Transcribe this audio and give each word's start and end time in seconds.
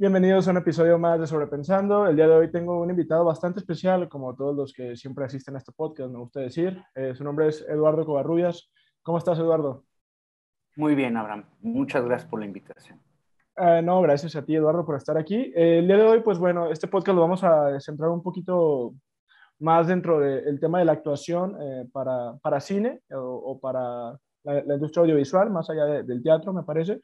Bienvenidos 0.00 0.46
a 0.46 0.52
un 0.52 0.58
episodio 0.58 0.96
más 0.96 1.18
de 1.18 1.26
Sobrepensando. 1.26 2.06
El 2.06 2.14
día 2.14 2.28
de 2.28 2.36
hoy 2.36 2.52
tengo 2.52 2.80
un 2.80 2.88
invitado 2.88 3.24
bastante 3.24 3.58
especial, 3.58 4.08
como 4.08 4.32
todos 4.36 4.54
los 4.54 4.72
que 4.72 4.94
siempre 4.94 5.24
asisten 5.24 5.56
a 5.56 5.58
este 5.58 5.72
podcast, 5.72 6.08
me 6.08 6.20
gusta 6.20 6.38
decir. 6.38 6.80
Eh, 6.94 7.16
su 7.16 7.24
nombre 7.24 7.48
es 7.48 7.66
Eduardo 7.68 8.06
Covarrubias. 8.06 8.70
¿Cómo 9.02 9.18
estás, 9.18 9.40
Eduardo? 9.40 9.82
Muy 10.76 10.94
bien, 10.94 11.16
Abraham. 11.16 11.46
Muchas 11.62 12.04
gracias 12.04 12.30
por 12.30 12.38
la 12.38 12.46
invitación. 12.46 13.00
Uh, 13.56 13.82
no, 13.82 14.00
gracias 14.00 14.36
a 14.36 14.44
ti, 14.44 14.54
Eduardo, 14.54 14.86
por 14.86 14.94
estar 14.94 15.18
aquí. 15.18 15.52
Eh, 15.56 15.80
el 15.80 15.88
día 15.88 15.96
de 15.96 16.04
hoy, 16.06 16.20
pues 16.20 16.38
bueno, 16.38 16.70
este 16.70 16.86
podcast 16.86 17.16
lo 17.16 17.22
vamos 17.22 17.42
a 17.42 17.80
centrar 17.80 18.10
un 18.10 18.22
poquito 18.22 18.94
más 19.58 19.88
dentro 19.88 20.20
del 20.20 20.60
tema 20.60 20.78
de 20.78 20.84
la 20.84 20.92
actuación 20.92 21.56
eh, 21.60 21.88
para, 21.92 22.38
para, 22.40 22.60
cine 22.60 23.00
o, 23.10 23.18
o 23.18 23.58
para 23.58 24.12
la, 24.44 24.62
la, 24.64 24.74
industria 24.74 25.00
audiovisual, 25.00 25.50
más 25.50 25.68
allá 25.68 25.86
de, 25.86 26.02
del 26.04 26.22
teatro, 26.22 26.52
me 26.52 26.62
parece. 26.62 27.00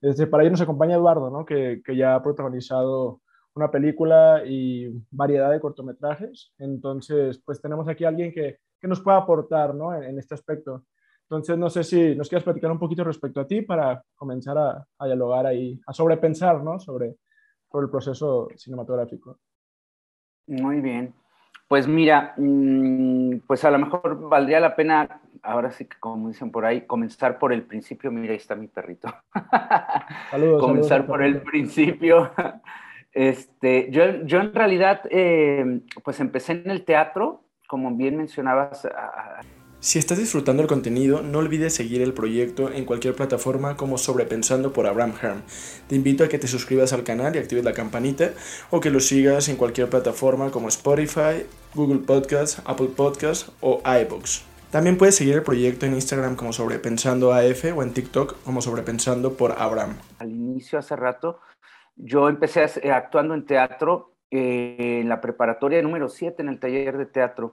Este, 0.00 0.26
para 0.26 0.42
ello 0.42 0.52
nos 0.52 0.60
acompaña 0.60 0.96
Eduardo, 0.96 1.30
¿no? 1.30 1.44
que, 1.44 1.82
que, 1.84 1.96
ya 1.96 2.14
ha 2.14 2.22
protagonizado 2.22 3.20
una 3.54 3.70
película 3.70 4.42
y 4.46 4.88
variedad 5.10 5.50
de 5.50 5.60
cortometrajes. 5.60 6.52
Entonces, 6.58 7.40
pues 7.44 7.60
tenemos 7.60 7.88
aquí 7.88 8.04
a 8.04 8.08
alguien 8.08 8.32
que, 8.32 8.58
que 8.80 8.88
nos 8.88 9.00
pueda 9.00 9.18
aportar 9.18 9.74
¿no? 9.74 9.94
en, 9.94 10.04
en, 10.04 10.18
este 10.18 10.34
aspecto. 10.34 10.84
Entonces, 11.22 11.58
no 11.58 11.70
sé 11.70 11.82
si 11.82 12.14
nos 12.14 12.28
quieres 12.28 12.44
platicar 12.44 12.70
un 12.70 12.78
poquito 12.78 13.02
respecto 13.02 13.40
a 13.40 13.46
ti 13.46 13.62
para 13.62 14.02
comenzar 14.14 14.58
a, 14.58 14.86
a 14.98 15.06
dialogar 15.06 15.46
ahí, 15.46 15.80
a 15.86 15.92
sobrepensar 15.92 16.62
¿no? 16.62 16.78
sobre, 16.78 17.16
sobre 17.70 17.84
el 17.84 17.90
proceso 17.90 18.48
cinematográfico. 18.56 19.38
Muy 20.46 20.80
bien. 20.80 21.14
Pues 21.68 21.88
mira, 21.88 22.34
mm, 22.36 23.38
pues 23.46 23.64
a 23.64 23.70
lo 23.70 23.78
mejor 23.78 24.28
valdría 24.28 24.60
la 24.60 24.76
pena, 24.76 25.20
ahora 25.42 25.70
sí 25.70 25.84
que 25.84 25.96
como 25.98 26.28
dicen 26.28 26.50
por 26.50 26.64
ahí, 26.64 26.82
comenzar 26.86 27.38
por 27.38 27.52
el 27.52 27.62
principio. 27.62 28.10
Mira, 28.10 28.32
ahí 28.32 28.38
está 28.38 28.54
mi 28.54 28.68
perrito. 28.68 29.14
Saludos, 30.30 30.60
comenzar 30.60 30.88
saludos, 30.88 31.08
por 31.08 31.22
el 31.22 31.42
principio. 31.42 32.30
Este, 33.12 33.90
yo, 33.90 34.24
yo 34.24 34.40
en 34.40 34.52
realidad, 34.52 35.00
eh, 35.08 35.80
pues 36.04 36.20
empecé 36.20 36.52
en 36.52 36.70
el 36.70 36.84
teatro, 36.84 37.44
como 37.66 37.96
bien 37.96 38.18
mencionabas. 38.18 38.86
Si 39.80 39.98
estás 39.98 40.18
disfrutando 40.18 40.62
el 40.62 40.68
contenido, 40.68 41.22
no 41.22 41.38
olvides 41.38 41.74
seguir 41.74 42.02
el 42.02 42.12
proyecto 42.12 42.72
en 42.72 42.84
cualquier 42.84 43.14
plataforma 43.14 43.76
como 43.76 43.98
Sobrepensando 43.98 44.72
por 44.72 44.86
Abraham 44.86 45.14
Herm. 45.22 45.42
Te 45.86 45.94
invito 45.94 46.24
a 46.24 46.28
que 46.28 46.38
te 46.38 46.48
suscribas 46.48 46.92
al 46.92 47.04
canal 47.04 47.36
y 47.36 47.38
actives 47.38 47.64
la 47.64 47.72
campanita 47.72 48.32
o 48.70 48.80
que 48.80 48.90
lo 48.90 49.00
sigas 49.00 49.48
en 49.48 49.56
cualquier 49.56 49.88
plataforma 49.88 50.50
como 50.50 50.68
Spotify, 50.68 51.46
Google 51.74 52.00
Podcasts, 52.00 52.60
Apple 52.64 52.88
Podcasts 52.96 53.52
o 53.60 53.80
iBooks. 53.84 54.55
También 54.76 54.98
puedes 54.98 55.16
seguir 55.16 55.36
el 55.36 55.42
proyecto 55.42 55.86
en 55.86 55.94
Instagram 55.94 56.36
como 56.36 56.52
Sobrepensando 56.52 57.32
AF 57.32 57.64
o 57.74 57.82
en 57.82 57.94
TikTok 57.94 58.42
como 58.42 58.60
Sobrepensando 58.60 59.32
por 59.32 59.52
Abraham. 59.56 59.96
Al 60.18 60.30
inicio, 60.30 60.78
hace 60.78 60.94
rato, 60.94 61.40
yo 61.96 62.28
empecé 62.28 62.62
actuando 62.92 63.32
en 63.32 63.46
teatro 63.46 64.12
eh, 64.30 64.98
en 65.00 65.08
la 65.08 65.22
preparatoria 65.22 65.80
número 65.80 66.10
7 66.10 66.42
en 66.42 66.50
el 66.50 66.60
taller 66.60 66.98
de 66.98 67.06
teatro 67.06 67.52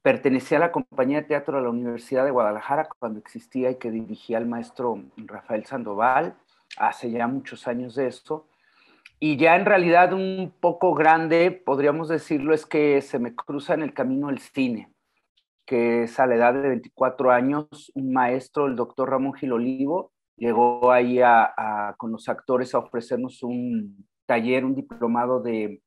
pertenecía 0.00 0.56
a 0.56 0.60
la 0.60 0.72
compañía 0.72 1.20
de 1.20 1.26
teatro 1.28 1.58
de 1.58 1.64
la 1.64 1.68
Universidad 1.68 2.24
de 2.24 2.30
Guadalajara 2.30 2.88
cuando 2.98 3.18
existía 3.18 3.70
y 3.70 3.74
que 3.76 3.90
dirigía 3.90 4.38
el 4.38 4.46
maestro 4.46 4.98
Rafael 5.18 5.66
Sandoval, 5.66 6.36
hace 6.78 7.10
ya 7.10 7.26
muchos 7.26 7.68
años 7.68 7.96
de 7.96 8.06
eso. 8.06 8.46
Y 9.20 9.36
ya 9.36 9.56
en 9.56 9.66
realidad 9.66 10.14
un 10.14 10.54
poco 10.58 10.94
grande, 10.94 11.50
podríamos 11.50 12.08
decirlo, 12.08 12.54
es 12.54 12.64
que 12.64 13.02
se 13.02 13.18
me 13.18 13.34
cruza 13.34 13.74
en 13.74 13.82
el 13.82 13.92
camino 13.92 14.30
el 14.30 14.38
cine, 14.38 14.91
que 15.72 16.02
es 16.02 16.20
a 16.20 16.26
la 16.26 16.34
edad 16.34 16.52
de 16.52 16.68
24 16.68 17.30
años, 17.30 17.90
un 17.94 18.12
maestro, 18.12 18.66
el 18.66 18.76
doctor 18.76 19.08
Ramón 19.08 19.32
Gil 19.32 19.52
Olivo, 19.52 20.12
llegó 20.36 20.92
ahí 20.92 21.20
a, 21.20 21.44
a, 21.56 21.94
con 21.96 22.12
los 22.12 22.28
actores 22.28 22.74
a 22.74 22.78
ofrecernos 22.80 23.42
un 23.42 24.06
taller, 24.26 24.66
un 24.66 24.74
diplomado 24.74 25.40
de 25.40 25.80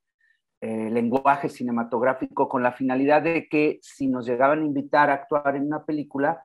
eh, 0.62 0.90
lenguaje 0.90 1.50
cinematográfico 1.50 2.50
con 2.50 2.64
la 2.64 2.72
finalidad 2.72 3.22
de 3.22 3.48
que 3.48 3.78
si 3.84 4.08
nos 4.08 4.26
llegaban 4.26 4.64
a 4.64 4.66
invitar 4.66 5.12
a 5.12 5.14
actuar 5.14 5.56
en 5.56 5.68
una 5.68 5.86
película, 5.86 6.44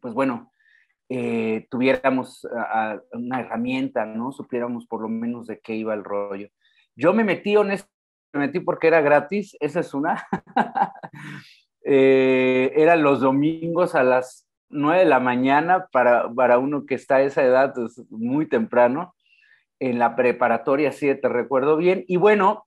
pues 0.00 0.12
bueno, 0.12 0.52
eh, 1.08 1.68
tuviéramos 1.70 2.44
a, 2.46 2.90
a 2.90 3.02
una 3.12 3.38
herramienta, 3.38 4.04
¿no? 4.04 4.32
Supiéramos 4.32 4.84
por 4.88 5.00
lo 5.00 5.08
menos 5.08 5.46
de 5.46 5.60
qué 5.60 5.76
iba 5.76 5.94
el 5.94 6.02
rollo. 6.02 6.48
Yo 6.96 7.14
me 7.14 7.22
metí, 7.22 7.56
honestamente, 7.56 7.94
me 8.32 8.46
metí 8.46 8.58
porque 8.58 8.88
era 8.88 9.00
gratis, 9.00 9.56
esa 9.60 9.78
es 9.78 9.94
una. 9.94 10.26
eh, 11.88 12.72
eran 12.74 13.02
los 13.02 13.20
domingos 13.20 13.94
a 13.94 14.02
las 14.02 14.44
9 14.70 15.00
de 15.00 15.04
la 15.04 15.20
mañana 15.20 15.86
para, 15.92 16.28
para 16.34 16.58
uno 16.58 16.84
que 16.84 16.96
está 16.96 17.16
a 17.16 17.22
esa 17.22 17.44
edad, 17.44 17.72
pues, 17.74 18.02
muy 18.10 18.48
temprano, 18.48 19.14
en 19.78 20.00
la 20.00 20.16
preparatoria, 20.16 20.90
sí, 20.90 21.14
te 21.14 21.28
recuerdo 21.28 21.76
bien. 21.76 22.04
Y 22.08 22.16
bueno, 22.16 22.66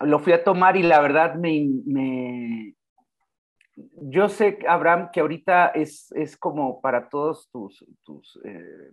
lo 0.00 0.18
fui 0.18 0.32
a 0.32 0.42
tomar 0.42 0.76
y 0.76 0.82
la 0.82 1.00
verdad 1.00 1.36
me, 1.36 1.68
me, 1.86 2.74
yo 3.76 4.28
sé, 4.28 4.58
Abraham, 4.66 5.10
que 5.12 5.20
ahorita 5.20 5.68
es, 5.68 6.10
es 6.12 6.36
como 6.36 6.80
para 6.80 7.08
todos 7.08 7.48
tus, 7.52 7.84
tus, 8.04 8.40
eh, 8.44 8.90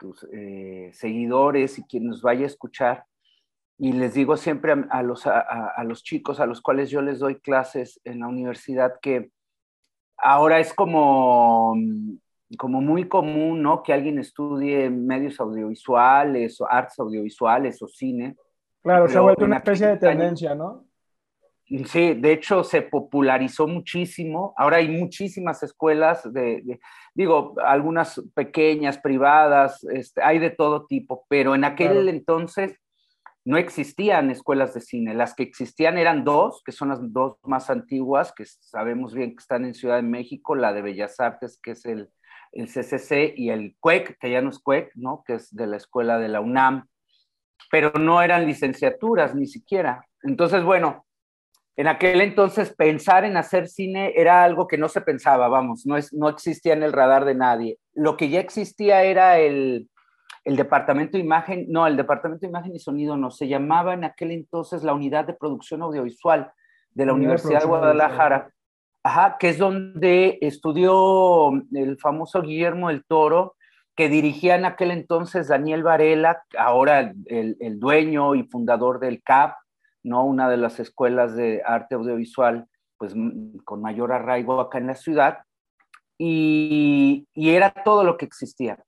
tus 0.00 0.26
eh, 0.32 0.90
seguidores 0.92 1.78
y 1.78 1.84
quien 1.84 2.06
nos 2.06 2.22
vaya 2.22 2.42
a 2.42 2.46
escuchar, 2.46 3.04
y 3.78 3.92
les 3.92 4.14
digo 4.14 4.36
siempre 4.36 4.72
a, 4.72 4.86
a 4.90 5.02
los, 5.02 5.26
a, 5.26 5.40
a, 5.40 5.84
los 5.84 6.02
chicos 6.02 6.40
a 6.40 6.46
los 6.46 6.60
cuales 6.60 6.90
yo 6.90 7.02
les 7.02 7.18
doy 7.18 7.40
clases 7.40 8.00
en 8.04 8.20
la 8.20 8.28
universidad 8.28 8.94
que 9.00 9.30
ahora 10.16 10.60
es 10.60 10.72
como, 10.72 11.74
como 12.58 12.80
muy 12.80 13.08
común, 13.08 13.62
¿no? 13.62 13.82
Que 13.82 13.92
alguien 13.92 14.18
estudie 14.18 14.88
medios 14.88 15.38
audiovisuales 15.40 16.60
o 16.60 16.70
artes 16.70 16.98
audiovisuales 16.98 17.82
o 17.82 17.88
cine, 17.88 18.36
Claro, 18.86 19.08
se 19.08 19.18
ha 19.18 19.20
vuelto 19.20 19.44
una 19.44 19.56
especie 19.56 19.88
de 19.88 19.96
tendencia, 19.96 20.54
¿no? 20.54 20.84
Sí, 21.86 22.14
de 22.14 22.32
hecho 22.32 22.62
se 22.62 22.82
popularizó 22.82 23.66
muchísimo. 23.66 24.54
Ahora 24.56 24.76
hay 24.76 24.88
muchísimas 24.88 25.60
escuelas 25.64 26.32
de, 26.32 26.62
de 26.62 26.78
digo, 27.12 27.56
algunas 27.64 28.22
pequeñas, 28.32 28.98
privadas, 28.98 29.82
este, 29.92 30.22
hay 30.22 30.38
de 30.38 30.50
todo 30.50 30.86
tipo, 30.86 31.26
pero 31.28 31.56
en 31.56 31.64
aquel 31.64 31.94
claro. 31.94 32.08
entonces 32.10 32.78
no 33.46 33.56
existían 33.56 34.30
escuelas 34.30 34.74
de 34.74 34.82
cine. 34.82 35.14
Las 35.14 35.34
que 35.34 35.44
existían 35.44 35.96
eran 35.96 36.24
dos, 36.24 36.62
que 36.64 36.72
son 36.72 36.90
las 36.90 36.98
dos 37.00 37.38
más 37.44 37.70
antiguas, 37.70 38.34
que 38.36 38.44
sabemos 38.44 39.14
bien 39.14 39.30
que 39.30 39.40
están 39.40 39.64
en 39.64 39.72
Ciudad 39.72 39.96
de 39.96 40.02
México, 40.02 40.54
la 40.54 40.74
de 40.74 40.82
Bellas 40.82 41.18
Artes, 41.18 41.58
que 41.62 41.70
es 41.70 41.86
el, 41.86 42.10
el 42.52 42.66
CCC, 42.66 43.32
y 43.34 43.48
el 43.48 43.74
CUEC, 43.80 44.18
que 44.18 44.30
ya 44.30 44.42
no 44.42 44.50
es 44.50 44.58
CUEC, 44.58 44.90
¿no? 44.96 45.22
Que 45.24 45.36
es 45.36 45.54
de 45.54 45.66
la 45.66 45.78
escuela 45.78 46.18
de 46.18 46.28
la 46.28 46.40
UNAM 46.40 46.86
pero 47.70 47.92
no 47.98 48.22
eran 48.22 48.46
licenciaturas 48.46 49.34
ni 49.34 49.46
siquiera. 49.46 50.06
Entonces, 50.22 50.62
bueno, 50.62 51.06
en 51.76 51.88
aquel 51.88 52.20
entonces 52.20 52.74
pensar 52.74 53.24
en 53.24 53.36
hacer 53.36 53.68
cine 53.68 54.12
era 54.16 54.44
algo 54.44 54.66
que 54.66 54.78
no 54.78 54.88
se 54.88 55.00
pensaba, 55.00 55.48
vamos, 55.48 55.84
no, 55.86 55.96
es, 55.96 56.12
no 56.12 56.28
existía 56.28 56.72
en 56.72 56.82
el 56.82 56.92
radar 56.92 57.24
de 57.24 57.34
nadie. 57.34 57.78
Lo 57.92 58.16
que 58.16 58.28
ya 58.28 58.40
existía 58.40 59.02
era 59.02 59.38
el, 59.38 59.88
el 60.46 60.54
departamento 60.54 61.18
de 61.18 61.24
imagen, 61.24 61.66
no, 61.68 61.88
el 61.88 61.96
departamento 61.96 62.42
de 62.42 62.50
imagen 62.50 62.72
y 62.72 62.78
sonido 62.78 63.16
no, 63.16 63.32
se 63.32 63.48
llamaba 63.48 63.94
en 63.94 64.04
aquel 64.04 64.30
entonces 64.30 64.84
la 64.84 64.94
unidad 64.94 65.24
de 65.26 65.34
producción 65.34 65.82
audiovisual 65.82 66.52
de 66.92 67.04
la 67.04 67.14
Universidad 67.14 67.62
de 67.62 67.66
Guadalajara, 67.66 68.52
ajá, 69.02 69.38
que 69.40 69.48
es 69.48 69.58
donde 69.58 70.38
estudió 70.40 71.50
el 71.72 71.98
famoso 71.98 72.42
Guillermo 72.42 72.88
del 72.88 73.04
Toro, 73.04 73.56
que 73.96 74.08
dirigía 74.08 74.54
en 74.54 74.66
aquel 74.66 74.92
entonces 74.92 75.48
Daniel 75.48 75.82
Varela, 75.82 76.44
ahora 76.56 77.12
el, 77.26 77.56
el, 77.58 77.80
dueño 77.80 78.36
y 78.36 78.44
fundador 78.44 79.00
del 79.00 79.24
CAP, 79.24 79.56
¿no? 80.04 80.24
una 80.24 80.48
de 80.48 80.58
las 80.58 80.78
escuelas 80.78 81.34
de 81.34 81.60
arte 81.66 81.96
audiovisual 81.96 82.68
pues, 82.98 83.16
con 83.64 83.82
mayor 83.82 84.12
arraigo 84.12 84.60
acá 84.60 84.78
en 84.78 84.86
la 84.86 84.94
ciudad, 84.94 85.38
y, 86.16 87.26
y 87.34 87.50
era 87.50 87.72
todo 87.72 88.04
lo 88.04 88.16
que 88.16 88.26
existía. 88.26 88.78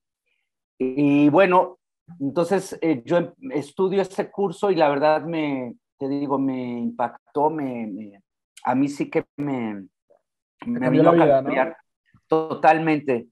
Y 0.79 1.29
bueno, 1.29 1.79
entonces 2.21 2.79
eh, 2.81 3.03
yo 3.05 3.35
estudio 3.53 4.03
este 4.03 4.31
curso 4.31 4.71
y 4.71 4.77
la 4.77 4.89
verdad 4.89 5.25
me, 5.25 5.75
te 5.99 6.09
digo, 6.09 6.39
me 6.39 6.79
impactó, 6.79 7.51
me, 7.51 7.87
me 7.87 8.23
a 8.65 8.75
mí 8.75 8.89
sí 8.89 9.11
que 9.11 9.25
me, 9.37 9.87
me 10.67 10.91
vino 10.91 11.11
a 11.11 11.17
cambiar. 11.17 11.69
¿no? 11.69 11.75
Totalmente, 12.27 13.29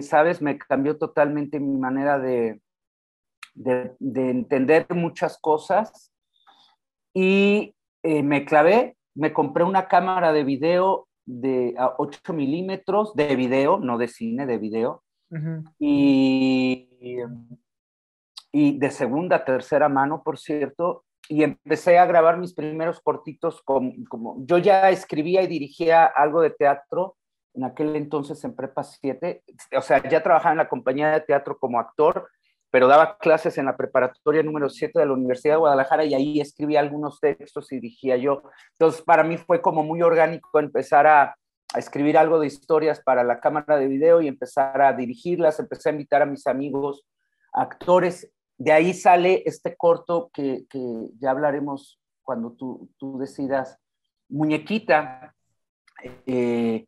sabes, 0.00 0.40
me 0.40 0.58
cambió 0.58 0.96
totalmente 0.96 1.58
mi 1.58 1.76
manera 1.76 2.18
de, 2.18 2.60
de, 3.54 3.96
de 3.98 4.30
entender 4.30 4.86
muchas 4.94 5.38
cosas 5.40 6.12
y 7.12 7.74
eh, 8.04 8.22
me 8.22 8.44
clavé, 8.44 8.96
me 9.14 9.32
compré 9.32 9.64
una 9.64 9.88
cámara 9.88 10.32
de 10.32 10.44
video 10.44 11.08
de 11.26 11.74
a 11.76 11.94
8 11.98 12.32
milímetros 12.32 13.14
de 13.14 13.34
video, 13.34 13.78
no 13.80 13.98
de 13.98 14.06
cine, 14.06 14.46
de 14.46 14.58
video, 14.58 15.02
y, 15.78 16.88
y 18.52 18.78
de 18.78 18.90
segunda, 18.90 19.44
tercera 19.44 19.88
mano, 19.88 20.22
por 20.22 20.38
cierto, 20.38 21.04
y 21.28 21.42
empecé 21.42 21.98
a 21.98 22.06
grabar 22.06 22.38
mis 22.38 22.54
primeros 22.54 23.00
cortitos 23.00 23.60
como, 23.62 23.92
como 24.08 24.36
yo 24.46 24.58
ya 24.58 24.90
escribía 24.90 25.42
y 25.42 25.46
dirigía 25.46 26.06
algo 26.06 26.40
de 26.40 26.50
teatro 26.50 27.16
en 27.54 27.64
aquel 27.64 27.96
entonces 27.96 28.42
en 28.44 28.54
Prepa 28.54 28.84
7, 28.84 29.42
o 29.76 29.82
sea, 29.82 30.08
ya 30.08 30.22
trabajaba 30.22 30.52
en 30.52 30.58
la 30.58 30.68
compañía 30.68 31.10
de 31.10 31.20
teatro 31.20 31.58
como 31.58 31.80
actor, 31.80 32.28
pero 32.70 32.86
daba 32.86 33.18
clases 33.18 33.58
en 33.58 33.64
la 33.64 33.76
preparatoria 33.76 34.42
número 34.42 34.68
7 34.68 34.98
de 34.98 35.06
la 35.06 35.12
Universidad 35.12 35.54
de 35.54 35.58
Guadalajara 35.58 36.04
y 36.04 36.14
ahí 36.14 36.40
escribía 36.40 36.80
algunos 36.80 37.18
textos 37.18 37.72
y 37.72 37.76
dirigía 37.76 38.16
yo. 38.16 38.42
Entonces, 38.72 39.02
para 39.02 39.24
mí 39.24 39.38
fue 39.38 39.60
como 39.60 39.82
muy 39.82 40.02
orgánico 40.02 40.60
empezar 40.60 41.06
a, 41.06 41.36
escribir 41.76 42.16
algo 42.16 42.40
de 42.40 42.46
historias 42.46 43.00
para 43.00 43.24
la 43.24 43.40
cámara 43.40 43.76
de 43.76 43.88
video 43.88 44.20
y 44.20 44.28
empezar 44.28 44.80
a 44.80 44.92
dirigirlas, 44.92 45.60
empecé 45.60 45.88
a 45.90 45.92
invitar 45.92 46.22
a 46.22 46.26
mis 46.26 46.46
amigos, 46.46 47.04
actores. 47.52 48.30
De 48.56 48.72
ahí 48.72 48.94
sale 48.94 49.42
este 49.46 49.76
corto 49.76 50.30
que, 50.32 50.64
ya 51.18 51.30
hablaremos 51.30 52.00
cuando 52.22 52.52
tú, 52.52 52.90
tú 52.98 53.18
decidas, 53.18 53.78
Muñequita. 54.28 55.34
Eh, 56.26 56.86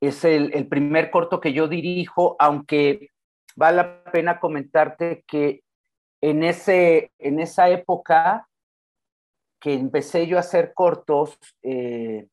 es 0.00 0.24
el, 0.24 0.52
el 0.52 0.66
primer 0.66 1.10
corto 1.10 1.40
que 1.40 1.52
yo 1.52 1.68
dirijo, 1.68 2.34
aunque 2.40 3.08
vale 3.54 3.76
la 3.76 4.04
pena 4.04 4.40
comentarte 4.40 5.24
que 5.26 5.62
en, 6.20 6.42
ese, 6.42 7.12
en 7.18 7.40
esa 7.40 7.68
época 7.68 8.48
que 9.60 9.74
empecé 9.74 10.26
yo 10.26 10.38
a 10.38 10.40
hacer 10.40 10.72
cortos, 10.74 11.38
eh, 11.62 12.26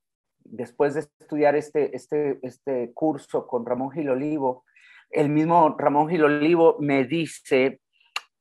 después 0.52 0.94
de 0.94 1.02
estudiar 1.02 1.56
este, 1.56 1.96
este, 1.96 2.40
este 2.42 2.92
curso 2.94 3.48
con 3.48 3.66
Ramón 3.66 3.92
Gil 3.92 4.10
Olivo, 4.10 4.66
el 5.10 5.30
mismo 5.30 5.76
Ramón 5.78 6.10
Gil 6.10 6.24
Olivo 6.24 6.78
me 6.80 7.06
dice 7.06 7.82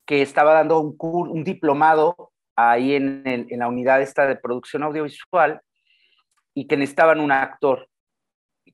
que 0.07 0.23
estaba 0.23 0.55
dando 0.55 0.81
un, 0.81 0.97
un 0.99 1.45
diplomado 1.45 2.33
ahí 2.57 2.95
en, 2.95 3.23
en, 3.25 3.59
la 3.59 3.69
unidad 3.69 4.03
esta 4.03 4.27
de 4.27 4.37
producción 4.37 4.83
audiovisual 4.83 5.61
y 6.55 6.67
que 6.67 6.77
necesitaban 6.77 7.21
un 7.21 7.31
actor 7.31 7.89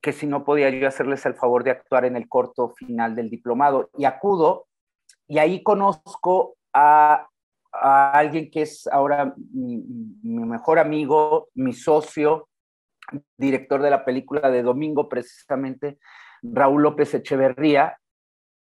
que 0.01 0.11
si 0.11 0.27
no 0.27 0.43
podía 0.43 0.69
yo 0.69 0.87
hacerles 0.87 1.25
el 1.25 1.35
favor 1.35 1.63
de 1.63 1.71
actuar 1.71 2.05
en 2.05 2.15
el 2.15 2.27
corto 2.27 2.69
final 2.69 3.15
del 3.15 3.29
diplomado. 3.29 3.89
Y 3.97 4.05
acudo 4.05 4.67
y 5.27 5.39
ahí 5.39 5.63
conozco 5.63 6.57
a, 6.73 7.27
alguien 7.71 8.49
que 8.49 8.61
es 8.61 8.87
ahora 8.87 9.33
mi, 9.51 9.83
mejor 10.23 10.79
amigo, 10.79 11.49
mi 11.55 11.73
socio, 11.73 12.47
director 13.37 13.81
de 13.81 13.89
la 13.89 14.05
película 14.05 14.49
de 14.49 14.63
Domingo, 14.63 15.09
precisamente, 15.09 15.99
Raúl 16.41 16.83
López 16.83 17.13
Echeverría. 17.13 17.97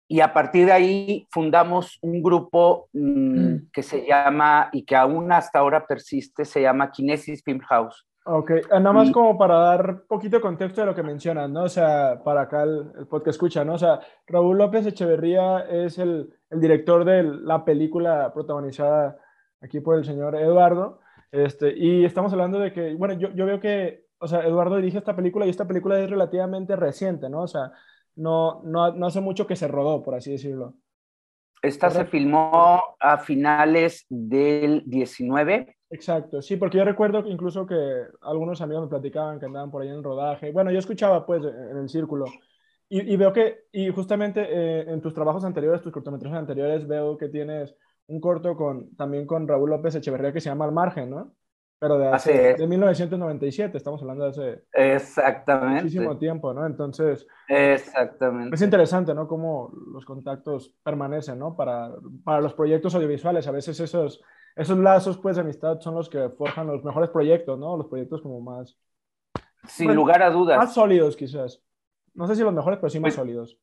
Y 0.07 0.21
a 0.21 0.35
partir 0.35 0.67
de 0.67 0.73
ahí 0.73 1.27
fundamos 1.31 1.99
un 2.03 2.23
grupo 2.23 2.89
mm, 2.93 3.39
mm. 3.41 3.71
que 3.73 3.83
se 3.83 4.07
llama, 4.07 4.69
y 4.73 4.85
que 4.85 4.97
aún 4.97 5.33
hasta 5.33 5.59
ahora 5.59 5.87
persiste, 5.87 6.45
se 6.45 6.61
llama 6.61 6.91
Kinesis 6.91 7.43
Film 7.43 7.61
House. 7.61 8.07
Ok, 8.27 8.51
eh, 8.51 8.63
nada 8.71 8.93
más 8.93 9.11
como 9.11 9.37
para 9.37 9.57
dar 9.57 10.05
poquito 10.07 10.41
contexto 10.41 10.81
de 10.81 10.87
lo 10.87 10.95
que 10.95 11.03
mencionas, 11.03 11.51
¿no? 11.51 11.65
O 11.65 11.69
sea, 11.69 12.23
para 12.25 12.43
acá 12.43 12.63
el, 12.63 12.91
el 12.99 13.07
podcast 13.07 13.35
escucha, 13.35 13.65
¿no? 13.65 13.75
O 13.75 13.79
sea, 13.79 14.01
Raúl 14.27 14.57
López 14.57 14.87
Echeverría 14.87 15.61
es 15.69 15.99
el, 15.99 16.35
el, 16.49 16.61
director 16.61 17.05
de 17.05 17.23
la 17.23 17.67
película 17.67 18.33
protagonizada 18.33 19.19
aquí 19.61 19.81
por 19.81 19.99
el 19.99 20.07
señor 20.07 20.37
Eduardo, 20.37 21.01
este, 21.35 21.77
y 21.77 22.05
estamos 22.05 22.33
hablando 22.33 22.61
de 22.61 22.73
que, 22.73 22.95
bueno, 22.95 23.15
yo, 23.15 23.29
yo 23.33 23.45
veo 23.45 23.59
que, 23.59 24.04
o 24.25 24.29
sea, 24.29 24.47
Eduardo 24.47 24.77
dirige 24.77 24.99
esta 24.99 25.15
película 25.15 25.47
y 25.47 25.51
esta 25.51 25.67
película 25.67 26.01
es 26.01 26.11
relativamente 26.11 26.77
reciente, 26.77 27.29
¿no? 27.29 27.43
O 27.43 27.49
sea, 27.49 27.73
no, 28.17 28.63
no, 28.65 28.93
no 28.93 29.07
hace 29.07 29.21
mucho 29.21 29.47
que 29.47 29.57
se 29.57 29.69
rodó, 29.69 30.03
por 30.03 30.15
así 30.15 30.33
decirlo. 30.33 30.75
Esta 31.63 31.91
se 31.91 32.05
filmó 32.05 32.97
a 33.01 33.19
finales 33.19 34.05
del 34.09 34.83
19 34.87 35.77
Exacto, 35.95 36.43
sí, 36.43 36.57
porque 36.57 36.79
yo 36.79 36.85
recuerdo 36.85 37.23
que 37.23 37.31
incluso 37.31 37.67
que 37.67 37.77
algunos 38.23 38.61
amigos 38.61 38.83
me 38.83 38.89
platicaban 38.89 39.39
que 39.39 39.47
andaban 39.47 39.71
por 39.71 39.81
ahí 39.81 39.89
en 39.89 40.03
rodaje. 40.03 40.51
Bueno, 40.51 40.73
yo 40.73 40.81
escuchaba 40.81 41.25
pues 41.25 41.45
en 41.45 41.77
el 41.77 41.89
círculo 41.89 42.25
y, 42.89 43.17
veo 43.17 43.33
que, 43.33 43.67
y 43.71 43.91
justamente 43.91 44.41
eh, 44.43 44.87
en 44.89 45.01
tus 45.01 45.15
trabajos 45.15 45.45
anteriores, 45.45 45.83
tus 45.83 45.93
cortometrajes 45.93 46.37
anteriores, 46.37 46.89
veo 46.89 47.17
que 47.17 47.29
tienes 47.29 47.77
un 48.09 48.21
corto 48.21 48.57
con, 48.57 48.95
también 48.97 49.25
con 49.25 49.47
Raúl 49.47 49.71
López 49.71 49.95
Echeverría 49.95 50.33
que 50.33 50.41
se 50.41 50.49
llama 50.49 50.65
Al 50.65 50.73
Margen, 50.73 51.11
¿no? 51.11 51.37
Pero 51.79 51.99
de, 51.99 52.09
hace, 52.09 52.55
de 52.55 52.67
1997, 52.67 53.77
estamos 53.77 54.01
hablando 54.01 54.25
de 54.25 54.31
hace 54.31 54.65
Exactamente. 54.73 55.83
muchísimo 55.83 56.17
tiempo, 56.17 56.55
¿no? 56.55 56.67
Entonces, 56.67 57.27
Exactamente. 57.49 58.55
es 58.55 58.63
interesante, 58.63 59.15
¿no? 59.15 59.29
Cómo 59.29 59.71
los 59.93 60.05
contactos 60.05 60.73
permanecen, 60.83 61.39
¿no? 61.39 61.57
Para, 61.57 61.91
para 62.25 62.41
los 62.41 62.55
proyectos 62.55 62.95
audiovisuales, 62.95 63.47
a 63.49 63.53
veces 63.53 63.79
esos 63.81 64.23
esos 64.57 64.79
lazos 64.79 65.19
pues 65.19 65.37
de 65.37 65.43
amistad 65.43 65.81
son 65.81 65.95
los 65.95 66.09
que 66.09 66.31
forjan 66.31 66.67
los 66.67 66.85
mejores 66.85 67.11
proyectos, 67.11 67.59
¿no? 67.59 67.77
Los 67.77 67.87
proyectos 67.87 68.23
como 68.23 68.41
más... 68.41 68.79
Sin 69.67 69.95
lugar 69.95 70.23
a 70.23 70.31
dudas. 70.31 70.59
Más 70.59 70.75
sólidos 70.75 71.17
quizás. 71.17 71.63
No 72.13 72.27
sé 72.27 72.37
si 72.37 72.43
los 72.43 72.53
mejores, 72.53 72.79
pero 72.79 72.91
sí 72.91 73.01
más 73.01 73.09
pues, 73.09 73.15
sólidos. 73.15 73.59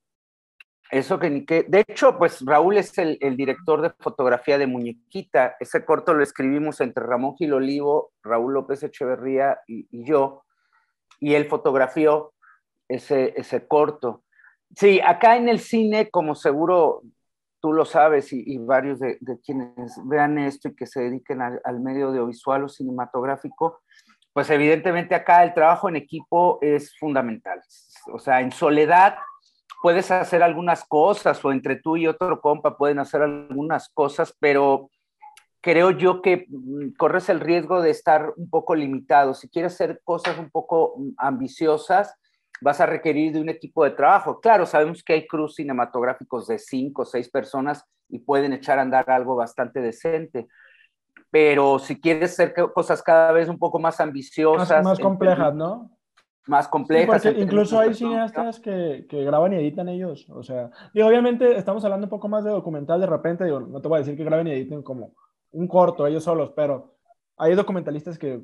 Eso 0.92 1.18
que, 1.20 1.46
que, 1.46 1.64
de 1.64 1.86
hecho, 1.88 2.18
pues 2.18 2.44
Raúl 2.46 2.78
es 2.78 2.98
el, 2.98 3.18
director 3.38 3.82
de 3.82 3.92
fotografía 4.00 4.58
de 4.58 4.68
Muñequita. 4.68 5.56
Ese 5.60 5.86
corto 5.86 6.14
lo 6.14 6.22
escribimos 6.22 6.82
entre 6.82 7.06
Ramón 7.06 7.36
Gil 7.38 7.54
Olivo, 7.54 8.12
Raúl 8.22 8.54
López 8.54 8.84
Echeverría 8.84 9.60
y, 9.68 9.88
y 9.90 10.06
yo. 10.06 10.44
Y 11.20 11.36
él 11.36 11.48
fotografió 11.48 12.34
ese, 12.90 13.34
ese 13.38 13.68
corto. 13.68 14.24
Sí, 14.76 15.00
acá 15.00 15.38
en 15.38 15.50
el 15.50 15.60
cine, 15.60 16.10
como 16.10 16.36
seguro 16.36 17.02
tú 17.62 17.72
lo 17.74 17.86
sabes 17.86 18.34
y, 18.34 18.58
varios 18.58 19.00
de, 19.00 19.18
quienes 19.46 19.96
vean 20.06 20.40
esto 20.40 20.70
y 20.70 20.76
que 20.76 20.88
se 20.88 21.02
dediquen 21.02 21.42
al, 21.42 21.80
medio 21.80 22.08
audiovisual 22.08 22.64
o 22.64 22.70
cinematográfico, 22.70 23.82
pues 24.34 24.50
evidentemente 24.50 25.14
acá 25.14 25.44
el 25.44 25.54
trabajo 25.54 25.88
en 25.88 25.96
equipo 25.96 26.58
es 26.62 26.98
fundamental. 26.98 27.62
O 28.12 28.20
sea, 28.20 28.42
en 28.42 28.52
soledad 28.52 29.16
puedes 29.82 30.12
hacer 30.12 30.44
algunas 30.44 30.84
cosas 30.86 31.44
o 31.44 31.52
entre 31.52 31.76
tú 31.76 31.98
y 31.98 32.08
otro 32.08 32.40
compa 32.40 32.78
pueden 32.78 33.00
hacer 33.00 33.22
algunas 33.22 33.90
cosas, 33.90 34.36
pero 34.40 34.90
creo 35.62 35.92
yo 35.92 36.22
que 36.22 36.46
mm, 36.50 36.92
corres 36.98 37.30
el 37.30 37.40
riesgo 37.40 37.82
de 37.82 37.90
estar 37.90 38.34
un 38.36 38.50
poco 38.50 38.76
limitado. 38.76 39.34
Si 39.34 39.50
quieres 39.50 39.74
hacer 39.74 40.02
cosas 40.04 40.38
un 40.38 40.50
poco 40.50 40.96
mm, 40.98 41.10
ambiciosas, 41.18 42.16
vas 42.62 42.80
a 42.80 42.86
requerir 42.86 43.34
de 43.34 43.42
un 43.42 43.50
equipo 43.50 43.84
de 43.84 43.92
trabajo. 43.92 44.40
Claro, 44.40 44.66
sabemos 44.66 45.04
que 45.04 45.14
hay 45.14 45.28
crews 45.28 45.56
cinematográficos 45.56 46.48
de 46.48 46.60
cinco 46.60 47.02
o 47.02 47.06
seis 47.06 47.30
personas 47.30 47.84
y 48.08 48.20
pueden 48.20 48.54
echar 48.54 48.78
a 48.78 48.84
andar 48.84 49.10
algo 49.10 49.36
bastante 49.36 49.82
decente. 49.82 50.48
Pero 51.32 51.80
si 51.80 52.00
quieres 52.00 52.34
hacer 52.34 52.54
cosas 52.74 53.02
cada 53.02 53.32
vez 53.32 53.48
un 53.50 53.58
poco 53.58 53.80
más 53.80 54.00
ambiciosas. 54.00 54.84
Más, 54.84 55.00
complejas, 55.00 55.56
¿no? 55.56 55.90
Más 56.48 56.68
complejas. 56.68 57.24
incluso 57.26 57.80
hay 57.80 57.94
cineastas 57.94 58.60
que, 58.60 59.06
que, 59.08 59.24
graban 59.24 59.54
y 59.54 59.58
editan 59.58 59.90
ellos. 59.90 60.28
O 60.30 60.44
sea, 60.44 60.72
y 60.94 61.02
obviamente 61.02 61.58
estamos 61.58 61.84
hablando 61.86 62.06
un 62.06 62.10
poco 62.10 62.28
más 62.28 62.44
de 62.44 62.50
documental 62.50 63.00
de 63.00 63.08
repente. 63.08 63.46
Digo, 63.46 63.60
no 63.60 63.82
te 63.82 63.88
voy 63.88 63.98
a 63.98 64.00
decir 64.00 64.18
que 64.18 64.24
graben 64.24 64.48
y 64.48 64.52
editen 64.52 64.82
como 64.82 65.14
un 65.52 65.68
corto 65.68 66.08
ellos 66.08 66.24
solos, 66.24 66.52
pero 66.56 66.96
hay 67.38 67.54
documentalistas 67.56 68.18
que 68.18 68.42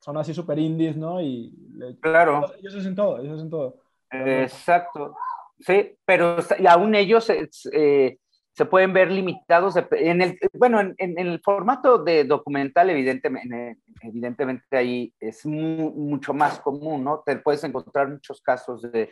son 0.00 0.16
así 0.16 0.34
super 0.34 0.58
indies, 0.58 0.96
¿no? 0.96 1.20
Y 1.20 1.54
claro. 2.00 2.52
Ellos 2.58 2.76
hacen 2.76 2.94
todo, 2.94 3.18
ellos 3.18 3.34
hacen 3.34 3.50
todo. 3.50 3.78
Exacto. 4.10 5.14
Sí, 5.58 5.96
pero 6.04 6.36
aún 6.68 6.94
ellos 6.94 7.30
eh, 7.72 8.18
se 8.56 8.64
pueden 8.64 8.94
ver 8.94 9.10
limitados 9.10 9.74
en 9.90 10.22
el, 10.22 10.38
bueno, 10.54 10.80
en, 10.80 11.18
el 11.18 11.40
formato 11.44 11.98
de 12.02 12.24
documental, 12.24 12.88
evidentemente, 12.88 13.76
evidentemente 14.00 14.76
ahí 14.76 15.12
es 15.20 15.44
mucho 15.44 16.32
más 16.32 16.58
común, 16.60 17.04
¿no? 17.04 17.22
Te 17.24 17.36
puedes 17.36 17.62
encontrar 17.64 18.08
muchos 18.08 18.40
casos 18.40 18.80
de, 18.80 19.10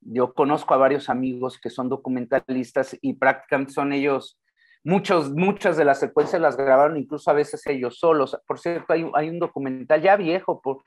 yo 0.00 0.32
conozco 0.32 0.74
a 0.74 0.76
varios 0.76 1.10
amigos 1.10 1.58
que 1.58 1.70
son 1.70 1.88
documentalistas 1.88 2.96
y 3.00 3.14
prácticamente 3.14 3.72
son 3.72 3.92
ellos 3.92 4.38
Muchos, 4.86 5.32
muchas 5.32 5.78
de 5.78 5.86
las 5.86 5.98
secuencias 5.98 6.42
las 6.42 6.58
grabaron 6.58 6.98
incluso 6.98 7.30
a 7.30 7.34
veces 7.34 7.66
ellos 7.68 7.98
solos. 7.98 8.38
Por 8.46 8.58
cierto, 8.58 8.92
hay, 8.92 9.10
hay 9.14 9.30
un 9.30 9.38
documental 9.38 10.02
ya 10.02 10.14
viejo, 10.14 10.60
por, 10.60 10.82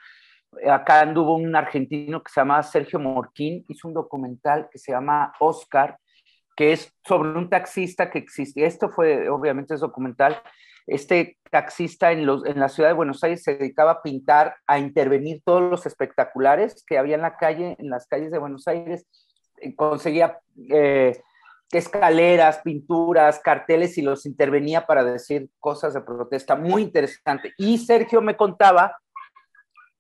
acá 0.70 1.02
anduvo 1.02 1.36
un 1.36 1.56
argentino 1.56 2.22
que 2.22 2.32
se 2.32 2.40
llama 2.40 2.62
Sergio 2.62 3.00
Morquín, 3.00 3.66
hizo 3.68 3.88
un 3.88 3.96
documental 3.96 4.70
que 4.72 4.78
se 4.78 4.92
llama 4.92 5.34
Oscar, 5.40 5.98
que 6.58 6.74
es 6.74 6.92
sobre 7.08 7.30
un 7.30 7.50
taxista 7.50 8.10
que 8.10 8.18
existe. 8.18 8.66
Esto 8.66 8.90
fue, 8.90 9.30
obviamente, 9.30 9.76
es 9.76 9.80
documental. 9.80 10.42
Este 10.88 11.38
taxista 11.52 12.12
en, 12.12 12.26
los, 12.26 12.46
en 12.46 12.60
la 12.60 12.68
ciudad 12.68 12.90
de 12.90 12.96
Buenos 12.96 13.24
Aires 13.24 13.44
se 13.44 13.58
dedicaba 13.58 13.92
a 13.92 14.02
pintar, 14.02 14.56
a 14.66 14.80
intervenir 14.80 15.44
todos 15.46 15.62
los 15.62 15.86
espectaculares 15.86 16.84
que 16.86 16.98
había 16.98 17.16
en 17.16 17.22
la 17.22 17.38
calle, 17.38 17.76
en 17.78 17.92
las 17.92 18.08
calles 18.08 18.32
de 18.32 18.40
Buenos 18.40 18.68
Aires. 18.68 19.06
Conseguía 19.76 20.40
eh, 20.72 21.22
escaleras, 21.72 22.62
pinturas, 22.64 23.40
carteles 23.40 23.96
y 24.00 24.02
los 24.02 24.26
intervenía 24.26 24.88
para 24.88 25.04
decir 25.04 25.52
cosas 25.60 25.94
de 25.94 26.02
protesta 26.02 26.56
muy 26.56 26.82
interesante. 26.82 27.54
Y 27.58 27.78
Sergio 27.78 28.20
me 28.20 28.36
contaba 28.36 28.98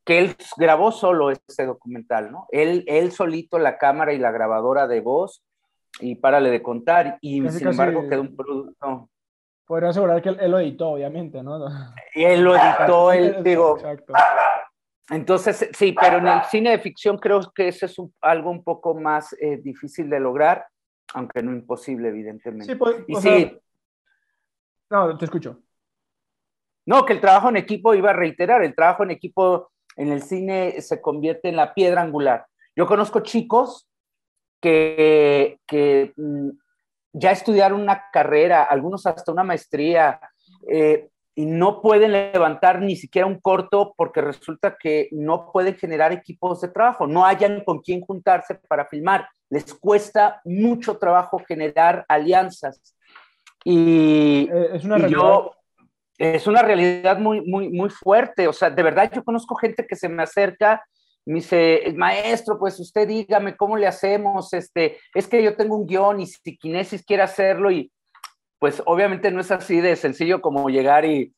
que 0.04 0.18
él 0.18 0.36
grabó 0.58 0.92
solo 0.92 1.30
ese 1.30 1.68
documental, 1.68 2.32
¿no? 2.32 2.48
Él, 2.50 2.84
él 2.88 3.12
solito 3.12 3.60
la 3.60 3.78
cámara 3.78 4.14
y 4.14 4.18
la 4.18 4.32
grabadora 4.32 4.88
de 4.88 5.02
voz 5.02 5.44
y 6.00 6.16
párale 6.16 6.50
de 6.50 6.62
contar 6.62 7.18
y 7.22 7.48
sin 7.50 7.68
embargo 7.68 8.08
quedó 8.08 8.22
un 8.22 8.36
producto. 8.36 9.10
Podría 9.66 9.90
asegurar 9.90 10.22
que 10.22 10.30
él, 10.30 10.52
lo 10.52 10.60
editó, 10.60 10.90
obviamente, 10.90 11.44
¿no? 11.44 11.68
Y 12.16 12.24
él 12.24 12.42
lo 12.42 12.56
editó, 12.56 13.12
él, 13.12 13.38
digo. 13.44 13.78
Exacto. 13.78 14.14
Entonces, 15.10 15.70
sí, 15.74 15.96
pero 16.00 16.18
en 16.18 16.28
el 16.28 16.44
cine 16.44 16.72
de 16.72 16.80
ficción 16.80 17.18
creo 17.18 17.42
que 17.54 17.70
eso 17.70 17.86
es 17.86 17.96
algo 18.22 18.50
un 18.50 18.64
poco 18.64 18.94
más 18.94 19.34
eh, 19.42 19.58
difícil 19.58 20.10
de 20.10 20.20
lograr 20.20 20.66
aunque 21.14 21.42
no 21.42 21.52
imposible, 21.52 22.10
evidentemente. 22.10 22.74
Sí, 22.74 22.76
pues, 22.76 22.98
y 23.08 23.16
sí, 23.16 23.60
No, 24.90 25.18
te 25.18 25.26
escucho. 25.26 25.62
No, 26.86 27.06
que 27.06 27.14
el 27.14 27.22
trabajo 27.22 27.50
en 27.50 27.58
equipo 27.58 27.94
iba 27.94 28.12
a 28.12 28.14
reiterar, 28.14 28.64
el 28.64 28.76
trabajo 28.76 29.04
en 29.04 29.12
equipo 29.12 29.72
en 29.96 30.12
el 30.12 30.22
cine 30.22 30.80
se 30.82 31.02
convierte 31.02 31.50
en 31.50 31.56
la 31.56 31.74
piedra 31.74 32.02
angular. 32.02 32.46
Yo 32.76 32.86
conozco 32.88 33.22
chicos 33.22 33.87
que, 34.62 35.60
que 35.68 36.14
mm, 36.16 36.50
ya 37.14 37.32
estudiaron 37.32 37.82
una 37.82 38.04
carrera, 38.12 38.64
algunos 38.64 39.06
hasta 39.06 39.32
una 39.32 39.44
maestría, 39.44 40.20
eh, 40.70 41.10
y 41.38 41.46
no 41.46 41.84
pueden 41.84 42.12
levantar 42.14 42.82
ni 42.82 42.96
siquiera 42.96 43.28
un 43.28 43.40
corto 43.40 43.94
porque 43.96 44.22
resulta 44.22 44.76
que 44.76 45.08
no 45.12 45.52
pueden 45.52 45.76
generar 45.76 46.12
equipos 46.12 46.62
de 46.62 46.70
trabajo, 46.70 47.06
no 47.06 47.26
hayan 47.28 47.64
con 47.64 47.80
quién 47.82 48.02
juntarse 48.02 48.56
para 48.68 48.88
filmar. 48.88 49.30
Les 49.50 49.72
cuesta 49.76 50.42
mucho 50.46 50.98
trabajo 50.98 51.38
generar 51.48 52.06
alianzas. 52.08 52.96
Y, 53.64 54.50
eh, 54.52 54.70
es 54.74 54.84
una 54.84 54.98
realidad. 54.98 55.42
es 56.18 56.48
una 56.48 56.64
realidad 56.64 57.20
muy, 57.20 57.42
muy, 57.42 57.70
muy 57.70 57.92
fuerte. 57.92 58.48
O 58.48 58.54
sea, 58.54 58.72
de 58.72 58.82
verdad 58.82 59.12
yo 59.14 59.24
conozco 59.24 59.54
gente 59.54 59.86
que 59.86 59.96
se 59.96 60.10
me 60.10 60.24
acerca 60.24 60.84
me 61.28 61.36
dice, 61.36 61.94
maestro, 61.96 62.58
pues 62.58 62.80
usted 62.80 63.08
dígame 63.08 63.58
cómo 63.58 63.76
le 63.76 63.86
hacemos, 63.86 64.54
este, 64.54 64.98
es 65.14 65.28
que 65.28 65.44
yo 65.44 65.58
tengo 65.58 65.76
un 65.76 65.86
guion 65.86 66.22
y 66.22 66.26
si 66.26 66.58
Kinesis 66.58 67.04
quiere 67.04 67.24
hacerlo 67.24 67.70
y 67.70 67.92
pues 68.60 68.82
obviamente 68.86 69.30
no 69.30 69.42
es 69.42 69.52
así 69.52 69.82
de 69.82 69.98
sencillo 69.98 70.42
como 70.42 70.70
llegar 70.70 71.04
y, 71.04 71.34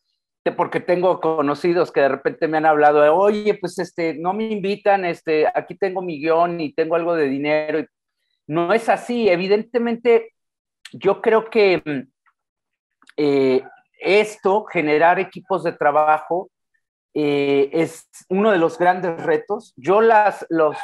porque 0.55 0.79
tengo 0.79 1.19
conocidos 1.19 1.91
que 1.91 2.01
de 2.01 2.10
repente 2.10 2.48
me 2.48 2.58
han 2.58 2.67
hablado, 2.67 3.15
oye, 3.15 3.55
pues 3.55 3.79
este, 3.79 4.13
no 4.13 4.34
me 4.34 4.46
invitan, 4.46 5.05
este, 5.05 5.48
aquí 5.48 5.75
tengo 5.75 6.03
mi 6.03 6.19
guion 6.19 6.62
y 6.62 6.74
tengo 6.74 6.96
algo 6.96 7.15
de 7.15 7.27
dinero. 7.27 7.84
No 8.46 8.72
es 8.74 8.89
así, 8.89 9.27
evidentemente 9.27 10.34
yo 10.93 11.19
creo 11.19 11.50
que 11.50 11.81
mm, 11.84 12.12
eh, 13.17 13.63
esto, 14.00 14.65
generar 14.65 15.19
equipos 15.19 15.63
de 15.63 15.72
trabajo, 15.72 16.50
eh, 17.13 17.70
es 17.74 18.10
uno 18.30 18.51
de 18.51 18.58
los 18.58 18.78
grandes 18.78 19.22
retos. 19.24 19.74
Yo 19.75 20.01
las, 20.01 20.46
los, 20.50 20.78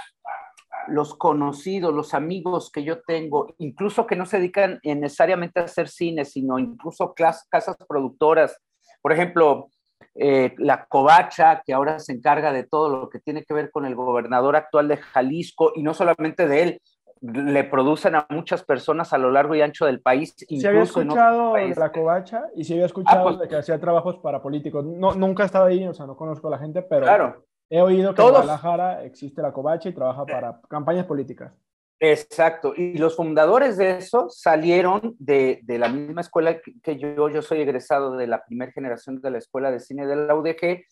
los 0.87 1.15
conocidos, 1.15 1.93
los 1.93 2.13
amigos 2.13 2.71
que 2.71 2.83
yo 2.83 3.01
tengo, 3.01 3.53
incluso 3.57 4.05
que 4.05 4.15
no 4.15 4.25
se 4.25 4.37
dedican 4.37 4.79
necesariamente 4.83 5.59
a 5.59 5.65
hacer 5.65 5.87
cine, 5.87 6.25
sino 6.25 6.59
incluso 6.59 7.13
casas 7.13 7.75
productoras, 7.87 8.57
por 9.01 9.11
ejemplo, 9.11 9.69
eh, 10.15 10.53
la 10.57 10.85
Covacha, 10.85 11.61
que 11.65 11.73
ahora 11.73 11.99
se 11.99 12.13
encarga 12.13 12.53
de 12.53 12.63
todo 12.63 12.89
lo 12.89 13.09
que 13.09 13.19
tiene 13.19 13.43
que 13.43 13.53
ver 13.53 13.69
con 13.69 13.85
el 13.85 13.95
gobernador 13.95 14.55
actual 14.55 14.87
de 14.87 14.97
Jalisco, 14.97 15.73
y 15.75 15.83
no 15.83 15.93
solamente 15.93 16.47
de 16.47 16.63
él, 16.63 16.81
le 17.21 17.63
producen 17.63 18.15
a 18.15 18.25
muchas 18.29 18.63
personas 18.63 19.13
a 19.13 19.17
lo 19.17 19.31
largo 19.31 19.55
y 19.55 19.61
ancho 19.61 19.85
del 19.85 20.01
país. 20.01 20.35
Se 20.37 20.67
había 20.67 20.83
escuchado 20.83 21.53
de 21.53 21.73
la 21.75 21.91
Covacha 21.91 22.45
y 22.55 22.63
se 22.63 22.73
había 22.73 22.85
escuchado 22.85 23.19
ah, 23.19 23.23
pues 23.23 23.39
de 23.39 23.47
que 23.47 23.55
hacía 23.55 23.79
trabajos 23.79 24.17
para 24.17 24.41
políticos. 24.41 24.85
No, 24.85 25.13
nunca 25.15 25.43
he 25.43 25.45
estado 25.45 25.65
ahí, 25.65 25.87
o 25.87 25.93
sea, 25.93 26.05
no 26.05 26.15
conozco 26.15 26.47
a 26.47 26.51
la 26.51 26.57
gente, 26.59 26.81
pero 26.81 27.45
he 27.69 27.81
oído 27.81 28.13
que 28.13 28.21
en 28.21 28.29
Guadalajara 28.29 29.03
existe 29.03 29.41
la 29.41 29.51
Covacha 29.51 29.89
y 29.89 29.93
trabaja 29.93 30.25
para 30.25 30.59
campañas 30.69 31.05
políticas. 31.05 31.53
Exacto, 31.99 32.73
y 32.75 32.97
los 32.97 33.15
fundadores 33.15 33.77
de 33.77 33.97
eso 33.97 34.27
salieron 34.29 35.15
de, 35.17 35.61
de 35.63 35.79
la 35.79 35.87
misma 35.87 36.21
escuela 36.21 36.59
que, 36.59 36.97
yo, 36.97 37.29
yo 37.29 37.41
soy 37.41 37.61
egresado 37.61 38.17
de 38.17 38.27
la 38.27 38.43
primera 38.43 38.71
generación 38.71 39.21
de 39.21 39.31
la 39.31 39.37
Escuela 39.37 39.71
de 39.71 39.79
Cine 39.79 40.05
de 40.05 40.15
la 40.17 40.35
UDG, 40.35 40.83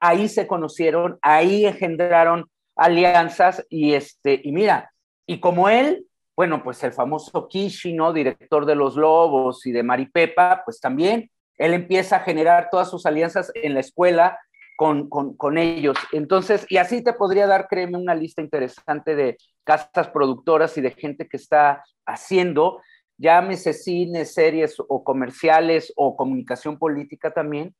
ahí 0.00 0.28
se 0.28 0.46
conocieron, 0.46 1.18
ahí 1.20 1.66
engendraron 1.66 2.46
alianzas 2.76 3.66
y 3.68 3.94
este, 3.94 4.40
y 4.42 4.52
mira, 4.52 4.91
y 5.32 5.40
como 5.40 5.70
él, 5.70 6.06
bueno, 6.36 6.62
pues 6.62 6.84
el 6.84 6.92
famoso 6.92 7.48
Kishi, 7.48 7.94
¿no? 7.94 8.12
Director 8.12 8.66
de 8.66 8.74
Los 8.74 8.96
Lobos 8.96 9.64
y 9.64 9.72
de 9.72 9.82
Maripepa, 9.82 10.60
pues 10.62 10.78
también 10.78 11.30
él 11.56 11.72
empieza 11.72 12.16
a 12.16 12.20
generar 12.20 12.68
todas 12.70 12.90
sus 12.90 13.06
alianzas 13.06 13.50
en 13.54 13.72
la 13.72 13.80
escuela 13.80 14.38
con, 14.76 15.08
con, 15.08 15.56
ellos. 15.56 15.96
Entonces, 16.12 16.66
y 16.68 16.76
así 16.76 17.02
te 17.02 17.14
podría 17.14 17.46
dar, 17.46 17.66
créeme, 17.66 17.96
una 17.96 18.14
lista 18.14 18.42
interesante 18.42 19.16
de 19.16 19.38
casas 19.64 20.08
productoras 20.08 20.76
y 20.76 20.82
de 20.82 20.90
gente 20.90 21.28
que 21.28 21.38
está 21.38 21.82
haciendo, 22.04 22.82
llámese 23.16 23.72
cine, 23.72 24.26
series 24.26 24.76
o 24.86 25.02
comerciales 25.02 25.94
o 25.96 26.14
comunicación 26.14 26.78
política 26.78 27.30
también, 27.30 27.74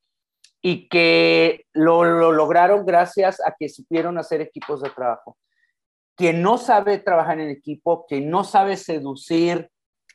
y 0.59 0.87
que 0.87 1.67
lo, 1.73 2.03
lo 2.03 2.31
lograron 2.31 2.83
gracias 2.83 3.39
a 3.45 3.53
que 3.59 3.69
supieron 3.69 4.17
hacer 4.17 4.41
equipos 4.41 4.81
de 4.81 4.89
trabajo 4.89 5.37
quien 6.15 6.41
no 6.41 6.57
sabe 6.57 6.99
trabajar 6.99 7.39
en 7.39 7.49
equipo, 7.49 8.05
que 8.07 8.21
no 8.21 8.43
sabe 8.43 8.77
seducir 8.77 9.69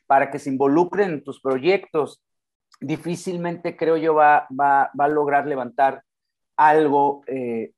para 0.07 0.31
que 0.31 0.39
se 0.39 0.49
involucren 0.49 1.11
en 1.11 1.23
tus 1.23 1.41
proyectos, 1.41 2.21
difícilmente 2.79 3.75
creo 3.75 3.97
yo 3.97 4.15
va, 4.15 4.47
va, 4.57 4.89
va 4.99 5.05
a 5.05 5.09
lograr 5.09 5.45
levantar 5.45 6.03
algo, 6.55 7.21
eh, 7.27 7.73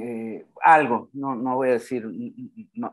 eh, 0.00 0.46
algo, 0.62 1.10
no, 1.12 1.34
no 1.34 1.56
voy 1.56 1.68
a 1.68 1.72
decir 1.72 2.04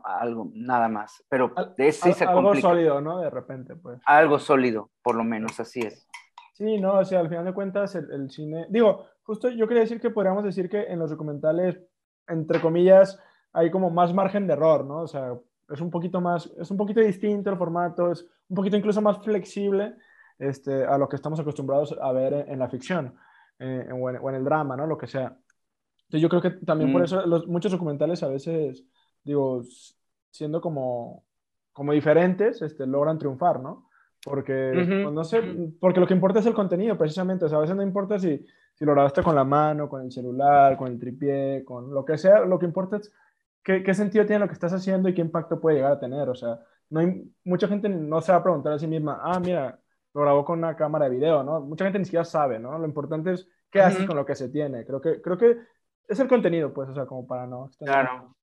algo, 0.04 0.50
nada 0.54 0.88
más, 0.88 1.24
pero 1.28 1.52
de 1.76 1.92
sí 1.92 2.12
se 2.12 2.24
Algo 2.24 2.54
sólido, 2.54 3.00
¿no? 3.00 3.18
De 3.18 3.30
repente, 3.30 3.74
pues. 3.74 4.00
Algo 4.06 4.38
sólido, 4.38 4.90
por 5.02 5.16
lo 5.16 5.24
menos, 5.24 5.58
así 5.60 5.80
es. 5.80 6.06
Sí, 6.52 6.78
no, 6.78 6.98
o 6.98 7.04
sea, 7.04 7.20
al 7.20 7.28
final 7.28 7.44
de 7.44 7.52
cuentas 7.52 7.94
el, 7.96 8.10
el 8.12 8.30
cine, 8.30 8.66
digo, 8.70 9.06
justo 9.24 9.48
yo 9.48 9.66
quería 9.66 9.82
decir 9.82 10.00
que 10.00 10.10
podríamos 10.10 10.44
decir 10.44 10.68
que 10.68 10.84
en 10.84 11.00
los 11.00 11.10
documentales, 11.10 11.80
entre 12.28 12.60
comillas, 12.60 13.18
hay 13.54 13.70
como 13.70 13.88
más 13.88 14.12
margen 14.12 14.46
de 14.46 14.52
error, 14.52 14.84
¿no? 14.84 15.02
O 15.02 15.06
sea, 15.06 15.32
es 15.70 15.80
un 15.80 15.90
poquito 15.90 16.20
más, 16.20 16.52
es 16.58 16.70
un 16.70 16.76
poquito 16.76 17.00
distinto 17.00 17.50
el 17.50 17.56
formato, 17.56 18.10
es 18.10 18.26
un 18.48 18.56
poquito 18.56 18.76
incluso 18.76 19.00
más 19.00 19.18
flexible 19.22 19.94
este, 20.38 20.84
a 20.84 20.98
lo 20.98 21.08
que 21.08 21.16
estamos 21.16 21.38
acostumbrados 21.40 21.96
a 21.98 22.12
ver 22.12 22.46
en, 22.48 22.58
la 22.58 22.68
ficción 22.68 23.14
eh, 23.60 23.88
o, 23.92 24.10
en, 24.10 24.34
el 24.34 24.44
drama, 24.44 24.76
¿no? 24.76 24.86
Lo 24.86 24.98
que 24.98 25.06
sea. 25.06 25.36
Entonces 26.02 26.20
yo 26.20 26.28
creo 26.28 26.42
que 26.42 26.50
también 26.66 26.92
por 26.92 27.00
mm. 27.00 27.04
eso 27.04 27.26
los, 27.26 27.46
muchos 27.46 27.72
documentales 27.72 28.22
a 28.24 28.28
veces, 28.28 28.84
digo, 29.22 29.62
siendo 30.30 30.60
como, 30.60 31.24
como 31.72 31.92
diferentes, 31.92 32.60
este, 32.60 32.86
logran 32.86 33.18
triunfar, 33.18 33.60
¿no? 33.60 33.88
Porque, 34.24 34.72
pues, 34.74 35.12
no 35.12 35.22
sé, 35.22 35.42
porque 35.78 36.00
lo 36.00 36.06
que 36.06 36.14
importa 36.14 36.40
es 36.40 36.46
el 36.46 36.54
contenido, 36.54 36.96
precisamente. 36.96 37.44
O 37.44 37.48
sea, 37.48 37.58
a 37.58 37.60
veces 37.60 37.76
no 37.76 37.82
importa 37.82 38.18
si, 38.18 38.44
si 38.74 38.84
lo 38.84 38.92
grabaste 38.92 39.22
con 39.22 39.34
la 39.34 39.44
mano, 39.44 39.86
con 39.86 40.00
el 40.00 40.10
celular, 40.10 40.78
con 40.78 40.88
el 40.88 40.98
tripié, 40.98 41.62
con 41.62 41.92
lo 41.92 42.06
que 42.06 42.16
sea, 42.16 42.40
lo 42.40 42.58
que 42.58 42.64
importa 42.64 42.96
es 42.96 43.12
¿qué, 43.64 43.94
sentido 43.94 44.26
tiene 44.26 44.40
lo 44.40 44.46
que 44.46 44.52
estás 44.52 44.72
haciendo 44.72 45.08
y 45.08 45.14
qué 45.14 45.22
impacto 45.22 45.60
puede 45.60 45.76
llegar 45.76 45.92
a 45.92 45.98
tener? 45.98 46.28
O 46.28 46.34
sea, 46.34 46.60
no 46.90 47.00
hay, 47.00 47.24
mucha 47.44 47.66
gente 47.66 47.88
no 47.88 48.20
se 48.20 48.30
va 48.30 48.38
a 48.38 48.42
preguntar 48.42 48.74
a 48.74 48.78
sí 48.78 48.86
misma, 48.86 49.20
ah, 49.22 49.40
mira, 49.40 49.80
lo 50.12 50.20
grabó 50.20 50.44
con 50.44 50.58
una 50.58 50.76
cámara 50.76 51.06
de 51.06 51.16
video, 51.16 51.42
¿no? 51.42 51.60
Mucha 51.60 51.84
gente 51.84 51.98
ni 51.98 52.04
siquiera 52.04 52.24
sabe, 52.24 52.58
¿no? 52.58 52.78
Lo 52.78 52.84
importante 52.84 53.32
es 53.32 53.48
qué 53.70 53.80
haces 53.80 54.06
con 54.06 54.16
lo 54.16 54.26
que 54.26 54.36
se 54.36 54.50
tiene. 54.50 54.84
Creo 54.84 55.00
que, 55.00 55.20
creo 55.20 55.38
que 55.38 55.58
es 56.06 56.20
el 56.20 56.28
contenido, 56.28 56.72
pues, 56.72 56.88
o 56.90 56.94
sea, 56.94 57.06
como 57.06 57.26
para 57.26 57.46
no... 57.46 57.70
Claro, 57.78 58.36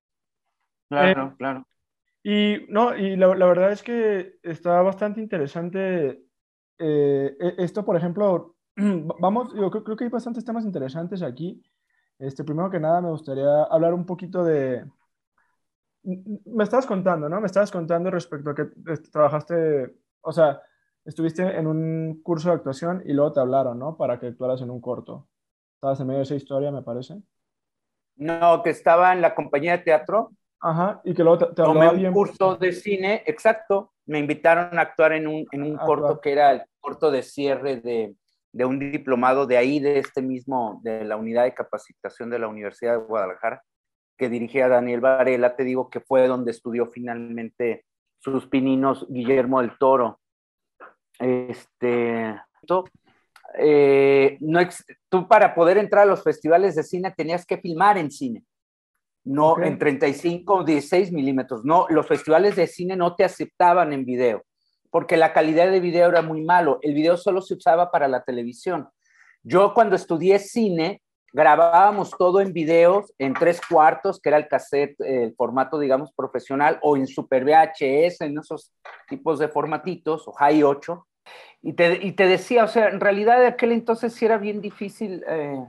claro, 0.90 1.28
eh, 1.28 1.36
claro. 1.38 1.68
Y, 2.24 2.66
no, 2.70 2.96
y 2.96 3.16
la, 3.16 3.34
la, 3.36 3.46
verdad 3.46 3.72
es 3.72 3.82
que 3.82 4.40
está 4.44 4.82
bastante 4.82 5.22
interesante 5.22 6.24
eh, 6.78 7.38
e, 7.40 7.56
esto, 7.60 7.86
por 7.86 7.96
ejemplo, 7.96 8.56
vamos, 8.76 9.54
yo 9.54 9.72
creo, 9.72 9.84
creo, 9.84 9.96
que 9.96 10.04
hay 10.04 10.10
bastantes 10.10 10.44
temas 10.44 10.66
interesantes 10.66 11.22
aquí. 11.22 11.64
Este, 12.20 12.44
primero 12.44 12.70
que 12.70 12.80
nada, 12.80 13.02
me 13.02 13.10
gustaría 13.10 13.64
hablar 13.64 13.94
un 13.94 14.06
poquito 14.06 14.44
de, 14.44 14.86
me 16.04 16.64
estabas 16.64 16.86
contando, 16.86 17.30
¿no? 17.30 17.40
Me 17.40 17.48
estabas 17.48 17.72
contando 17.72 18.10
respecto 18.10 18.50
a 18.50 18.56
que 18.56 18.66
trabajaste, 19.12 19.96
o 20.22 20.32
sea, 20.32 20.62
estuviste 21.06 21.44
en 21.44 21.68
un 21.68 22.22
curso 22.24 22.50
de 22.50 22.56
actuación 22.56 23.04
y 23.06 23.14
luego 23.14 23.34
te 23.34 23.40
hablaron, 23.40 23.78
¿no? 23.80 23.98
Para 23.98 24.20
que 24.20 24.28
actuaras 24.28 24.62
en 24.62 24.72
un 24.72 24.82
corto. 24.82 25.28
Estabas 25.76 26.00
en 26.00 26.08
medio 26.08 26.20
de 26.20 26.24
esa 26.24 26.36
historia, 26.36 26.72
me 26.72 26.82
parece. 26.82 27.22
No, 28.16 28.62
que 28.64 28.72
estaba 28.72 29.14
en 29.14 29.22
la 29.22 29.36
compañía 29.36 29.78
de 29.78 29.84
teatro. 29.84 30.32
Ajá, 30.60 31.02
y 31.04 31.14
que 31.14 31.24
luego 31.24 31.40
te, 31.40 31.46
te 31.48 31.64
Tomé 31.64 31.90
un 31.90 32.14
curso 32.14 32.56
de 32.56 32.72
cine, 32.72 33.24
exacto. 33.26 33.94
Me 34.06 34.20
invitaron 34.20 34.78
a 34.78 34.84
actuar 34.84 35.14
en 35.14 35.28
un, 35.28 35.46
en 35.52 35.64
un 35.64 35.78
corto 35.78 36.20
que 36.20 36.32
era 36.32 36.52
el 36.52 36.64
corto 36.80 37.10
de 37.10 37.24
cierre 37.24 37.78
de, 37.78 38.16
de 38.52 38.66
un 38.66 38.78
diplomado 38.78 39.48
de 39.48 39.58
ahí, 39.58 39.80
de 39.80 40.00
este 40.00 40.22
mismo, 40.22 40.80
de 40.84 41.04
la 41.04 41.16
unidad 41.16 41.44
de 41.44 41.54
capacitación 41.54 42.30
de 42.30 42.40
la 42.40 42.48
Universidad 42.48 42.94
de 42.94 43.06
Guadalajara 43.06 43.64
que 44.22 44.30
dirigía 44.30 44.68
Daniel 44.68 45.02
Varela, 45.02 45.56
te 45.56 45.64
digo 45.64 45.90
que 45.90 46.00
fue 46.00 46.28
donde 46.28 46.52
estudió 46.52 46.92
finalmente 46.92 47.86
sus 48.20 48.46
pininos 48.46 49.08
Guillermo 49.10 49.62
del 49.62 49.76
Toro. 49.80 50.20
Este, 51.18 52.40
eh, 53.58 54.38
no, 54.40 54.60
tú 55.10 55.28
para 55.28 55.56
poder 55.56 55.80
entrar 55.80 56.04
a 56.04 56.06
los 56.06 56.22
festivales 56.22 56.76
de 56.76 56.84
cine 56.84 57.12
tenías 57.18 57.48
que 57.48 57.58
filmar 57.58 57.98
en 57.98 58.12
cine, 58.12 58.44
no 59.24 59.60
en 59.60 59.80
35 59.80 60.54
o 60.54 60.64
16 60.64 61.12
milímetros. 61.12 61.66
No, 61.66 61.88
los 61.90 62.06
festivales 62.06 62.56
de 62.56 62.68
cine 62.68 62.96
no 62.96 63.16
te 63.16 63.24
aceptaban 63.24 63.92
en 63.92 64.06
video, 64.06 64.44
porque 64.92 65.18
la 65.18 65.34
calidad 65.34 65.72
de 65.72 65.80
video 65.80 66.10
era 66.10 66.22
muy 66.22 66.44
malo. 66.44 66.78
El 66.84 66.94
video 66.94 67.18
solo 67.18 67.42
se 67.42 67.56
usaba 67.56 67.90
para 67.90 68.08
la 68.08 68.24
televisión. 68.24 68.88
Yo 69.42 69.74
cuando 69.74 69.96
estudié 69.96 70.38
cine, 70.38 71.02
grabábamos 71.34 72.12
todo 72.12 72.42
en 72.42 72.54
videos 72.54 73.14
en 73.18 73.34
tres 73.34 73.62
cuartos, 73.62 74.20
que 74.20 74.30
era 74.30 74.38
el 74.38 74.48
cassette, 74.48 75.00
el 75.00 75.34
formato, 75.36 75.80
digamos, 75.80 76.12
profesional, 76.14 76.80
o 76.82 76.98
en 76.98 77.08
Super 77.08 77.46
VHS, 77.46 78.22
en 78.22 78.38
esos 78.38 78.74
tipos 79.08 79.40
de 79.40 79.48
formatitos, 79.48 80.28
o 80.28 80.34
High 80.34 80.64
8. 80.64 81.08
Y 81.64 81.74
te, 81.74 82.06
y 82.06 82.14
te, 82.14 82.26
decía, 82.26 82.64
o 82.64 82.68
sea, 82.68 82.90
en 82.90 83.00
realidad 83.00 83.40
de 83.40 83.48
aquel 83.48 83.72
entonces 83.72 84.14
sí 84.14 84.26
era 84.26 84.38
bien 84.38 84.62
difícil. 84.62 85.24
Eh, 85.28 85.64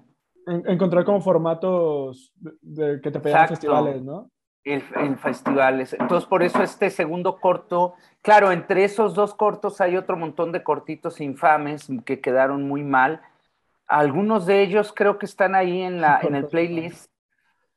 encontrar 0.47 1.05
como 1.05 1.21
formatos 1.21 2.33
de, 2.37 3.01
que 3.01 3.11
te 3.11 3.21
pedían 3.21 3.49
festivales, 3.49 4.03
¿no? 4.03 4.31
en 4.65 5.19
festivales. 5.19 5.93
Entonces, 5.99 6.29
por 6.29 6.43
eso 6.43 6.63
este 6.63 6.91
segundo 6.91 7.41
corto, 7.41 7.95
claro, 8.23 8.53
entre 8.53 8.85
esos 8.85 9.15
dos 9.15 9.35
cortos 9.35 9.81
hay 9.81 9.97
otro 9.97 10.17
montón 10.17 10.53
de 10.53 10.63
cortitos 10.63 11.21
infames 11.21 11.89
que 12.05 12.21
quedaron 12.21 12.69
muy 12.69 12.85
mal. 12.85 13.23
Algunos 13.93 14.47
de 14.47 14.63
ellos 14.63 14.93
creo 14.95 15.19
que 15.19 15.27
están 15.27 15.55
ahí 15.55 15.83
en, 15.83 16.01
la, 16.01 16.21
en 16.23 16.35
el 16.35 16.47
playlist. 16.47 17.11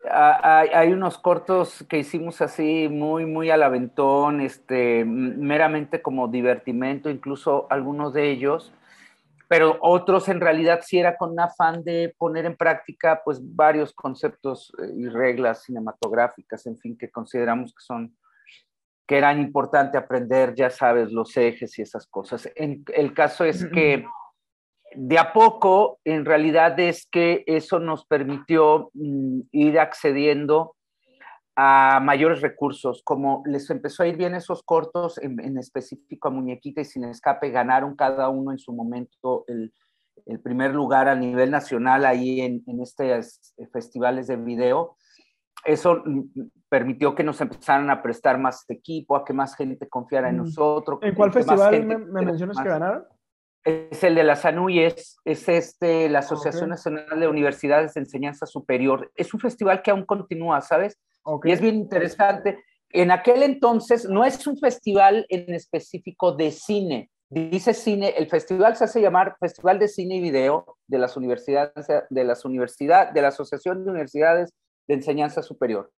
Hay, 0.10 0.70
hay, 0.70 0.94
unos 0.94 1.18
cortos 1.18 1.84
que 1.90 1.98
hicimos 1.98 2.42
así 2.42 2.88
muy, 2.90 3.26
muy 3.26 3.50
al 3.50 3.64
aventón, 3.64 4.40
este, 4.40 5.04
meramente 5.04 6.02
como 6.02 6.28
divertimento, 6.28 7.10
incluso 7.10 7.66
algunos 7.70 8.14
de 8.14 8.30
ellos 8.30 8.72
pero 9.48 9.78
otros 9.82 10.28
en 10.30 10.42
realidad 10.42 10.82
sí 10.84 10.98
era 10.98 11.18
con 11.18 11.32
un 11.32 11.40
afán 11.40 11.84
de 11.84 12.16
poner 12.18 12.46
en 12.46 12.56
práctica 12.56 13.22
pues 13.24 13.40
varios 13.42 13.94
conceptos 13.94 14.74
eh, 14.82 14.92
y 14.96 15.08
reglas 15.08 15.64
cinematográficas, 15.64 16.66
en 16.66 16.78
fin, 16.78 16.98
que 16.98 17.12
consideramos 17.12 17.74
que 17.74 17.82
son 17.82 18.16
que 19.08 19.20
eran 19.20 19.40
importante 19.40 20.00
aprender, 20.00 20.56
ya 20.56 20.72
sabes, 20.72 21.12
los 21.12 21.38
ejes 21.38 21.78
y 21.78 21.84
esas 21.84 22.08
cosas. 22.08 22.50
En, 22.56 22.84
el 22.92 23.14
caso 23.14 23.46
es 23.46 23.64
que 23.68 24.04
de 24.98 25.18
a 25.18 25.34
poco, 25.34 26.00
en 26.04 26.26
realidad 26.26 26.80
es 26.80 27.08
que 27.12 27.44
eso 27.48 27.80
nos 27.80 28.06
permitió 28.06 28.90
mm, 28.94 29.42
ir 29.52 29.80
accediendo 29.80 30.76
a 31.56 32.02
mayores 32.02 32.42
recursos, 32.42 33.02
como 33.04 33.42
les 33.46 33.70
empezó 33.70 34.04
a 34.04 34.08
ir 34.08 34.18
bien 34.18 34.36
esos 34.36 34.62
cortos, 34.64 35.18
en, 35.20 35.58
específico 35.58 36.28
a 36.28 36.32
Muñequita 36.32 36.82
y 36.82 36.86
Sin 36.86 37.06
Escape, 37.06 37.50
ganaron 37.50 37.96
cada 37.96 38.28
uno 38.28 38.52
en 38.52 38.58
su 38.58 38.74
momento 38.74 39.46
el, 39.48 39.74
el 40.26 40.42
primer 40.42 40.74
lugar 40.74 41.08
a 41.08 41.16
nivel 41.16 41.52
nacional 41.52 42.06
ahí 42.06 42.42
en, 42.42 42.62
en 42.68 42.82
estos 42.82 43.54
festivales 43.72 44.28
de 44.28 44.36
video. 44.36 44.98
Eso 45.64 46.04
permitió 46.70 47.16
que 47.16 47.24
nos 47.24 47.40
empezaran 47.40 47.90
a 47.90 48.02
prestar 48.04 48.38
más 48.38 48.66
equipo, 48.70 49.16
a 49.16 49.24
que 49.24 49.34
más 49.34 49.56
gente 49.56 49.88
confiara 49.88 50.30
en 50.30 50.36
mm. 50.36 50.40
nosotros. 50.40 51.00
¿En 51.02 51.16
cuál 51.16 51.32
festival 51.32 51.86
me, 51.86 51.98
mencionas 51.98 52.58
que 52.58 52.70
ganaron? 52.70 53.06
Es 53.66 54.04
el 54.04 54.14
de 54.14 54.24
la 54.24 54.36
SANUY, 54.36 54.84
es, 54.84 55.18
es 55.26 55.50
este, 55.50 56.08
la 56.08 56.20
Asociación 56.20 56.70
Nacional 56.70 57.20
de 57.20 57.28
Universidades 57.28 57.96
de 57.96 58.02
Enseñanza 58.02 58.46
Superior. 58.46 59.12
Es 59.16 59.34
un 59.34 59.40
festival 59.40 59.82
que 59.82 59.90
aún 59.90 60.06
continúa, 60.06 60.62
¿sabes? 60.62 61.00
Y 61.44 61.52
es 61.52 61.60
bien 61.60 61.76
interesante. 61.76 62.64
En 62.92 63.10
aquel 63.10 63.42
entonces 63.42 64.08
no 64.08 64.24
es 64.24 64.46
un 64.46 64.58
festival 64.60 65.26
en 65.30 65.54
específico 65.54 66.34
de 66.34 66.52
cine. 66.52 67.10
Dice 67.28 67.74
cine, 67.74 68.14
el 68.18 68.30
festival 68.30 68.76
se 68.76 68.84
hace 68.84 69.02
llamar 69.02 69.36
Festival 69.40 69.80
de 69.80 69.88
Cine 69.88 70.18
y 70.18 70.22
Video 70.22 70.78
de 70.86 71.00
las 71.00 71.18
universidades, 71.18 71.88
de 72.10 72.24
las 72.24 72.46
universidades, 72.46 73.14
de 73.14 73.22
la 73.22 73.30
Asociación 73.30 73.84
de 73.84 73.90
Universidades 73.90 74.54
de 74.88 74.94
Enseñanza 74.94 75.42
Superior. 75.42 75.92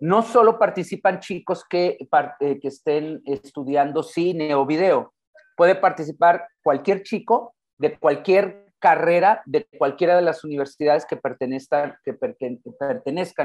No 0.00 0.22
solo 0.22 0.58
participan 0.58 1.20
chicos 1.20 1.62
que, 1.68 1.98
eh, 2.40 2.58
que 2.60 2.68
estén 2.68 3.20
estudiando 3.26 4.02
cine 4.02 4.54
o 4.54 4.64
video, 4.64 5.12
puede 5.56 5.74
participar 5.74 6.46
cualquier 6.62 7.02
chico 7.02 7.54
de 7.78 7.98
cualquier 7.98 8.66
carrera 8.78 9.42
de 9.46 9.66
cualquiera 9.78 10.16
de 10.16 10.22
las 10.22 10.44
universidades 10.44 11.06
que 11.06 11.16
pertenezcan, 11.16 11.98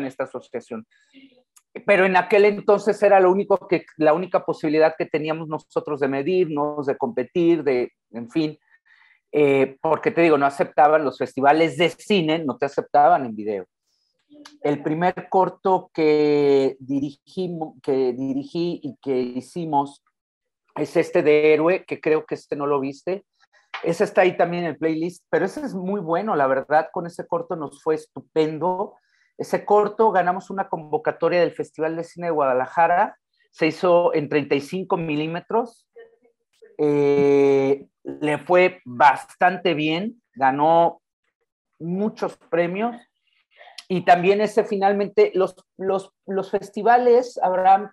a 0.04 0.08
esta 0.08 0.26
asociación. 0.26 0.86
Pero 1.86 2.06
en 2.06 2.18
aquel 2.18 2.46
entonces 2.46 3.02
era 3.02 3.20
lo 3.20 3.32
único 3.32 3.68
que, 3.68 3.86
la 3.98 4.14
única 4.14 4.46
posibilidad 4.46 4.94
que 4.98 5.06
teníamos 5.06 5.48
nosotros 5.48 6.02
de 6.02 6.10
medirnos, 6.10 6.86
de 6.86 6.98
competir, 6.98 7.64
de, 7.64 7.92
en 8.12 8.30
fin, 8.30 8.58
eh, 9.32 9.78
porque 9.82 10.12
te 10.12 10.22
digo, 10.22 10.38
no 10.38 10.46
aceptaban 10.46 11.06
los 11.06 11.18
festivales 11.18 11.78
de 11.78 11.90
cine, 11.90 12.40
no 12.40 12.58
te 12.58 12.66
aceptaban 12.66 13.26
en 13.26 13.36
video. 13.36 13.66
El 14.62 14.84
primer 14.84 15.30
corto 15.30 15.90
que, 15.94 16.76
dirigimos, 16.80 17.76
que 17.82 18.14
dirigí 18.14 18.82
y 18.84 18.98
que 19.02 19.18
hicimos 19.18 20.04
es 20.76 20.96
este 20.98 21.24
de 21.24 21.54
Héroe, 21.54 21.86
que 21.86 22.00
creo 22.00 22.26
que 22.26 22.36
este 22.36 22.56
no 22.56 22.68
lo 22.68 22.80
viste, 22.80 23.26
ese 23.84 24.04
está 24.04 24.22
ahí 24.22 24.38
también 24.38 24.64
en 24.64 24.72
el 24.72 24.78
playlist, 24.78 25.26
pero 25.30 25.46
ese 25.46 25.62
es 25.62 25.74
muy 25.74 26.02
bueno, 26.02 26.36
la 26.36 26.48
verdad, 26.48 26.90
con 26.92 27.08
ese 27.08 27.26
corto 27.26 27.56
nos 27.56 27.82
fue 27.82 27.96
estupendo. 27.96 28.96
Ese 29.38 29.66
corto 29.66 30.12
ganamos 30.12 30.52
una 30.52 30.70
convocatoria 30.70 31.40
del 31.40 31.52
Festival 31.52 31.96
de 31.96 32.04
Cine 32.04 32.28
de 32.28 32.32
Guadalajara, 32.32 33.18
se 33.50 33.68
hizo 33.68 34.14
en 34.14 34.30
35 34.30 34.98
milímetros, 34.98 35.88
eh, 36.78 37.88
le 38.04 38.38
fue 38.38 38.82
bastante 38.86 39.74
bien, 39.74 40.22
ganó 40.36 41.02
muchos 41.80 42.38
premios 42.38 42.96
y 43.88 44.06
también 44.06 44.42
ese 44.42 44.64
finalmente, 44.64 45.32
los, 45.34 45.56
los, 45.78 46.14
los 46.26 46.52
festivales, 46.52 47.40
habrán 47.42 47.92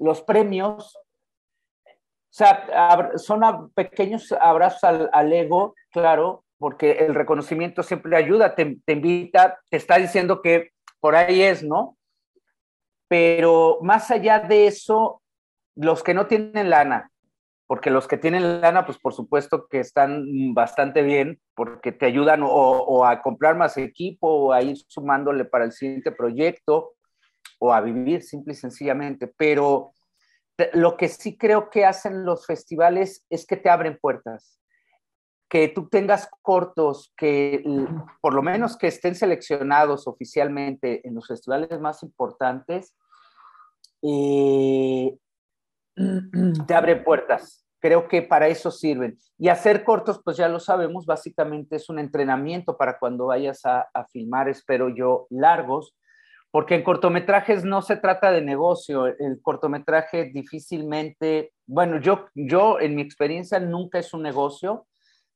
los 0.00 0.22
premios 0.22 0.98
o 2.30 2.32
sea, 2.32 3.10
son 3.16 3.72
pequeños 3.72 4.30
abrazos 4.40 4.84
al, 4.84 5.32
ego, 5.32 5.74
claro, 5.90 6.44
porque 6.58 6.92
el 6.92 7.12
reconocimiento 7.12 7.82
siempre 7.82 8.16
ayuda, 8.16 8.54
te, 8.54 8.78
invita, 8.86 9.58
te 9.68 9.76
está 9.76 9.96
diciendo 9.96 10.40
que 10.40 10.70
por 11.00 11.16
ahí 11.16 11.42
es, 11.42 11.64
¿no? 11.64 11.96
Pero 13.08 13.78
más 13.82 14.12
allá 14.12 14.38
de 14.38 14.68
eso, 14.68 15.22
los 15.74 16.04
que 16.04 16.14
no 16.14 16.28
tienen 16.28 16.70
lana, 16.70 17.10
porque 17.66 17.90
los 17.90 18.06
que 18.06 18.16
tienen 18.16 18.60
lana, 18.60 18.86
pues 18.86 18.98
por 18.98 19.12
supuesto 19.12 19.66
que 19.66 19.80
están 19.80 20.54
bastante 20.54 21.02
bien, 21.02 21.40
porque 21.56 21.90
te 21.90 22.06
ayudan 22.06 22.42
o 22.44 23.04
a 23.04 23.22
comprar 23.22 23.56
más 23.56 23.76
equipo, 23.76 24.28
o 24.28 24.52
a 24.52 24.62
ir 24.62 24.76
sumándole 24.86 25.44
para 25.46 25.64
el 25.64 25.72
siguiente 25.72 26.12
proyecto, 26.12 26.92
o 27.60 27.72
a 27.72 27.80
vivir 27.80 28.22
simple 28.22 28.54
y 28.54 28.56
sencillamente, 28.56 29.28
pero 29.28 29.92
lo 30.72 30.96
que 30.96 31.08
sí 31.08 31.36
creo 31.36 31.70
que 31.70 31.84
hacen 31.84 32.24
los 32.24 32.46
festivales 32.46 33.24
es 33.30 33.46
que 33.46 33.56
te 33.56 33.70
abren 33.70 33.98
puertas. 34.00 34.58
Que 35.48 35.68
tú 35.68 35.88
tengas 35.88 36.28
cortos, 36.42 37.12
que 37.16 37.62
por 38.20 38.34
lo 38.34 38.42
menos 38.42 38.76
que 38.76 38.86
estén 38.86 39.14
seleccionados 39.14 40.06
oficialmente 40.06 41.06
en 41.06 41.14
los 41.14 41.26
festivales 41.26 41.80
más 41.80 42.02
importantes, 42.02 42.94
eh, 44.02 45.16
te 46.66 46.74
abren 46.74 47.04
puertas. 47.04 47.66
Creo 47.80 48.08
que 48.08 48.22
para 48.22 48.48
eso 48.48 48.70
sirven. 48.70 49.18
Y 49.38 49.48
hacer 49.48 49.84
cortos, 49.84 50.20
pues 50.24 50.36
ya 50.36 50.48
lo 50.48 50.60
sabemos, 50.60 51.04
básicamente 51.04 51.76
es 51.76 51.88
un 51.88 51.98
entrenamiento 51.98 52.76
para 52.76 52.98
cuando 52.98 53.26
vayas 53.26 53.66
a, 53.66 53.88
a 53.92 54.06
filmar, 54.06 54.48
espero 54.48 54.88
yo, 54.88 55.26
largos, 55.30 55.94
porque 56.50 56.74
en 56.74 56.82
cortometrajes 56.82 57.64
no 57.64 57.80
se 57.82 57.96
trata 57.96 58.32
de 58.32 58.42
negocio, 58.42 59.06
el 59.06 59.40
cortometraje 59.40 60.24
difícilmente, 60.24 61.52
bueno, 61.66 62.00
yo, 62.00 62.26
yo 62.34 62.80
en 62.80 62.96
mi 62.96 63.02
experiencia 63.02 63.60
nunca 63.60 64.00
es 64.00 64.12
un 64.12 64.22
negocio, 64.22 64.86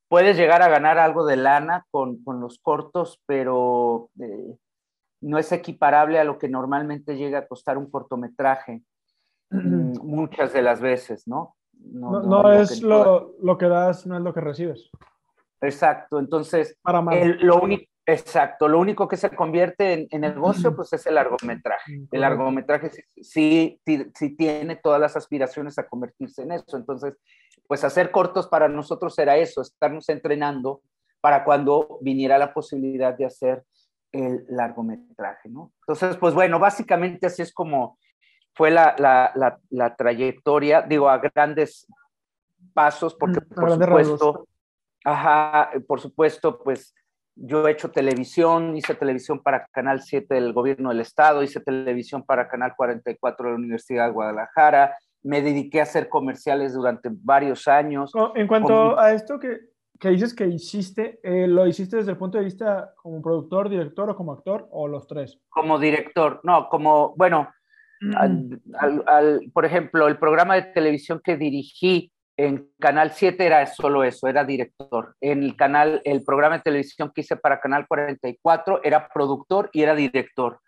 puedes 0.08 0.36
llegar 0.36 0.62
a 0.62 0.68
ganar 0.68 0.98
algo 0.98 1.24
de 1.24 1.36
lana 1.36 1.86
con, 1.90 2.22
con 2.24 2.40
los 2.40 2.58
cortos, 2.58 3.22
pero 3.26 4.10
eh, 4.20 4.56
no 5.20 5.38
es 5.38 5.52
equiparable 5.52 6.18
a 6.18 6.24
lo 6.24 6.38
que 6.38 6.48
normalmente 6.48 7.16
llega 7.16 7.38
a 7.38 7.46
costar 7.46 7.78
un 7.78 7.90
cortometraje, 7.90 8.82
mm, 9.50 9.98
muchas 10.02 10.52
de 10.52 10.62
las 10.62 10.80
veces, 10.80 11.28
¿no? 11.28 11.56
No, 11.72 12.22
no, 12.22 12.52
es 12.52 12.82
lo, 12.82 13.34
lo, 13.40 13.58
que 13.58 13.66
das, 13.66 14.06
no 14.06 14.16
es 14.16 14.22
lo 14.22 14.32
que 14.32 14.40
recibes. 14.40 14.90
Exacto, 15.60 16.18
entonces, 16.18 16.78
lo 17.40 17.60
único 17.60 17.93
Exacto, 18.06 18.68
lo 18.68 18.78
único 18.78 19.08
que 19.08 19.16
se 19.16 19.30
convierte 19.30 20.06
en, 20.10 20.20
negocio 20.20 20.76
pues 20.76 20.92
es 20.92 21.06
el 21.06 21.14
largometraje. 21.14 22.02
El 22.10 22.20
largometraje 22.20 22.90
sí, 23.22 23.80
sí, 24.14 24.36
tiene 24.36 24.76
todas 24.76 25.00
las 25.00 25.16
aspiraciones 25.16 25.78
a 25.78 25.86
convertirse 25.86 26.42
en 26.42 26.52
eso. 26.52 26.76
Entonces, 26.76 27.14
pues 27.66 27.82
hacer 27.82 28.10
cortos 28.10 28.46
para 28.46 28.68
nosotros 28.68 29.18
era 29.18 29.38
eso, 29.38 29.62
estarnos 29.62 30.08
entrenando 30.10 30.82
para 31.22 31.44
cuando 31.44 31.98
viniera 32.02 32.36
la 32.36 32.52
posibilidad 32.52 33.16
de 33.16 33.24
hacer 33.24 33.64
el 34.12 34.44
largometraje, 34.48 35.48
¿no? 35.48 35.72
Entonces, 35.80 36.18
pues 36.18 36.34
bueno, 36.34 36.58
básicamente 36.58 37.26
así 37.26 37.40
es 37.40 37.54
como 37.54 37.98
fue 38.54 38.70
la, 38.70 38.94
la, 38.98 39.58
la, 39.70 39.96
trayectoria, 39.96 40.82
digo, 40.82 41.08
a 41.08 41.18
grandes 41.18 41.86
pasos, 42.72 43.14
porque 43.14 43.40
mm, 43.40 43.54
por 43.54 43.70
supuesto, 43.72 44.48
ajá, 45.04 45.70
por 45.88 46.00
supuesto, 46.00 46.62
pues 46.62 46.94
yo 47.36 47.66
he 47.66 47.72
hecho 47.72 47.90
televisión, 47.90 48.76
hice 48.76 48.94
televisión 48.94 49.42
para 49.42 49.66
Canal 49.72 50.02
7 50.02 50.34
del 50.34 50.52
Gobierno 50.52 50.90
del 50.90 51.00
Estado, 51.00 51.42
hice 51.42 51.60
televisión 51.60 52.22
para 52.22 52.48
Canal 52.48 52.74
44 52.76 53.46
de 53.46 53.52
la 53.52 53.58
Universidad 53.58 54.06
de 54.06 54.12
Guadalajara, 54.12 54.96
me 55.22 55.42
dediqué 55.42 55.80
a 55.80 55.84
hacer 55.84 56.08
comerciales 56.08 56.74
durante 56.74 57.08
varios 57.10 57.66
años. 57.66 58.12
En 58.34 58.46
cuanto 58.46 58.98
a 58.98 59.12
esto 59.12 59.38
que, 59.38 59.58
que, 59.98 60.10
dices 60.10 60.34
que 60.34 60.46
hiciste, 60.46 61.18
eh, 61.22 61.48
¿lo 61.48 61.66
hiciste 61.66 61.96
desde 61.96 62.12
el 62.12 62.18
punto 62.18 62.38
de 62.38 62.44
vista 62.44 62.92
como 62.96 63.20
productor, 63.22 63.68
director 63.68 64.10
o 64.10 64.16
como 64.16 64.32
actor 64.32 64.68
o 64.70 64.86
los 64.86 65.06
tres? 65.06 65.40
Como 65.48 65.78
director, 65.78 66.40
no, 66.44 66.68
como, 66.68 67.14
bueno, 67.16 67.48
mm. 68.00 69.48
por 69.52 69.64
ejemplo, 69.64 70.06
el 70.06 70.18
programa 70.18 70.54
de 70.56 70.62
televisión 70.74 71.20
que 71.24 71.36
dirigí 71.36 72.12
En 72.36 72.68
Canal 72.80 73.12
7 73.12 73.46
era 73.46 73.64
solo 73.66 74.02
eso, 74.02 74.26
era 74.26 74.44
director. 74.44 75.14
En 75.20 75.42
el 75.42 75.56
canal, 75.56 76.02
el 76.04 76.24
programa 76.24 76.56
de 76.56 76.64
televisión 76.64 77.12
que 77.14 77.20
hice 77.20 77.36
para 77.36 77.60
Canal 77.60 77.86
44 77.86 78.80
era 78.82 79.08
productor 79.08 79.70
y 79.72 79.82
era 79.82 79.94
director. 79.94 80.60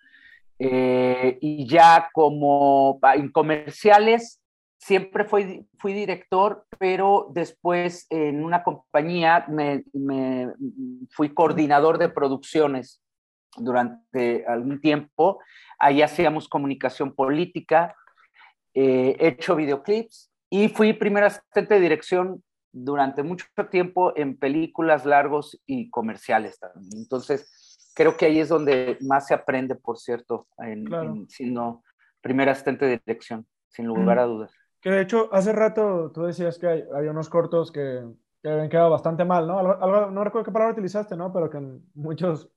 Eh, 0.58 1.38
y 1.40 1.68
ya 1.68 2.08
como 2.12 3.00
en 3.14 3.30
comerciales, 3.32 4.40
siempre 4.78 5.24
fui, 5.24 5.66
director, 5.82 6.64
pero 6.78 7.28
después 7.32 8.06
en 8.10 8.44
una 8.44 8.62
compañía 8.62 9.44
me, 9.48 9.84
me, 9.92 10.52
fui 11.10 11.34
coordinador 11.34 11.98
de 11.98 12.08
producciones 12.08 13.02
durante 13.56 14.46
algún 14.46 14.80
tiempo. 14.80 15.40
Ahí 15.80 16.02
hacíamos 16.02 16.48
comunicación 16.48 17.12
política, 17.12 17.96
eh, 18.74 19.16
he 19.18 19.28
hecho 19.28 19.56
videoclips 19.56 20.30
y 20.50 20.68
fui 20.68 20.92
primer 20.92 21.24
asistente 21.24 21.74
de 21.74 21.80
dirección 21.80 22.42
durante 22.72 23.22
mucho 23.22 23.46
tiempo 23.70 24.12
en 24.16 24.38
películas 24.38 25.06
largos 25.06 25.60
y 25.66 25.88
comerciales 25.90 26.58
también. 26.58 26.90
Entonces, 26.94 27.92
creo 27.94 28.16
que 28.16 28.26
ahí 28.26 28.38
es 28.38 28.48
donde 28.48 28.98
más 29.00 29.26
se 29.26 29.34
aprende, 29.34 29.74
por 29.74 29.98
cierto, 29.98 30.46
en, 30.58 31.26
siendo 31.28 31.82
primer 32.20 32.48
asistente 32.48 32.84
de 32.84 33.00
dirección, 33.04 33.46
sin 33.68 33.86
lugar 33.86 34.18
a 34.18 34.24
dudas. 34.24 34.52
Que 34.80 34.90
de 34.90 35.00
hecho, 35.00 35.28
hace 35.32 35.52
rato 35.52 36.12
tú 36.12 36.24
decías 36.24 36.58
que 36.58 36.66
hay, 36.66 36.84
había 36.94 37.10
unos 37.10 37.30
cortos 37.30 37.72
que, 37.72 38.04
que 38.42 38.48
habían 38.48 38.68
quedado 38.68 38.90
bastante 38.90 39.24
mal, 39.24 39.46
¿no? 39.46 39.58
Algo, 39.58 40.10
no 40.10 40.22
recuerdo 40.22 40.44
qué 40.44 40.52
palabra 40.52 40.74
utilizaste, 40.74 41.16
¿no? 41.16 41.32
Pero 41.32 41.48
que 41.48 41.56
en 41.56 41.82
muchos 41.94 42.50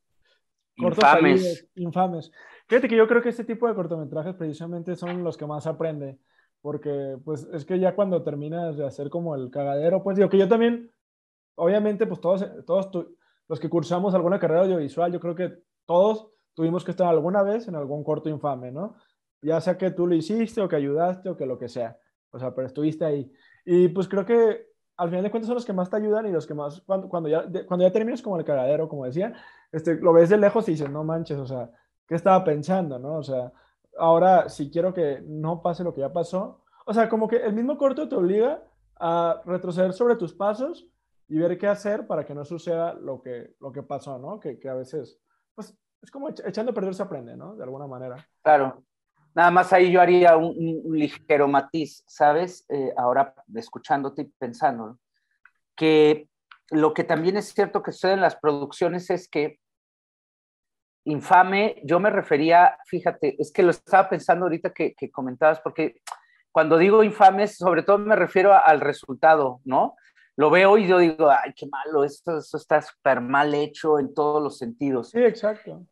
cortos 0.77 1.03
infames. 1.03 1.69
infames. 1.75 2.31
Fíjate 2.67 2.87
que 2.87 2.97
yo 2.97 3.07
creo 3.07 3.21
que 3.21 3.29
este 3.29 3.45
tipo 3.45 3.67
de 3.67 3.73
cortometrajes 3.73 4.35
precisamente 4.35 4.95
son 4.95 5.23
los 5.23 5.37
que 5.37 5.45
más 5.45 5.65
aprende, 5.65 6.19
porque 6.61 7.17
pues 7.23 7.47
es 7.53 7.65
que 7.65 7.79
ya 7.79 7.95
cuando 7.95 8.23
terminas 8.23 8.77
de 8.77 8.85
hacer 8.85 9.09
como 9.09 9.35
el 9.35 9.49
cagadero, 9.49 10.03
pues 10.03 10.17
digo 10.17 10.29
que 10.29 10.37
yo 10.37 10.47
también, 10.47 10.91
obviamente, 11.55 12.05
pues 12.05 12.19
todos, 12.19 12.45
todos 12.65 13.07
los 13.47 13.59
que 13.59 13.69
cursamos 13.69 14.13
alguna 14.13 14.39
carrera 14.39 14.61
audiovisual, 14.61 15.11
yo 15.11 15.19
creo 15.19 15.35
que 15.35 15.57
todos 15.85 16.31
tuvimos 16.53 16.83
que 16.83 16.91
estar 16.91 17.07
alguna 17.07 17.41
vez 17.41 17.67
en 17.67 17.75
algún 17.75 18.03
corto 18.03 18.29
infame, 18.29 18.71
¿no? 18.71 18.95
Ya 19.41 19.61
sea 19.61 19.77
que 19.77 19.91
tú 19.91 20.05
lo 20.05 20.15
hiciste 20.15 20.61
o 20.61 20.67
que 20.67 20.75
ayudaste 20.75 21.29
o 21.29 21.37
que 21.37 21.45
lo 21.45 21.57
que 21.57 21.69
sea, 21.69 21.97
o 22.31 22.39
sea, 22.39 22.53
pero 22.53 22.67
estuviste 22.67 23.05
ahí. 23.05 23.31
Y 23.65 23.87
pues 23.87 24.07
creo 24.07 24.25
que 24.25 24.67
al 24.97 25.09
final 25.09 25.23
de 25.23 25.31
cuentas 25.31 25.47
son 25.47 25.55
los 25.55 25.65
que 25.65 25.71
más 25.71 25.89
te 25.89 25.95
ayudan 25.95 26.25
y 26.25 26.31
los 26.31 26.45
que 26.45 26.53
más, 26.53 26.81
cuando, 26.81 27.07
cuando, 27.07 27.29
ya, 27.29 27.45
cuando 27.65 27.85
ya 27.85 27.91
terminas 27.93 28.21
como 28.21 28.37
el 28.37 28.43
cagadero, 28.43 28.89
como 28.89 29.05
decía, 29.05 29.33
este, 29.71 29.95
lo 29.95 30.11
ves 30.11 30.29
de 30.29 30.37
lejos 30.37 30.67
y 30.67 30.71
dices, 30.71 30.89
no 30.89 31.05
manches, 31.05 31.39
o 31.39 31.45
sea, 31.45 31.71
qué 32.05 32.15
estaba 32.15 32.43
pensando, 32.43 32.99
¿no? 32.99 33.15
O 33.15 33.23
sea, 33.23 33.53
ahora 33.97 34.49
si 34.49 34.69
quiero 34.69 34.93
que 34.93 35.21
no 35.25 35.61
pase 35.61 35.83
lo 35.83 35.93
que 35.93 36.01
ya 36.01 36.13
pasó, 36.13 36.63
o 36.85 36.93
sea, 36.93 37.09
como 37.09 37.27
que 37.27 37.37
el 37.37 37.53
mismo 37.53 37.77
corto 37.77 38.07
te 38.07 38.15
obliga 38.15 38.63
a 38.99 39.41
retroceder 39.45 39.93
sobre 39.93 40.15
tus 40.15 40.33
pasos 40.33 40.87
y 41.27 41.37
ver 41.37 41.57
qué 41.57 41.67
hacer 41.67 42.07
para 42.07 42.25
que 42.25 42.33
no 42.33 42.43
suceda 42.43 42.93
lo 42.93 43.21
que, 43.21 43.55
lo 43.59 43.71
que 43.71 43.83
pasó, 43.83 44.17
¿no? 44.17 44.39
Que, 44.39 44.59
que 44.59 44.67
a 44.67 44.73
veces, 44.73 45.19
pues, 45.53 45.77
es 46.01 46.11
como 46.11 46.29
echando 46.29 46.71
a 46.71 46.75
perder 46.75 46.95
se 46.95 47.03
aprende, 47.03 47.37
¿no? 47.37 47.55
De 47.55 47.63
alguna 47.63 47.87
manera. 47.87 48.27
Claro. 48.41 48.83
Nada 49.35 49.51
más 49.51 49.71
ahí 49.71 49.91
yo 49.91 50.01
haría 50.01 50.35
un, 50.35 50.81
ligero 50.91 51.47
matiz, 51.47 52.03
¿sabes? 52.07 52.65
Eh, 52.69 52.93
ahora 52.97 53.33
escuchándote 53.53 54.23
y 54.23 54.33
pensando, 54.37 54.97
que 55.75 56.27
lo 56.71 56.93
que 56.93 57.03
también 57.03 57.37
es 57.37 57.53
cierto 57.53 57.83
que 57.83 57.91
sucede 57.91 58.13
en 58.13 58.21
las 58.21 58.35
producciones 58.35 59.09
es 59.09 59.29
que 59.29 59.59
infame, 61.09 61.81
yo 61.83 61.99
me 61.99 62.09
refería, 62.09 62.77
fíjate, 62.85 63.35
es 63.39 63.51
que 63.51 63.63
lo 63.63 63.71
estaba 63.71 64.09
pensando 64.09 64.45
ahorita 64.45 64.71
que, 64.73 64.95
comentabas, 65.11 65.59
porque 65.61 66.01
cuando 66.51 66.77
digo 66.77 67.03
infames, 67.03 67.57
sobre 67.57 67.83
todo 67.83 67.97
me 67.97 68.15
refiero 68.15 68.53
al 68.53 68.79
resultado, 68.79 69.61
¿no? 69.65 69.95
Lo 70.35 70.49
veo 70.49 70.77
y 70.77 70.87
yo 70.87 70.99
digo, 70.99 71.29
ay, 71.29 71.53
qué 71.55 71.67
malo, 71.67 72.03
esto, 72.03 72.37
está 72.37 72.81
súper 72.81 73.21
mal 73.21 73.53
hecho 73.53 73.99
en 73.99 74.13
todos 74.13 74.41
los 74.41 74.57
sentidos. 74.57 75.09
Sí, 75.09 75.19
exacto. 75.19 75.85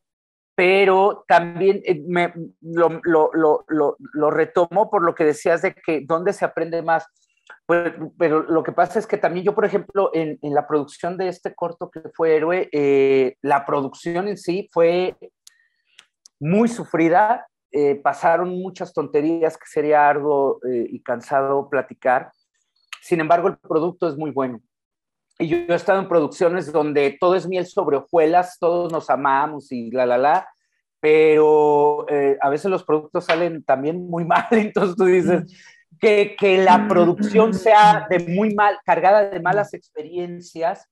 Pero 0.56 1.26
también 1.28 1.82
eh, 1.86 2.02
me, 2.08 2.34
lo, 2.62 3.00
lo, 3.04 3.32
lo, 3.34 3.66
lo, 3.68 4.32
retomo 4.32 4.90
por 4.90 5.04
lo 5.04 5.14
que 5.14 5.26
decías 5.26 5.62
de 5.62 5.76
que 5.76 6.02
dónde 6.06 6.34
se 6.34 6.46
aprende 6.46 6.82
más. 6.82 7.06
Pues, 7.66 7.94
pero 8.18 8.44
lo 8.44 8.64
que 8.64 8.72
pasa 8.72 9.00
es 9.00 9.08
que 9.08 9.18
también 9.18 9.46
yo, 9.46 9.56
por 9.56 9.66
ejemplo, 9.66 10.10
en, 10.14 10.40
en 10.42 10.54
la 10.54 10.68
producción 10.68 11.18
de 11.18 11.28
este 11.28 11.54
corto 11.54 11.90
que 11.90 12.02
fue 12.14 12.36
Héroe, 12.36 12.70
eh, 12.72 13.36
la 13.42 13.66
producción 13.66 14.28
en 14.28 14.38
sí 14.38 14.70
fue 14.72 15.16
muy 16.40 16.68
sufrida, 16.68 17.48
eh, 17.72 17.96
pasaron 17.96 18.50
muchas 18.50 18.94
tonterías 18.94 19.58
que 19.58 19.66
sería 19.68 20.08
arduo 20.08 20.60
eh, 20.70 20.88
y 20.90 21.02
cansado 21.02 21.70
platicar. 21.70 22.32
Sin 23.02 23.20
embargo, 23.20 23.50
el 23.50 23.58
producto 23.58 24.08
es 24.08 24.16
muy 24.16 24.32
bueno. 24.32 24.62
Y 25.40 25.48
yo, 25.48 25.58
he 25.58 25.76
estado 25.76 26.00
en 26.00 26.08
producciones 26.08 26.72
donde 26.72 27.16
todo 27.20 27.36
es 27.36 27.48
miel 27.48 27.66
sobre 27.66 27.98
hojuelas, 27.98 28.58
todos 28.60 28.92
nos 28.92 29.10
amamos 29.10 29.72
y 29.72 29.92
la, 29.92 30.06
la, 30.06 30.18
la, 30.18 30.50
pero 31.00 32.08
a 32.42 32.50
veces 32.50 32.72
los 32.72 32.84
productos 32.84 33.26
salen 33.26 33.64
también 33.64 34.10
muy 34.10 34.26
mal, 34.26 34.48
entonces 34.52 34.96
tú 34.96 35.06
dices, 35.06 35.44
que, 36.00 36.36
que 36.38 36.58
la 36.58 36.88
producción 36.88 37.54
sea 37.54 38.08
de 38.10 38.19
muy 38.19 38.54
mal, 38.54 38.78
cargada 38.86 39.30
de 39.30 39.39
malas 39.39 39.73
experiencias 39.73 40.88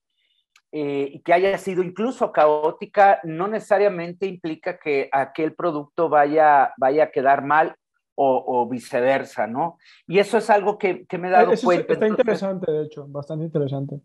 eh, 0.71 1.09
y 1.13 1.21
que 1.21 1.33
haya 1.33 1.57
sido 1.57 1.83
incluso 1.83 2.31
caótica, 2.31 3.19
no 3.23 3.47
necesariamente 3.47 4.25
implica 4.25 4.77
que 4.77 5.09
aquel 5.11 5.53
producto 5.53 6.09
vaya, 6.09 6.73
vaya 6.77 7.05
a 7.05 7.11
quedar 7.11 7.43
mal 7.43 7.75
o, 8.15 8.43
o 8.47 8.67
viceversa, 8.67 9.45
¿no? 9.45 9.77
Y 10.07 10.19
eso 10.19 10.37
es 10.37 10.49
algo 10.49 10.77
que, 10.77 11.05
que 11.05 11.17
me 11.17 11.27
he 11.27 11.31
dado 11.31 11.51
cuenta. 11.63 11.93
Está 11.93 12.07
interesante, 12.07 12.71
de 12.71 12.83
hecho, 12.85 13.05
bastante 13.07 13.45
interesante. 13.45 13.99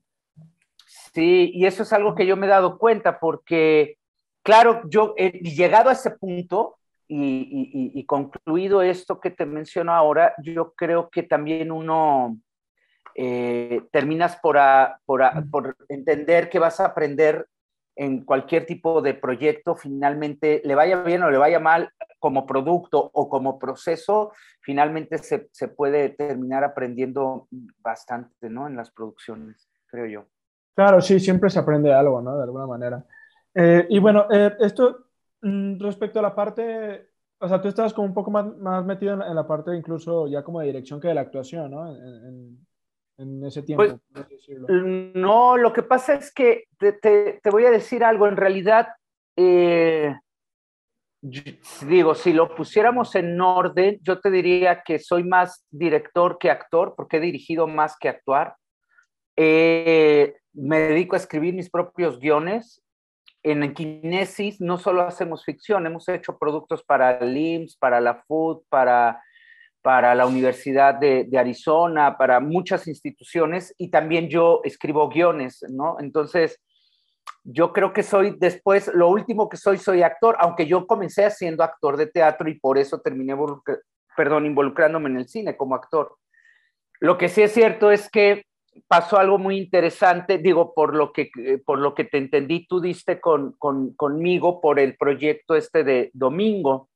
Sí, 1.14 1.50
y 1.54 1.66
eso 1.66 1.84
es 1.84 1.92
algo 1.92 2.14
que 2.14 2.26
yo 2.26 2.36
me 2.36 2.46
he 2.46 2.50
dado 2.50 2.78
cuenta 2.78 3.18
porque, 3.18 3.98
claro, 4.42 4.82
yo 4.88 5.14
he 5.16 5.30
llegado 5.40 5.90
a 5.90 5.92
ese 5.92 6.10
punto, 6.10 6.79
y, 7.12 8.04
concluido 8.04 8.82
esto 8.82 9.20
que 9.20 9.30
te 9.30 9.44
menciono 9.44 9.92
ahora, 9.92 10.34
yo 10.42 10.72
creo 10.74 11.10
que 11.10 11.24
también 11.24 11.72
uno 11.72 12.38
eh, 13.16 13.82
terminas 13.90 14.36
por, 14.36 14.58
por, 15.06 15.76
entender 15.88 16.48
que 16.48 16.58
vas 16.58 16.78
a 16.78 16.86
aprender 16.86 17.48
en 17.96 18.24
cualquier 18.24 18.64
tipo 18.64 19.02
de 19.02 19.14
proyecto, 19.14 19.74
finalmente 19.74 20.62
le 20.64 20.74
vaya 20.74 21.02
bien 21.02 21.22
o 21.22 21.30
le 21.30 21.38
vaya 21.38 21.58
mal 21.58 21.90
como 22.18 22.46
producto 22.46 23.10
o 23.12 23.28
como 23.28 23.58
proceso, 23.58 24.32
finalmente 24.60 25.18
se, 25.18 25.48
se 25.52 25.68
puede 25.68 26.10
terminar 26.10 26.62
aprendiendo 26.64 27.48
bastante, 27.78 28.48
¿no? 28.48 28.68
En 28.68 28.76
las 28.76 28.90
producciones, 28.90 29.68
creo 29.86 30.06
yo. 30.06 30.26
Claro, 30.74 31.00
sí, 31.00 31.18
siempre 31.18 31.50
se 31.50 31.58
aprende 31.58 31.92
algo, 31.92 32.22
¿no? 32.22 32.36
De 32.36 32.44
alguna 32.44 32.66
manera. 32.66 33.04
Eh, 33.54 33.86
y 33.90 33.98
bueno, 33.98 34.26
eh, 34.30 34.56
esto 34.60 35.09
respecto 35.42 36.18
a 36.18 36.22
la 36.22 36.34
parte, 36.34 37.08
o 37.38 37.48
sea, 37.48 37.60
tú 37.60 37.68
estabas 37.68 37.94
como 37.94 38.08
un 38.08 38.14
poco 38.14 38.30
más, 38.30 38.56
más 38.58 38.84
metido 38.84 39.14
en, 39.14 39.34
la 39.34 39.46
parte 39.46 39.74
incluso 39.74 40.26
ya 40.28 40.42
como 40.42 40.60
de 40.60 40.66
dirección 40.66 41.00
que 41.00 41.08
de 41.08 41.14
la 41.14 41.22
actuación, 41.22 41.70
¿no? 41.70 41.94
En, 41.94 42.66
en, 43.18 43.44
ese 43.44 43.62
tiempo. 43.62 44.00
Pues, 44.12 44.28
no, 45.14 45.56
lo 45.56 45.72
que 45.72 45.82
pasa 45.82 46.14
es 46.14 46.32
que 46.32 46.64
te, 46.78 46.92
te, 46.94 47.40
te 47.42 47.50
voy 47.50 47.64
a 47.64 47.70
decir 47.70 48.04
algo, 48.04 48.26
en 48.26 48.36
realidad, 48.36 48.88
eh, 49.36 50.14
digo, 51.22 52.14
si 52.14 52.32
lo 52.32 52.54
pusiéramos 52.54 53.14
en 53.14 53.40
orden, 53.40 53.98
yo 54.02 54.20
te 54.20 54.30
diría 54.30 54.82
que 54.82 54.98
soy 54.98 55.24
más 55.24 55.66
director 55.70 56.38
que 56.38 56.50
actor, 56.50 56.94
porque 56.96 57.18
he 57.18 57.20
dirigido 57.20 57.66
más 57.66 57.96
que 57.98 58.08
actuar. 58.08 58.56
Eh, 59.36 60.34
me 60.52 60.78
dedico 60.80 61.14
a 61.14 61.18
escribir 61.18 61.54
mis 61.54 61.70
propios 61.70 62.18
guiones 62.18 62.82
en 63.42 63.72
Kinesis 63.74 64.60
no 64.60 64.78
solo 64.78 65.02
hacemos 65.02 65.44
ficción, 65.44 65.86
hemos 65.86 66.08
hecho 66.08 66.38
productos 66.38 66.82
para 66.82 67.18
el 67.18 67.36
IMSS, 67.36 67.76
para 67.76 68.00
la 68.00 68.22
FUD, 68.26 68.62
para, 68.68 69.22
para 69.82 70.14
la 70.14 70.26
Universidad 70.26 70.94
de, 70.94 71.28
Arizona, 71.38 72.18
para 72.18 72.40
muchas 72.40 72.86
instituciones 72.86 73.74
y 73.78 73.90
también 73.90 74.28
yo 74.28 74.60
escribo 74.64 75.08
guiones, 75.08 75.64
¿no? 75.70 75.96
Entonces, 76.00 76.60
yo 77.42 77.72
creo 77.72 77.92
que 77.94 78.02
soy 78.02 78.36
después, 78.38 78.90
lo 78.92 79.08
último 79.08 79.48
que 79.48 79.56
soy, 79.56 79.78
soy 79.78 80.02
actor, 80.02 80.36
aunque 80.40 80.66
yo 80.66 80.86
comencé 80.86 81.30
siendo 81.30 81.64
actor 81.64 81.96
de 81.96 82.06
teatro 82.06 82.48
y 82.50 82.60
por 82.60 82.76
eso 82.76 83.00
terminé, 83.00 83.34
involucrándome 84.44 85.08
en 85.08 85.16
el 85.16 85.28
cine 85.28 85.56
como 85.56 85.74
actor. 85.74 86.16
Lo 87.00 87.16
que 87.16 87.30
sí 87.30 87.40
es 87.40 87.52
cierto 87.52 87.90
es 87.90 88.10
que 88.10 88.44
pasó 88.86 89.18
algo 89.18 89.38
muy 89.38 89.56
interesante, 89.56 90.38
digo, 90.38 90.74
por 90.74 90.94
lo 90.94 91.12
que, 91.12 91.30
eh, 91.38 91.58
por 91.64 91.78
lo 91.78 91.94
que 91.94 92.04
te 92.04 92.18
entendí, 92.18 92.66
tú 92.66 92.80
diste 92.80 93.20
con, 93.20 93.56
conmigo 93.58 94.60
por 94.60 94.78
el 94.78 94.96
proyecto 94.96 95.54
este 95.54 95.84
de 95.84 96.10
Domingo, 96.12 96.88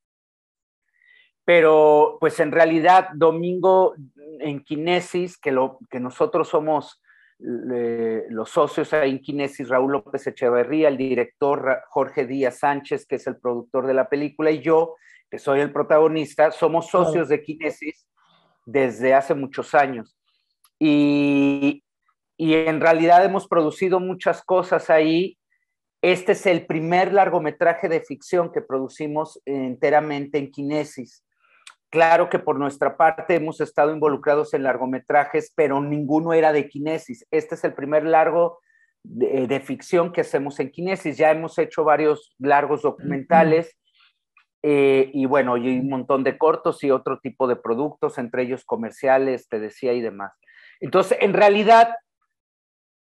pero 1.45 2.17
pues 2.21 2.41
en 2.41 2.53
realidad 2.53 3.09
Domingo 3.15 3.95
en 4.41 4.65
Kinesis, 4.65 5.39
que, 5.39 5.53
lo, 5.53 5.79
que 5.91 6.01
nosotros 6.01 6.49
somos 6.49 7.01
los 7.39 8.49
socios 8.49 8.93
en 8.93 9.19
Kinesis, 9.21 9.69
Raúl 9.69 9.93
López 9.93 10.27
Echeverría, 10.27 10.89
el 10.89 10.97
director 10.97 11.83
Jorge 11.89 12.27
Díaz 12.27 12.61
Sánchez, 12.61 13.07
que 13.07 13.17
es 13.17 13.27
el 13.27 13.37
productor 13.37 13.87
de 13.87 13.95
la 13.95 14.09
película, 14.09 14.51
y 14.51 14.61
yo, 14.61 14.95
que 15.31 15.39
soy 15.39 15.61
el 15.61 15.73
protagonista, 15.73 16.53
somos 16.53 16.89
socios 16.89 17.29
de 17.29 17.43
Kinesis 17.43 18.07
desde 18.65 19.15
hace 19.15 19.35
muchos 19.35 19.75
años. 19.75 20.17
Y, 20.79 21.83
y 22.37 22.55
en 22.55 22.81
realidad 22.81 23.25
hemos 23.25 23.49
producido 23.49 24.01
muchas 24.01 24.43
cosas 24.43 24.91
ahí. 24.91 25.39
Este 26.03 26.33
es 26.33 26.47
el 26.47 26.67
primer 26.67 27.13
largometraje 27.13 27.89
de 27.89 28.01
ficción 28.01 28.53
que 28.53 28.61
producimos 28.61 29.41
enteramente 29.47 30.39
en 30.39 30.51
Kinesis. 30.51 31.25
Claro 31.95 32.29
que 32.29 32.41
por 32.41 32.59
nuestra 32.59 32.97
parte 32.97 33.37
hemos 33.37 33.61
estado 33.61 33.93
involucrados 33.93 34.53
en 34.53 34.65
largometrajes, 34.65 35.53
pero 35.55 35.81
ninguno 35.81 36.33
era 36.33 36.53
de 36.53 36.69
Kinesis. 36.69 37.25
Este 37.31 37.55
es 37.55 37.63
el 37.63 37.73
primer 37.73 38.05
largo 38.05 38.59
de, 39.05 39.61
ficción 39.61 40.13
que 40.13 40.23
hacemos 40.23 40.59
en 40.59 40.73
Kinesis. 40.73 41.17
Ya 41.17 41.31
hemos 41.31 41.57
hecho 41.57 41.85
varios 41.85 42.35
largos 42.39 42.83
documentales 42.83 43.79
eh, 44.63 45.11
y 45.15 45.27
bueno, 45.27 45.57
y 45.57 45.79
un 45.79 45.89
montón 45.89 46.25
de 46.25 46.37
cortos 46.37 46.83
y 46.83 46.91
otro 46.91 47.21
tipo 47.21 47.47
de 47.47 47.57
productos, 47.57 48.19
entre 48.19 48.43
ellos 48.43 48.65
comerciales, 48.65 49.49
te 49.49 49.61
decía, 49.61 49.93
y 49.93 50.01
demás. 50.01 50.33
Entonces, 50.85 51.17
en 51.23 51.33
realidad, 51.33 51.95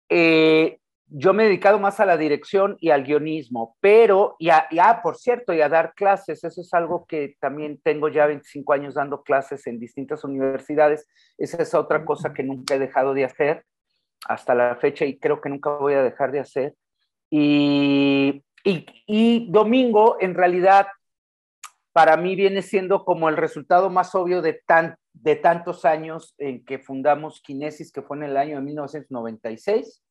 eh, 0.07 0.77
yo 1.07 1.33
me 1.33 1.41
he 1.41 1.45
dedicado 1.47 1.79
más 1.79 1.99
a 1.99 2.05
la 2.05 2.15
dirección 2.15 2.77
y 2.79 2.91
al 2.91 3.03
guionismo, 3.03 3.75
pero, 3.81 4.35
y, 4.37 4.49
a, 4.49 4.67
ah, 4.79 5.01
por 5.01 5.17
cierto, 5.17 5.51
y 5.51 5.61
a 5.61 5.67
dar 5.67 5.95
clases, 5.95 6.43
eso 6.43 6.61
es 6.61 6.71
algo 6.75 7.07
que 7.07 7.37
también 7.39 7.81
tengo 7.83 8.07
ya 8.07 8.27
25 8.27 8.73
años 8.73 8.93
dando 8.93 9.23
clases 9.23 9.65
en 9.65 9.79
distintas 9.79 10.23
universidades, 10.23 11.09
esa 11.39 11.63
es 11.63 11.73
otra 11.73 12.05
cosa 12.05 12.33
que 12.33 12.43
nunca 12.43 12.75
he 12.75 12.79
dejado 12.79 13.15
de 13.15 13.25
hacer 13.25 13.65
hasta 14.27 14.53
la 14.53 14.75
fecha 14.75 15.05
y 15.05 15.17
creo 15.17 15.41
que 15.41 15.49
nunca 15.49 15.71
voy 15.71 15.95
a 15.95 16.03
dejar 16.03 16.31
de 16.31 16.39
hacer. 16.39 16.75
Y, 17.31 18.43
y, 18.63 18.85
y 19.07 19.51
domingo, 19.51 20.17
en 20.19 20.35
realidad, 20.35 20.85
para 21.93 22.17
mí 22.17 22.35
viene 22.35 22.61
siendo 22.61 23.03
como 23.05 23.29
el 23.29 23.37
resultado 23.37 23.89
más 23.89 24.15
obvio 24.15 24.41
de, 24.41 24.61
tan, 24.65 24.95
de 25.13 25.35
tantos 25.35 25.85
años 25.85 26.35
en 26.37 26.63
que 26.65 26.79
fundamos 26.79 27.41
Kinesis, 27.41 27.91
que 27.91 28.01
fue 28.01 28.17
en 28.17 28.23
el 28.23 28.37
año 28.37 28.57
de 28.57 28.61
1996 28.63 30.01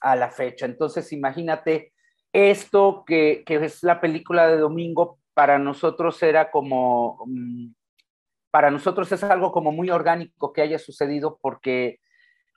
a 0.00 0.16
la 0.16 0.30
fecha. 0.30 0.66
Entonces, 0.66 1.12
imagínate 1.12 1.92
esto 2.32 3.04
que, 3.06 3.42
que 3.46 3.56
es 3.56 3.82
la 3.82 4.00
película 4.00 4.48
de 4.48 4.58
domingo, 4.58 5.18
para 5.34 5.58
nosotros 5.58 6.22
era 6.22 6.50
como, 6.50 7.24
mm, 7.26 7.72
para 8.50 8.70
nosotros 8.70 9.10
es 9.10 9.22
algo 9.24 9.50
como 9.50 9.72
muy 9.72 9.90
orgánico 9.90 10.52
que 10.52 10.62
haya 10.62 10.78
sucedido 10.78 11.38
porque 11.42 11.98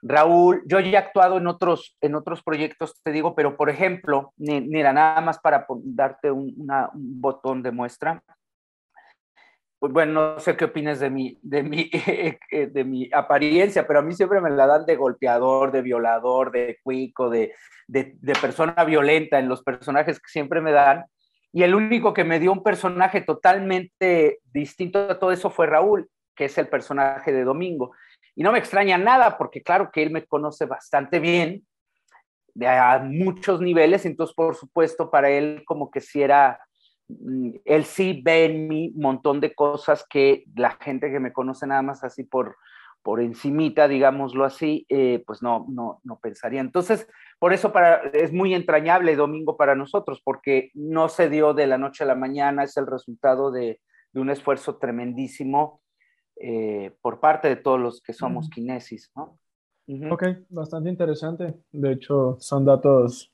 Raúl, 0.02 0.62
yo 0.68 0.80
ya 0.80 0.90
he 0.90 0.98
actuado 0.98 1.38
en 1.38 1.48
otros, 1.48 1.98
en 2.02 2.16
otros 2.16 2.44
proyectos, 2.44 3.02
te 3.04 3.12
digo, 3.12 3.36
pero 3.36 3.58
por 3.58 3.70
ejemplo, 3.70 4.34
mira, 4.38 4.94
nada 4.94 5.22
más 5.22 5.40
para 5.40 5.66
darte 5.84 6.30
un, 6.30 6.56
botón 6.94 7.64
de 7.64 7.72
muestra, 7.72 8.24
bueno, 9.80 10.34
no 10.34 10.40
sé 10.40 10.58
qué 10.58 10.66
opinas 10.66 11.00
de 11.00 11.10
mi, 11.10 11.38
de, 11.42 11.64
mi, 11.64 11.90
de 12.52 12.84
mi 12.84 13.10
apariencia, 13.14 13.86
pero 13.86 14.00
a 14.00 14.02
mí 14.02 14.14
siempre 14.14 14.42
me 14.42 14.50
la 14.50 14.66
dan 14.66 14.86
de 14.86 14.96
golpeador, 14.96 15.72
de 15.72 15.82
violador, 15.82 16.52
de 16.52 16.80
cuico, 16.84 17.30
de, 17.30 17.54
de, 17.88 18.16
de, 18.20 18.34
persona 18.34 18.84
violenta 18.86 19.40
en 19.40 19.48
los 19.48 19.64
personajes 19.64 20.20
que 20.20 20.30
siempre 20.30 20.62
me 20.62 20.72
dan. 20.72 21.06
Y 21.54 21.64
el 21.64 21.76
único 21.76 22.14
que 22.14 22.24
me 22.24 22.40
dio 22.40 22.52
un 22.52 22.64
personaje 22.64 23.22
totalmente 23.22 24.40
distinto 24.52 25.10
a 25.10 25.20
todo 25.20 25.32
eso 25.32 25.50
fue 25.50 25.68
Raúl, 25.68 26.10
que 26.36 26.46
es 26.46 26.58
el 26.58 26.68
personaje 26.68 27.32
de 27.32 27.44
Domingo. 27.44 27.92
Y 28.36 28.44
no 28.44 28.52
me 28.52 28.60
extraña 28.60 28.98
nada, 28.98 29.38
porque 29.38 29.64
claro 29.64 29.90
que 29.92 30.04
él 30.04 30.12
me 30.12 30.26
conoce 30.26 30.66
bastante 30.66 31.20
bien, 31.20 31.66
a 32.66 33.00
muchos 33.00 33.62
niveles, 33.62 34.06
entonces 34.06 34.36
por 34.36 34.56
supuesto 34.56 35.12
para 35.12 35.30
él 35.30 35.64
como 35.66 35.92
que 35.92 36.02
si 36.02 36.22
era 36.22 36.60
él 37.66 37.86
sí 37.86 38.22
ve 38.24 38.46
en 38.46 38.68
mí 38.68 38.92
un 38.96 39.02
montón 39.02 39.40
de 39.40 39.54
cosas 39.56 40.06
que 40.10 40.46
la 40.56 40.72
gente 40.72 41.12
que 41.12 41.20
me 41.20 41.34
conoce 41.34 41.66
nada 41.68 41.82
más 41.82 42.04
así 42.04 42.24
por, 42.24 42.58
por 43.02 43.22
encimita, 43.22 43.88
digámoslo 43.88 44.44
así, 44.44 44.86
eh, 44.90 45.24
pues 45.26 45.42
no, 45.42 45.66
no, 45.70 46.02
no 46.04 46.20
pensaría. 46.20 46.62
Entonces, 46.62 47.08
por 47.40 47.54
eso 47.54 47.72
para, 47.72 48.02
es 48.10 48.34
muy 48.34 48.54
entrañable 48.54 49.16
Domingo 49.16 49.56
para 49.56 49.76
nosotros, 49.76 50.22
porque 50.24 50.72
no 50.74 51.08
se 51.08 51.30
dio 51.30 51.54
de 51.54 51.68
la 51.68 51.78
noche 51.78 52.04
a 52.04 52.08
la 52.08 52.16
mañana, 52.16 52.64
es 52.64 52.76
el 52.78 52.88
resultado 52.88 53.52
de, 53.52 53.80
de 54.12 54.22
un 54.22 54.30
esfuerzo 54.30 54.78
tremendísimo 54.78 55.82
eh, 56.40 56.96
por 57.02 57.20
parte 57.20 57.48
de 57.48 57.56
todos 57.56 57.80
los 57.80 58.02
que 58.02 58.14
somos 58.14 58.50
kinesis, 58.50 59.12
¿no? 59.16 59.40
Ok, 60.12 60.24
bastante 60.50 60.90
interesante. 60.90 61.56
De 61.72 61.94
hecho, 61.94 62.36
son 62.40 62.66
datos 62.66 63.34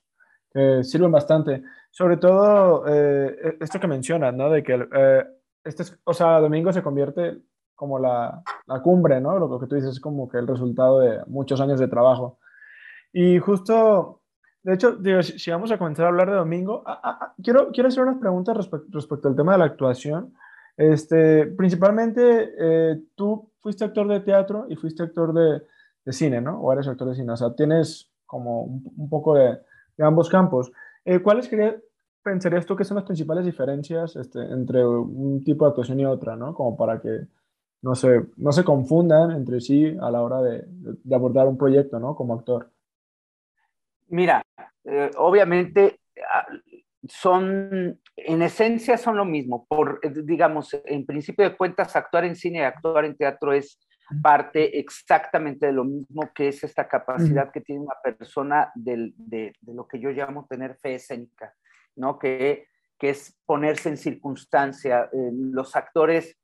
que 0.54 0.84
sirven 0.84 1.12
bastante. 1.12 1.64
Sobre 1.93 2.17
todo 2.17 2.88
eh, 2.88 3.38
e, 3.43 3.63
esto 3.63 3.79
que 3.79 3.88
mencionas, 3.88 4.34
¿no? 4.34 4.49
De 4.49 4.63
que, 4.63 4.73
eh, 4.73 5.25
este 5.63 5.84
o 6.03 6.13
sea, 6.13 6.39
domingo 6.39 6.73
se 6.73 6.82
convierte 6.82 7.38
como 7.75 7.99
la, 7.99 8.41
la, 8.65 8.82
cumbre, 8.82 9.21
¿no? 9.21 9.38
Lo 9.38 9.60
que 9.60 9.67
tú 9.67 9.75
dices 9.75 9.91
es 9.91 9.99
como 9.99 10.27
que 10.27 10.39
el 10.39 10.47
resultado 10.47 10.99
de 11.01 11.19
muchos 11.27 11.62
años 11.62 11.79
de 11.79 11.88
trabajo. 11.88 12.39
Y 13.13 13.38
justo, 13.38 14.23
de 14.63 14.73
hecho, 14.73 14.95
digo, 14.95 15.21
si, 15.21 15.51
vamos 15.51 15.71
a 15.71 15.77
comenzar 15.77 16.06
a 16.06 16.10
hablar 16.10 16.32
de 16.32 16.38
domingo, 16.38 16.82
ah, 16.88 16.99
ah, 17.03 17.17
ah, 17.21 17.34
quiero, 17.43 17.71
quiero 17.71 17.89
hacer 17.89 18.01
unas 18.01 18.17
preguntas 18.17 18.58
respecto 18.89 19.27
al 19.27 19.36
tema 19.36 19.51
de 19.51 19.60
la 19.60 19.65
actuación. 19.65 20.34
Este, 20.75 21.45
principalmente, 21.45 22.56
eh, 22.58 23.03
tú 23.13 23.51
fuiste 23.60 23.86
actor 23.86 24.08
de 24.08 24.21
teatro 24.21 24.65
y 24.67 24.75
fuiste 24.75 25.03
actor 25.03 25.32
de, 25.32 25.62
de, 26.06 26.13
cine, 26.13 26.41
¿no? 26.41 26.60
O 26.60 26.73
eres 26.73 26.88
actor 26.88 27.08
de 27.08 27.15
cine, 27.15 27.34
o 27.34 27.38
sea, 27.38 27.53
tienes 27.53 28.12
como 28.25 28.63
un, 28.63 28.84
un 28.97 29.10
poco 29.10 29.36
de, 29.36 29.60
de 29.95 30.03
ambos 30.03 30.27
campos. 30.27 30.71
Eh, 31.06 31.20
¿Cuáles 31.20 31.50
pensarías 32.24 32.66
tú 32.66 32.76
que 32.76 32.86
son 32.86 32.96
las 32.96 33.06
principales 33.06 33.46
diferencias 33.46 34.16
este, 34.16 34.39
entre 34.39 34.86
un 34.86 35.44
tipo 35.44 35.66
de 35.66 35.70
actuación 35.70 36.00
y 36.00 36.06
otra, 36.06 36.36
¿no? 36.36 36.54
Como 36.54 36.78
para 36.78 37.02
que 37.02 37.28
no 37.82 37.96
se, 37.96 38.28
no 38.38 38.52
se 38.52 38.63
confundan 38.63 39.32
entre 39.32 39.60
sí 39.60 39.96
a 40.02 40.10
la 40.10 40.22
hora 40.22 40.42
de, 40.42 40.66
abordar 41.13 41.48
un 41.48 41.58
proyecto, 41.58 42.00
¿no? 42.00 42.16
Como 42.16 42.34
actor. 42.34 42.72
Mira, 44.08 44.42
eh, 44.86 45.12
obviamente 45.18 46.00
ah, 46.34 46.48
son, 47.10 48.00
en 48.16 48.42
esencia 48.42 48.98
son 48.98 49.18
lo 49.18 49.26
mismo. 49.26 49.66
Por, 49.68 50.00
digamos, 50.24 50.74
en 50.86 51.06
principio 51.06 51.44
de 51.44 51.58
cuentas, 51.58 51.96
actuar 51.98 52.24
en 52.24 52.38
cine 52.38 52.60
y 52.60 52.63
actuar 52.63 53.04
en 53.04 53.18
teatro 53.18 53.52
es 53.52 53.78
parte 54.22 54.80
exactamente 54.80 55.68
de 55.68 55.72
lo 55.72 55.86
mismo 55.86 56.32
que 56.34 56.50
es 56.50 56.63
esta 56.63 56.88
capacidad 56.88 57.52
que 57.52 57.62
tiene 57.62 57.82
una 57.82 57.96
persona 58.04 58.72
de, 58.76 59.13
de, 59.16 59.54
lo 59.62 59.88
que 59.88 60.00
yo 60.00 60.10
llamo 60.10 60.46
tener 60.50 60.76
fe 60.76 60.96
escénica, 60.96 61.54
¿no? 61.96 62.20
Que, 62.20 62.68
que 63.00 63.10
es 63.10 63.38
ponerse 63.46 63.89
en 63.89 63.98
circunstancia. 63.98 65.10
Eh, 65.12 65.32
los 65.34 65.76
actores 65.76 66.38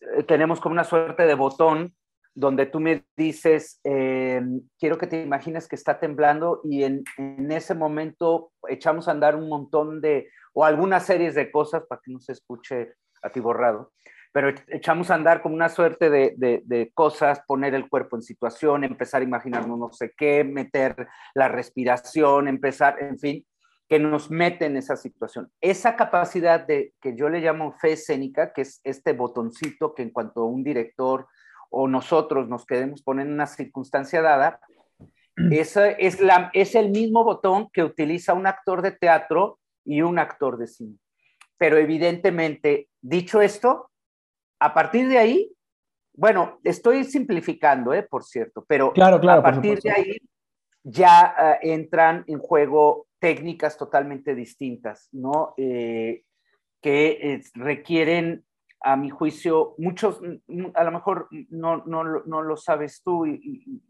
eh, 0.00 0.22
tenemos 0.24 0.60
como 0.60 0.72
una 0.72 0.84
suerte 0.84 1.26
de 1.26 1.34
botón 1.34 1.94
donde 2.34 2.66
tú 2.66 2.80
me 2.80 3.04
dices, 3.16 3.80
eh, 3.84 4.40
quiero 4.78 4.96
que 4.96 5.06
te 5.06 5.22
imagines 5.22 5.68
que 5.68 5.76
está 5.76 5.98
temblando 5.98 6.60
y 6.64 6.84
en, 6.84 7.02
en, 7.18 7.50
ese 7.50 7.74
momento 7.74 8.52
echamos 8.68 9.08
a 9.08 9.10
andar 9.10 9.34
un 9.34 9.48
montón 9.48 10.00
de, 10.00 10.28
o 10.54 10.64
algunas 10.64 11.04
series 11.04 11.34
de 11.34 11.50
cosas 11.50 11.82
para 11.88 12.00
que 12.02 12.12
no 12.12 12.20
se 12.20 12.32
escuche 12.32 12.94
atiborrado 13.20 13.92
pero 14.32 14.52
echamos 14.68 15.10
a 15.10 15.14
andar 15.14 15.42
como 15.42 15.54
una 15.54 15.68
suerte 15.68 16.08
de, 16.08 16.34
de, 16.36 16.90
cosas, 16.94 17.42
poner 17.46 17.74
el 17.74 17.88
cuerpo 17.88 18.16
en 18.16 18.22
situación, 18.22 18.84
empezar 18.84 19.22
a 19.22 19.24
imaginarnos 19.24 19.78
no 19.78 19.92
sé 19.92 20.12
qué, 20.16 20.44
meter 20.44 21.08
la 21.34 21.48
respiración, 21.48 22.46
empezar, 22.46 23.02
en 23.02 23.18
fin, 23.18 23.46
que 23.88 23.98
nos 23.98 24.30
mete 24.30 24.66
en 24.66 24.76
esa 24.76 24.96
situación. 24.96 25.50
Esa 25.60 25.96
capacidad 25.96 26.64
de 26.64 26.94
que 27.00 27.16
yo 27.16 27.28
le 27.28 27.40
llamo 27.40 27.72
fe 27.72 27.92
escénica, 27.92 28.52
que 28.52 28.62
es 28.62 28.80
este 28.84 29.14
botoncito 29.14 29.94
que 29.94 30.02
en 30.02 30.10
cuanto 30.10 30.44
un 30.44 30.62
director 30.62 31.26
o 31.70 31.88
nosotros 31.88 32.48
nos 32.48 32.64
queremos 32.66 33.02
poner 33.02 33.26
en 33.26 33.32
una 33.32 33.48
circunstancia 33.48 34.22
dada, 34.22 34.60
esa 35.50 35.88
es, 35.88 36.20
la, 36.20 36.50
es 36.52 36.74
el 36.74 36.90
mismo 36.90 37.24
botón 37.24 37.68
que 37.72 37.82
utiliza 37.82 38.34
un 38.34 38.46
actor 38.46 38.82
de 38.82 38.92
teatro 38.92 39.58
y 39.84 40.02
un 40.02 40.18
actor 40.18 40.58
de 40.58 40.66
cine. 40.66 40.98
Pero 41.56 41.76
evidentemente, 41.78 42.88
dicho 43.00 43.40
esto, 43.40 43.89
a 44.60 44.74
partir 44.74 45.08
de 45.08 45.18
ahí, 45.18 45.52
bueno, 46.12 46.60
estoy 46.64 47.04
simplificando, 47.04 47.94
¿eh? 47.94 48.02
por 48.02 48.24
cierto, 48.24 48.64
pero 48.68 48.92
claro, 48.92 49.18
claro, 49.18 49.40
a 49.40 49.42
partir 49.42 49.80
de 49.80 49.90
ahí 49.90 50.16
ya 50.82 51.34
uh, 51.36 51.66
entran 51.66 52.24
en 52.26 52.38
juego 52.38 53.06
técnicas 53.18 53.76
totalmente 53.76 54.34
distintas, 54.34 55.08
¿no? 55.12 55.54
Eh, 55.56 56.24
que 56.80 57.06
eh, 57.22 57.42
requieren, 57.54 58.44
a 58.82 58.96
mi 58.96 59.10
juicio, 59.10 59.74
muchos, 59.76 60.20
mm, 60.22 60.66
a 60.74 60.84
lo 60.84 60.90
mejor 60.90 61.28
no, 61.50 61.84
no, 61.84 62.02
no 62.04 62.42
lo 62.42 62.56
sabes 62.56 63.02
tú 63.02 63.26
y, 63.26 63.34
y, 63.42 63.82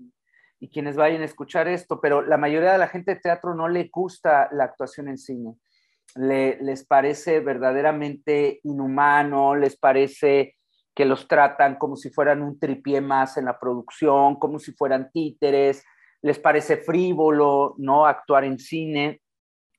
y, 0.59 0.69
quienes 0.69 0.97
vayan 0.97 1.23
a 1.23 1.27
escuchar 1.27 1.69
esto, 1.69 2.01
pero 2.01 2.23
la 2.23 2.37
mayoría 2.37 2.73
de 2.73 2.79
la 2.79 2.89
gente 2.89 3.15
de 3.15 3.21
teatro 3.21 3.55
no 3.55 3.69
le 3.69 3.89
gusta 3.93 4.49
la 4.53 4.65
actuación 4.65 5.09
en 5.09 5.19
cine. 5.19 5.55
Le, 6.17 6.61
les 6.61 6.85
parece 6.85 7.39
verdaderamente 7.39 8.59
inhumano, 8.65 9.55
les 9.55 9.77
parece 9.77 10.57
que 11.01 11.07
los 11.07 11.27
tratan 11.27 11.77
como 11.77 11.97
si 11.97 12.11
fueran 12.11 12.43
un 12.43 12.61
tripié 12.61 13.01
más 13.01 13.39
en 13.39 13.47
la 13.47 13.59
producción, 13.59 14.39
como 14.39 14.59
si 14.59 14.73
fueran 14.73 15.11
títeres, 15.11 15.83
les 16.21 16.39
parece 16.39 16.77
frívolo, 16.77 17.75
¿no? 17.79 18.05
Actuar 18.05 18.45
en 18.45 18.59
cine. 18.59 19.23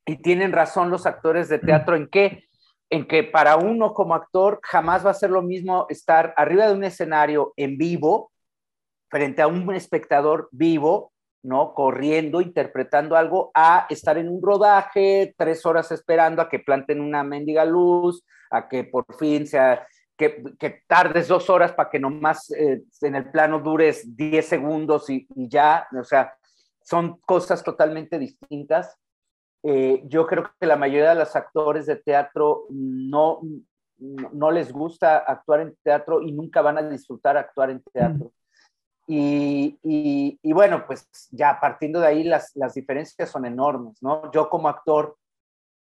Y 0.03 0.15
tienen 0.23 0.51
razón 0.51 0.89
los 0.89 1.05
actores 1.05 1.47
de 1.47 1.59
teatro 1.59 1.95
en 1.95 2.07
que, 2.07 2.45
en 2.89 3.07
que 3.07 3.23
para 3.23 3.57
uno 3.57 3.93
como 3.93 4.15
actor 4.15 4.61
jamás 4.63 5.05
va 5.05 5.11
a 5.11 5.13
ser 5.13 5.29
lo 5.29 5.43
mismo 5.43 5.85
estar 5.89 6.33
arriba 6.37 6.65
de 6.65 6.73
un 6.73 6.83
escenario 6.83 7.53
en 7.55 7.77
vivo 7.77 8.31
frente 9.11 9.43
a 9.43 9.47
un 9.47 9.71
espectador 9.75 10.49
vivo, 10.51 11.13
¿no? 11.43 11.75
Corriendo, 11.75 12.41
interpretando 12.41 13.15
algo, 13.15 13.51
a 13.53 13.85
estar 13.91 14.17
en 14.17 14.27
un 14.27 14.41
rodaje, 14.41 15.35
tres 15.37 15.67
horas 15.67 15.91
esperando 15.91 16.41
a 16.41 16.49
que 16.49 16.57
planten 16.57 16.99
una 16.99 17.23
mendiga 17.23 17.63
luz, 17.63 18.25
a 18.49 18.67
que 18.67 18.85
por 18.85 19.05
fin 19.19 19.45
sea, 19.45 19.85
que, 20.21 20.43
que 20.59 20.83
tardes 20.85 21.27
dos 21.27 21.49
horas 21.49 21.71
para 21.73 21.89
que 21.89 21.99
nomás 21.99 22.51
eh, 22.51 22.83
en 23.01 23.15
el 23.15 23.31
plano 23.31 23.59
dures 23.59 24.15
diez 24.15 24.45
segundos 24.45 25.09
y, 25.09 25.27
y, 25.35 25.49
ya, 25.49 25.87
o 25.99 26.03
sea, 26.03 26.35
son 26.83 27.17
cosas 27.21 27.63
totalmente 27.63 28.19
distintas. 28.19 28.95
Eh, 29.63 30.03
yo 30.05 30.27
creo 30.27 30.51
que 30.59 30.67
la 30.67 30.75
mayoría 30.75 31.09
de 31.09 31.15
los 31.15 31.35
actores 31.35 31.87
de 31.87 31.95
teatro 31.95 32.67
no, 32.69 33.41
no 33.97 34.51
les 34.51 34.71
gusta 34.71 35.17
actuar 35.17 35.61
en 35.61 35.75
teatro 35.81 36.21
y 36.21 36.31
nunca 36.33 36.61
van 36.61 36.77
a 36.77 36.87
disfrutar 36.87 37.35
actuar 37.35 37.71
en 37.71 37.81
teatro. 37.91 38.31
Y, 39.07 39.79
y, 39.81 40.53
bueno, 40.53 40.85
pues 40.85 41.09
ya 41.31 41.59
partiendo 41.59 41.99
de 41.99 42.07
ahí 42.07 42.23
las, 42.23 42.51
las 42.55 42.75
diferencias 42.75 43.29
son 43.29 43.45
enormes, 43.45 43.97
¿no? 44.01 44.31
Yo 44.31 44.49
como 44.49 44.69
actor 44.69 45.17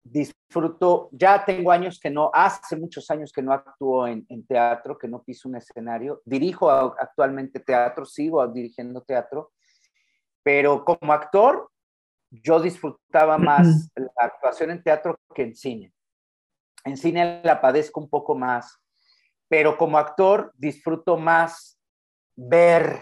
disfruto, 0.02 1.08
ya 1.12 1.44
tengo 1.44 1.70
años 1.70 2.00
que 2.00 2.10
no, 2.10 2.30
hace 2.32 2.76
muchos 2.76 3.10
años 3.10 3.32
que 3.32 3.42
no 3.42 3.52
actúo 3.52 4.06
en, 4.06 4.24
en 4.28 4.46
teatro, 4.46 4.96
que 4.98 5.08
no 5.08 5.22
piso 5.22 5.48
un 5.48 5.56
escenario, 5.56 6.22
dirijo 6.24 6.70
actualmente 6.70 7.60
teatro, 7.60 8.04
sigo 8.04 8.46
dirigiendo 8.48 9.02
teatro, 9.02 9.52
pero 10.42 10.84
como 10.84 11.12
actor 11.12 11.70
yo 12.30 12.60
disfrutaba 12.60 13.38
más 13.38 13.90
la 13.96 14.10
actuación 14.16 14.70
en 14.70 14.82
teatro 14.82 15.18
que 15.34 15.42
en 15.42 15.54
cine. 15.54 15.92
En 16.84 16.96
cine 16.96 17.40
la 17.44 17.60
padezco 17.60 18.00
un 18.00 18.08
poco 18.08 18.34
más, 18.34 18.78
pero 19.48 19.76
como 19.76 19.98
actor 19.98 20.52
disfruto 20.56 21.16
más 21.16 21.78
ver. 22.36 23.00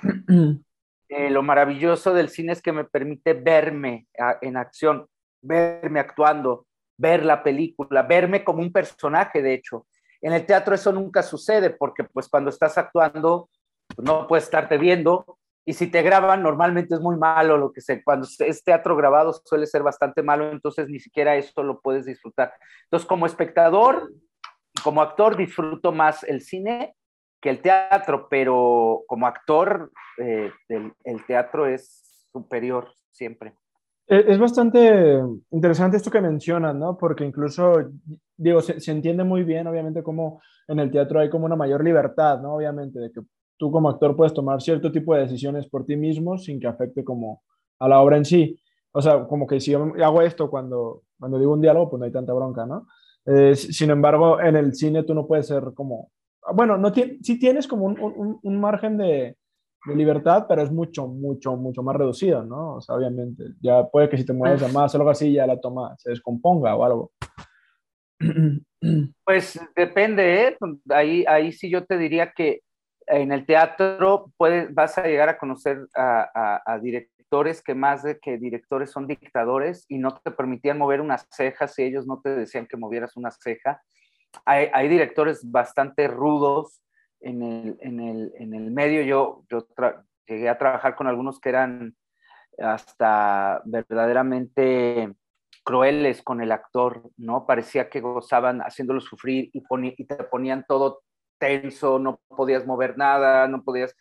Eh, 1.10 1.30
lo 1.30 1.42
maravilloso 1.42 2.12
del 2.12 2.28
cine 2.28 2.52
es 2.52 2.60
que 2.60 2.70
me 2.70 2.84
permite 2.84 3.32
verme 3.32 4.06
en 4.42 4.58
acción, 4.58 5.08
verme 5.40 6.00
actuando, 6.00 6.66
ver 6.98 7.24
la 7.24 7.42
película, 7.42 8.02
verme 8.02 8.44
como 8.44 8.60
un 8.60 8.72
personaje, 8.72 9.40
de 9.40 9.54
hecho. 9.54 9.86
En 10.20 10.32
el 10.32 10.44
teatro 10.44 10.74
eso 10.74 10.92
nunca 10.92 11.22
sucede 11.22 11.70
porque 11.70 12.04
pues 12.04 12.28
cuando 12.28 12.50
estás 12.50 12.76
actuando 12.76 13.48
pues, 13.94 14.06
no 14.06 14.26
puedes 14.26 14.44
estarte 14.44 14.76
viendo 14.76 15.38
y 15.64 15.74
si 15.74 15.86
te 15.86 16.02
graban 16.02 16.42
normalmente 16.42 16.94
es 16.94 17.00
muy 17.00 17.16
malo 17.16 17.56
lo 17.56 17.72
que 17.72 17.80
sé, 17.80 18.02
cuando 18.02 18.26
es 18.38 18.64
teatro 18.64 18.96
grabado 18.96 19.32
suele 19.32 19.66
ser 19.66 19.82
bastante 19.82 20.22
malo, 20.22 20.50
entonces 20.50 20.88
ni 20.88 20.98
siquiera 20.98 21.36
eso 21.36 21.62
lo 21.62 21.80
puedes 21.80 22.04
disfrutar. 22.04 22.52
Entonces 22.84 23.06
como 23.06 23.26
espectador, 23.26 24.10
como 24.82 25.02
actor 25.02 25.36
disfruto 25.36 25.92
más 25.92 26.24
el 26.24 26.40
cine 26.40 26.96
que 27.40 27.50
el 27.50 27.60
teatro, 27.60 28.28
pero 28.28 29.04
como 29.06 29.26
actor, 29.26 29.92
eh, 30.18 30.50
el, 30.68 30.92
el, 31.04 31.24
teatro 31.26 31.66
es 31.66 32.26
superior 32.32 32.92
siempre. 33.12 33.54
E, 34.08 34.24
es 34.28 34.38
bastante 34.38 35.20
interesante 35.50 35.96
esto 35.96 36.10
que 36.10 36.20
mencionas, 36.20 36.74
¿no? 36.74 36.96
Porque 36.96 37.24
incluso, 37.24 37.90
digo, 38.36 38.60
se, 38.62 38.80
se, 38.80 38.90
entiende 38.92 39.24
muy 39.24 39.44
bien, 39.44 39.66
obviamente, 39.66 40.02
como 40.02 40.40
en 40.66 40.80
el 40.80 40.90
teatro 40.90 41.20
hay 41.20 41.30
como 41.30 41.46
una 41.46 41.56
mayor 41.56 41.84
libertad, 41.84 42.40
¿no? 42.40 42.54
Obviamente, 42.54 42.98
de 42.98 43.12
que 43.12 43.20
tú 43.58 43.70
como 43.70 43.90
actor 43.90 44.16
puedes 44.16 44.34
tomar 44.34 44.62
cierto 44.62 44.90
tipo 44.90 45.14
de 45.14 45.22
decisiones 45.22 45.68
por 45.68 45.84
ti 45.84 45.96
mismo 45.96 46.38
sin 46.38 46.60
que 46.60 46.66
afecte 46.66 47.04
como 47.04 47.42
a 47.78 47.88
la 47.88 48.00
obra 48.00 48.16
en 48.16 48.24
sí. 48.24 48.58
O 48.92 49.02
sea, 49.02 49.26
como 49.26 49.46
que 49.46 49.60
si 49.60 49.72
yo 49.72 49.92
hago 50.02 50.22
esto 50.22 50.50
cuando, 50.50 51.02
cuando 51.18 51.38
digo 51.38 51.52
un 51.52 51.60
diálogo, 51.60 51.90
pues 51.90 52.00
no 52.00 52.06
hay 52.06 52.12
tanta 52.12 52.32
bronca, 52.32 52.66
¿no? 52.66 52.86
Eh, 53.26 53.54
sin 53.54 53.90
embargo, 53.90 54.40
en 54.40 54.56
el 54.56 54.74
cine 54.74 55.02
tú 55.04 55.14
no 55.14 55.26
puedes 55.26 55.46
ser 55.46 55.62
como 55.74 56.10
bueno, 56.54 56.78
no 56.78 56.92
sí 56.94 57.38
tienes 57.38 57.68
como 57.68 57.84
un, 57.84 58.38
un 58.42 58.60
margen 58.60 58.96
de, 58.96 59.36
de, 59.88 59.96
libertad, 59.96 60.46
pero 60.48 60.62
es 60.62 60.70
mucho, 60.70 61.06
mucho, 61.06 61.56
mucho 61.56 61.82
más 61.82 61.96
reducido, 61.96 62.44
¿no? 62.44 62.76
O 62.76 62.80
sea, 62.80 62.96
obviamente, 62.96 63.44
ya 63.60 63.86
puede 63.86 64.08
que 64.08 64.16
si 64.16 64.24
te 64.24 64.32
mueves 64.32 64.60
de 64.60 64.68
más 64.68 64.94
o 64.94 64.98
algo 64.98 65.10
así, 65.10 65.32
ya 65.32 65.46
la 65.46 65.60
toma 65.60 65.96
se 65.98 66.10
descomponga 66.10 66.74
o 66.74 66.84
algo. 66.84 67.12
Pues 69.24 69.60
depende, 69.74 70.44
¿eh? 70.44 70.56
Ahí, 70.90 71.24
ahí 71.26 71.50
sí 71.50 71.68
yo 71.68 71.84
te 71.84 71.98
diría 71.98 72.30
que 72.30 72.60
en 73.08 73.32
el 73.32 73.44
teatro 73.44 74.32
puedes, 74.36 74.72
vas 74.72 74.96
a 74.96 75.02
llegar 75.02 75.28
a 75.28 75.36
conocer 75.36 75.84
a, 75.96 76.30
a, 76.32 76.74
a 76.74 76.78
directores 76.78 77.60
que 77.60 77.74
más 77.74 78.04
de 78.04 78.20
que 78.20 78.38
directores 78.38 78.92
son 78.92 79.08
dictadores 79.08 79.84
y 79.88 79.98
no 79.98 80.14
te 80.14 80.30
permitían 80.30 80.78
mover 80.78 81.00
unas 81.00 81.26
cejas 81.32 81.74
si 81.74 81.82
ellos 81.82 82.06
no 82.06 82.20
te 82.22 82.30
decían 82.30 82.68
que 82.68 82.76
movieras 82.76 83.16
una 83.16 83.32
ceja 83.32 83.82
hay, 84.44 84.68
hay 84.72 84.88
directores 84.88 85.50
bastante 85.50 86.08
rudos 86.08 86.80
en 87.20 87.42
el, 87.42 87.78
en 87.80 88.00
el, 88.00 88.32
en 88.38 88.54
el 88.54 88.70
medio. 88.70 89.02
Yo, 89.02 89.44
yo 89.50 89.66
llegué 90.26 90.48
a 90.48 90.58
trabajar 90.58 90.94
con 90.94 91.06
algunos 91.06 91.40
que 91.40 91.48
eran 91.48 91.96
hasta 92.58 93.62
verdaderamente 93.64 95.14
crueles 95.64 96.22
con 96.22 96.40
el 96.40 96.52
actor, 96.52 97.10
¿no? 97.16 97.46
Parecía 97.46 97.88
que 97.88 98.00
gozaban 98.00 98.60
haciéndolo 98.60 99.00
sufrir 99.00 99.50
y, 99.52 99.62
y 99.96 100.04
te 100.06 100.16
ponían 100.24 100.64
todo 100.66 101.02
tenso, 101.38 101.98
no 101.98 102.20
podías 102.28 102.66
mover 102.66 102.96
nada, 102.96 103.46
no 103.48 103.62
podías 103.62 103.94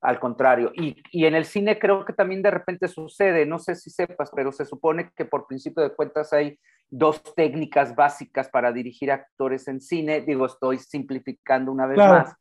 al 0.00 0.18
contrario. 0.18 0.72
Y, 0.74 0.96
y, 1.12 1.26
en 1.26 1.34
el 1.34 1.44
cine 1.44 1.78
creo 1.78 2.04
que 2.04 2.12
también 2.12 2.42
de 2.42 2.50
repente 2.50 2.88
sucede, 2.88 3.44
no 3.44 3.58
sé 3.58 3.76
si 3.76 3.90
sepas, 3.90 4.30
pero 4.34 4.50
se 4.50 4.64
supone 4.64 5.10
que 5.14 5.24
por 5.24 5.46
principio 5.46 5.82
de 5.82 5.94
cuentas 5.94 6.32
hay 6.32 6.58
dos 6.88 7.22
técnicas 7.34 7.94
básicas 7.94 8.48
para 8.48 8.72
dirigir 8.72 9.12
actores 9.12 9.68
en 9.68 9.80
cine. 9.80 10.22
Digo, 10.22 10.46
estoy 10.46 10.78
simplificando 10.78 11.70
una 11.70 11.86
vez 11.86 11.96
claro. 11.96 12.24
más. 12.24 12.34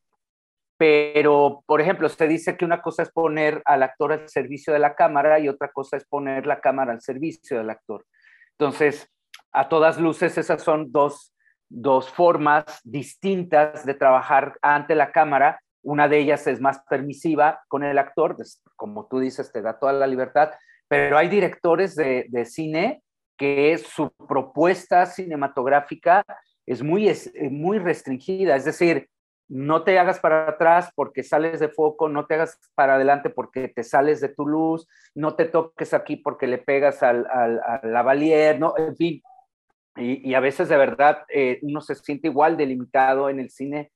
Pero, 0.79 1.61
por 1.65 1.81
ejemplo, 1.81 2.07
se 2.07 2.25
dice 2.25 2.55
que 2.55 2.63
una 2.63 2.81
cosa 2.81 3.03
es 3.03 3.11
poner 3.11 3.61
al 3.65 3.83
actor 3.83 4.13
al 4.13 4.29
servicio 4.29 4.71
de 4.71 4.79
la 4.79 4.95
cámara 4.95 5.37
y 5.37 5.49
otra 5.49 5.71
cosa 5.71 5.97
es 5.97 6.05
poner 6.05 6.47
la 6.47 6.61
cámara 6.61 6.93
al 6.93 7.01
servicio 7.01 7.57
del 7.57 7.69
actor. 7.69 8.05
Entonces, 8.57 9.11
a 9.51 9.67
todas 9.67 9.99
luces, 9.99 10.37
esas 10.37 10.63
son 10.63 10.89
dos, 10.93 11.35
dos 11.67 12.09
formas 12.09 12.63
distintas 12.85 13.85
de 13.85 13.93
trabajar 13.93 14.57
ante 14.61 14.95
la 14.95 15.11
cámara 15.11 15.59
una 15.81 16.07
de 16.07 16.19
ellas 16.19 16.45
es 16.47 16.59
más 16.61 16.81
permisiva 16.89 17.61
con 17.67 17.83
el 17.83 17.97
actor, 17.97 18.35
como 18.75 19.07
tú 19.07 19.19
dices, 19.19 19.51
te 19.51 19.61
da 19.61 19.79
toda 19.79 19.93
la 19.93 20.07
libertad, 20.07 20.51
pero 20.87 21.17
hay 21.17 21.29
directores 21.29 21.95
de, 21.95 22.25
de 22.29 22.45
cine 22.45 23.03
que 23.37 23.77
su 23.77 24.11
propuesta 24.27 25.05
cinematográfica 25.05 26.23
es 26.65 26.83
muy, 26.83 27.07
es 27.07 27.31
muy 27.49 27.79
restringida, 27.79 28.55
es 28.55 28.65
decir, 28.65 29.09
no 29.49 29.83
te 29.83 29.97
hagas 29.97 30.19
para 30.19 30.47
atrás 30.47 30.91
porque 30.95 31.23
sales 31.23 31.59
de 31.59 31.69
foco, 31.69 32.07
no 32.07 32.27
te 32.27 32.35
hagas 32.35 32.59
para 32.75 32.95
adelante 32.95 33.31
porque 33.31 33.67
te 33.67 33.83
sales 33.83 34.21
de 34.21 34.29
tu 34.29 34.47
luz, 34.47 34.87
no 35.15 35.35
te 35.35 35.45
toques 35.45 35.93
aquí 35.93 36.15
porque 36.15 36.45
le 36.47 36.59
pegas 36.59 37.01
al, 37.01 37.25
al, 37.31 37.59
al 37.65 37.91
lavalier, 37.91 38.59
¿no? 38.59 38.75
en 38.77 38.95
fin. 38.95 39.21
Y, 39.95 40.29
y, 40.29 40.35
a 40.35 40.39
veces 40.39 40.69
de 40.69 40.77
verdad 40.77 41.25
eh, 41.33 41.59
uno 41.63 41.81
se 41.81 41.95
siente 41.95 42.27
igual 42.27 42.55
delimitado 42.55 43.29
en 43.29 43.39
el 43.39 43.49
cine 43.49 43.91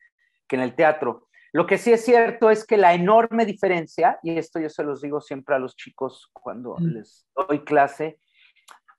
que 0.48 0.56
en 0.56 0.63
el 0.63 0.76
teatro. 0.76 1.28
Lo 1.54 1.68
que 1.68 1.78
sí 1.78 1.94
es 1.94 2.04
cierto 2.04 2.50
es 2.50 2.66
que 2.66 2.78
la 2.78 2.96
enorme 2.96 3.46
diferencia, 3.46 4.20
y 4.24 4.38
esto 4.38 4.60
yo 4.60 4.70
se 4.70 4.84
los 4.84 5.02
digo 5.02 5.22
siempre 5.22 5.56
a 5.56 5.60
los 5.60 5.76
chicos 5.76 6.30
cuando 6.34 6.76
mm. 6.80 6.86
les 6.88 7.28
doy 7.36 7.63
clase, 7.63 8.20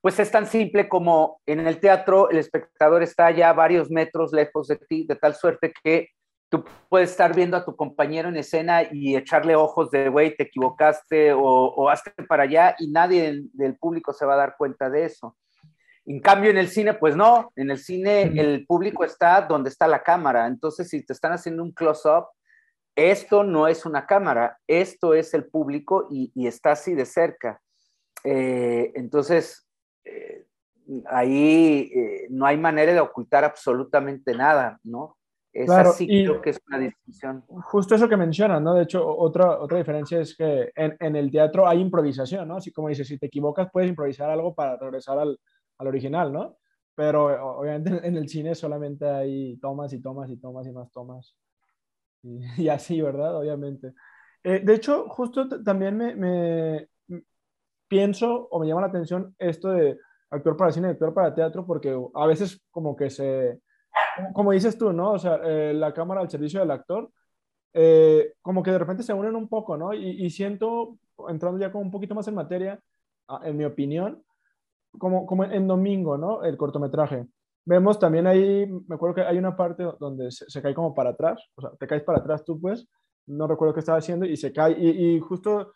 pues 0.01 0.21
es 0.21 0.31
tan 0.31 0.47
simple 0.47 0.89
como 0.89 1.41
en 1.47 1.67
el 1.67 1.81
teatro 1.81 2.31
el 2.31 2.39
espectador 2.39 3.03
está 3.03 3.31
ya 3.33 3.53
varios 3.53 3.91
metros 3.91 4.33
lejos 4.33 4.69
de 4.69 4.77
ti, 4.77 5.05
de 5.09 5.17
tal 5.17 5.35
suerte 5.35 5.73
que 5.83 6.11
tú 6.55 6.65
puedes 6.89 7.11
estar 7.11 7.35
viendo 7.35 7.57
a 7.57 7.65
tu 7.65 7.75
compañero 7.75 8.29
en 8.29 8.37
escena 8.37 8.85
y 8.85 9.17
echarle 9.17 9.57
ojos 9.57 9.91
de, 9.91 10.09
güey, 10.09 10.37
te 10.37 10.45
equivocaste 10.45 11.33
o, 11.33 11.41
o 11.41 11.89
hazte 11.89 12.13
para 12.29 12.45
allá 12.45 12.77
y 12.79 12.93
nadie 12.93 13.43
del, 13.53 13.77
público 13.77 14.13
se 14.13 14.25
va 14.25 14.35
a 14.35 14.39
dar 14.39 14.55
cuenta 14.57 14.89
de 14.89 15.05
eso. 15.05 15.37
En 16.07 16.21
cambio, 16.21 16.51
en 16.51 16.59
el 16.59 16.69
cine, 16.69 16.95
pues 16.95 17.17
no, 17.17 17.51
en 17.57 17.73
el 17.73 17.79
cine 17.79 18.23
el 18.23 18.65
público 18.67 19.05
está 19.05 19.41
donde 19.41 19.71
está 19.71 19.89
la 19.89 20.05
cámara, 20.05 20.47
entonces 20.47 20.89
si 20.89 21.05
te 21.05 21.13
están 21.13 21.33
haciendo 21.33 21.65
un 21.65 21.73
close-up, 21.73 22.27
esto 22.95 23.43
no 23.43 23.67
es 23.67 23.85
una 23.85 24.07
cámara, 24.07 24.59
esto 24.69 25.15
es 25.15 25.35
el 25.35 25.47
público 25.47 26.07
y, 26.13 26.31
y 26.37 26.47
está 26.47 26.73
así 26.73 26.95
de 26.95 27.07
cerca. 27.07 27.61
Eh, 28.23 28.93
entonces, 28.95 29.67
eh, 30.05 30.47
ahí 31.07 31.91
eh, 31.93 32.27
no 32.31 32.47
hay 32.47 32.59
manera 32.59 32.93
de 32.93 33.01
ocultar 33.01 33.43
absolutamente 33.43 34.35
nada, 34.35 34.79
¿no? 34.85 35.17
Es 35.55 35.67
claro, 35.67 35.91
así 35.91 36.07
creo 36.07 36.43
que 36.43 36.51
es 36.51 36.61
una 36.67 36.79
distinción. 36.81 37.45
Justo 37.47 37.95
eso 37.95 38.09
que 38.09 38.17
mencionas, 38.17 38.61
¿no? 38.61 38.75
De 38.75 38.83
hecho, 38.83 39.07
otra, 39.07 39.61
otra 39.61 39.79
diferencia 39.79 40.19
es 40.21 40.37
que 40.37 40.73
en, 40.75 40.97
en, 40.99 41.15
el 41.15 41.31
teatro 41.31 41.69
hay 41.69 41.81
improvisación, 41.81 42.49
¿no? 42.49 42.57
Así 42.57 42.73
como 42.73 42.89
dices, 42.89 43.07
si 43.07 43.19
te 43.19 43.27
equivocas 43.27 43.69
puedes 43.73 43.89
improvisar 43.89 44.29
algo 44.31 44.53
para 44.53 44.77
regresar 44.77 45.17
al, 45.17 45.39
al 45.79 45.87
original, 45.87 46.33
¿no? 46.33 46.57
Pero 46.97 47.59
obviamente 47.59 48.07
en 48.07 48.17
el 48.17 48.29
cine 48.29 48.57
solamente 48.57 49.07
hay 49.07 49.57
tomas 49.59 49.93
y 49.93 50.01
tomas 50.01 50.29
y 50.29 50.37
tomas 50.39 50.67
y 50.67 50.73
más 50.73 50.91
tomas. 50.91 51.37
y, 52.23 52.69
así, 52.69 53.01
¿verdad? 53.01 53.37
Obviamente. 53.37 53.95
Eh, 54.43 54.61
de 54.65 54.75
hecho, 54.75 55.09
justo 55.09 55.49
también 55.63 55.97
me, 55.97 56.17
me, 56.17 56.89
pienso 57.87 58.49
o 58.51 58.59
me 58.59 58.67
llama 58.67 58.81
la 58.81 58.89
atención 58.89 59.35
esto 59.39 59.69
de 59.69 59.99
actor 60.31 60.57
para 60.57 60.73
cine 60.73 60.89
actor 60.89 61.15
para 61.15 61.33
teatro, 61.33 61.65
porque 61.65 61.97
a 62.15 62.27
veces 62.27 62.61
como 62.73 62.97
que 62.97 63.09
se, 63.09 63.61
como 64.33 64.53
dices 64.53 64.77
tú, 64.79 64.93
¿no? 64.93 65.13
O 65.13 65.19
sea, 65.19 65.41
eh, 65.45 65.75
la 65.75 65.93
cámara 65.93 66.21
al 66.21 66.31
servicio 66.31 66.61
del 66.61 66.71
actor, 66.71 67.11
eh, 67.73 68.35
como 68.41 68.63
que 68.63 68.71
de 68.71 68.79
repente 68.79 69.03
se 69.03 69.13
unen 69.13 69.35
un 69.35 69.49
poco, 69.49 69.77
¿no? 69.77 69.93
Y, 69.93 70.31
siento, 70.31 70.99
entrando 71.29 71.59
ya 71.59 71.73
como 71.73 71.85
un 71.85 71.91
poquito 71.91 72.15
más 72.15 72.27
en 72.29 72.35
materia, 72.35 72.81
en 73.43 73.57
mi 73.57 73.65
opinión, 73.65 74.23
como, 74.99 75.27
como 75.27 75.45
en 75.45 75.67
Domingo, 75.67 76.17
¿no? 76.17 76.45
El 76.45 76.57
cortometraje. 76.57 77.27
Vemos 77.65 77.99
también 77.99 78.27
ahí, 78.27 78.67
me 78.87 78.95
acuerdo 78.95 79.17
que 79.17 79.23
hay 79.23 79.39
una 79.39 79.57
parte 79.57 79.85
donde 79.99 80.31
se, 80.31 80.63
cae 80.63 80.75
como 80.75 80.95
para 80.95 81.11
atrás, 81.11 81.43
o 81.57 81.63
sea, 81.63 81.71
te 81.71 81.87
caes 81.87 82.03
para 82.03 82.19
atrás 82.19 82.45
tú, 82.45 82.61
pues, 82.61 82.87
no 83.27 83.47
recuerdo 83.49 83.75
qué 83.75 83.81
estaba 83.81 83.99
haciendo, 83.99 84.27
y 84.27 84.37
se 84.37 84.53
cae, 84.53 84.73
y, 84.79 85.19
justo 85.19 85.73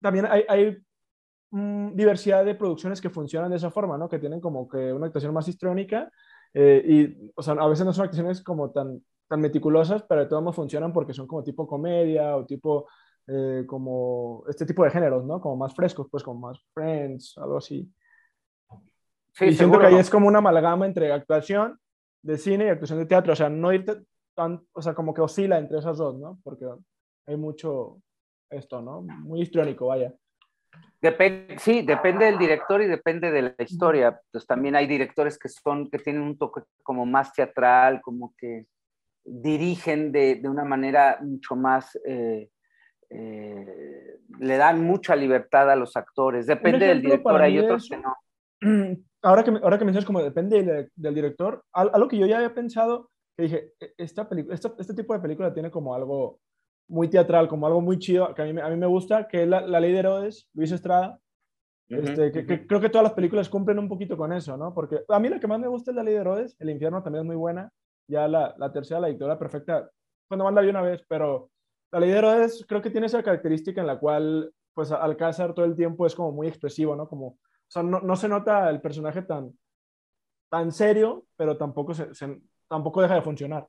también 0.00 0.26
hay, 0.26 0.44
hay 0.48 0.78
mm, 1.50 1.94
diversidad 1.94 2.44
de 2.44 2.54
producciones 2.54 3.00
que 3.00 3.10
funcionan 3.10 3.50
de 3.50 3.58
esa 3.58 3.70
forma, 3.70 3.98
¿no? 3.98 4.08
Que 4.08 4.18
tienen 4.18 4.40
como 4.40 4.66
que 4.66 4.92
una 4.92 5.06
actuación 5.06 5.34
más 5.34 5.46
histrónica, 5.46 6.10
eh, 6.54 6.82
y, 6.86 7.32
o 7.34 7.42
sea, 7.42 7.54
a 7.54 7.68
veces 7.68 7.84
no 7.84 7.92
son 7.92 8.04
actuaciones 8.04 8.42
como 8.42 8.70
tan, 8.70 9.04
tan 9.28 9.40
meticulosas, 9.40 10.04
pero 10.04 10.22
de 10.22 10.28
todos 10.28 10.42
modos 10.42 10.56
funcionan 10.56 10.92
porque 10.92 11.12
son 11.12 11.26
como 11.26 11.42
tipo 11.42 11.66
comedia 11.66 12.36
o 12.36 12.46
tipo, 12.46 12.86
eh, 13.26 13.64
como 13.66 14.44
este 14.48 14.64
tipo 14.64 14.84
de 14.84 14.90
géneros, 14.90 15.24
¿no? 15.24 15.40
Como 15.40 15.56
más 15.56 15.74
frescos, 15.74 16.06
pues 16.10 16.22
como 16.22 16.40
más 16.40 16.58
Friends, 16.72 17.36
algo 17.38 17.58
así. 17.58 17.92
Sí, 19.32 19.46
y 19.46 19.54
siento 19.54 19.80
que 19.80 19.86
ahí 19.86 19.96
es 19.96 20.08
como 20.08 20.28
una 20.28 20.38
amalgama 20.38 20.86
entre 20.86 21.12
actuación 21.12 21.78
de 22.22 22.38
cine 22.38 22.66
y 22.66 22.68
actuación 22.68 23.00
de 23.00 23.06
teatro, 23.06 23.32
o 23.32 23.36
sea, 23.36 23.48
no 23.48 23.72
irte 23.72 23.96
tan, 24.34 24.64
o 24.72 24.80
sea, 24.80 24.94
como 24.94 25.12
que 25.12 25.20
oscila 25.20 25.58
entre 25.58 25.78
esas 25.78 25.98
dos, 25.98 26.16
¿no? 26.16 26.38
Porque 26.44 26.66
hay 27.26 27.36
mucho 27.36 28.00
esto, 28.48 28.80
¿no? 28.80 29.02
Muy 29.02 29.42
histriónico, 29.42 29.86
vaya. 29.86 30.14
Sí, 31.58 31.82
depende 31.82 32.24
del 32.24 32.38
director 32.38 32.80
y 32.80 32.86
depende 32.86 33.30
de 33.30 33.42
la 33.42 33.54
historia. 33.58 34.18
Pues 34.32 34.46
también 34.46 34.74
hay 34.74 34.86
directores 34.86 35.38
que 35.38 35.50
son, 35.50 35.90
que 35.90 35.98
tienen 35.98 36.22
un 36.22 36.38
toque 36.38 36.62
como 36.82 37.04
más 37.04 37.32
teatral, 37.32 38.00
como 38.00 38.34
que 38.38 38.66
dirigen 39.22 40.12
de, 40.12 40.36
de 40.36 40.48
una 40.48 40.64
manera 40.64 41.18
mucho 41.22 41.56
más, 41.56 41.98
eh, 42.06 42.48
eh, 43.10 44.18
le 44.38 44.56
dan 44.56 44.82
mucha 44.82 45.14
libertad 45.14 45.70
a 45.70 45.76
los 45.76 45.96
actores. 45.96 46.46
Depende 46.46 46.86
del 46.86 47.02
director, 47.02 47.40
hay 47.40 47.58
otros 47.58 47.88
que 47.88 47.98
no. 47.98 48.16
ahora 49.22 49.44
que, 49.44 49.50
ahora 49.50 49.78
que 49.78 49.84
mencionas 49.84 50.06
como 50.06 50.22
depende 50.22 50.88
del, 50.94 51.14
director, 51.14 51.64
algo 51.72 52.08
que 52.08 52.18
yo 52.18 52.26
ya 52.26 52.36
había 52.36 52.54
pensado, 52.54 53.10
que 53.36 53.42
dije, 53.42 53.72
e, 53.78 53.92
esta 53.98 54.26
este 54.78 54.94
tipo 54.94 55.12
de 55.12 55.20
película 55.20 55.52
tiene 55.52 55.70
como 55.70 55.94
algo 55.94 56.40
muy 56.88 57.08
teatral, 57.08 57.48
como 57.48 57.66
algo 57.66 57.80
muy 57.80 57.98
chido, 57.98 58.34
que 58.34 58.42
a 58.42 58.44
mí, 58.44 58.60
a 58.60 58.68
mí 58.68 58.76
me 58.76 58.86
gusta, 58.86 59.26
que 59.26 59.42
es 59.42 59.48
la, 59.48 59.60
Ley 59.60 59.92
de 59.92 59.98
Herodes, 59.98 60.48
Luis 60.54 60.72
Estrada, 60.72 61.18
este, 61.88 62.32
que, 62.32 62.66
creo 62.66 62.80
que 62.80 62.88
todas 62.88 63.04
las 63.04 63.12
películas 63.12 63.48
cumplen 63.48 63.78
un 63.78 63.88
poquito 63.88 64.16
con 64.16 64.32
eso, 64.32 64.56
¿no? 64.56 64.72
Porque 64.72 65.00
a 65.08 65.18
mí 65.18 65.28
lo 65.28 65.38
que 65.38 65.46
más 65.46 65.60
me 65.60 65.68
gusta 65.68 65.90
es 65.90 65.96
la 65.96 66.02
Ley 66.02 66.14
de 66.14 66.20
Herodes, 66.20 66.56
El 66.58 66.70
Infierno 66.70 67.02
también 67.02 67.24
es 67.24 67.26
muy 67.26 67.36
buena, 67.36 67.70
ya 68.06 68.26
la, 68.28 68.54
la 68.58 68.72
tercera, 68.72 69.00
la 69.00 69.08
dictadura 69.08 69.38
perfecta, 69.38 69.90
cuando 70.28 70.44
más 70.44 70.54
la 70.54 70.60
vi 70.62 70.68
una 70.68 70.82
vez, 70.82 71.04
pero 71.08 71.50
la 71.92 72.00
Ley 72.00 72.10
de 72.10 72.18
Herodes 72.18 72.64
creo 72.68 72.82
que 72.82 72.90
tiene 72.90 73.06
esa 73.06 73.22
característica 73.22 73.80
en 73.80 73.86
la 73.86 73.98
cual, 73.98 74.52
pues, 74.72 74.90
Alcázar 74.92 75.54
todo 75.54 75.64
el 75.64 75.76
tiempo 75.76 76.06
es 76.06 76.14
como 76.14 76.32
muy 76.32 76.48
expresivo, 76.48 76.96
¿no? 76.96 77.08
Como 77.08 77.38
sea, 77.68 77.82
no, 77.82 78.00
no, 78.00 78.16
se 78.16 78.28
nota 78.28 78.70
el 78.70 78.80
personaje 78.80 79.22
tan, 79.22 79.52
tan 80.48 80.70
serio, 80.72 81.26
pero 81.36 81.56
tampoco, 81.56 81.94
se, 81.94 82.06
tampoco 82.68 83.02
deja 83.02 83.16
de 83.16 83.22
funcionar. 83.22 83.68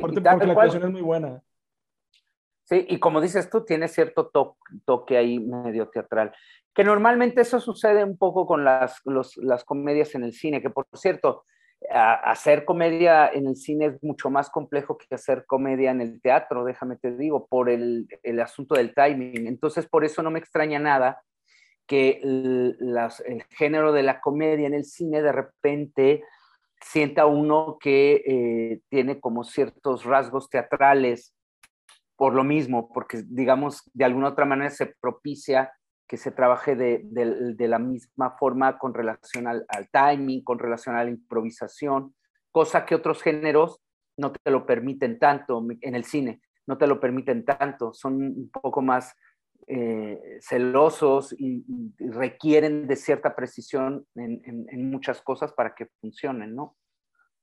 Porque 0.00 0.20
la 0.20 0.32
actuación 0.32 0.84
es 0.84 0.90
muy 0.90 1.02
buena. 1.02 1.42
Sí, 2.64 2.84
y 2.88 2.98
como 2.98 3.20
dices 3.20 3.48
tú, 3.48 3.64
tiene 3.64 3.86
cierto 3.86 4.30
toque 4.84 5.16
ahí 5.16 5.38
medio 5.38 5.88
teatral. 5.88 6.34
Que 6.74 6.82
normalmente 6.82 7.42
eso 7.42 7.60
sucede 7.60 8.02
un 8.02 8.18
poco 8.18 8.44
con 8.44 8.64
las, 8.64 9.00
las 9.36 9.64
comedias 9.64 10.14
en 10.14 10.24
el 10.24 10.32
cine, 10.32 10.60
que 10.60 10.70
por 10.70 10.86
cierto, 10.94 11.44
hacer 11.90 12.64
comedia 12.64 13.28
en 13.28 13.46
el 13.46 13.56
cine 13.56 13.86
es 13.86 14.02
mucho 14.02 14.30
más 14.30 14.50
complejo 14.50 14.98
que 14.98 15.14
hacer 15.14 15.44
comedia 15.46 15.92
en 15.92 16.00
el 16.00 16.20
teatro, 16.20 16.64
déjame 16.64 16.96
te 16.96 17.16
digo, 17.16 17.46
por 17.46 17.70
el, 17.70 18.08
el 18.22 18.40
asunto 18.40 18.74
del 18.74 18.94
timing. 18.94 19.46
Entonces, 19.46 19.86
por 19.86 20.04
eso 20.04 20.22
no 20.22 20.30
me 20.30 20.40
extraña 20.40 20.78
nada 20.78 21.22
que 21.86 22.20
el, 22.22 22.76
género 23.50 23.92
de 23.92 24.02
la 24.02 24.20
comedia 24.20 24.66
en 24.66 24.74
el 24.74 24.84
cine 24.84 25.22
de 25.22 25.32
repente 25.32 26.24
sienta 26.90 27.26
uno 27.26 27.78
que 27.80 28.22
eh, 28.26 28.80
tiene 28.88 29.18
como 29.18 29.42
ciertos 29.42 30.04
rasgos 30.04 30.48
teatrales 30.48 31.34
por 32.14 32.32
lo 32.32 32.44
mismo, 32.44 32.88
porque 32.92 33.22
digamos 33.26 33.82
de 33.92 34.04
alguna 34.04 34.28
otra 34.28 34.44
manera 34.44 34.70
se 34.70 34.94
propicia 35.00 35.72
que 36.06 36.16
se 36.16 36.30
trabaje 36.30 36.76
de, 36.76 37.56
la 37.58 37.80
misma 37.80 38.36
forma 38.38 38.78
con 38.78 38.94
relación 38.94 39.48
al, 39.48 39.66
al, 39.68 39.88
timing, 39.90 40.44
con 40.44 40.60
relación 40.60 40.94
a 40.94 41.02
la 41.02 41.10
improvisación, 41.10 42.14
cosa 42.52 42.86
que 42.86 42.94
otros 42.94 43.20
géneros 43.20 43.80
no 44.16 44.30
te 44.30 44.50
lo 44.52 44.64
permiten 44.64 45.18
tanto 45.18 45.66
en 45.80 45.94
el 45.96 46.04
cine, 46.04 46.40
no 46.66 46.78
te 46.78 46.86
lo 46.86 47.00
permiten 47.00 47.44
tanto, 47.44 47.92
son 47.92 48.14
un 48.22 48.50
poco 48.50 48.80
más 48.80 49.12
eh, 49.68 50.38
celosos 50.40 51.34
y, 51.36 51.64
requieren 51.98 52.86
de 52.86 52.94
cierta 52.94 53.34
precisión 53.34 54.06
en, 54.14 54.90
muchas 54.90 55.20
cosas 55.22 55.52
para 55.52 55.74
que 55.74 55.86
funcionen, 56.00 56.54
¿no? 56.54 56.76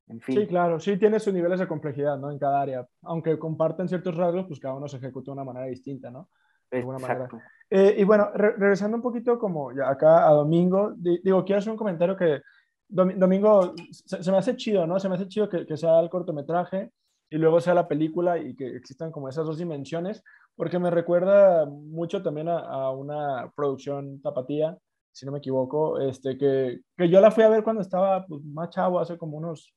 En 0.08 0.22
fin. 0.22 0.40
Sí, 0.40 0.48
claro, 0.48 0.80
sí 0.80 0.98
tiene 0.98 1.20
sus 1.20 1.34
niveles 1.34 1.60
de 1.60 1.68
complejidad, 1.68 2.18
¿no? 2.18 2.32
En 2.32 2.40
cada 2.40 2.62
área. 2.62 2.88
Aunque 3.02 3.38
comparten 3.38 3.90
ciertos 3.90 4.16
rasgos, 4.16 4.48
pues 4.48 4.60
cada 4.60 4.76
uno 4.76 4.88
se 4.88 4.98
ejecuta 4.98 5.32
de 5.32 5.34
una 5.34 5.44
manera 5.44 5.66
distinta, 5.66 6.12
¿no? 6.12 6.30
De 6.72 6.80
alguna 6.80 7.00
manera. 7.00 7.28
Eh, 7.70 7.96
y 7.98 8.04
bueno, 8.04 8.30
regresando 8.34 8.96
un 8.96 9.04
poquito 9.04 9.38
como 9.38 9.74
ya 9.74 9.90
acá 9.90 10.28
a 10.28 10.32
Domingo, 10.32 10.94
digo, 10.96 11.44
quiero 11.44 11.60
hacer 11.60 11.72
un 11.72 11.78
comentario 11.78 12.16
que 12.16 12.42
Domingo 12.88 13.74
se, 13.92 14.32
me 14.32 14.38
hace 14.38 14.56
chido, 14.56 14.86
¿no? 14.88 15.00
Se 15.00 15.10
me 15.10 15.16
hace 15.16 15.28
chido 15.28 15.50
que, 15.50 15.66
que 15.66 15.76
sea 15.76 16.00
el 16.00 16.10
cortometraje 16.10 16.92
y 17.30 17.38
luego 17.38 17.60
sea 17.60 17.74
la 17.74 17.88
película 17.88 18.38
y 18.38 18.56
que 18.56 18.76
existan 18.76 19.12
como 19.12 19.28
esas 19.28 19.48
dos 19.48 19.58
dimensiones, 19.58 20.24
porque 20.56 20.80
me 20.80 20.90
recuerda 20.90 21.66
mucho 21.66 22.22
también 22.22 22.50
a, 22.50 22.90
una 22.92 23.52
producción 23.56 24.22
tapatía, 24.22 24.78
si 25.12 25.26
no 25.26 25.32
me 25.32 25.40
equivoco, 25.40 26.00
este, 26.00 26.38
que, 26.38 26.82
que, 26.98 27.10
yo 27.10 27.22
la 27.22 27.32
fui 27.32 27.44
a 27.44 27.50
ver 27.50 27.64
cuando 27.64 27.82
estaba 27.82 28.26
pues, 28.26 28.44
más 28.44 28.70
chavo, 28.70 29.00
hace 29.00 29.18
como 29.18 29.38
unos, 29.38 29.74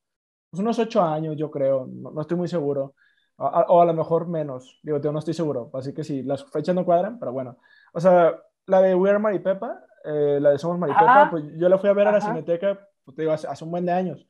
pues, 0.51 0.61
unos 0.61 0.79
ocho 0.79 1.03
años, 1.03 1.37
yo 1.37 1.51
creo, 1.51 1.87
no, 1.87 2.21
estoy 2.21 2.37
muy 2.37 2.49
seguro, 2.49 2.95
o 3.39 3.83
a 3.83 3.85
lo 3.85 3.93
mejor 3.93 4.29
menos, 4.29 4.81
digo, 4.83 4.99
no 4.99 5.19
estoy 5.19 5.35
seguro, 5.35 5.71
así 5.75 5.93
que 5.93 6.05
sí, 6.05 6.23
las 6.23 6.45
fechas 6.51 6.75
no 6.75 6.85
cuadran, 6.87 7.19
pero 7.19 7.33
bueno, 7.33 7.59
o 7.93 8.01
sea, 8.01 8.35
la 8.67 8.81
de 8.81 8.95
We 8.95 9.11
Are 9.11 9.19
Maripepa, 9.19 9.83
eh, 10.05 10.39
la 10.41 10.51
de 10.51 10.59
Somos 10.59 10.79
Maripepa, 10.79 11.29
pues 11.31 11.45
yo 11.57 11.69
la 11.69 11.79
fui 11.79 11.91
a 11.91 11.93
ver 11.93 12.09
a 12.09 12.13
la 12.13 12.21
Cineteca, 12.21 12.79
pues, 13.05 13.15
te 13.15 13.23
digo, 13.23 13.33
hace, 13.33 13.47
hace 13.47 13.65
un 13.65 13.71
buen 13.71 13.85
de 13.85 13.93
años. 13.93 14.27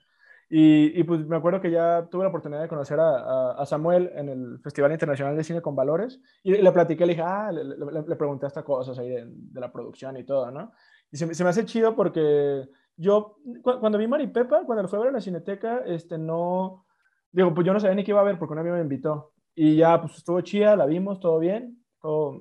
Y, 0.49 0.99
y, 0.99 1.03
pues 1.03 1.27
me 1.27 1.37
acuerdo 1.37 1.61
que 1.61 1.73
ya 1.73 2.07
tuve 2.09 2.23
la 2.23 2.29
oportunidad 2.29 2.63
de 2.63 2.69
conocer 2.69 3.01
a, 3.01 3.51
a, 3.53 3.67
Samuel 3.67 4.13
en 4.15 4.29
el 4.29 4.61
Festival 4.61 4.93
Internacional 4.93 5.37
de 5.37 5.43
Cine 5.43 5.61
con 5.61 5.75
Valores 5.75 6.21
y 6.45 6.53
le 6.53 6.71
platiqué, 6.71 7.05
le 7.05 7.15
dije, 7.15 7.25
ah, 7.27 7.51
le, 7.51 7.65
le, 7.65 8.17
pregunté 8.17 8.47
hasta 8.47 8.63
cosas 8.63 8.97
ahí 8.99 9.09
de, 9.09 9.25
de, 9.27 9.61
la 9.61 9.73
producción 9.73 10.17
y 10.17 10.25
todo, 10.25 10.53
¿no? 10.53 10.73
Y 11.11 11.17
se, 11.17 11.35
se, 11.35 11.43
me 11.43 11.51
hace 11.51 11.65
chido 11.65 11.97
porque 11.97 12.69
yo, 12.97 13.39
cuando 13.63 13.99
vi 13.99 14.07
Maripepa, 14.07 14.65
cuando 14.65 14.83
lo 14.83 14.89
fui 14.89 14.99
a 14.99 15.01
ver 15.01 15.09
en 15.09 15.15
la 15.15 15.21
Cineteca, 15.21 15.83
este, 15.85 16.17
no, 16.17 16.87
digo, 17.33 17.53
pues 17.53 17.67
yo 17.67 17.73
no 17.73 17.81
sabía 17.81 17.97
ni 17.97 18.05
qué 18.05 18.13
iba 18.13 18.21
a 18.21 18.25
ver 18.25 18.39
porque 18.39 18.53
un 18.53 18.61
amigo 18.61 18.77
me 18.77 18.83
invitó. 18.83 19.33
Y 19.55 19.77
ya, 19.77 20.01
pues 20.01 20.17
estuvo 20.17 20.41
chida, 20.43 20.77
la 20.77 20.87
vimos, 20.87 21.19
todo 21.19 21.39
bien, 21.39 21.85
todo, 22.01 22.41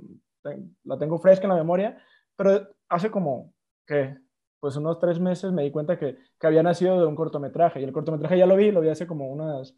la 0.83 0.97
tengo 0.97 1.17
fresca 1.17 1.45
en 1.45 1.49
la 1.49 1.55
memoria, 1.55 1.97
pero 2.35 2.67
hace 2.87 3.09
como, 3.09 3.53
¿qué? 3.85 4.17
Pues 4.59 4.75
unos 4.77 4.99
tres 4.99 5.19
meses 5.19 5.51
me 5.51 5.63
di 5.63 5.71
cuenta 5.71 5.97
que, 5.97 6.17
que, 6.39 6.47
había 6.47 6.63
nacido 6.63 6.99
de 6.99 7.05
un 7.05 7.15
cortometraje. 7.15 7.81
Y 7.81 7.83
el 7.83 7.93
cortometraje 7.93 8.37
ya 8.37 8.45
lo 8.45 8.55
vi, 8.55 8.71
lo 8.71 8.81
vi 8.81 8.89
hace 8.89 9.07
como 9.07 9.27
unas, 9.27 9.75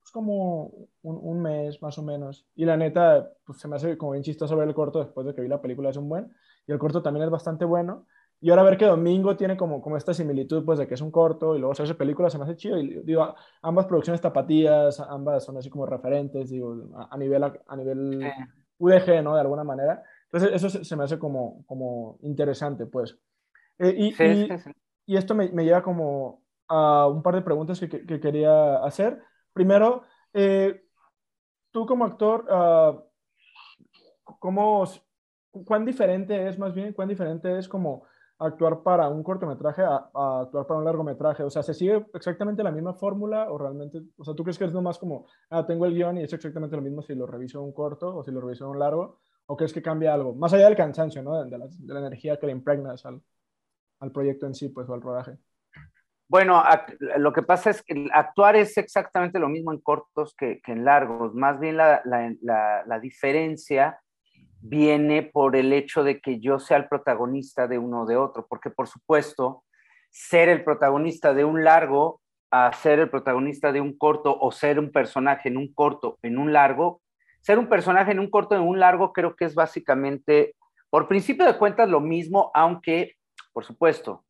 pues 0.00 0.10
como 0.12 0.66
un, 1.02 1.18
un, 1.22 1.42
mes 1.42 1.82
más 1.82 1.98
o 1.98 2.02
menos. 2.02 2.46
Y 2.54 2.64
la 2.64 2.76
neta, 2.76 3.30
pues 3.44 3.58
se 3.58 3.68
me 3.68 3.76
hace 3.76 3.98
como 3.98 4.12
bien 4.12 4.22
chistoso 4.22 4.56
ver 4.56 4.68
el 4.68 4.74
corto 4.74 5.00
después 5.00 5.26
de 5.26 5.34
que 5.34 5.42
vi 5.42 5.48
la 5.48 5.60
película, 5.60 5.90
es 5.90 5.96
un 5.96 6.08
buen. 6.08 6.32
Y 6.66 6.72
el 6.72 6.78
corto 6.78 7.02
también 7.02 7.24
es 7.24 7.30
bastante 7.30 7.64
bueno. 7.64 8.06
Y 8.42 8.50
ahora 8.50 8.62
ver 8.62 8.78
que 8.78 8.86
Domingo 8.86 9.36
tiene 9.36 9.56
como, 9.56 9.82
como 9.82 9.98
esta 9.98 10.14
similitud, 10.14 10.64
pues 10.64 10.78
de 10.78 10.88
que 10.88 10.94
es 10.94 11.00
un 11.02 11.10
corto 11.10 11.54
y 11.54 11.58
luego 11.58 11.74
se 11.74 11.82
hace 11.82 11.94
película, 11.94 12.30
se 12.30 12.38
me 12.38 12.44
hace 12.44 12.56
chido. 12.56 12.78
Y 12.78 13.02
digo, 13.02 13.34
ambas 13.60 13.86
producciones 13.86 14.20
tapatías, 14.20 14.98
ambas 15.00 15.44
son 15.44 15.58
así 15.58 15.68
como 15.68 15.84
referentes, 15.84 16.48
digo, 16.48 16.74
a, 17.10 17.16
nivel, 17.18 17.44
a, 17.44 17.76
nivel 17.76 18.32
UDG, 18.78 19.22
¿no? 19.22 19.34
De 19.34 19.42
alguna 19.42 19.62
manera. 19.62 20.02
Entonces, 20.24 20.52
eso 20.54 20.70
se, 20.70 20.84
se 20.84 20.96
me 20.96 21.04
hace 21.04 21.18
como, 21.18 21.64
como 21.66 22.18
interesante, 22.22 22.86
pues. 22.86 23.18
Eh, 23.80 24.12
y, 25.06 25.16
esto 25.16 25.34
me, 25.34 25.48
lleva 25.48 25.82
como 25.82 26.42
a 26.68 27.06
un 27.08 27.22
par 27.22 27.34
de 27.34 27.42
preguntas 27.42 27.80
que, 27.80 28.20
quería 28.20 28.76
hacer. 28.84 29.20
Primero, 29.52 30.02
eh, 30.34 30.84
tú 31.70 31.86
como 31.86 32.04
actor, 32.04 32.46
uh, 32.48 33.00
¿cómo, 34.38 34.84
¿cuán 35.64 35.84
diferente 35.84 36.46
es 36.46 36.58
más 36.58 36.74
bien, 36.74 36.92
cuán 36.92 37.08
diferente 37.08 37.58
es 37.58 37.68
como 37.68 38.04
actuar 38.38 38.82
para 38.82 39.08
un 39.08 39.22
cortometraje 39.22 39.82
a, 39.82 40.10
actuar 40.42 40.66
para 40.66 40.78
un 40.78 40.84
largometraje? 40.84 41.42
O 41.42 41.50
sea, 41.50 41.62
¿se 41.62 41.72
sigue 41.72 42.06
exactamente 42.12 42.62
la 42.62 42.70
misma 42.70 42.92
fórmula 42.92 43.50
o 43.50 43.56
realmente, 43.56 44.02
o 44.18 44.24
sea, 44.24 44.34
tú 44.34 44.44
crees 44.44 44.58
que 44.58 44.66
es 44.66 44.74
nomás 44.74 44.98
como, 44.98 45.26
ah, 45.48 45.66
tengo 45.66 45.86
el 45.86 45.94
guion 45.94 46.18
y 46.18 46.24
es 46.24 46.32
exactamente 46.32 46.76
lo 46.76 46.82
mismo 46.82 47.00
si 47.00 47.14
lo 47.14 47.26
reviso 47.26 47.62
un 47.62 47.72
corto 47.72 48.14
o 48.14 48.22
si 48.22 48.30
lo 48.30 48.42
reviso 48.42 48.68
un 48.68 48.78
largo? 48.78 49.20
¿O 49.46 49.56
crees 49.56 49.72
que 49.72 49.82
cambia 49.82 50.14
algo? 50.14 50.34
Más 50.34 50.52
allá 50.52 50.66
del 50.66 50.76
cansancio, 50.76 51.22
¿no? 51.22 51.42
De 51.44 51.58
la, 51.58 51.66
de 51.66 51.94
la 51.94 52.00
energía 52.00 52.38
que 52.38 52.46
le 52.46 52.52
impregnas 52.52 53.04
al, 53.04 53.20
al 54.00 54.12
proyecto 54.12 54.46
en 54.46 54.54
sí, 54.54 54.68
pues, 54.68 54.88
o 54.88 54.94
al 54.94 55.02
rodaje. 55.02 55.38
Bueno, 56.28 56.62
lo 57.16 57.32
que 57.32 57.42
pasa 57.42 57.70
es 57.70 57.82
que 57.82 58.08
actuar 58.12 58.54
es 58.54 58.78
exactamente 58.78 59.40
lo 59.40 59.48
mismo 59.48 59.72
en 59.72 59.80
cortos 59.80 60.34
que, 60.36 60.60
en 60.64 60.84
largos. 60.84 61.34
Más 61.34 61.58
bien 61.58 61.76
la, 61.76 62.02
la, 62.04 63.00
diferencia 63.00 64.00
viene 64.60 65.24
por 65.24 65.56
el 65.56 65.72
hecho 65.72 66.04
de 66.04 66.20
que 66.20 66.38
yo 66.38 66.60
sea 66.60 66.76
el 66.76 66.86
protagonista 66.86 67.66
de 67.66 67.78
uno 67.78 68.02
o 68.02 68.06
de 68.06 68.16
otro, 68.16 68.46
porque 68.48 68.70
por 68.70 68.86
supuesto, 68.86 69.64
ser 70.10 70.48
el 70.48 70.62
protagonista 70.62 71.34
de 71.34 71.44
un 71.44 71.64
largo 71.64 72.20
a 72.52 72.72
ser 72.74 73.00
el 73.00 73.10
protagonista 73.10 73.72
de 73.72 73.80
un 73.80 73.98
corto 73.98 74.36
o 74.38 74.52
ser 74.52 74.78
un 74.78 74.92
personaje 74.92 75.48
en 75.48 75.56
un 75.56 75.72
corto, 75.72 76.18
en 76.22 76.38
un 76.38 76.52
largo, 76.52 77.00
ser 77.40 77.58
un 77.58 77.68
personaje 77.68 78.12
en 78.12 78.20
un 78.20 78.30
corto, 78.30 78.54
en 78.54 78.62
un 78.62 78.78
largo, 78.78 79.12
creo 79.12 79.34
que 79.34 79.46
es 79.46 79.54
básicamente, 79.54 80.54
por 80.90 81.08
principio 81.08 81.44
de 81.44 81.58
cuentas, 81.58 81.88
lo 81.88 82.00
mismo, 82.00 82.50
aunque, 82.54 83.16
por 83.52 83.64
supuesto, 83.64 84.24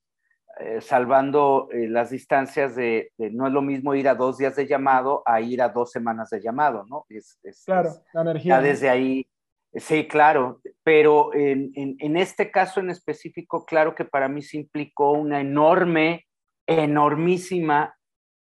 eh, 0.58 0.80
salvando 0.80 1.68
eh, 1.72 1.88
las 1.88 2.10
distancias 2.10 2.74
de, 2.76 3.12
no 3.16 3.46
es 3.46 3.52
lo 3.52 3.62
mismo 3.62 3.94
ir 3.94 4.08
a 4.08 4.14
dos 4.14 4.36
días 4.36 4.56
de 4.56 4.66
llamado 4.66 5.22
a 5.24 5.40
ir 5.40 5.62
a 5.62 5.68
dos 5.68 5.90
semanas 5.90 6.30
de 6.30 6.42
llamado, 6.42 6.84
¿no? 6.86 7.06
Es, 7.08 7.38
claro, 7.64 7.90
la 8.12 8.22
energía. 8.22 8.56
Ya 8.56 8.60
desde 8.60 8.90
ahí, 8.90 9.26
sí, 9.74 10.06
claro, 10.06 10.60
pero 10.82 11.32
en, 11.34 11.72
en, 11.74 12.16
este 12.16 12.50
caso 12.50 12.80
en 12.80 12.90
específico, 12.90 13.64
claro 13.64 13.94
que 13.94 14.04
para 14.04 14.28
mí 14.28 14.42
se 14.42 14.58
implicó 14.58 15.12
una 15.12 15.40
enorme, 15.40 16.26
enormísima, 16.66 17.96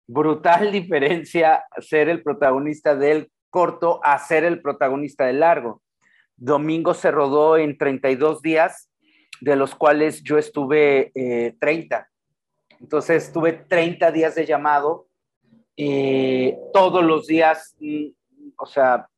brutal 0.06 0.72
diferencia 0.72 1.64
ser 1.78 2.08
el 2.08 2.22
protagonista 2.22 2.94
del 2.94 3.30
corto 3.50 4.00
a 4.02 4.18
ser 4.18 4.44
el 4.44 4.62
protagonista 4.62 5.26
del 5.26 5.40
largo. 5.40 5.82
Domingo 6.36 6.94
se 6.94 7.10
rodó 7.10 7.56
en 7.56 7.76
32 7.76 8.40
días 8.40 8.88
de 9.41 9.57
los 9.57 9.74
cuales 9.74 10.22
yo 10.22 10.39
estuve 10.39 11.12
30. 11.59 11.99
Eh, 11.99 12.76
Entonces 12.80 13.26
estuve 13.26 13.53
30 13.53 14.11
días 14.12 14.34
de 14.34 14.47
llamado, 14.47 15.09
eh, 15.76 16.59
todos 16.72 17.05
los 17.05 17.26
días, 17.26 17.76
mm, 17.78 18.09
o 18.57 18.66
sea, 18.66 19.09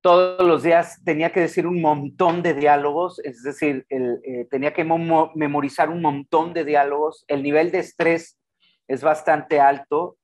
todos 0.00 0.46
los 0.46 0.62
días 0.62 1.02
tenía 1.04 1.32
que 1.32 1.40
decir 1.40 1.66
un 1.66 1.80
montón 1.80 2.42
de 2.42 2.54
diálogos, 2.54 3.18
es 3.24 3.42
decir, 3.42 3.84
eh, 3.90 4.46
tenía 4.50 4.72
que 4.72 4.84
memorizar 4.84 5.90
un 5.90 6.00
montón 6.00 6.54
de 6.54 6.64
diálogos. 6.64 7.24
El 7.26 7.42
nivel 7.42 7.72
de 7.72 7.80
estrés 7.80 8.38
es 8.86 9.02
bastante 9.02 9.58
alto. 9.58 10.16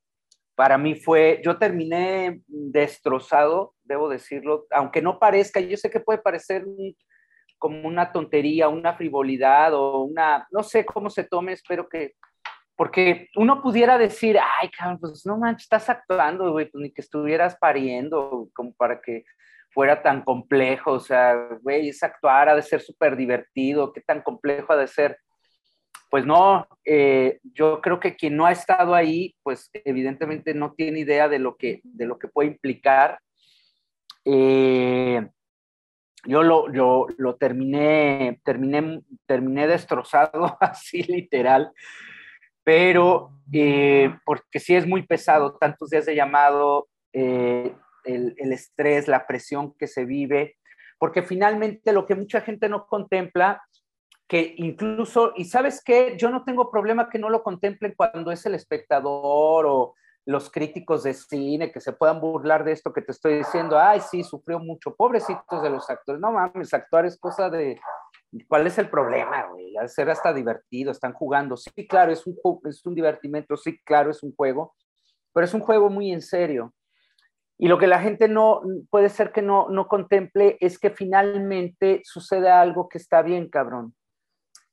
Para 0.54 0.78
mí 0.78 0.94
fue, 0.94 1.40
yo 1.44 1.58
terminé 1.58 2.42
destrozado, 2.46 3.74
debo 3.82 4.08
decirlo, 4.08 4.66
aunque 4.70 5.02
no 5.02 5.18
parezca, 5.18 5.58
yo 5.58 5.76
sé 5.76 5.90
que 5.90 6.00
puede 6.00 6.20
parecer 6.20 6.64
como 7.62 7.86
una 7.86 8.10
tontería, 8.10 8.68
una 8.68 8.94
frivolidad 8.94 9.72
o 9.72 10.02
una, 10.02 10.48
no 10.50 10.64
sé 10.64 10.84
cómo 10.84 11.08
se 11.08 11.22
tome, 11.22 11.52
espero 11.52 11.88
que, 11.88 12.14
porque 12.74 13.28
uno 13.36 13.62
pudiera 13.62 13.98
decir, 13.98 14.36
ay, 14.36 14.68
cabrón, 14.68 14.98
pues 14.98 15.24
no 15.24 15.38
manches, 15.38 15.66
estás 15.66 15.88
actuando, 15.88 16.50
güey, 16.50 16.68
pues 16.68 16.82
ni 16.82 16.92
que 16.92 17.02
estuvieras 17.02 17.56
pariendo, 17.60 18.48
como 18.52 18.72
para 18.74 19.00
que 19.00 19.24
fuera 19.70 20.02
tan 20.02 20.22
complejo, 20.22 20.90
o 20.90 20.98
sea, 20.98 21.50
güey, 21.62 21.90
es 21.90 22.02
actuar, 22.02 22.48
ha 22.48 22.56
de 22.56 22.62
ser 22.62 22.80
súper 22.80 23.14
divertido, 23.14 23.92
qué 23.92 24.00
tan 24.00 24.22
complejo 24.22 24.72
ha 24.72 24.76
de 24.76 24.88
ser. 24.88 25.18
Pues 26.10 26.26
no, 26.26 26.66
eh, 26.84 27.38
yo 27.44 27.80
creo 27.80 28.00
que 28.00 28.16
quien 28.16 28.36
no 28.36 28.44
ha 28.44 28.50
estado 28.50 28.92
ahí, 28.92 29.36
pues 29.44 29.70
evidentemente 29.72 30.52
no 30.52 30.74
tiene 30.74 30.98
idea 30.98 31.28
de 31.28 31.38
lo 31.38 31.56
que, 31.56 31.80
de 31.84 32.06
lo 32.06 32.18
que 32.18 32.26
puede 32.26 32.48
implicar. 32.48 33.20
Eh, 34.24 35.28
yo 36.24 36.42
lo, 36.42 36.72
yo 36.72 37.06
lo 37.18 37.36
terminé, 37.36 38.40
terminé, 38.44 39.02
terminé 39.26 39.66
destrozado, 39.66 40.56
así 40.60 41.02
literal, 41.02 41.72
pero 42.64 43.30
eh, 43.52 44.14
porque 44.24 44.60
sí 44.60 44.74
es 44.74 44.86
muy 44.86 45.06
pesado, 45.06 45.56
tantos 45.56 45.90
días 45.90 46.06
de 46.06 46.14
llamado, 46.14 46.88
eh, 47.12 47.74
el, 48.04 48.34
el, 48.38 48.52
estrés, 48.52 49.08
la 49.08 49.26
presión 49.26 49.74
que 49.76 49.86
se 49.86 50.04
vive, 50.04 50.56
porque 50.98 51.22
finalmente 51.22 51.92
lo 51.92 52.06
que 52.06 52.14
mucha 52.14 52.40
gente 52.40 52.68
no 52.68 52.86
contempla, 52.86 53.62
que 54.28 54.54
incluso, 54.56 55.32
y 55.36 55.44
sabes 55.44 55.82
qué, 55.84 56.16
yo 56.16 56.30
no 56.30 56.44
tengo 56.44 56.70
problema 56.70 57.10
que 57.10 57.18
no 57.18 57.28
lo 57.28 57.42
contemplen 57.42 57.94
cuando 57.96 58.30
es 58.30 58.46
el 58.46 58.54
espectador 58.54 59.66
o, 59.66 59.94
los 60.24 60.50
críticos 60.50 61.02
de 61.02 61.14
cine 61.14 61.72
que 61.72 61.80
se 61.80 61.92
puedan 61.92 62.20
burlar 62.20 62.64
de 62.64 62.72
esto 62.72 62.92
que 62.92 63.02
te 63.02 63.12
estoy 63.12 63.38
diciendo, 63.38 63.78
ay, 63.78 64.00
sí, 64.00 64.22
sufrió 64.22 64.58
mucho, 64.58 64.94
pobrecitos 64.94 65.62
de 65.62 65.70
los 65.70 65.88
actores, 65.90 66.20
no 66.20 66.32
mames, 66.32 66.72
actuar 66.72 67.06
es 67.06 67.18
cosa 67.18 67.50
de, 67.50 67.80
¿cuál 68.48 68.66
es 68.66 68.78
el 68.78 68.88
problema, 68.88 69.46
güey? 69.46 69.76
Al 69.76 69.88
ser 69.88 70.10
hasta 70.10 70.32
divertido, 70.32 70.92
están 70.92 71.12
jugando, 71.12 71.56
sí, 71.56 71.86
claro, 71.88 72.12
es 72.12 72.26
un, 72.26 72.36
es 72.64 72.84
un 72.86 72.94
divertimento, 72.94 73.56
sí, 73.56 73.78
claro, 73.84 74.10
es 74.10 74.22
un 74.22 74.34
juego, 74.34 74.74
pero 75.32 75.44
es 75.44 75.54
un 75.54 75.60
juego 75.60 75.90
muy 75.90 76.12
en 76.12 76.22
serio. 76.22 76.72
Y 77.58 77.68
lo 77.68 77.78
que 77.78 77.86
la 77.86 78.00
gente 78.00 78.28
no 78.28 78.60
puede 78.90 79.08
ser 79.08 79.30
que 79.30 79.42
no, 79.42 79.68
no 79.68 79.86
contemple 79.86 80.56
es 80.60 80.78
que 80.78 80.90
finalmente 80.90 82.00
sucede 82.04 82.50
algo 82.50 82.88
que 82.88 82.98
está 82.98 83.22
bien, 83.22 83.48
cabrón 83.48 83.94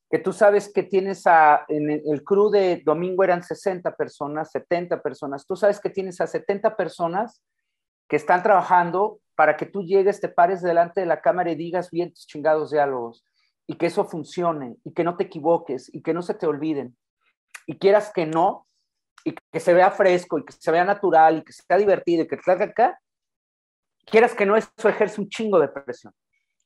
que 0.09 0.19
tú 0.19 0.33
sabes 0.33 0.71
que 0.73 0.83
tienes 0.83 1.27
a, 1.27 1.65
en 1.67 1.89
el 1.91 2.23
crew 2.23 2.49
de 2.49 2.81
domingo 2.83 3.23
eran 3.23 3.43
60 3.43 3.95
personas, 3.95 4.51
70 4.51 5.01
personas, 5.01 5.45
tú 5.45 5.55
sabes 5.55 5.79
que 5.79 5.89
tienes 5.89 6.19
a 6.19 6.27
70 6.27 6.75
personas 6.75 7.43
que 8.07 8.15
están 8.15 8.41
trabajando 8.41 9.19
para 9.35 9.55
que 9.55 9.67
tú 9.67 9.83
llegues, 9.83 10.19
te 10.19 10.29
pares 10.29 10.61
delante 10.61 11.01
de 11.01 11.05
la 11.05 11.21
cámara 11.21 11.51
y 11.51 11.55
digas 11.55 11.91
bien 11.91 12.11
tus 12.11 12.25
chingados 12.25 12.71
diálogos 12.71 13.23
y 13.67 13.75
que 13.75 13.85
eso 13.85 14.03
funcione 14.03 14.77
y 14.83 14.93
que 14.93 15.03
no 15.03 15.15
te 15.15 15.25
equivoques 15.25 15.93
y 15.93 16.01
que 16.01 16.13
no 16.13 16.23
se 16.23 16.33
te 16.33 16.47
olviden 16.47 16.97
y 17.67 17.77
quieras 17.77 18.11
que 18.11 18.25
no 18.25 18.65
y 19.23 19.35
que 19.51 19.59
se 19.59 19.75
vea 19.75 19.91
fresco 19.91 20.39
y 20.39 20.45
que 20.45 20.53
se 20.53 20.71
vea 20.71 20.83
natural 20.83 21.37
y 21.37 21.43
que 21.43 21.53
sea 21.53 21.77
divertido 21.77 22.23
y 22.23 22.27
que 22.27 22.37
te 22.37 22.51
acá, 22.51 22.99
quieras 24.05 24.33
que 24.33 24.47
no, 24.47 24.55
eso 24.55 24.71
ejerce 24.85 25.21
un 25.21 25.29
chingo 25.29 25.59
de 25.59 25.67
presión. 25.67 26.13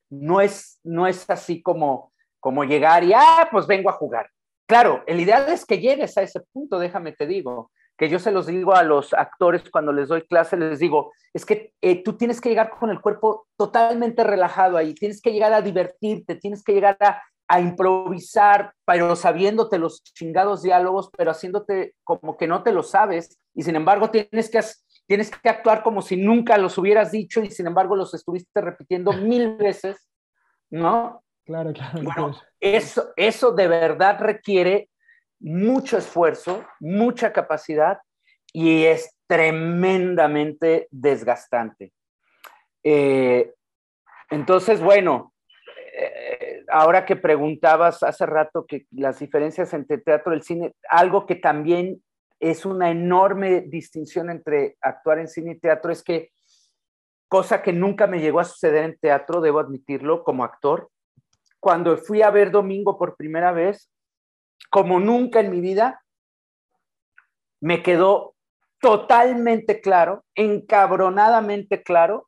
No 0.09 0.39
es, 0.39 0.79
no 0.83 1.05
es 1.07 1.29
así 1.29 1.61
como 1.61 2.12
como 2.43 2.65
llegar 2.65 3.05
y, 3.05 3.13
ah, 3.13 3.47
pues 3.49 3.65
vengo 3.65 3.89
a 3.89 3.93
jugar. 3.93 4.29
Claro, 4.67 5.01
el 5.07 5.21
ideal 5.21 5.47
es 5.47 5.65
que 5.65 5.79
llegues 5.79 6.17
a 6.17 6.23
ese 6.23 6.41
punto, 6.51 6.77
déjame 6.77 7.13
te 7.13 7.25
digo, 7.25 7.71
que 7.97 8.09
yo 8.09 8.19
se 8.19 8.31
los 8.31 8.47
digo 8.47 8.75
a 8.75 8.83
los 8.83 9.13
actores 9.13 9.63
cuando 9.71 9.93
les 9.93 10.09
doy 10.09 10.23
clase, 10.23 10.57
les 10.57 10.79
digo, 10.79 11.13
es 11.33 11.45
que 11.45 11.71
eh, 11.81 12.03
tú 12.03 12.17
tienes 12.17 12.41
que 12.41 12.49
llegar 12.49 12.69
con 12.69 12.89
el 12.89 12.99
cuerpo 12.99 13.47
totalmente 13.55 14.25
relajado 14.25 14.75
ahí, 14.75 14.93
tienes 14.93 15.21
que 15.21 15.31
llegar 15.31 15.53
a 15.53 15.61
divertirte, 15.61 16.35
tienes 16.35 16.63
que 16.63 16.73
llegar 16.73 16.97
a, 16.99 17.21
improvisar, 17.61 18.73
pero 18.83 19.15
sabiéndote 19.15 19.77
los 19.77 20.03
chingados 20.03 20.63
diálogos, 20.63 21.11
pero 21.15 21.31
haciéndote 21.31 21.93
como 22.03 22.35
que 22.35 22.47
no 22.47 22.63
te 22.63 22.73
lo 22.73 22.83
sabes, 22.83 23.39
y 23.53 23.63
sin 23.63 23.75
embargo 23.75 24.09
tienes 24.09 24.49
que, 24.49 24.59
tienes 25.05 25.29
que 25.29 25.49
actuar 25.49 25.83
como 25.83 26.01
si 26.01 26.17
nunca 26.17 26.57
los 26.57 26.77
hubieras 26.79 27.11
dicho 27.11 27.41
y 27.41 27.51
sin 27.51 27.67
embargo 27.67 27.95
los 27.95 28.13
estuviste 28.15 28.59
repitiendo 28.59 29.13
mil 29.13 29.55
veces, 29.55 30.09
¿no? 30.71 31.22
Claro, 31.45 31.73
claro. 31.73 32.01
Bueno, 32.01 32.35
eso, 32.59 33.11
eso 33.15 33.51
de 33.51 33.67
verdad 33.67 34.19
requiere 34.19 34.89
mucho 35.39 35.97
esfuerzo, 35.97 36.65
mucha 36.79 37.33
capacidad 37.33 37.99
y 38.53 38.85
es 38.85 39.17
tremendamente 39.27 40.87
desgastante. 40.89 41.91
Eh, 42.83 43.53
entonces, 44.29 44.81
bueno, 44.81 45.33
eh, 45.95 46.63
ahora 46.69 47.05
que 47.05 47.15
preguntabas 47.15 48.03
hace 48.03 48.25
rato 48.25 48.65
que 48.65 48.85
las 48.91 49.19
diferencias 49.19 49.73
entre 49.73 49.97
teatro 49.97 50.33
y 50.33 50.37
el 50.37 50.43
cine, 50.43 50.73
algo 50.89 51.25
que 51.25 51.35
también 51.35 52.01
es 52.39 52.65
una 52.65 52.89
enorme 52.89 53.61
distinción 53.61 54.29
entre 54.29 54.77
actuar 54.81 55.19
en 55.19 55.27
cine 55.27 55.51
y 55.51 55.59
teatro 55.59 55.91
es 55.91 56.03
que, 56.03 56.31
cosa 57.27 57.61
que 57.61 57.73
nunca 57.73 58.07
me 58.07 58.19
llegó 58.19 58.39
a 58.39 58.45
suceder 58.45 58.85
en 58.85 58.97
teatro, 58.97 59.41
debo 59.41 59.59
admitirlo, 59.59 60.23
como 60.23 60.43
actor, 60.43 60.89
cuando 61.63 61.97
fui 61.97 62.21
a 62.21 62.29
ver 62.29 62.51
Domingo 62.51 62.97
por 62.97 63.15
primera 63.15 63.53
vez, 63.53 63.89
como 64.69 64.99
nunca 64.99 65.39
en 65.39 65.49
mi 65.49 65.61
vida, 65.61 66.03
me 67.61 67.81
quedó 67.81 68.35
totalmente 68.81 69.79
claro, 69.79 70.25
encabronadamente 70.35 71.81
claro, 71.81 72.27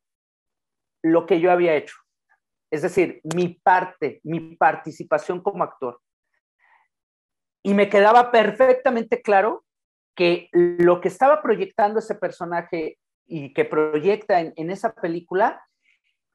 lo 1.03 1.25
que 1.25 1.41
yo 1.41 1.51
había 1.51 1.75
hecho. 1.75 1.97
Es 2.71 2.81
decir, 2.81 3.19
mi 3.35 3.49
parte, 3.49 4.21
mi 4.23 4.55
participación 4.55 5.41
como 5.41 5.65
actor. 5.65 5.99
Y 7.61 7.73
me 7.73 7.89
quedaba 7.89 8.31
perfectamente 8.31 9.21
claro 9.21 9.65
que 10.15 10.47
lo 10.53 11.01
que 11.01 11.09
estaba 11.09 11.41
proyectando 11.41 11.99
ese 11.99 12.15
personaje 12.15 12.99
y 13.27 13.53
que 13.53 13.65
proyecta 13.65 14.39
en, 14.39 14.69
esa 14.71 14.93
película 14.93 15.61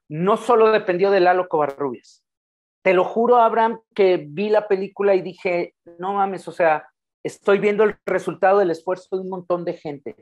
no 0.07 0.37
solo 0.37 0.71
dependió 0.71 1.09
de 1.09 1.21
Lalo 1.21 1.47
Covarrubias, 1.47 2.23
te 2.81 2.93
lo 2.93 3.03
juro, 3.03 3.37
Abraham, 3.37 3.79
que 3.93 4.25
vi 4.27 4.49
la 4.49 4.67
película 4.67 5.15
y 5.15 5.21
dije, 5.21 5.75
no 5.99 6.13
mames, 6.13 6.47
o 6.47 6.51
sea, 6.51 6.87
estoy 7.23 7.59
viendo 7.59 7.83
el 7.83 7.95
resultado 8.05 8.59
del 8.59 8.71
esfuerzo 8.71 9.15
de 9.15 9.21
un 9.21 9.29
montón 9.29 9.65
de 9.65 9.73
gente. 9.73 10.15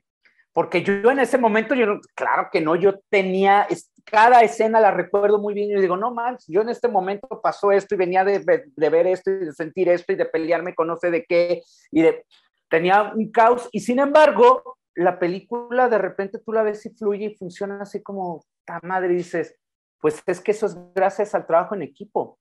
Porque 0.52 0.84
yo, 0.84 1.12
en 1.12 1.20
ese 1.20 1.38
momento, 1.38 1.76
yo, 1.76 2.00
claro 2.16 2.50
que 2.52 2.60
no, 2.60 2.76
yo 2.76 3.00
tenía, 3.10 3.68
cada 4.04 4.42
escena 4.42 4.82
la 4.82 4.92
recuerdo 4.92 5.40
muy 5.40 5.54
bien 5.54 5.70
y 5.70 5.82
digo, 5.82 5.96
no 5.96 6.14
mames, 6.14 6.46
yo 6.48 6.62
en 6.62 6.70
este 6.70 6.88
momento 6.88 7.28
pasó 7.42 7.72
esto 7.72 7.96
y 7.96 8.00
venía 8.00 8.26
de, 8.26 8.40
de, 8.40 8.90
ver 8.90 9.08
esto 9.08 9.32
y 9.32 9.46
de 9.46 9.54
sentir 9.54 9.88
esto 9.90 10.12
y 10.12 10.16
de 10.16 10.26
pelearme 10.26 10.76
con 10.76 10.88
no 10.88 10.98
sé 10.98 11.12
de 11.12 11.24
qué 11.24 11.62
y 11.92 12.02
de... 12.02 12.26
tenía 12.70 13.14
un 13.16 13.32
caos 13.32 13.70
y 13.72 13.80
sin 13.82 14.00
embargo, 14.00 14.78
la 14.96 15.20
película 15.20 15.88
de 15.88 16.00
repente 16.00 16.40
tú 16.40 16.52
la 16.52 16.64
ves 16.64 16.86
y 16.86 16.90
fluye 16.90 17.28
y 17.28 17.36
funciona 17.36 17.84
así 17.84 18.02
como, 18.02 18.44
ta 18.66 18.80
madre, 18.84 19.14
y 19.14 19.18
dices, 19.18 19.56
pues 20.02 20.22
es 20.26 20.42
que 20.42 20.52
eso 20.52 20.66
es 20.66 20.78
gracias 20.94 21.36
al 21.36 21.46
trabajo 21.46 21.76
en 21.76 21.84
equipo. 21.84 22.40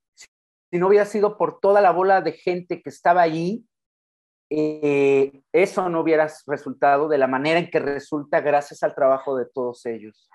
Si 0.70 0.78
no 0.78 0.88
hubiera 0.88 1.06
sido 1.06 1.36
por 1.38 1.60
toda 1.60 1.80
la 1.80 1.92
bola 1.92 2.20
de 2.20 2.32
gente 2.32 2.82
que 2.82 2.90
estaba 2.90 3.22
allí, 3.22 3.64
eh, 4.50 5.42
eso 5.52 5.88
no 5.88 6.00
hubiera 6.00 6.28
resultado 6.46 7.08
de 7.08 7.18
la 7.18 7.26
manera 7.26 7.58
en 7.58 7.70
que 7.70 7.80
resulta 7.80 8.40
gracias 8.40 8.82
al 8.82 8.94
trabajo 8.94 9.36
de 9.36 9.46
todos 9.46 9.84
ellos. 9.86 10.28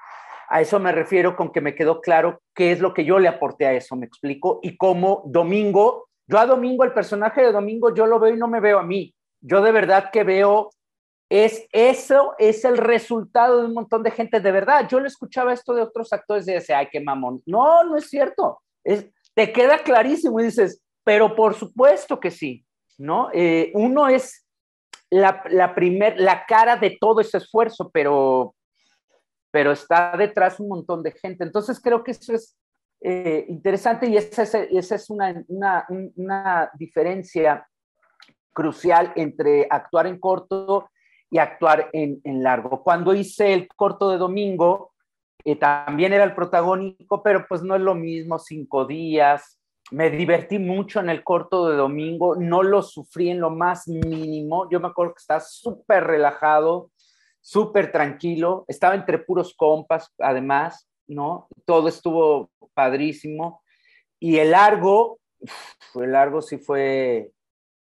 A 0.49 0.61
eso 0.61 0.79
me 0.79 0.91
refiero 0.91 1.35
con 1.35 1.51
que 1.51 1.61
me 1.61 1.73
quedó 1.73 2.01
claro 2.01 2.41
qué 2.53 2.71
es 2.71 2.79
lo 2.79 2.93
que 2.93 3.05
yo 3.05 3.17
le 3.17 3.27
aporté 3.27 3.65
a 3.65 3.73
eso, 3.73 3.95
me 3.95 4.05
explico, 4.05 4.59
y 4.61 4.77
cómo 4.77 5.23
Domingo, 5.25 6.09
yo 6.27 6.37
a 6.37 6.45
Domingo, 6.45 6.83
el 6.83 6.93
personaje 6.93 7.41
de 7.41 7.51
Domingo, 7.51 7.93
yo 7.93 8.05
lo 8.05 8.19
veo 8.19 8.33
y 8.33 8.37
no 8.37 8.47
me 8.47 8.59
veo 8.59 8.79
a 8.79 8.83
mí. 8.83 9.13
Yo 9.41 9.61
de 9.61 9.71
verdad 9.71 10.09
que 10.11 10.23
veo, 10.23 10.69
es 11.29 11.67
eso 11.71 12.35
es 12.37 12.63
el 12.65 12.77
resultado 12.77 13.59
de 13.59 13.65
un 13.65 13.73
montón 13.73 14.03
de 14.03 14.11
gente, 14.11 14.39
de 14.39 14.51
verdad. 14.51 14.87
Yo 14.87 14.99
le 14.99 15.07
escuchaba 15.07 15.53
esto 15.53 15.73
de 15.73 15.81
otros 15.81 16.13
actores 16.13 16.47
y 16.47 16.53
decía, 16.53 16.77
ay, 16.77 16.87
qué 16.91 17.01
mamón. 17.01 17.41
No, 17.45 17.83
no 17.83 17.97
es 17.97 18.09
cierto. 18.09 18.61
Es, 18.83 19.09
te 19.33 19.51
queda 19.51 19.79
clarísimo 19.79 20.39
y 20.39 20.45
dices, 20.45 20.81
pero 21.03 21.35
por 21.35 21.55
supuesto 21.55 22.19
que 22.19 22.31
sí. 22.31 22.65
¿no? 22.97 23.29
Eh, 23.33 23.71
uno 23.75 24.07
es 24.07 24.45
la, 25.09 25.43
la, 25.49 25.73
la 26.17 26.45
cara 26.45 26.77
de 26.77 26.97
todo 26.99 27.21
ese 27.21 27.37
esfuerzo, 27.37 27.89
pero, 27.91 28.55
pero 29.51 29.71
está 29.71 30.15
detrás 30.17 30.59
un 30.59 30.69
montón 30.69 31.03
de 31.03 31.11
gente. 31.11 31.43
Entonces 31.43 31.79
creo 31.79 32.03
que 32.03 32.11
eso 32.11 32.33
es 32.33 32.57
eh, 33.01 33.45
interesante 33.49 34.07
y 34.07 34.17
esa 34.17 34.43
es, 34.43 34.55
esa 34.55 34.95
es 34.95 35.09
una, 35.09 35.43
una, 35.47 35.85
una, 36.15 36.71
diferencia 36.75 37.67
crucial 38.53 39.11
entre 39.15 39.67
actuar 39.69 40.07
en 40.07 40.19
corto 40.19 40.89
y 41.29 41.37
actuar 41.37 41.89
en 41.91 42.21
largo. 42.43 42.83
Cuando 42.83 43.13
hice 43.13 43.53
el 43.53 43.67
corto 43.67 44.11
de 44.11 44.17
domingo, 44.17 44.92
eh, 45.45 45.55
también 45.55 46.13
era 46.13 46.23
el 46.23 46.35
protagónico, 46.35 47.21
pero 47.21 47.45
pues 47.47 47.61
no 47.63 47.75
es 47.75 47.81
lo 47.81 47.95
mismo, 47.95 48.39
cinco 48.39 48.85
días, 48.85 49.59
me 49.91 50.09
divertí 50.09 50.57
mucho 50.59 50.99
en 50.99 51.09
el 51.09 51.23
corto 51.23 51.69
de 51.69 51.75
domingo, 51.75 52.35
no 52.35 52.63
lo 52.63 52.81
sufrí 52.81 53.29
en 53.29 53.39
lo 53.39 53.49
más 53.49 53.87
mínimo. 53.87 54.69
Yo 54.69 54.79
me 54.79 54.87
acuerdo 54.87 55.13
que 55.13 55.19
estaba 55.19 55.39
súper 55.39 56.05
relajado, 56.05 56.91
súper 57.41 57.91
tranquilo, 57.91 58.65
estaba 58.67 58.95
entre 58.95 59.19
puros 59.19 59.53
compas, 59.55 60.11
además, 60.17 60.89
¿no? 61.07 61.47
Todo 61.65 61.89
estuvo 61.89 62.49
padrísimo. 62.73 63.61
Y 64.19 64.37
el 64.37 64.51
largo, 64.51 65.19
el 65.95 66.11
largo 66.11 66.41
sí 66.41 66.57
fue 66.57 67.31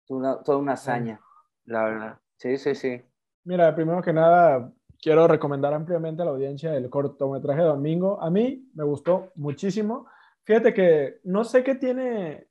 toda 0.07 0.57
una 0.57 0.74
hazaña, 0.74 1.22
la 1.66 1.84
verdad. 1.84 2.20
Sí, 2.38 2.57
sí, 2.57 2.76
sí. 2.76 3.01
Mira, 3.43 3.74
primero 3.74 4.01
que 4.01 4.12
nada, 4.12 4.72
quiero 5.02 5.28
recomendar 5.28 5.74
ampliamente 5.74 6.22
a 6.22 6.26
la 6.26 6.32
audiencia 6.32 6.76
el 6.76 6.89
cortometraje 6.89 7.62
de 7.62 7.68
domingo. 7.68 8.22
A 8.22 8.30
mí 8.30 8.70
me 8.74 8.84
gustó 8.84 9.32
muchísimo 9.36 10.08
Fíjate 10.43 10.74
que 10.74 11.20
no 11.24 11.43
sé 11.43 11.64
qué 11.64 11.76
tiene, 11.76 12.47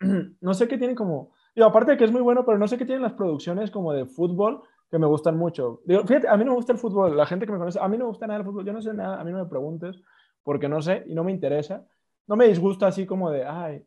no 0.40 0.54
sé 0.54 0.66
qué 0.66 0.78
tiene 0.78 0.94
como, 0.94 1.32
digo, 1.54 1.66
aparte 1.66 1.92
de 1.92 1.96
que 1.96 2.04
es 2.04 2.12
muy 2.12 2.22
bueno, 2.22 2.44
pero 2.44 2.58
no 2.58 2.68
sé 2.68 2.78
qué 2.78 2.86
tienen 2.86 3.02
las 3.02 3.12
producciones 3.12 3.70
como 3.70 3.92
de 3.92 4.06
fútbol 4.06 4.62
que 4.90 4.98
me 4.98 5.06
gustan 5.06 5.36
mucho. 5.36 5.80
Digo, 5.84 6.02
fíjate, 6.04 6.28
a 6.28 6.36
mí 6.36 6.44
no 6.44 6.52
me 6.52 6.56
gusta 6.56 6.72
el 6.72 6.78
fútbol, 6.78 7.16
la 7.16 7.26
gente 7.26 7.46
que 7.46 7.52
me 7.52 7.58
conoce, 7.58 7.78
a 7.80 7.88
mí 7.88 7.98
no 7.98 8.04
me 8.04 8.08
gusta 8.08 8.26
nada 8.26 8.40
el 8.40 8.46
fútbol, 8.46 8.64
yo 8.64 8.72
no 8.72 8.80
sé 8.80 8.94
nada, 8.94 9.20
a 9.20 9.24
mí 9.24 9.32
no 9.32 9.38
me 9.38 9.46
preguntes, 9.46 10.00
porque 10.42 10.68
no 10.68 10.80
sé 10.80 11.04
y 11.06 11.14
no 11.14 11.24
me 11.24 11.32
interesa. 11.32 11.86
No 12.26 12.36
me 12.36 12.48
disgusta 12.48 12.86
así 12.86 13.04
como 13.04 13.30
de, 13.30 13.44
ay, 13.44 13.84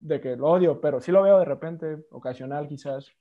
de 0.00 0.20
que 0.20 0.36
lo 0.36 0.48
odio, 0.48 0.80
pero 0.80 1.00
sí 1.00 1.12
lo 1.12 1.22
veo 1.22 1.38
de 1.38 1.44
repente, 1.44 2.06
ocasional 2.10 2.66
quizás, 2.68 3.12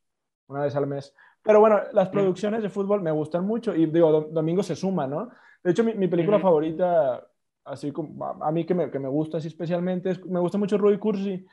una 0.48 0.62
vez 0.62 0.76
al 0.76 0.88
mes. 0.88 1.14
Pero 1.46 1.60
bueno, 1.60 1.80
las 1.94 2.10
producciones 2.10 2.64
de 2.64 2.70
fútbol 2.70 3.02
me 3.02 3.12
gustan 3.12 3.46
mucho 3.46 3.76
y 3.76 3.86
digo, 3.86 4.28
Domingo 4.32 4.64
se 4.64 4.76
suma, 4.76 5.06
¿no? 5.06 5.30
De 5.64 5.72
hecho, 5.72 5.84
mi, 5.84 5.94
mi 5.94 6.08
película 6.08 6.40
favorita 6.40 7.24
así 7.66 7.92
como 7.92 8.26
a 8.26 8.52
mí 8.52 8.66
que 8.66 8.76
me, 8.76 8.92
que 8.92 9.00
me 9.00 9.08
gusta 9.08 9.38
así 9.38 9.48
especialmente, 9.48 10.20
me 10.28 10.40
gusta 10.40 10.58
mucho 10.58 10.78
Roy 10.78 10.98
Cursi 10.98 11.46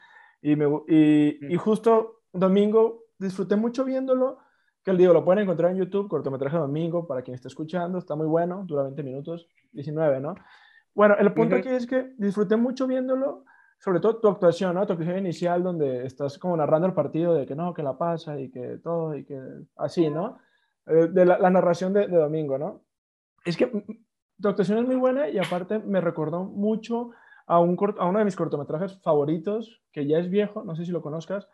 y, 0.42 0.56
me, 0.56 0.66
y, 0.88 1.52
y, 1.52 1.56
justo 1.56 2.22
domingo 2.32 3.04
disfruté 3.18 3.56
mucho 3.56 3.84
viéndolo, 3.84 4.38
que 4.84 4.90
el 4.90 4.98
digo, 4.98 5.12
lo 5.12 5.24
pueden 5.24 5.44
encontrar 5.44 5.70
en 5.70 5.78
YouTube, 5.78 6.08
cortometraje 6.08 6.56
domingo, 6.56 7.06
para 7.06 7.22
quien 7.22 7.34
esté 7.34 7.48
escuchando, 7.48 7.98
está 7.98 8.14
muy 8.16 8.26
bueno, 8.26 8.64
dura 8.66 8.82
20 8.82 9.02
minutos, 9.02 9.48
19, 9.72 10.20
¿no? 10.20 10.34
Bueno, 10.94 11.16
el 11.18 11.32
punto 11.32 11.56
aquí 11.56 11.68
es 11.68 11.86
que 11.86 12.12
disfruté 12.18 12.56
mucho 12.56 12.86
viéndolo, 12.86 13.44
sobre 13.82 13.98
todo 13.98 14.18
tu 14.18 14.28
actuación, 14.28 14.74
¿no? 14.76 14.86
Tu 14.86 14.92
actuación 14.92 15.18
inicial 15.18 15.62
donde 15.62 16.06
estás 16.06 16.38
como 16.38 16.56
narrando 16.56 16.86
el 16.86 16.94
partido 16.94 17.34
de 17.34 17.46
que 17.46 17.56
no, 17.56 17.74
que 17.74 17.82
la 17.82 17.98
pasa 17.98 18.38
y 18.38 18.48
que 18.48 18.78
todo 18.78 19.16
y 19.16 19.24
que 19.24 19.40
así, 19.76 20.08
¿no? 20.08 20.38
Eh, 20.86 21.08
de 21.10 21.26
la, 21.26 21.38
la 21.38 21.50
narración 21.50 21.92
de, 21.92 22.06
de, 22.06 22.16
domingo, 22.16 22.58
¿no? 22.58 22.82
Es 23.44 23.56
que 23.56 23.66
tu 24.40 24.48
actuación 24.48 24.78
es 24.78 24.86
muy 24.86 24.94
buena 24.94 25.28
y 25.28 25.38
aparte 25.38 25.80
me 25.80 26.00
recordó 26.00 26.44
mucho 26.44 27.10
a, 27.46 27.58
un, 27.58 27.76
a 27.98 28.06
uno 28.06 28.20
de 28.20 28.24
mis 28.24 28.36
cortometrajes 28.36 29.02
favoritos, 29.02 29.82
que 29.90 30.06
ya 30.06 30.18
es 30.18 30.30
viejo, 30.30 30.62
no 30.62 30.76
sé 30.76 30.84
si 30.84 30.92
lo 30.92 31.02
conozcas, 31.02 31.48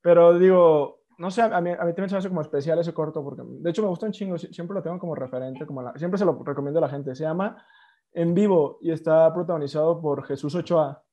pero 0.00 0.36
digo, 0.36 1.02
no 1.18 1.30
sé, 1.30 1.42
a 1.42 1.60
mí, 1.60 1.70
a 1.70 1.84
mí 1.84 1.92
también 1.92 2.08
se 2.08 2.16
me 2.16 2.18
hace 2.18 2.28
como 2.28 2.40
especial 2.40 2.80
ese 2.80 2.92
corto, 2.92 3.22
porque 3.22 3.42
de 3.44 3.70
hecho 3.70 3.82
me 3.82 3.88
gusta 3.88 4.06
un 4.06 4.12
chingo, 4.12 4.36
siempre 4.36 4.74
lo 4.74 4.82
tengo 4.82 4.98
como 4.98 5.14
referente, 5.14 5.64
como 5.64 5.82
la, 5.82 5.92
siempre 5.96 6.18
se 6.18 6.24
lo 6.24 6.42
recomiendo 6.42 6.78
a 6.78 6.82
la 6.82 6.88
gente. 6.88 7.14
Se 7.14 7.22
llama 7.22 7.64
En 8.12 8.34
Vivo 8.34 8.78
y 8.80 8.90
está 8.90 9.32
protagonizado 9.32 10.00
por 10.00 10.24
Jesús 10.24 10.56
Ochoa. 10.56 11.04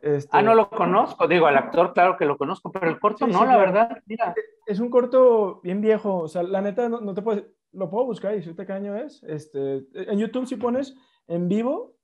Este, 0.00 0.30
ah, 0.32 0.42
no 0.42 0.54
lo 0.54 0.68
conozco, 0.68 1.26
digo, 1.26 1.46
al 1.46 1.56
actor 1.56 1.92
claro 1.92 2.16
que 2.16 2.26
lo 2.26 2.36
conozco, 2.36 2.70
pero 2.70 2.88
el 2.88 3.00
corto 3.00 3.26
no, 3.26 3.44
la 3.44 3.56
verdad, 3.56 3.98
mira. 4.06 4.34
Es 4.66 4.78
un 4.78 4.90
corto 4.90 5.60
bien 5.62 5.80
viejo, 5.80 6.18
o 6.18 6.28
sea, 6.28 6.42
la 6.42 6.60
neta 6.60 6.88
no, 6.88 7.00
no 7.00 7.14
te 7.14 7.22
puedes, 7.22 7.44
lo 7.72 7.90
puedo 7.90 8.06
buscar 8.06 8.32
y 8.32 8.36
decirte 8.36 8.66
qué 8.66 8.72
año 8.72 8.96
es. 8.96 9.22
Este, 9.24 9.84
en 9.94 10.18
YouTube 10.18 10.46
si 10.46 10.56
pones 10.56 10.96
en 11.26 11.48
vivo, 11.48 11.96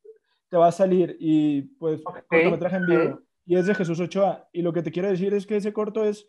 te 0.49 0.57
va 0.57 0.69
a 0.69 0.73
salir 0.73 1.17
y 1.19 1.63
pues 1.63 2.03
okay, 2.05 2.23
cortometraje 2.29 2.77
en 2.77 2.87
vivo. 2.87 3.21
Y 3.45 3.57
es 3.57 3.67
de 3.67 3.75
Jesús 3.75 3.99
Ochoa. 4.01 4.49
Y 4.53 4.63
lo 4.63 4.73
que 4.73 4.83
te 4.83 4.93
quiero 4.93 5.09
decir 5.09 5.35
es 5.35 5.47
que 5.47 5.57
ese 5.57 5.73
corto 5.73 6.05
es, 6.05 6.29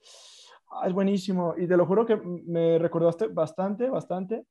ah, 0.71 0.87
es 0.87 0.93
buenísimo. 0.93 1.55
Y 1.57 1.67
te 1.67 1.77
lo 1.77 1.85
juro 1.85 2.05
que 2.05 2.15
me 2.15 2.79
recordaste 2.79 3.27
bastante, 3.27 3.89
bastante 3.89 4.45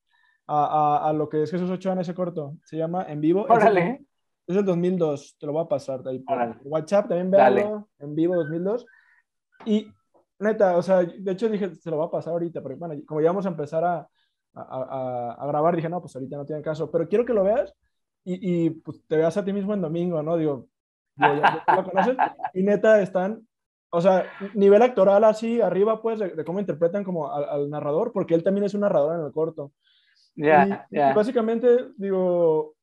a, 0.46 0.64
a, 0.66 1.08
a, 1.08 1.12
lo 1.12 1.28
que 1.28 1.42
es 1.42 1.50
Jesús 1.50 1.70
Ochoa 1.70 1.94
en 1.94 2.00
ese 2.00 2.14
corto. 2.14 2.56
Se 2.64 2.76
llama 2.76 3.06
En 3.08 3.20
Vivo. 3.20 3.46
Órale. 3.48 4.04
Es 4.46 4.56
del 4.56 4.64
2002. 4.64 5.36
Te 5.38 5.46
lo 5.46 5.52
voy 5.52 5.64
a 5.64 5.68
pasar 5.68 6.02
de 6.02 6.10
ahí 6.10 6.18
por 6.18 6.36
Órale. 6.36 6.56
WhatsApp. 6.64 7.08
También 7.08 7.30
véalo. 7.30 7.88
En 7.98 8.14
Vivo 8.14 8.36
2002. 8.36 8.86
Y 9.66 9.86
neta, 10.42 10.76
o 10.76 10.82
sea, 10.82 11.02
de 11.02 11.32
hecho 11.32 11.48
dije, 11.48 11.74
se 11.74 11.90
lo 11.90 11.98
va 11.98 12.06
a 12.06 12.10
pasar 12.10 12.32
ahorita, 12.32 12.60
porque 12.60 12.76
bueno, 12.76 13.00
como 13.06 13.20
ya 13.20 13.28
vamos 13.28 13.46
a 13.46 13.50
empezar 13.50 13.84
a, 13.84 14.08
a, 14.54 15.36
a, 15.38 15.46
grabar, 15.46 15.76
dije, 15.76 15.88
no, 15.88 16.00
pues 16.00 16.14
ahorita 16.14 16.36
no 16.36 16.44
tiene 16.44 16.62
caso, 16.62 16.90
pero 16.90 17.08
quiero 17.08 17.24
que 17.24 17.32
lo 17.32 17.44
veas 17.44 17.74
y, 18.24 18.66
y 18.66 18.70
pues, 18.70 19.00
te 19.06 19.16
veas 19.16 19.36
a 19.36 19.44
ti 19.44 19.52
mismo 19.52 19.72
en 19.74 19.82
domingo, 19.82 20.22
¿no? 20.22 20.36
Digo, 20.36 20.66
digo 21.14 21.34
ya, 21.34 21.64
ya, 21.66 21.76
lo 21.76 21.84
conoces 21.84 22.16
y 22.54 22.62
neta 22.62 23.00
están, 23.00 23.46
o 23.90 24.00
sea, 24.00 24.26
nivel 24.54 24.82
actoral 24.82 25.24
así 25.24 25.60
arriba, 25.60 26.02
pues, 26.02 26.18
de, 26.18 26.30
de 26.30 26.44
cómo 26.44 26.60
interpretan 26.60 27.04
como 27.04 27.32
al, 27.32 27.44
al, 27.44 27.70
narrador, 27.70 28.12
porque 28.12 28.34
él 28.34 28.42
también 28.42 28.64
es 28.64 28.74
un 28.74 28.80
narrador 28.80 29.18
en 29.18 29.26
el 29.26 29.32
corto. 29.32 29.72
Ya, 30.34 30.86
yeah. 30.90 31.12
básicamente, 31.12 31.90
digo, 31.96 32.74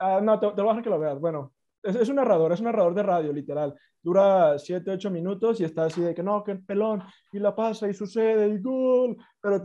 uh, 0.00 0.20
no, 0.22 0.38
te, 0.38 0.48
te 0.48 0.62
voy 0.62 0.66
a 0.66 0.72
dejar 0.72 0.82
que 0.84 0.90
lo 0.90 0.98
veas, 0.98 1.20
bueno, 1.20 1.52
es, 1.82 1.96
es, 1.96 2.08
un 2.08 2.16
narrador, 2.16 2.52
es 2.52 2.60
un 2.60 2.66
narrador 2.66 2.94
de 2.94 3.02
radio, 3.02 3.32
literal. 3.32 3.74
Dura 4.02 4.58
7, 4.58 4.90
8 4.92 5.10
minutos 5.10 5.60
y 5.60 5.64
está 5.64 5.84
así 5.84 6.00
de 6.00 6.14
que 6.14 6.22
no, 6.22 6.42
que 6.44 6.56
pelón, 6.56 7.02
y 7.32 7.38
la 7.38 7.54
pasa 7.54 7.88
y 7.88 7.94
sucede 7.94 8.48
y 8.48 8.60
gol. 8.60 9.16
Pero 9.40 9.56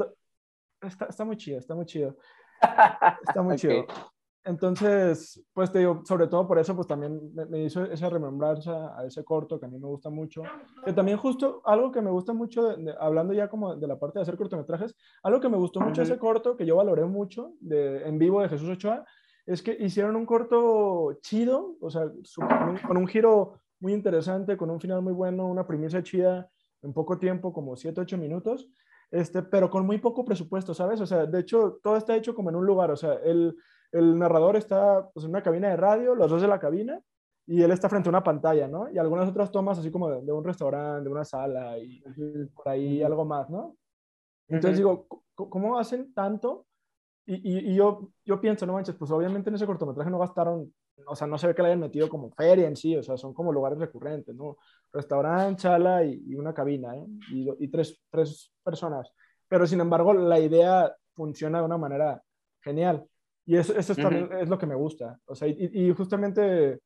está, 0.82 1.06
está 1.06 1.26
muy 1.26 1.38
chido, 1.38 1.60
está 1.60 1.76
muy 1.76 1.86
chido. 1.86 2.18
Está 3.28 3.42
muy 3.42 3.56
okay. 3.56 3.58
chido. 3.58 3.86
Entonces, 4.44 5.40
pues 5.54 5.72
te 5.72 5.80
digo, 5.80 6.02
sobre 6.04 6.28
todo 6.28 6.48
por 6.48 6.58
eso, 6.58 6.76
pues 6.76 6.88
también 6.88 7.32
me, 7.36 7.46
me, 7.46 7.64
hizo 7.64 7.84
esa 7.84 8.10
remembranza 8.10 8.98
a 8.98 9.06
ese 9.06 9.24
corto 9.24 9.60
que 9.60 9.68
a 9.68 9.70
mí 9.70 9.78
me 9.78 9.86
gusta 9.86 10.10
mucho. 10.10 10.42
Que 10.84 10.94
también 10.94 11.20
justo 11.20 11.62
algo 11.64 11.92
que 11.92 12.02
me 12.02 12.10
gusta 12.10 12.34
mucho, 12.34 12.64
de, 12.64 12.84
de, 12.84 12.96
hablando 13.00 13.34
ya 13.34 13.48
como 13.48 13.76
de 13.76 13.88
la 13.88 14.00
parte 14.00 14.18
de 14.18 14.24
hacer 14.24 14.38
cortometrajes, 14.38 14.96
algo 15.22 15.40
que 15.40 15.50
me 15.50 15.58
gustó 15.58 15.80
mucho 15.80 16.02
uh 16.02 16.06
-huh. 16.06 16.08
ese 16.08 16.18
corto, 16.18 16.58
que 16.58 16.66
yo 16.66 16.76
valoré 16.76 17.06
mucho 17.06 17.54
de, 17.60 18.08
en 18.08 18.18
vivo 18.18 18.42
de 18.42 18.50
Jesús 18.50 18.70
Ochoa, 18.70 19.06
es 19.46 19.62
que 19.62 19.76
hicieron 19.80 20.16
un 20.16 20.26
corto 20.26 21.18
chido, 21.22 21.76
o 21.82 21.90
sea, 21.90 22.12
con, 22.36 22.70
un, 22.70 22.78
con 22.78 22.98
un 22.98 23.08
giro 23.08 23.60
muy 23.80 23.94
interesante, 23.94 24.58
con 24.58 24.70
un 24.70 24.80
final 24.80 25.02
muy 25.02 25.14
bueno, 25.14 25.48
una 25.48 25.66
premisa 25.66 26.04
chida 26.04 26.50
en 26.82 26.94
poco 26.94 27.18
tiempo, 27.18 27.52
como 27.54 27.76
7, 27.76 28.02
8 28.02 28.18
minutos 28.18 28.70
este, 29.12 29.44
pero 29.44 29.70
con 29.70 29.86
muy 29.86 29.98
poco 29.98 30.24
presupuesto, 30.24 30.74
¿sabes? 30.74 31.02
O 31.02 31.06
sea, 31.06 31.26
de 31.26 31.40
hecho, 31.40 31.80
todo 31.84 31.98
está 31.98 32.16
hecho 32.16 32.34
como 32.34 32.50
en 32.50 32.56
un 32.56 32.66
lugar, 32.66 32.92
o 32.92 32.96
sea, 32.96 33.16
el, 33.16 33.56
el 33.92 34.18
narrador 34.18 34.56
está 34.56 35.10
pues, 35.14 35.26
en 35.26 35.32
una 35.32 35.44
cabina 35.44 35.70
de 35.70 35.76
radio, 35.76 36.16
los 36.16 36.32
dos 36.32 36.42
de 36.42 36.48
la 36.48 36.60
cabina, 36.60 37.02
y 37.46 37.62
él 37.62 37.72
está 37.72 37.90
frente 37.90 38.08
a 38.08 38.12
una 38.12 38.24
pantalla, 38.24 38.70
¿no? 38.70 38.90
Y 38.90 38.98
algunas 38.98 39.28
otras 39.28 39.52
tomas 39.52 39.78
así 39.78 39.92
como 39.92 40.10
de, 40.10 40.22
de 40.22 40.32
un 40.32 40.46
restaurante, 40.46 41.04
de 41.04 41.10
una 41.10 41.26
sala, 41.26 41.78
y, 41.78 42.02
y 42.16 42.46
por 42.56 42.70
ahí 42.70 43.04
algo 43.04 43.26
más, 43.26 43.50
¿no? 43.50 43.76
Entonces 44.48 44.80
uh 44.80 44.84
-huh. 44.84 44.96
digo, 44.96 45.50
¿cómo 45.50 45.78
hacen 45.78 46.14
tanto? 46.14 46.66
Y, 47.26 47.36
y, 47.36 47.72
y, 47.72 47.76
yo, 47.76 48.12
yo 48.26 48.42
pienso, 48.42 48.66
no 48.66 48.74
manches, 48.74 48.96
pues 48.96 49.12
obviamente 49.12 49.50
en 49.50 49.56
ese 49.56 49.66
cortometraje 49.66 50.10
no 50.10 50.20
gastaron 50.20 50.74
o 51.08 51.16
sea, 51.16 51.28
no 51.28 51.38
se 51.38 51.48
ve 51.48 51.56
que 51.56 51.62
le 51.62 51.70
hayan 51.70 51.80
metido 51.80 52.10
como 52.10 52.32
feria 52.32 52.68
en 52.68 52.76
sí, 52.76 52.96
o 52.96 53.04
sea, 53.04 53.18
son 53.18 53.34
como 53.34 53.52
lugares 53.52 53.80
recurrentes, 53.80 54.36
¿no? 54.36 54.58
Restaurante, 54.92 55.62
chala 55.62 56.04
y, 56.04 56.36
una 56.36 56.54
cabina, 56.54 56.96
¿eh? 56.96 57.06
Y, 57.32 57.68
tres, 57.70 58.00
tres 58.10 58.52
personas. 58.64 59.12
Pero 59.48 59.66
sin 59.68 59.82
embargo, 59.82 60.14
la 60.14 60.40
idea 60.40 60.94
funciona 61.14 61.60
de 61.60 61.66
una 61.66 61.78
manera 61.78 62.22
genial. 62.62 63.06
Y 63.46 63.58
eso, 63.58 63.74
eso 63.76 63.94
es, 63.94 63.98
también, 63.98 64.30
es 64.40 64.50
lo 64.50 64.58
que 64.58 64.68
me 64.68 64.76
gusta. 64.76 65.20
O 65.26 65.36
sea, 65.36 65.48
y, 65.48 65.92
justamente 65.92 66.80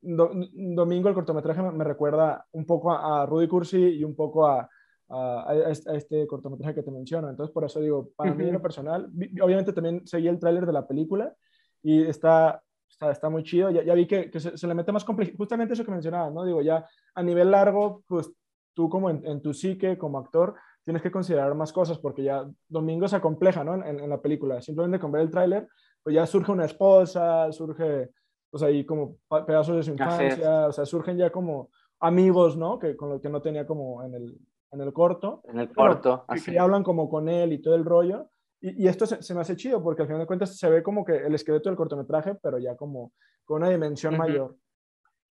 Domingo, 0.00 1.08
el 1.08 1.14
cortometraje, 1.14 1.62
me, 1.62 1.84
recuerda 1.84 2.46
un 2.52 2.64
poco 2.64 2.92
a, 2.92 3.26
Rudy 3.26 3.48
Cursi 3.48 3.98
y 3.98 4.04
un 4.04 4.14
poco 4.14 4.46
a, 4.46 4.68
a, 5.10 5.70
este 5.70 6.26
cortometraje 6.26 6.74
que 6.74 6.82
te 6.82 6.90
menciono. 6.90 7.30
Entonces, 7.30 7.52
por 7.52 7.64
eso 7.64 7.80
digo, 7.80 8.10
para 8.16 8.34
mí 8.34 8.46
en 8.46 8.54
lo 8.54 8.62
personal, 8.62 9.10
obviamente 9.42 9.72
también 9.72 10.06
seguí 10.06 10.28
el 10.28 10.38
tráiler 10.38 10.66
de 10.66 10.72
la 10.72 10.86
película 10.86 11.34
y 11.82 12.02
está, 12.02 12.62
está, 12.88 13.10
está 13.10 13.28
muy 13.30 13.42
chido. 13.42 13.70
Ya, 13.70 13.82
ya 13.82 13.94
vi 13.94 14.06
que, 14.06 14.30
que 14.30 14.40
se, 14.40 14.66
le 14.66 14.74
mete 14.74 14.92
más 14.92 15.04
complejidad, 15.04 15.36
justamente 15.36 15.74
eso 15.74 15.84
que 15.84 15.90
mencionaba, 15.90 16.30
¿no? 16.30 16.44
Digo, 16.44 16.62
ya 16.62 16.86
a 17.14 17.22
nivel 17.22 17.50
largo, 17.50 18.02
pues 18.06 18.30
tú 18.74 18.88
como 18.88 19.10
en, 19.10 19.24
en, 19.26 19.40
tu 19.40 19.54
psique, 19.54 19.96
como 19.96 20.18
actor, 20.18 20.54
tienes 20.84 21.02
que 21.02 21.10
considerar 21.10 21.54
más 21.54 21.72
cosas 21.72 21.98
porque 21.98 22.22
ya 22.22 22.48
Domingo 22.68 23.08
se 23.08 23.16
acompleja, 23.16 23.64
¿no? 23.64 23.74
En, 23.74 24.00
en 24.00 24.08
la 24.08 24.20
película. 24.20 24.60
Simplemente 24.60 25.00
con 25.00 25.12
ver 25.12 25.22
el 25.22 25.30
tráiler, 25.30 25.68
pues 26.02 26.14
ya 26.14 26.26
surge 26.26 26.52
una 26.52 26.66
esposa, 26.66 27.50
surge, 27.52 28.10
pues 28.50 28.62
ahí 28.62 28.84
como 28.84 29.16
pedazos 29.46 29.76
de 29.76 29.82
su 29.82 29.90
infancia, 29.92 30.66
o 30.68 30.72
sea, 30.72 30.84
surgen 30.84 31.16
ya 31.16 31.30
como 31.30 31.70
amigos, 32.00 32.56
¿no? 32.56 32.78
Que 32.78 32.96
con 32.96 33.10
lo 33.10 33.20
que 33.20 33.28
no 33.28 33.42
tenía 33.42 33.66
como 33.66 34.02
en 34.04 34.14
el, 34.14 34.38
en 34.70 34.80
el 34.80 34.92
corto. 34.92 35.42
En 35.44 35.58
el 35.58 35.72
corto, 35.72 36.24
así. 36.28 36.52
Que 36.52 36.58
hablan 36.58 36.82
como 36.82 37.08
con 37.08 37.28
él 37.28 37.52
y 37.52 37.62
todo 37.62 37.74
el 37.74 37.84
rollo. 37.84 38.30
Y, 38.60 38.84
y 38.84 38.88
esto 38.88 39.06
se, 39.06 39.22
se, 39.22 39.34
me 39.34 39.40
hace 39.40 39.56
chido 39.56 39.82
porque 39.82 40.02
al 40.02 40.08
final 40.08 40.22
de 40.22 40.26
cuentas 40.26 40.56
se 40.56 40.68
ve 40.68 40.82
como 40.82 41.04
que 41.04 41.16
el 41.16 41.34
esqueleto 41.34 41.68
del 41.68 41.76
cortometraje, 41.76 42.34
pero 42.42 42.58
ya 42.58 42.76
como 42.76 43.12
con 43.44 43.62
una 43.62 43.70
dimensión 43.70 44.16
mayor. 44.16 44.56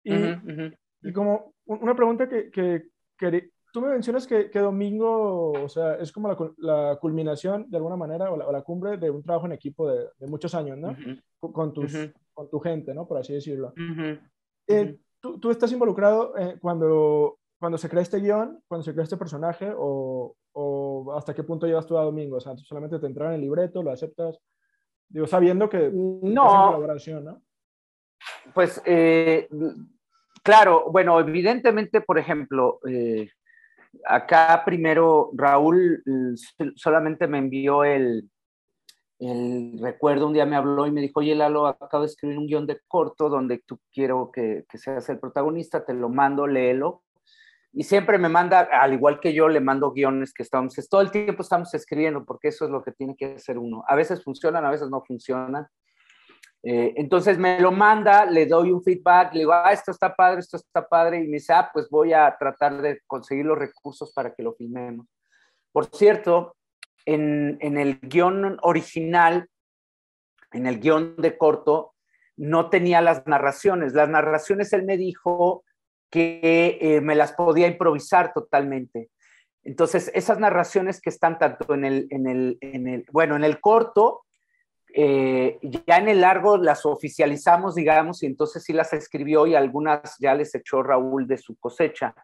Y, 0.04 0.14
y, 1.02 1.12
como 1.12 1.54
una 1.64 1.96
pregunta 1.96 2.28
que, 2.28 2.50
que, 2.50 2.88
que, 3.18 3.50
tú 3.72 3.80
me 3.80 3.88
mencionas 3.88 4.26
que, 4.26 4.50
que, 4.50 4.58
Domingo, 4.58 5.52
o 5.52 5.68
sea, 5.68 5.94
es 5.94 6.12
como 6.12 6.28
la, 6.28 6.36
la 6.58 6.98
culminación 7.00 7.64
de 7.70 7.78
alguna 7.78 7.96
manera 7.96 8.30
o 8.30 8.36
la, 8.36 8.46
o 8.46 8.52
la, 8.52 8.62
cumbre 8.62 8.98
de 8.98 9.10
un 9.10 9.22
trabajo 9.22 9.46
en 9.46 9.52
equipo 9.52 9.90
de, 9.90 10.06
de 10.18 10.26
muchos 10.26 10.54
años, 10.54 10.76
¿no? 10.76 10.94
con, 11.40 11.72
tus, 11.72 11.92
con 12.32 12.50
tu 12.50 12.60
gente, 12.60 12.94
¿no? 12.94 13.06
Por 13.06 13.18
así 13.18 13.32
decirlo. 13.32 13.72
Eh, 14.66 14.98
¿tú, 15.20 15.40
¿tú, 15.40 15.50
estás 15.50 15.72
involucrado 15.72 16.36
eh, 16.36 16.58
cuando 16.60 17.38
cuando 17.64 17.78
se 17.78 17.88
crea 17.88 18.02
este 18.02 18.20
guion, 18.20 18.62
cuando 18.68 18.84
se 18.84 18.92
crea 18.92 19.04
este 19.04 19.16
personaje, 19.16 19.72
o, 19.74 20.36
o, 20.52 21.14
hasta 21.16 21.32
qué 21.32 21.42
punto 21.42 21.66
llevas 21.66 21.86
tú 21.86 21.96
a 21.96 22.02
Domingo? 22.02 22.36
O 22.36 22.40
sea, 22.40 22.54
solamente 22.58 22.98
te 22.98 23.06
entraron 23.06 23.32
en 23.32 23.40
el 23.40 23.46
libreto, 23.46 23.82
lo 23.82 23.90
aceptas, 23.90 24.38
digo, 25.08 25.26
sabiendo 25.26 25.70
que 25.70 25.90
no, 25.90 26.44
colaboración, 26.44 27.24
¿no? 27.24 27.42
Pues, 28.52 28.82
eh, 28.84 29.48
claro, 30.42 30.90
bueno, 30.90 31.18
evidentemente, 31.18 32.02
por 32.02 32.18
ejemplo, 32.18 32.80
eh, 32.86 33.30
acá 34.04 34.62
primero 34.66 35.30
Raúl 35.32 36.04
solamente 36.76 37.26
me 37.28 37.38
envió 37.38 37.82
el, 37.82 38.28
el 39.20 39.78
recuerdo, 39.80 40.26
un 40.26 40.34
día 40.34 40.44
me 40.44 40.56
habló 40.56 40.86
y 40.86 40.92
me 40.92 41.00
dijo, 41.00 41.20
oye 41.20 41.34
Lalo, 41.34 41.66
acabo 41.66 42.02
de 42.02 42.10
escribir 42.10 42.36
un 42.36 42.46
guion 42.46 42.66
de 42.66 42.80
corto 42.86 43.30
donde 43.30 43.62
tú 43.64 43.80
quiero 43.90 44.30
que, 44.30 44.66
que 44.68 44.76
seas 44.76 45.08
el 45.08 45.18
protagonista, 45.18 45.82
te 45.86 45.94
lo 45.94 46.10
mando, 46.10 46.46
léelo 46.46 47.00
y 47.76 47.82
siempre 47.82 48.18
me 48.18 48.28
manda, 48.28 48.60
al 48.60 48.92
igual 48.92 49.18
que 49.18 49.32
yo, 49.32 49.48
le 49.48 49.60
mando 49.60 49.90
guiones 49.90 50.32
que 50.32 50.44
estamos, 50.44 50.74
todo 50.88 51.00
el 51.00 51.10
tiempo 51.10 51.42
estamos 51.42 51.74
escribiendo, 51.74 52.24
porque 52.24 52.48
eso 52.48 52.66
es 52.66 52.70
lo 52.70 52.84
que 52.84 52.92
tiene 52.92 53.16
que 53.16 53.34
hacer 53.34 53.58
uno. 53.58 53.84
A 53.88 53.96
veces 53.96 54.22
funcionan, 54.22 54.64
a 54.64 54.70
veces 54.70 54.88
no 54.88 55.02
funcionan. 55.02 55.66
Eh, 56.62 56.94
entonces 56.96 57.36
me 57.36 57.60
lo 57.60 57.72
manda, 57.72 58.26
le 58.26 58.46
doy 58.46 58.70
un 58.70 58.82
feedback, 58.82 59.34
le 59.34 59.40
digo, 59.40 59.52
ah, 59.52 59.72
esto 59.72 59.90
está 59.90 60.14
padre, 60.14 60.38
esto 60.38 60.56
está 60.56 60.86
padre, 60.86 61.18
y 61.18 61.26
me 61.26 61.38
dice, 61.38 61.52
ah, 61.52 61.68
pues 61.72 61.90
voy 61.90 62.12
a 62.12 62.36
tratar 62.38 62.80
de 62.80 63.00
conseguir 63.08 63.44
los 63.44 63.58
recursos 63.58 64.12
para 64.12 64.32
que 64.32 64.44
lo 64.44 64.54
filmemos. 64.54 65.08
Por 65.72 65.86
cierto, 65.86 66.56
en, 67.04 67.58
en 67.60 67.76
el 67.76 67.98
guion 68.00 68.56
original, 68.62 69.48
en 70.52 70.66
el 70.66 70.78
guion 70.78 71.16
de 71.16 71.36
corto, 71.36 71.94
no 72.36 72.70
tenía 72.70 73.00
las 73.00 73.26
narraciones. 73.26 73.94
Las 73.94 74.08
narraciones 74.08 74.72
él 74.72 74.84
me 74.84 74.96
dijo 74.96 75.64
que 76.10 76.78
eh, 76.80 77.00
me 77.00 77.14
las 77.14 77.32
podía 77.32 77.66
improvisar 77.66 78.32
totalmente. 78.32 79.10
Entonces, 79.62 80.10
esas 80.14 80.38
narraciones 80.38 81.00
que 81.00 81.10
están 81.10 81.38
tanto 81.38 81.74
en 81.74 81.84
el, 81.84 82.06
en 82.10 82.26
el, 82.28 82.58
en 82.60 82.86
el 82.86 83.06
bueno, 83.10 83.34
en 83.36 83.44
el 83.44 83.60
corto, 83.60 84.24
eh, 84.96 85.58
ya 85.86 85.96
en 85.96 86.08
el 86.08 86.20
largo 86.20 86.56
las 86.56 86.86
oficializamos, 86.86 87.74
digamos, 87.74 88.22
y 88.22 88.26
entonces 88.26 88.62
sí 88.62 88.72
las 88.72 88.92
escribió 88.92 89.46
y 89.46 89.54
algunas 89.56 90.16
ya 90.20 90.34
les 90.34 90.54
echó 90.54 90.82
Raúl 90.84 91.26
de 91.26 91.38
su 91.38 91.56
cosecha 91.56 92.14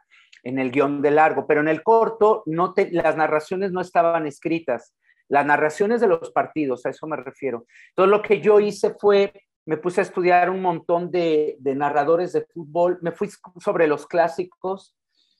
en 0.44 0.58
el 0.58 0.70
guion 0.70 1.02
de 1.02 1.10
largo, 1.10 1.46
pero 1.46 1.60
en 1.60 1.68
el 1.68 1.82
corto 1.82 2.42
no 2.46 2.72
las 2.92 3.16
narraciones 3.16 3.72
no 3.72 3.80
estaban 3.80 4.26
escritas, 4.26 4.94
las 5.28 5.44
narraciones 5.44 6.00
de 6.00 6.06
los 6.06 6.30
partidos, 6.30 6.86
a 6.86 6.90
eso 6.90 7.06
me 7.06 7.16
refiero. 7.16 7.66
Todo 7.94 8.06
lo 8.06 8.22
que 8.22 8.40
yo 8.40 8.60
hice 8.60 8.94
fue 8.98 9.32
me 9.66 9.76
puse 9.76 10.00
a 10.00 10.04
estudiar 10.04 10.50
un 10.50 10.62
montón 10.62 11.10
de, 11.10 11.56
narradores 11.62 12.32
de 12.32 12.46
fútbol, 12.46 12.98
me 13.02 13.12
fui 13.12 13.28
sobre 13.58 13.86
los 13.86 14.06
clásicos, 14.06 14.96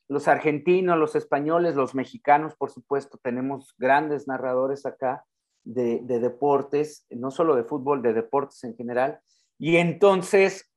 los 0.08 0.28
argentinos, 0.28 0.98
los 0.98 1.16
españoles, 1.16 1.76
los 1.76 1.94
mexicanos, 1.94 2.54
por 2.56 2.70
supuesto, 2.70 3.18
tenemos 3.22 3.74
grandes 3.78 4.26
narradores 4.26 4.84
acá 4.86 5.24
de, 5.62 6.00
deportes, 6.02 7.06
no 7.10 7.30
solo 7.30 7.54
de 7.54 7.64
fútbol, 7.64 8.02
de 8.02 8.12
deportes 8.12 8.62
en 8.64 8.76
general. 8.76 9.20
Y 9.58 9.76
entonces, 9.76 10.70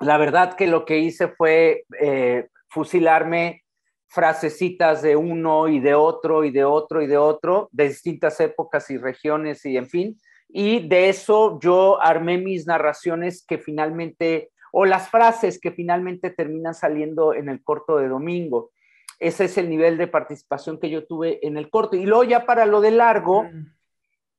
la 0.00 0.16
verdad 0.16 0.54
que 0.54 0.66
lo 0.66 0.84
que 0.84 0.98
hice 0.98 1.28
fue 1.28 1.84
eh, 2.00 2.48
fusilarme 2.68 3.64
frasecitas 4.08 5.02
de 5.02 5.16
uno 5.16 5.68
y 5.68 5.80
de 5.80 5.94
otro 5.94 6.44
y 6.44 6.50
de 6.50 6.64
otro 6.64 7.02
y 7.02 7.06
de 7.06 7.18
otro, 7.18 7.68
de 7.72 7.88
distintas 7.88 8.40
épocas 8.40 8.90
y 8.90 8.98
regiones 8.98 9.64
y 9.66 9.76
en 9.76 9.88
fin, 9.88 10.18
y 10.58 10.88
de 10.88 11.10
eso 11.10 11.60
yo 11.60 12.00
armé 12.00 12.38
mis 12.38 12.66
narraciones 12.66 13.44
que 13.46 13.58
finalmente, 13.58 14.52
o 14.72 14.86
las 14.86 15.10
frases 15.10 15.60
que 15.60 15.70
finalmente 15.70 16.30
terminan 16.30 16.72
saliendo 16.72 17.34
en 17.34 17.50
el 17.50 17.62
corto 17.62 17.98
de 17.98 18.08
domingo. 18.08 18.70
Ese 19.18 19.44
es 19.44 19.58
el 19.58 19.68
nivel 19.68 19.98
de 19.98 20.06
participación 20.06 20.80
que 20.80 20.88
yo 20.88 21.06
tuve 21.06 21.46
en 21.46 21.58
el 21.58 21.68
corto. 21.68 21.94
Y 21.94 22.06
luego 22.06 22.24
ya 22.24 22.46
para 22.46 22.64
lo 22.64 22.80
de 22.80 22.90
largo, 22.90 23.42
mm. 23.42 23.66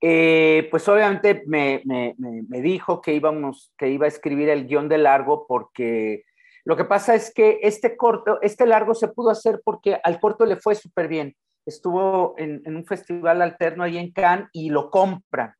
eh, 0.02 0.68
pues 0.72 0.90
obviamente 0.90 1.44
me, 1.46 1.84
me, 1.86 2.16
me, 2.18 2.62
dijo 2.62 3.00
que, 3.00 3.14
íbamos, 3.14 3.72
que 3.78 3.88
iba 3.90 4.06
a 4.06 4.10
escribir 4.10 4.50
el 4.50 4.66
guion 4.66 4.90
de 4.90 4.98
largo 4.98 5.46
porque 5.48 6.24
lo 6.66 6.76
que 6.76 6.86
pasa 6.86 7.14
es 7.14 7.32
que 7.32 7.60
este 7.62 7.96
corto, 7.96 8.42
este 8.42 8.66
largo 8.66 8.96
se 8.96 9.10
pudo 9.10 9.30
hacer 9.30 9.62
porque 9.64 10.00
al 10.04 10.20
corto 10.20 10.48
le 10.48 10.56
fue 10.56 10.74
súper 10.74 11.10
bien. 11.10 11.36
Estuvo 11.64 12.34
en, 12.40 12.64
en, 12.66 12.76
un 12.76 12.88
festival 12.88 13.44
alterno 13.44 13.84
ahí 13.84 14.00
en 14.00 14.12
Cannes 14.12 14.50
y 14.52 14.72
lo 14.72 14.90
compran. 14.90 15.54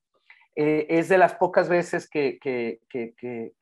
Eh, 0.60 0.88
es 0.98 1.08
de 1.08 1.20
las 1.20 1.36
pocas 1.36 1.70
veces 1.70 2.10
que, 2.10 2.40
que, 2.42 2.80
que, 2.90 3.14
que, 3.16 3.54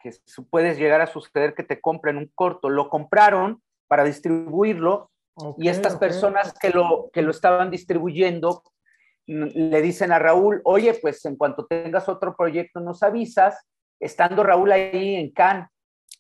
puedes 0.50 0.78
llegar 0.78 1.02
a 1.02 1.08
suceder 1.08 1.54
que 1.54 1.64
te 1.64 1.82
compren 1.82 2.16
un 2.16 2.32
corto. 2.34 2.70
Lo 2.70 2.90
compraron 2.90 3.62
para 3.88 4.06
distribuirlo 4.06 5.12
y 5.58 5.68
estas 5.68 5.98
personas 5.98 6.54
que 6.58 6.70
lo, 6.70 7.10
que 7.12 7.22
lo 7.22 7.32
estaban 7.32 7.70
distribuyendo 7.70 8.64
le 9.28 9.82
dicen 9.82 10.14
a 10.14 10.20
Raúl, 10.20 10.62
oye, 10.64 10.94
pues 10.94 11.26
en 11.26 11.36
cuanto 11.36 11.66
tengas 11.66 12.08
otro 12.08 12.34
proyecto 12.34 12.80
nos 12.80 13.04
avisas, 13.04 13.68
estando 14.00 14.44
Raúl 14.44 14.72
ahí 14.72 15.16
en 15.16 15.32
Cannes. 15.32 15.68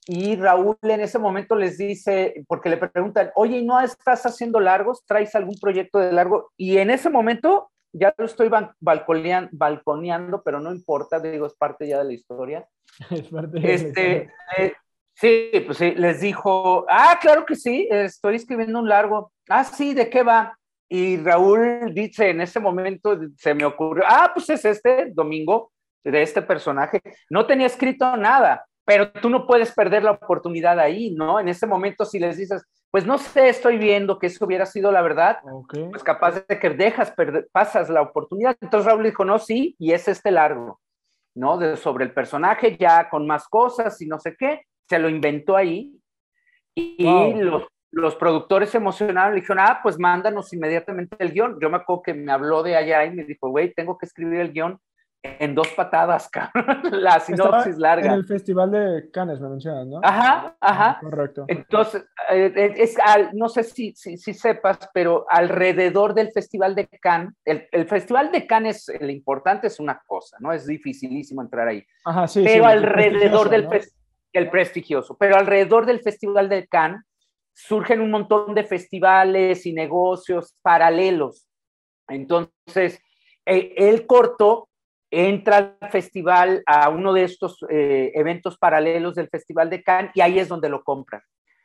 Y 0.07 0.35
Raúl 0.35 0.77
en 0.81 0.99
ese 0.99 1.19
momento 1.19 1.55
les 1.55 1.77
dice, 1.77 2.43
porque 2.49 2.67
le 2.67 2.75
preguntan, 2.75 3.31
oye, 3.35 3.61
¿no 3.61 3.79
estás 3.79 4.25
haciendo 4.25 4.59
largos? 4.59 5.05
¿Traes 5.05 5.35
algún 5.35 5.55
proyecto 5.57 5.99
de 5.99 6.11
largo? 6.11 6.51
Y 6.57 6.79
en 6.79 6.89
ese 6.89 7.09
momento 7.09 7.71
ya 7.97 8.13
lo 8.17 8.25
estoy 8.25 8.49
balconeando, 8.79 10.43
pero 10.43 10.59
no 10.59 10.71
importa, 10.71 11.19
digo, 11.19 11.45
es 11.47 11.55
parte 11.55 11.87
ya 11.87 11.99
de 11.99 12.05
la 12.05 12.13
historia. 12.13 12.67
Es 13.09 13.27
parte 13.29 13.59
de 13.59 13.73
este, 13.73 14.29
eh, 14.57 14.73
sí, 15.13 15.51
pues 15.65 15.77
sí, 15.77 15.95
les 15.95 16.21
dijo, 16.21 16.85
ah, 16.89 17.17
claro 17.21 17.45
que 17.45 17.55
sí, 17.55 17.87
estoy 17.91 18.35
escribiendo 18.35 18.79
un 18.79 18.87
largo. 18.87 19.31
Ah, 19.49 19.63
sí, 19.63 19.93
¿de 19.93 20.09
qué 20.09 20.23
va? 20.23 20.57
Y 20.87 21.17
Raúl 21.17 21.93
dice, 21.93 22.29
en 22.29 22.41
ese 22.41 22.59
momento 22.59 23.19
se 23.37 23.53
me 23.53 23.65
ocurrió, 23.65 24.03
ah, 24.07 24.31
pues 24.33 24.49
es 24.49 24.63
este 24.65 25.11
domingo 25.13 25.71
de 26.03 26.21
este 26.21 26.41
personaje. 26.41 27.01
No 27.29 27.45
tenía 27.45 27.65
escrito 27.65 28.15
nada, 28.15 28.65
pero 28.85 29.11
tú 29.11 29.29
no 29.29 29.47
puedes 29.47 29.73
perder 29.73 30.03
la 30.03 30.11
oportunidad 30.11 30.79
ahí, 30.79 31.11
¿no? 31.11 31.39
En 31.39 31.47
ese 31.47 31.65
momento 31.65 32.05
si 32.05 32.19
les 32.19 32.37
dices, 32.37 32.63
pues 32.91 33.05
no 33.05 33.17
sé, 33.17 33.49
estoy 33.49 33.77
viendo 33.77 34.19
que 34.19 34.27
eso 34.27 34.45
hubiera 34.45 34.65
sido 34.65 34.91
la 34.91 35.01
verdad, 35.01 35.39
pues 35.89 36.03
capaz 36.03 36.45
de 36.47 36.59
que 36.59 36.69
dejas, 36.69 37.13
pasas 37.51 37.89
la 37.89 38.01
oportunidad. 38.01 38.55
Entonces 38.61 38.89
Raúl 38.89 39.03
dijo, 39.03 39.25
no, 39.25 39.39
sí, 39.39 39.75
y 39.79 39.91
es 39.91 40.07
este 40.07 40.31
largo, 40.31 40.79
¿no? 41.35 41.57
De, 41.57 41.75
sobre 41.77 42.05
el 42.05 42.13
personaje, 42.13 42.77
ya 42.77 43.09
con 43.09 43.25
más 43.25 43.47
cosas 43.47 43.99
y 44.01 44.05
no 44.05 44.19
sé 44.19 44.35
qué, 44.37 44.61
se 44.87 44.99
lo 44.99 45.09
inventó 45.09 45.57
ahí. 45.57 45.99
Y 46.75 47.03
los, 47.35 47.63
los, 47.91 48.15
productores 48.15 48.75
emocionados 48.75 49.33
le 49.33 49.41
dijeron, 49.41 49.59
ah, 49.65 49.79
pues 49.81 49.97
mándanos 49.97 50.53
inmediatamente 50.53 51.15
el 51.19 51.31
guion. 51.31 51.57
Yo 51.59 51.69
me 51.69 51.77
acuerdo 51.77 52.03
que 52.03 52.13
me 52.13 52.31
habló 52.31 52.61
de 52.63 52.75
allá 52.75 53.05
y 53.05 53.11
me 53.11 53.23
dijo, 53.23 53.49
güey, 53.49 53.73
tengo 53.73 53.97
que 53.97 54.05
escribir 54.05 54.41
el 54.41 54.53
guion 54.53 54.79
en 55.39 55.55
dos 55.55 55.67
patadas, 55.69 56.29
la 56.91 57.19
sinopsis 57.19 57.77
larga. 57.77 58.07
En 58.07 58.13
el 58.13 58.25
Festival 58.25 58.71
de 58.71 59.09
Cannes 59.11 59.39
me 59.39 59.49
mencionas, 59.49 59.87
¿no? 59.87 59.99
Ajá, 60.03 60.55
ajá. 60.59 60.99
Correcto. 61.01 61.45
Entonces, 61.47 62.05
eh, 62.31 62.51
eh, 62.55 62.73
es, 62.77 62.95
no 63.33 63.49
sé 63.49 63.63
si, 63.63 63.93
si, 63.95 64.17
sepas, 64.33 64.89
pero 64.93 65.25
alrededor 65.29 66.13
del 66.13 66.31
Festival 66.31 66.75
de 66.75 66.87
Cannes, 66.87 67.33
el, 67.45 67.67
el, 67.71 67.87
Festival 67.87 68.31
de 68.31 68.45
Cannes, 68.47 68.89
el 68.89 69.09
importante 69.11 69.67
es 69.67 69.79
una 69.79 70.01
cosa, 70.05 70.37
¿no? 70.39 70.51
Es 70.51 70.65
dificilísimo 70.65 71.41
entrar 71.41 71.67
ahí. 71.67 71.83
Ajá, 72.05 72.27
sí. 72.27 72.41
Pero 72.43 72.65
alrededor 72.65 73.49
del 73.49 73.67
el 74.33 74.49
prestigioso, 74.49 75.15
pero 75.17 75.37
alrededor 75.37 75.85
del 75.85 76.01
Festival 76.01 76.49
de 76.49 76.67
Cannes 76.67 77.01
surgen 77.53 78.01
un 78.01 78.11
montón 78.11 78.53
de 78.53 78.65
festivales 78.65 79.65
y 79.65 79.73
negocios 79.73 80.55
paralelos. 80.61 81.47
Entonces, 82.07 82.99
eh, 83.45 83.73
el 83.77 84.05
corto 84.05 84.67
entra 85.15 85.77
al 85.79 85.89
festival, 85.89 86.61
a 86.65 86.89
uno 86.89 87.13
de 87.13 87.23
estos 87.23 87.65
eh, 87.69 88.11
eventos 88.15 88.57
paralelos 88.57 89.15
del 89.15 89.29
Festival 89.29 89.69
de 89.69 89.81
Cannes, 89.81 90.11
y 90.13 90.21
ahí 90.21 90.39
es 90.39 90.49
donde 90.49 90.67
lo 90.67 90.83
compran, 90.83 91.21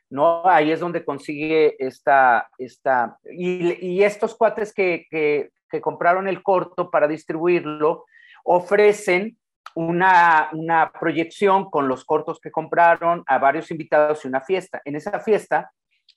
¿no? 0.09 0.47
Ahí 0.47 0.71
es 0.71 0.79
donde 0.79 1.03
consigue 1.03 1.75
esta, 1.77 2.49
esta 2.57 3.17
y, 3.29 4.01
estos 4.03 4.35
cuates 4.35 4.73
que, 4.73 5.05
que, 5.09 5.49
compraron 5.81 6.27
el 6.27 6.43
corto 6.43 6.89
para 6.89 7.07
distribuirlo, 7.07 8.05
ofrecen 8.43 9.37
una, 9.75 10.49
una 10.53 10.91
proyección 10.97 11.69
con 11.69 11.87
los 11.87 12.03
cortos 12.05 12.39
que 12.39 12.51
compraron 12.51 13.23
a 13.27 13.37
varios 13.37 13.69
invitados 13.71 14.23
y 14.23 14.27
una 14.27 14.41
fiesta. 14.41 14.81
En 14.85 14.95
esa 14.95 15.19
fiesta 15.19 15.71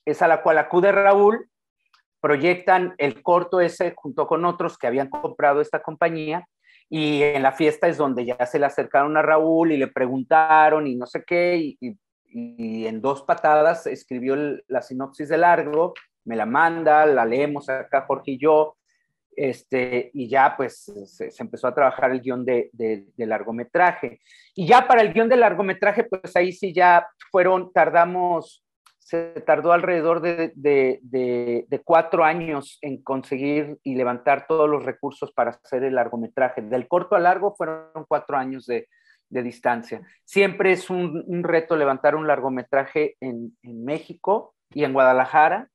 es 0.04 0.22
a 0.22 0.28
la 0.28 0.42
cual 0.42 0.58
acude 0.58 0.90
Raúl, 0.90 1.48
proyectan 2.20 2.94
el 2.98 3.22
corto 3.22 3.60
ese 3.60 3.92
junto 3.96 4.26
con 4.26 4.44
otros 4.44 4.78
que 4.78 4.86
habían 4.86 5.08
comprado 5.08 5.60
esta 5.60 5.82
compañía 5.82 6.48
y 6.88 7.22
en 7.22 7.42
la 7.42 7.52
fiesta 7.52 7.88
es 7.88 7.96
donde 7.96 8.24
ya 8.24 8.46
se 8.46 8.58
le 8.58 8.66
acercaron 8.66 9.16
a 9.16 9.22
Raúl 9.22 9.72
y 9.72 9.76
le 9.76 9.88
preguntaron 9.88 10.86
y 10.86 10.96
no 10.96 11.06
sé 11.06 11.24
qué, 11.24 11.76
y, 11.80 11.96
en 12.36 13.00
dos 13.00 13.22
patadas 13.22 13.86
escribió 13.86 14.34
la 14.66 14.82
sinopsis 14.82 15.28
de 15.28 15.38
largo, 15.38 15.94
me 16.24 16.34
la 16.34 16.46
manda, 16.46 17.06
la 17.06 17.24
leemos 17.24 17.68
acá 17.68 18.06
Jorge 18.08 18.32
y 18.32 18.38
yo, 18.38 18.76
este, 19.36 20.10
y 20.12 20.28
ya 20.28 20.54
pues 20.56 20.92
se, 21.06 21.30
empezó 21.38 21.68
a 21.68 21.74
trabajar 21.74 22.10
el 22.10 22.20
guion 22.20 22.44
de, 22.44 22.70
de, 22.72 23.26
largometraje. 23.26 24.20
Y 24.54 24.66
ya 24.66 24.88
para 24.88 25.02
el 25.02 25.12
guion 25.12 25.28
de 25.28 25.36
largometraje, 25.36 26.04
pues 26.04 26.34
ahí 26.34 26.52
sí 26.52 26.72
ya 26.72 27.06
fueron, 27.30 27.72
tardamos 27.72 28.63
se 29.04 29.42
tardó 29.46 29.72
alrededor 29.72 30.22
de, 30.22 31.82
cuatro 31.84 32.24
años 32.24 32.78
en 32.80 33.02
conseguir 33.02 33.78
y 33.82 33.96
levantar 33.96 34.46
todos 34.46 34.68
los 34.68 34.82
recursos 34.82 35.30
para 35.30 35.50
hacer 35.50 35.84
el 35.84 35.94
largometraje. 35.94 36.62
Del 36.62 36.88
corto 36.88 37.14
a 37.14 37.20
largo 37.20 37.54
fueron 37.54 38.06
cuatro 38.08 38.38
años 38.38 38.66
de, 38.66 38.88
distancia. 39.28 40.00
Siempre 40.24 40.72
es 40.72 40.88
un, 40.88 41.42
reto 41.42 41.76
levantar 41.76 42.14
un 42.14 42.26
largometraje 42.26 43.16
en, 43.20 43.54
México 43.62 44.54
y 44.70 44.84
en 44.84 44.94
Guadalajara. 44.94 45.68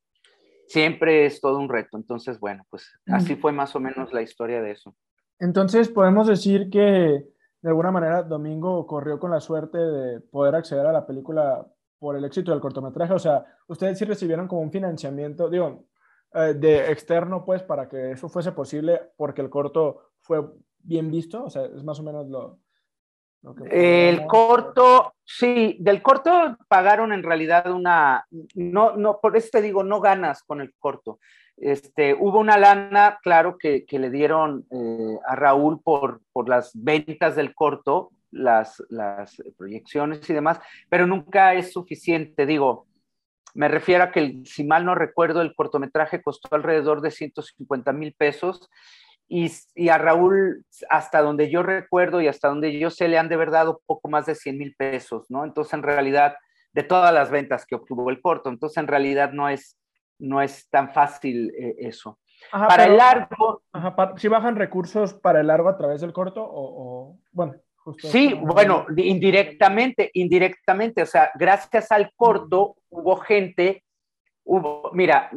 Siempre 0.67 1.27
es 1.27 1.39
todo 1.39 1.59
un 1.59 1.69
reto. 1.69 1.97
Entonces, 1.97 2.39
bueno, 2.39 2.63
pues 2.71 2.89
así 3.07 3.35
fue 3.35 3.51
más 3.51 3.75
o 3.75 3.79
menos 3.79 4.11
la 4.11 4.23
historia 4.23 4.59
de 4.59 4.71
eso. 4.71 4.95
Entonces, 5.37 5.89
podemos 5.89 6.25
decir 6.27 6.69
que 6.71 6.79
de 6.79 7.69
alguna 7.69 7.91
manera 7.91 8.23
Domingo 8.23 8.87
corrió 8.87 9.19
con 9.19 9.29
la 9.29 9.39
suerte 9.39 9.77
de 9.77 10.19
poder 10.19 10.55
acceder 10.55 10.87
a 10.87 10.93
la 10.93 11.05
película 11.05 11.67
por 11.99 12.15
el 12.15 12.25
éxito 12.25 12.51
del 12.51 12.61
cortometraje? 12.61 13.13
O 13.13 13.19
sea, 13.19 13.45
¿ustedes 13.67 13.99
sí 13.99 14.05
recibieron 14.05 14.47
como 14.47 14.61
un 14.61 14.71
financiamiento, 14.71 15.49
digo, 15.49 15.85
eh, 16.33 16.55
de 16.55 16.91
externo, 16.91 17.45
pues, 17.45 17.61
para 17.61 17.87
que 17.87 18.11
eso 18.11 18.29
fuese 18.29 18.51
posible 18.53 19.11
porque 19.17 19.41
el 19.41 19.49
corto 19.49 20.11
fue 20.21 20.43
bien 20.79 21.11
visto? 21.11 21.43
O 21.43 21.49
sea, 21.49 21.65
es 21.65 21.83
más 21.83 21.99
o 21.99 22.03
menos 22.03 22.27
lo... 22.27 22.59
que 23.55 24.09
el 24.09 24.25
corto, 24.25 25.13
sí, 25.23 25.77
del 25.79 26.01
corto 26.01 26.57
pagaron 26.67 27.13
en 27.13 27.23
realidad 27.23 27.71
una, 27.71 28.25
no, 28.55 28.95
no, 28.95 29.19
por 29.21 29.35
eso 29.35 29.49
te 29.51 29.61
digo, 29.61 29.83
no 29.83 29.99
ganas 29.99 30.43
con 30.43 30.61
el 30.61 30.73
corto. 30.79 31.19
Este, 31.61 32.13
hubo 32.13 32.39
una 32.39 32.57
lana, 32.57 33.19
claro, 33.21 33.57
que, 33.57 33.85
que 33.85 33.99
le 33.99 34.09
dieron 34.09 34.65
eh, 34.71 35.19
a 35.25 35.35
Raúl 35.35 35.81
por, 35.81 36.21
por 36.31 36.47
las 36.47 36.71
ventas 36.73 37.35
del 37.35 37.53
corto, 37.53 38.11
las, 38.31 38.83
las 38.89 39.41
proyecciones 39.57 40.29
y 40.29 40.33
demás, 40.33 40.59
pero 40.89 41.07
nunca 41.07 41.53
es 41.53 41.71
suficiente. 41.71 42.45
Digo, 42.45 42.87
me 43.53 43.67
refiero 43.67 44.03
a 44.03 44.11
que, 44.11 44.41
si 44.45 44.63
mal 44.63 44.85
no 44.85 44.95
recuerdo, 44.95 45.41
el 45.41 45.55
cortometraje 45.55 46.21
costó 46.21 46.55
alrededor 46.55 47.01
de 47.01 47.11
150 47.11 47.93
mil 47.93 48.13
pesos 48.13 48.69
y, 49.27 49.51
y, 49.75 49.89
a 49.89 49.97
Raúl, 49.97 50.65
hasta 50.89 51.21
donde 51.21 51.49
yo 51.51 51.61
recuerdo 51.61 52.21
y 52.21 52.27
hasta 52.27 52.47
donde 52.47 52.77
yo 52.79 52.89
sé, 52.89 53.07
le 53.07 53.17
han 53.17 53.29
de 53.29 53.37
verdad 53.37 53.59
dado 53.59 53.81
poco 53.85 54.09
más 54.09 54.25
de 54.25 54.35
100 54.35 54.57
mil 54.57 54.75
pesos, 54.75 55.29
¿no? 55.29 55.45
Entonces, 55.45 55.73
en 55.73 55.83
realidad, 55.83 56.35
de 56.73 56.83
todas 56.83 57.13
las 57.13 57.29
ventas 57.29 57.65
que 57.65 57.75
obtuvo 57.75 58.09
el 58.09 58.21
corto, 58.21 58.49
entonces 58.49 58.77
en 58.77 58.87
realidad 58.87 59.31
no 59.31 59.49
es, 59.49 59.77
no 60.17 60.41
es 60.41 60.69
tan 60.69 60.91
fácil 60.91 61.53
eh, 61.57 61.75
eso. 61.79 62.19
para 62.51 62.85
el 62.85 62.97
largo... 62.97 63.63
¿Si 64.17 64.27
bajan 64.27 64.55
recursos 64.55 65.13
para 65.13 65.41
el 65.41 65.47
largo 65.47 65.69
a 65.69 65.77
través 65.77 66.01
del 66.01 66.13
corto 66.13 66.43
o, 66.43 67.11
o 67.11 67.19
bueno? 67.31 67.53
Sí, 67.97 68.33
bueno, 68.33 68.85
indirectamente, 68.95 70.11
indirectamente, 70.13 71.01
o 71.01 71.05
sea, 71.05 71.31
gracias 71.35 71.91
al 71.91 72.11
corto 72.15 72.75
hubo 72.89 73.17
gente, 73.17 73.83
hubo, 74.43 74.91
mira, 74.93 75.31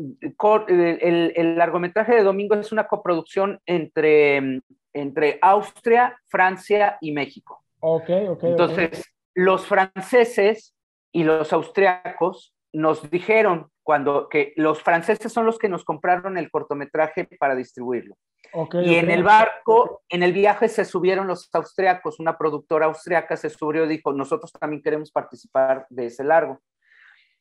el, 0.68 1.56
largometraje 1.56 2.14
de 2.14 2.22
Domingo 2.22 2.54
es 2.54 2.72
una 2.72 2.86
coproducción 2.86 3.60
entre, 3.66 4.60
entre 4.92 5.38
Austria, 5.40 6.16
Francia 6.28 6.98
y 7.00 7.12
México. 7.12 7.62
Ok, 7.80 8.10
ok. 8.28 8.44
Entonces, 8.44 9.12
los 9.34 9.66
franceses 9.66 10.74
y 11.12 11.24
los 11.24 11.52
austriacos 11.52 12.51
nos 12.72 13.10
dijeron 13.10 13.70
cuando 13.82 14.28
que 14.28 14.52
los 14.56 14.82
franceses 14.82 15.32
son 15.32 15.46
los 15.46 15.58
que 15.58 15.68
nos 15.68 15.84
compraron 15.84 16.38
el 16.38 16.50
cortometraje 16.50 17.28
para 17.38 17.54
distribuirlo 17.54 18.16
y 18.84 18.96
en 18.96 19.10
el 19.10 19.22
barco, 19.22 20.02
en 20.08 20.22
el 20.22 20.32
viaje 20.32 20.68
se 20.68 20.84
subieron 20.84 21.26
los 21.26 21.48
austriacos, 21.54 22.20
una 22.20 22.36
productora 22.36 22.86
austriaca 22.86 23.36
se 23.36 23.48
subió 23.48 23.84
y 23.84 23.88
dijo, 23.88 24.12
nosotros 24.12 24.52
también 24.52 24.82
queremos 24.82 25.10
participar 25.10 25.86
de 25.88 26.06
ese 26.06 26.22
largo. 26.22 26.60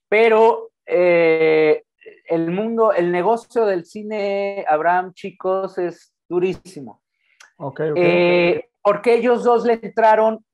Pero 0.08 0.72
eh, 0.86 1.84
el 2.28 2.52
mundo, 2.52 2.94
el 2.94 3.12
negocio 3.12 3.66
del 3.66 3.86
cine, 3.86 4.66
Abraham, 4.68 5.14
chicos, 5.14 5.78
es 5.78 6.14
durísimo. 6.30 7.02
Eh, 7.96 8.70
porque 8.82 9.16
ellos 9.16 9.44
dos 9.44 9.66
le 9.66 9.74
entraron 9.74 10.46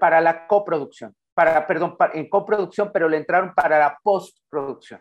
para 0.00 0.20
la 0.20 0.48
coproducción, 0.48 1.14
para, 1.40 1.66
perdón, 1.66 1.96
en 2.12 2.28
coproducción, 2.28 2.90
pero 2.92 3.08
le 3.08 3.16
entraron 3.16 3.54
para 3.54 3.78
la 3.78 3.98
postproducción. 4.02 5.00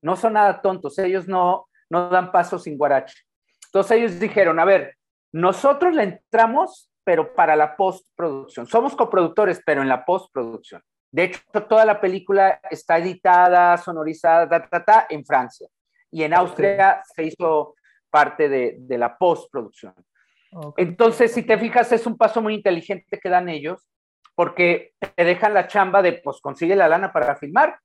No 0.00 0.16
son 0.16 0.32
nada 0.32 0.62
tontos, 0.62 0.98
ellos 0.98 1.28
no, 1.28 1.68
no 1.90 2.08
dan 2.08 2.32
paso 2.32 2.58
sin 2.58 2.78
guarache. 2.78 3.14
Entonces 3.66 3.98
ellos 3.98 4.18
dijeron, 4.18 4.58
a 4.58 4.64
ver, 4.64 4.96
nosotros 5.30 5.92
le 5.94 6.04
entramos, 6.04 6.90
pero 7.04 7.34
para 7.34 7.54
la 7.54 7.76
postproducción. 7.76 8.66
Somos 8.66 8.96
coproductores, 8.96 9.60
pero 9.62 9.82
en 9.82 9.90
la 9.90 10.06
postproducción. 10.06 10.82
De 11.12 11.24
hecho, 11.24 11.40
toda 11.68 11.84
la 11.84 12.00
película 12.00 12.62
está 12.70 12.96
editada, 12.96 13.76
sonorizada, 13.76 14.48
ta, 14.70 15.06
en 15.10 15.22
Francia. 15.22 15.68
Y 16.10 16.22
en 16.22 16.32
Austria 16.32 17.02
se 17.14 17.24
hizo 17.24 17.74
parte 18.08 18.48
de, 18.48 18.96
la 18.96 19.18
postproducción. 19.18 19.92
Entonces, 20.78 21.34
si 21.34 21.42
te 21.42 21.58
fijas, 21.58 21.92
es 21.92 22.06
un 22.06 22.16
paso 22.16 22.40
muy 22.40 22.54
inteligente 22.54 23.20
que 23.22 23.28
dan 23.28 23.50
ellos, 23.50 23.86
porque 24.38 24.92
te 25.16 25.24
dejan 25.24 25.52
la 25.52 25.66
chamba 25.66 26.00
de, 26.00 26.12
pues 26.12 26.40
consigue 26.40 26.76
la 26.76 26.86
lana 26.86 27.12
para 27.12 27.34
filmar. 27.34 27.80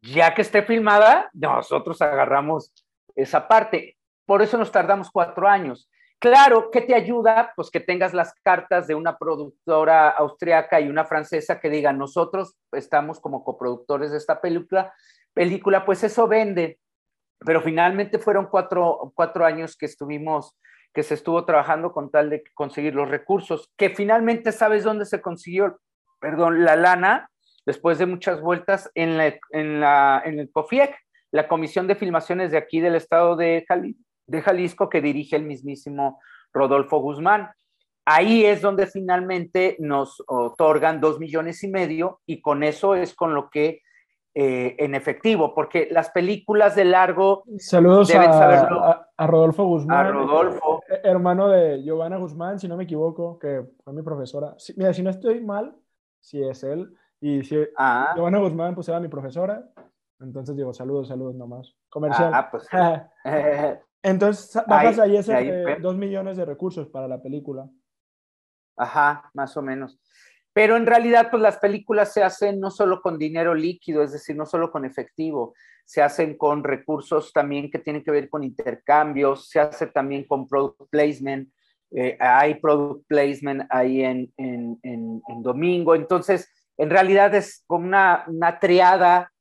Ya 0.00 0.32
que 0.34 0.40
esté 0.40 0.62
filmada, 0.62 1.28
nosotros 1.34 2.00
agarramos 2.00 2.72
esa 3.14 3.46
parte. 3.46 3.98
Por 4.24 4.40
eso 4.40 4.56
nos 4.56 4.72
tardamos 4.72 5.10
cuatro 5.10 5.46
años. 5.46 5.90
Claro, 6.18 6.70
¿qué 6.70 6.80
te 6.80 6.94
ayuda? 6.94 7.52
Pues 7.54 7.70
que 7.70 7.80
tengas 7.80 8.14
las 8.14 8.32
cartas 8.42 8.86
de 8.86 8.94
una 8.94 9.18
productora 9.18 10.08
austriaca 10.08 10.80
y 10.80 10.88
una 10.88 11.04
francesa 11.04 11.60
que 11.60 11.68
digan, 11.68 11.98
nosotros 11.98 12.56
estamos 12.72 13.20
como 13.20 13.44
coproductores 13.44 14.10
de 14.10 14.16
esta 14.16 14.40
película, 14.40 14.94
película, 15.34 15.84
pues 15.84 16.02
eso 16.04 16.26
vende. 16.26 16.78
Pero 17.40 17.60
finalmente 17.60 18.18
fueron 18.18 18.46
cuatro, 18.46 19.12
cuatro 19.14 19.44
años 19.44 19.76
que 19.76 19.84
estuvimos, 19.84 20.56
que 20.94 21.02
se 21.02 21.12
estuvo 21.12 21.44
trabajando 21.44 21.92
con 21.92 22.10
tal 22.10 22.30
de 22.30 22.44
conseguir 22.54 22.94
los 22.94 23.10
recursos, 23.10 23.70
que 23.76 23.90
finalmente 23.90 24.52
sabes 24.52 24.84
dónde 24.84 25.04
se 25.04 25.20
consiguió, 25.20 25.78
perdón, 26.20 26.64
la 26.64 26.76
lana, 26.76 27.30
después 27.66 27.98
de 27.98 28.06
muchas 28.06 28.40
vueltas 28.40 28.90
en, 28.94 29.16
la, 29.16 29.34
en, 29.50 29.80
la, 29.80 30.22
en 30.24 30.40
el 30.40 30.50
COFIEC, 30.50 30.96
la 31.30 31.48
Comisión 31.48 31.86
de 31.86 31.94
Filmaciones 31.94 32.50
de 32.50 32.58
aquí 32.58 32.80
del 32.80 32.94
estado 32.94 33.36
de 33.36 33.64
Jalisco 33.68 34.08
de 34.28 34.42
Jalisco 34.42 34.88
que 34.88 35.00
dirige 35.00 35.34
el 35.34 35.44
mismísimo 35.44 36.20
Rodolfo 36.52 36.98
Guzmán. 36.98 37.50
Ahí 38.04 38.44
es 38.44 38.62
donde 38.62 38.86
finalmente 38.86 39.76
nos 39.80 40.22
otorgan 40.28 41.00
dos 41.00 41.18
millones 41.18 41.62
y 41.64 41.68
medio 41.68 42.20
y 42.24 42.40
con 42.40 42.62
eso 42.62 42.94
es 42.94 43.14
con 43.14 43.34
lo 43.34 43.50
que 43.50 43.82
eh, 44.34 44.76
en 44.78 44.94
efectivo, 44.94 45.52
porque 45.52 45.88
las 45.90 46.10
películas 46.10 46.76
de 46.76 46.84
largo 46.84 47.42
Saludos 47.58 48.14
a, 48.14 49.08
a, 49.16 49.26
Rodolfo 49.26 49.64
Guzmán. 49.64 50.06
A 50.06 50.10
Rodolfo. 50.12 50.82
hermano 51.02 51.48
de 51.48 51.82
Giovanna 51.82 52.18
Guzmán, 52.18 52.60
si 52.60 52.68
no 52.68 52.76
me 52.76 52.84
equivoco, 52.84 53.38
que 53.38 53.64
fue 53.82 53.92
mi 53.92 54.02
profesora. 54.02 54.54
mira, 54.76 54.92
si 54.92 55.02
no 55.02 55.10
estoy 55.10 55.40
mal, 55.40 55.74
si 56.20 56.42
es 56.42 56.62
él. 56.62 56.94
Y 57.20 57.42
si 57.44 57.56
ah. 57.76 58.12
Giovanna 58.14 58.38
Guzmán, 58.38 58.74
pues 58.74 58.88
era 58.88 59.00
mi 59.00 59.08
profesora. 59.08 59.68
Entonces 60.20 60.56
digo, 60.56 60.72
saludos, 60.72 61.08
saludos 61.08 61.34
nomás. 61.34 61.76
Comercial. 61.88 62.32
Ah, 62.34 62.50
pues. 62.50 62.68
Entonces, 64.02 64.62
bajas 64.66 64.98
ahí, 64.98 65.16
esos 65.16 65.34
eh, 65.36 65.76
dos 65.80 65.96
millones 65.96 66.36
de 66.36 66.44
recursos 66.44 66.88
para 66.88 67.08
la 67.08 67.20
película. 67.20 67.68
Ajá, 68.76 69.30
más 69.34 69.56
o 69.56 69.62
menos. 69.62 70.00
Pero 70.52 70.76
en 70.76 70.86
realidad, 70.86 71.28
pues 71.30 71.42
las 71.42 71.58
películas 71.58 72.12
se 72.12 72.22
hacen 72.22 72.60
no 72.60 72.70
solo 72.70 73.00
con 73.02 73.18
dinero 73.18 73.54
líquido, 73.54 74.02
es 74.02 74.12
decir, 74.12 74.36
no 74.36 74.46
solo 74.46 74.70
con 74.70 74.84
efectivo, 74.84 75.54
se 75.84 76.02
hacen 76.02 76.36
con 76.36 76.64
recursos 76.64 77.32
también 77.32 77.70
que 77.70 77.78
tienen 77.78 78.04
que 78.04 78.10
ver 78.10 78.28
con 78.28 78.44
intercambios, 78.44 79.48
se 79.48 79.60
hace 79.60 79.86
también 79.86 80.24
con 80.24 80.46
product 80.46 80.90
placement, 80.90 81.48
eh, 81.90 82.16
hay 82.20 82.56
product 82.56 83.06
placement 83.06 83.62
ahí 83.70 84.02
en, 84.02 84.32
en, 84.36 84.78
en, 84.82 85.42
Domingo. 85.42 85.94
Entonces, 85.94 86.52
en 86.76 86.90
realidad 86.90 87.34
es 87.34 87.64
como 87.66 87.86
una, 87.86 88.24
una 88.26 88.58
triada 88.58 89.32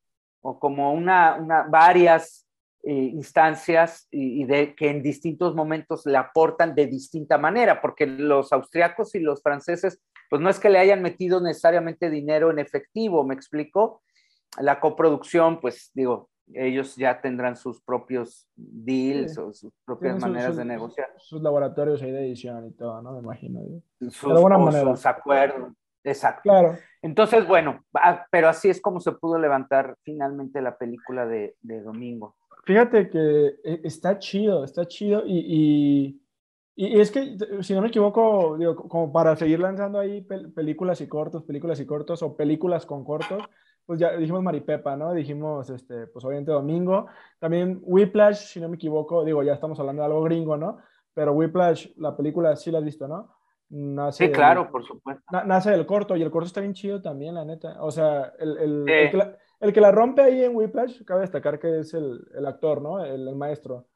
o 0.42 0.60
como 0.60 0.94
una, 0.94 1.36
una 1.36 1.64
varias 1.64 2.48
eh, 2.84 2.94
instancias 2.94 4.08
y, 4.12 4.46
de 4.46 4.74
que 4.74 4.90
en 4.90 5.04
distintos 5.04 5.56
momentos 5.56 6.06
le 6.06 6.18
aportan 6.18 6.74
de 6.74 6.88
distinta 6.88 7.38
manera, 7.38 7.82
porque 7.82 8.08
los 8.08 8.54
austriacos 8.54 9.14
y 9.16 9.20
los 9.20 9.42
franceses, 9.44 10.00
pues 10.30 10.42
no 10.42 10.50
es 10.50 10.60
que 10.60 10.70
le 10.70 10.80
hayan 10.80 11.02
metido 11.02 11.42
necesariamente 11.42 12.10
dinero 12.10 12.50
en 12.50 12.60
efectivo, 12.60 13.26
¿me 13.26 13.34
explico? 13.34 14.04
La 14.58 14.80
coproducción, 14.80 15.60
pues 15.60 15.92
digo, 15.94 16.30
ellos 16.54 16.96
ya 16.96 17.20
tendrán 17.22 17.56
sus 17.56 17.82
propios 17.82 18.48
deals 18.56 19.38
o 19.38 19.54
sus 19.54 19.74
propias 19.86 20.20
maneras 20.20 20.56
de 20.56 20.66
negociar. 20.66 21.14
Sus 21.18 21.42
laboratorios 21.42 22.02
ahí 22.02 22.12
de 22.12 22.26
edición 22.26 22.68
y 22.68 22.72
todo, 22.72 23.02
¿no? 23.02 23.14
Me 23.14 23.20
imagino. 23.20 23.62
Sus, 24.00 24.22
de 24.22 24.82
sus 24.82 25.06
acuerdos. 25.06 25.74
Exacto. 26.04 26.42
Claro. 26.44 26.78
Entonces, 27.02 27.46
bueno, 27.46 27.84
ah, 27.96 28.26
pero 28.32 28.48
así 28.48 28.70
es 28.70 28.82
como 28.82 29.00
se 29.00 29.12
pudo 29.12 29.38
levantar 29.38 29.96
finalmente 30.04 30.62
la 30.62 30.78
película 30.78 31.26
de, 31.26 31.56
de 31.62 31.82
Domingo. 31.82 32.36
Fíjate 32.66 33.10
que 33.10 33.56
eh, 33.64 33.82
está 33.84 34.20
chido, 34.20 34.64
está 34.64 34.86
chido 34.88 35.24
y, 35.26 36.20
y, 36.76 37.00
es 37.00 37.12
que, 37.12 37.38
si 37.62 37.74
no 37.74 37.82
me 37.82 37.88
equivoco, 37.88 38.58
digo, 38.58 38.76
como 38.76 39.12
para 39.12 39.36
seguir 39.36 39.60
lanzando 39.60 40.00
ahí 40.00 40.22
películas 40.22 41.02
y 41.02 41.08
cortos, 41.08 41.44
películas 41.44 41.80
y 41.80 41.86
cortos 41.86 42.22
o 42.22 42.36
películas 42.36 42.86
con 42.86 43.04
cortos, 43.04 43.42
pues 43.88 44.00
ya 44.00 44.12
dijimos 44.18 44.44
Maripepa, 44.44 44.98
¿no? 44.98 45.14
Dijimos, 45.14 45.70
este, 45.70 46.08
pues 46.08 46.24
obviamente 46.26 46.52
Domingo. 46.52 47.08
También 47.40 47.80
Whiplash, 47.82 48.36
si 48.36 48.60
no 48.60 48.68
me 48.68 48.76
equivoco, 48.76 49.24
digo, 49.24 49.42
ya 49.44 49.54
estamos 49.54 49.80
hablando 49.80 50.02
de 50.02 50.08
algo 50.08 50.22
gringo, 50.24 50.58
¿no? 50.58 50.80
Pero 51.14 51.32
Whiplash, 51.32 51.94
la 51.96 52.16
película 52.16 52.56
sí 52.58 52.70
la 52.70 52.80
has 52.80 52.84
visto, 52.84 53.08
¿no? 53.08 53.34
sí, 54.12 54.32
claro, 54.32 54.70
por 54.72 54.86
supuesto. 54.86 55.24
nace 55.46 55.72
del 55.72 55.86
corto 55.86 56.16
y 56.16 56.22
el 56.22 56.32
corto 56.32 56.48
está 56.48 56.62
bien 56.62 56.74
chido 56.74 57.02
también, 57.02 57.36
la 57.36 57.44
neta. 57.44 57.78
O 57.82 57.92
sea, 57.92 58.34
el, 58.40 58.58
el, 58.58 58.86
el 59.60 59.74
que 59.74 59.82
la 59.82 59.92
rompe 59.92 60.22
ahí 60.22 60.44
en 60.44 60.56
Whiplash, 60.56 61.04
cabe 61.04 61.22
destacar 61.22 61.58
que 61.60 61.80
es 61.80 61.94
el, 61.94 62.20
el 62.36 62.46
actor, 62.46 62.82
¿no? 62.82 63.04
El, 63.04 63.36
maestro. 63.36 63.88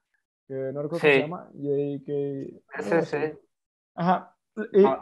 Que 0.48 0.54
no 0.74 0.82
recuerdo 0.82 0.90
cómo 0.90 1.00
se 1.00 1.20
llama. 1.20 1.50
J.K. 1.54 3.04
Sí, 3.04 3.06
sí. 3.06 3.40
Ajá. 3.96 4.36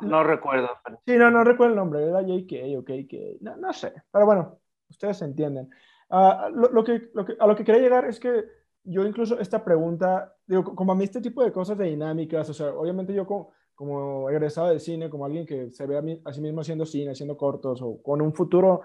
no, 0.01 0.23
recuerdo. 0.23 0.69
Sí, 1.05 1.15
no, 1.15 1.31
no 1.31 1.43
recuerdo 1.43 1.73
el 1.73 1.77
nombre. 1.77 2.03
Era 2.03 2.21
J.K. 2.21 2.77
o 2.77 2.83
K.K. 2.83 3.17
No, 3.41 3.55
no 3.55 3.73
sé. 3.73 3.93
Pero 4.11 4.25
bueno, 4.25 4.59
ustedes 4.89 5.21
entienden. 5.21 5.69
Uh, 6.09 6.49
lo, 6.53 6.69
lo, 6.69 6.83
que, 6.83 7.09
lo 7.13 7.25
que, 7.25 7.35
a 7.39 7.47
lo 7.47 7.55
que 7.55 7.63
quería 7.63 7.81
llegar 7.81 8.05
es 8.05 8.19
que 8.19 8.45
yo 8.83 9.05
incluso 9.05 9.39
esta 9.39 9.63
pregunta, 9.63 10.35
digo, 10.47 10.63
como 10.63 10.91
a 10.91 10.95
mí 10.95 11.03
este 11.03 11.21
tipo 11.21 11.43
de 11.43 11.51
cosas 11.51 11.77
de 11.77 11.85
dinámicas, 11.85 12.49
o 12.49 12.53
sea, 12.53 12.73
obviamente 12.73 13.13
yo 13.13 13.25
como, 13.25 13.51
como 13.75 14.29
egresado 14.29 14.69
de 14.69 14.79
cine, 14.79 15.09
como 15.09 15.25
alguien 15.25 15.45
que 15.45 15.69
se 15.69 15.85
ve 15.85 15.97
a, 15.97 16.29
a 16.29 16.33
sí 16.33 16.41
mismo 16.41 16.61
haciendo 16.61 16.85
cine, 16.85 17.11
haciendo 17.11 17.37
cortos 17.37 17.81
o 17.81 18.01
con 18.01 18.21
un 18.21 18.33
futuro 18.33 18.81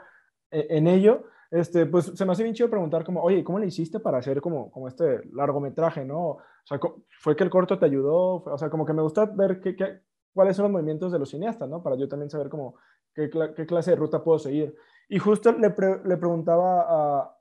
en, 0.50 0.86
en 0.86 0.86
ello, 0.88 1.24
este, 1.50 1.86
pues 1.86 2.06
se 2.06 2.24
me 2.24 2.32
hace 2.32 2.42
bien 2.42 2.54
chido 2.54 2.68
preguntar 2.68 3.04
como, 3.04 3.22
oye, 3.22 3.44
¿cómo 3.44 3.58
le 3.58 3.66
hiciste 3.66 4.00
para 4.00 4.18
hacer 4.18 4.40
como, 4.40 4.70
como 4.70 4.88
este 4.88 5.20
largometraje, 5.32 6.04
no? 6.04 6.20
O 6.30 6.40
sea, 6.64 6.80
¿fue 7.20 7.36
que 7.36 7.44
el 7.44 7.50
corto 7.50 7.78
te 7.78 7.86
ayudó? 7.86 8.42
O 8.44 8.58
sea, 8.58 8.68
como 8.68 8.84
que 8.84 8.92
me 8.92 9.02
gusta 9.02 9.26
ver 9.26 9.60
qué, 9.60 9.76
qué, 9.76 10.00
cuáles 10.34 10.56
son 10.56 10.64
los 10.64 10.72
movimientos 10.72 11.12
de 11.12 11.18
los 11.18 11.30
cineastas, 11.30 11.68
¿no? 11.68 11.82
Para 11.82 11.96
yo 11.96 12.08
también 12.08 12.28
saber 12.28 12.48
como 12.48 12.74
qué, 13.14 13.30
qué 13.54 13.66
clase 13.66 13.92
de 13.92 13.96
ruta 13.96 14.24
puedo 14.24 14.38
seguir. 14.38 14.74
Y 15.08 15.18
justo 15.18 15.52
le, 15.52 15.74
le 16.04 16.16
preguntaba 16.16 16.86
a, 16.88 17.38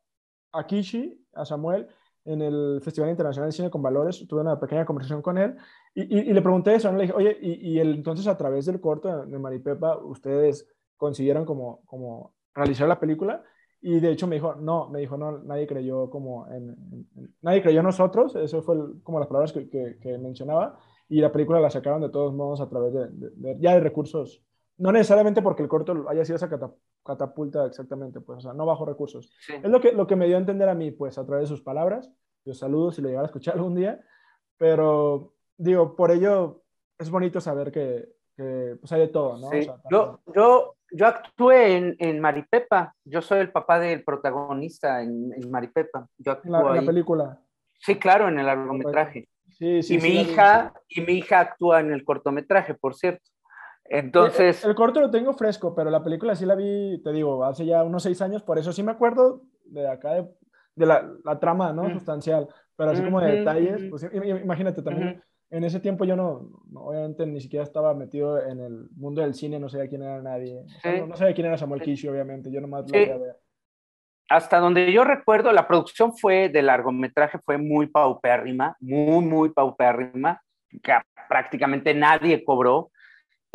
a 0.51 0.67
Kishi, 0.67 1.25
a 1.33 1.45
Samuel, 1.45 1.87
en 2.25 2.41
el 2.41 2.79
Festival 2.81 3.09
Internacional 3.09 3.49
de 3.49 3.55
Cine 3.55 3.69
con 3.69 3.81
Valores, 3.81 4.25
tuve 4.27 4.41
una 4.41 4.59
pequeña 4.59 4.85
conversación 4.85 5.21
con 5.21 5.37
él 5.37 5.55
y, 5.93 6.19
y, 6.19 6.33
le 6.33 6.41
pregunté 6.41 6.75
eso, 6.75 6.91
¿no? 6.91 6.97
le 6.97 7.03
dije, 7.03 7.15
oye, 7.15 7.37
y, 7.41 7.73
y 7.73 7.79
el, 7.79 7.95
entonces 7.95 8.27
a 8.27 8.37
través 8.37 8.65
del 8.65 8.79
corto 8.79 9.25
de 9.25 9.39
Maripepa, 9.39 9.97
¿ustedes 9.97 10.67
consiguieron 10.95 11.45
como, 11.45 11.81
como 11.85 12.33
realizar 12.53 12.87
la 12.87 12.99
película? 12.99 13.43
Y 13.81 13.99
de 13.99 14.11
hecho 14.11 14.27
me 14.27 14.35
dijo, 14.35 14.55
no, 14.55 14.89
me 14.89 14.99
dijo, 14.99 15.17
no, 15.17 15.39
nadie 15.39 15.67
creyó 15.67 16.09
como 16.09 16.47
en, 16.47 16.75
nadie 17.41 17.61
creyó 17.61 17.81
en 17.81 17.85
nosotros, 17.85 18.35
eso 18.37 18.61
fue 18.61 18.77
como 19.03 19.19
las 19.19 19.27
palabras 19.27 19.51
que, 19.51 19.69
que, 19.69 20.17
mencionaba, 20.17 20.79
y 21.09 21.19
la 21.19 21.33
película 21.33 21.59
la 21.59 21.69
sacaron 21.69 22.01
de 22.01 22.09
todos 22.09 22.33
modos 22.33 22.61
a 22.61 22.69
través 22.69 22.93
de, 22.93 23.57
ya 23.59 23.73
de 23.73 23.81
recursos, 23.81 24.41
no 24.77 24.93
necesariamente 24.93 25.41
porque 25.41 25.63
el 25.63 25.67
corto 25.67 26.05
haya 26.07 26.23
sido 26.23 26.37
esa 26.37 26.49
catapulta 27.03 27.65
exactamente, 27.65 28.21
pues, 28.21 28.39
o 28.39 28.41
sea, 28.41 28.53
no 28.53 28.65
bajo 28.65 28.85
recursos. 28.85 29.31
Es 29.47 29.69
lo 29.69 29.81
que, 29.81 29.91
lo 29.91 30.07
que 30.07 30.15
me 30.15 30.27
dio 30.27 30.35
a 30.35 30.39
entender 30.39 30.69
a 30.69 30.75
mí, 30.75 30.91
pues, 30.91 31.17
a 31.17 31.25
través 31.25 31.49
de 31.49 31.55
sus 31.55 31.61
palabras, 31.61 32.11
yo 32.45 32.53
saludo 32.53 32.91
si 32.91 33.01
lo 33.01 33.09
llegara 33.09 33.25
a 33.25 33.27
escuchar 33.27 33.55
algún 33.55 33.75
día, 33.75 33.99
pero 34.57 35.33
digo, 35.57 35.95
por 35.95 36.11
ello 36.11 36.63
es 36.97 37.09
bonito 37.09 37.41
saber 37.41 37.71
que, 37.71 38.09
que 38.35 38.77
pues 38.79 38.91
hay 38.91 39.01
de 39.01 39.07
todo, 39.07 39.37
¿no? 39.37 39.49
Sí. 39.49 39.67
yo, 39.89 40.19
yo 40.33 40.75
yo 40.93 41.07
actué 41.07 41.75
en, 41.75 41.95
en, 41.99 42.19
Maripepa. 42.19 42.95
Yo 43.03 43.21
soy 43.21 43.39
el 43.39 43.51
papá 43.51 43.79
del 43.79 44.03
protagonista 44.03 45.01
en, 45.01 45.33
en 45.35 45.51
Maripepa. 45.51 46.07
Yo 46.17 46.39
en 46.43 46.51
la, 46.51 46.85
película. 46.85 47.39
Sí, 47.79 47.95
claro, 47.95 48.27
en 48.27 48.39
el 48.39 48.45
largometraje. 48.45 49.27
Sí, 49.49 49.81
sí, 49.83 49.95
y 49.95 49.97
mi 49.97 50.21
hija 50.21 50.73
y 50.87 51.01
mi 51.01 51.13
hija 51.13 51.39
actúa 51.39 51.79
en 51.79 51.91
el 51.91 52.03
cortometraje, 52.03 52.75
por 52.75 52.95
cierto. 52.95 53.23
Entonces. 53.85 54.63
El, 54.63 54.75
corto 54.75 55.01
lo 55.01 55.11
tengo 55.11 55.33
fresco, 55.33 55.75
pero 55.75 55.89
la 55.89 56.03
película 56.03 56.35
sí 56.35 56.45
la 56.45 56.55
vi, 56.55 57.01
te 57.03 57.11
digo, 57.11 57.43
hace 57.43 57.65
ya 57.65 57.83
unos 57.83 58.03
seis 58.03 58.21
años, 58.21 58.43
por 58.43 58.57
eso 58.57 58.71
sí 58.71 58.83
me 58.83 58.91
acuerdo 58.91 59.41
de 59.65 59.87
acá 59.87 60.13
de, 60.13 60.27
de 60.75 60.85
la, 60.85 61.11
la, 61.23 61.39
trama, 61.39 61.73
¿no? 61.73 61.89
Sustancial. 61.91 62.47
Pero 62.75 62.91
así 62.91 63.03
como 63.03 63.21
de 63.21 63.39
detalles, 63.39 63.83
pues 63.89 64.09
imagínate 64.13 64.81
también 64.81 65.21
en 65.53 65.63
ese 65.63 65.79
tiempo 65.79 66.03
yo 66.03 66.15
no, 66.15 66.49
obviamente 66.73 67.27
ni 67.27 67.39
siquiera 67.39 67.63
estaba 67.63 67.93
metido 67.93 68.43
en 68.43 68.59
el 68.59 68.89
mundo 68.95 69.21
del 69.21 69.35
cine, 69.35 69.59
no 69.59 69.69
sabía 69.69 69.87
quién 69.87 70.01
era 70.01 70.19
nadie. 70.19 70.65
no, 71.07 71.15
sabía 71.15 71.35
quién 71.35 71.45
era 71.45 71.59
Samuel 71.59 71.83
Kishi, 71.83 72.07
obviamente, 72.07 72.51
yo 72.51 72.59
nomás 72.59 72.89
lo 72.89 72.97
a 72.97 73.17
ver. 73.19 73.37
Hasta 74.29 74.57
donde 74.57 74.91
yo 74.91 75.03
recuerdo, 75.03 75.51
la 75.51 75.67
producción 75.67 76.17
fue 76.17 76.49
de 76.49 76.63
largometraje, 76.63 77.37
fue 77.37 77.59
muy 77.59 77.85
paupérrima, 77.85 78.75
muy, 78.79 79.23
muy 79.23 79.49
paupérrima, 79.49 80.41
que 80.81 80.91
prácticamente 81.29 81.93
nadie 81.93 82.43
cobró. 82.43 82.89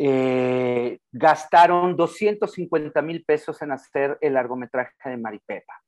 Eh, 0.01 0.99
gastaron 1.11 1.97
250 1.97 3.01
mil 3.01 3.25
pesos 3.25 3.61
en 3.61 3.73
hacer 3.73 4.17
el 4.21 4.33
largometraje 4.33 4.93
de 5.09 5.17
Maripepa. 5.17 5.81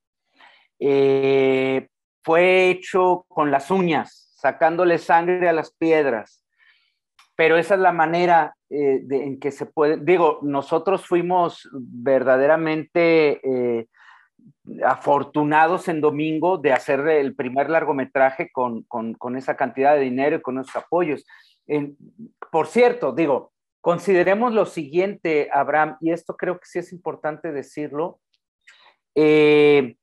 Eh, 0.84 1.88
fue 2.24 2.70
hecho 2.70 3.26
con 3.30 3.52
las 3.52 3.72
uñas, 3.72 4.34
sacándole 4.36 4.98
sangre 4.98 5.48
a 5.48 5.54
las 5.54 5.72
piedras. 5.72 6.44
Pero 7.36 7.58
esa 7.58 7.76
es 7.76 7.80
la 7.80 7.94
manera 7.94 8.56
eh, 8.70 9.02
en 9.10 9.40
que 9.40 9.52
se 9.52 9.66
puede, 9.66 9.98
digo, 9.98 10.40
nosotros 10.42 11.06
fuimos 11.06 11.70
verdaderamente 11.72 13.40
eh, 13.44 13.88
afortunados 14.84 15.88
en 15.88 16.02
domingo 16.02 16.58
de 16.58 16.74
hacer 16.74 17.08
el 17.08 17.36
primer 17.36 17.70
largometraje 17.70 18.52
con, 18.52 18.86
esa 19.38 19.56
cantidad 19.56 19.96
de 19.96 20.02
dinero 20.02 20.36
y 20.36 20.42
con 20.42 20.60
esos 20.60 20.76
apoyos. 20.76 21.26
por 22.52 22.68
cierto, 22.68 23.12
digo, 23.14 23.51
consideremos 23.82 24.54
lo 24.54 24.66
siguiente, 24.66 25.50
Abraham, 25.52 25.98
y 26.00 26.12
esto 26.12 26.38
creo 26.38 26.60
que 26.60 26.66
sí 26.66 26.80
es 26.80 26.94
importante 26.94 27.52
decirlo. 27.52 28.22
Eh, 29.16 29.98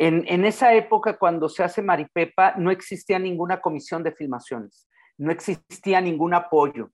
en, 0.00 0.44
esa 0.44 0.74
época, 0.74 1.18
cuando 1.18 1.48
se 1.48 1.64
hace 1.64 1.82
Maripepa, 1.82 2.54
no 2.56 2.70
existía 2.70 3.18
ninguna 3.18 3.60
comisión 3.60 4.04
de 4.04 4.12
filmaciones, 4.12 4.88
no 5.16 5.32
existía 5.32 6.00
ningún 6.00 6.34
apoyo. 6.34 6.90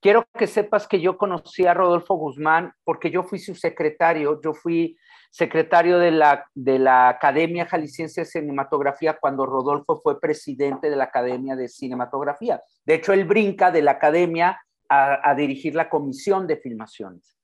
Quiero 0.00 0.24
que 0.38 0.46
sepas 0.46 0.86
que 0.86 1.00
yo 1.00 1.18
conocí 1.18 1.66
a 1.66 1.74
Rodolfo 1.74 2.14
Guzmán 2.14 2.72
porque 2.84 3.10
yo 3.10 3.24
fui 3.24 3.40
su 3.40 3.54
secretario, 3.54 4.40
yo 4.40 4.52
fui 4.52 4.96
secretario 5.30 5.98
de 5.98 6.12
la, 6.12 6.46
de 6.54 6.78
la 6.78 7.08
Academia 7.08 7.66
Jalisciense 7.66 8.20
de 8.20 8.26
Cinematografía 8.26 9.18
cuando 9.18 9.46
Rodolfo 9.46 9.96
fue 9.96 10.20
presidente 10.20 10.90
de 10.90 10.96
la 10.96 11.04
Academia 11.04 11.56
de 11.56 11.68
Cinematografía. 11.68 12.62
De 12.84 12.94
hecho, 12.94 13.12
él 13.12 13.24
brinca 13.24 13.72
de 13.72 13.82
la 13.82 13.92
Academia 13.92 14.60
a, 14.88 15.34
dirigir 15.34 15.74
la 15.74 15.88
comisión 15.88 16.46
de 16.46 16.56
filmaciones. 16.56 17.36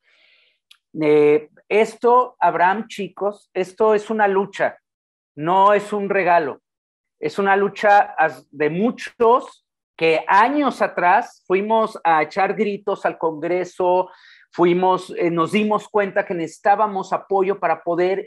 Eh, 1.00 1.48
esto, 1.68 2.36
Abraham, 2.38 2.86
chicos, 2.88 3.50
esto 3.54 3.94
es 3.94 4.10
una 4.10 4.26
lucha 4.28 4.76
no 5.40 5.72
es 5.72 5.92
un 5.92 6.08
regalo, 6.08 6.60
es 7.18 7.38
una 7.38 7.56
lucha 7.56 8.14
de 8.50 8.70
muchos 8.70 9.66
que 9.96 10.24
años 10.26 10.80
atrás 10.82 11.42
fuimos 11.46 11.98
a 12.04 12.22
echar 12.22 12.54
gritos 12.54 13.04
al 13.04 13.18
Congreso, 13.18 14.10
fuimos, 14.50 15.12
eh, 15.16 15.30
nos 15.30 15.52
dimos 15.52 15.88
cuenta 15.88 16.24
que 16.24 16.34
necesitábamos 16.34 17.12
apoyo 17.12 17.60
para 17.60 17.82
poder 17.82 18.24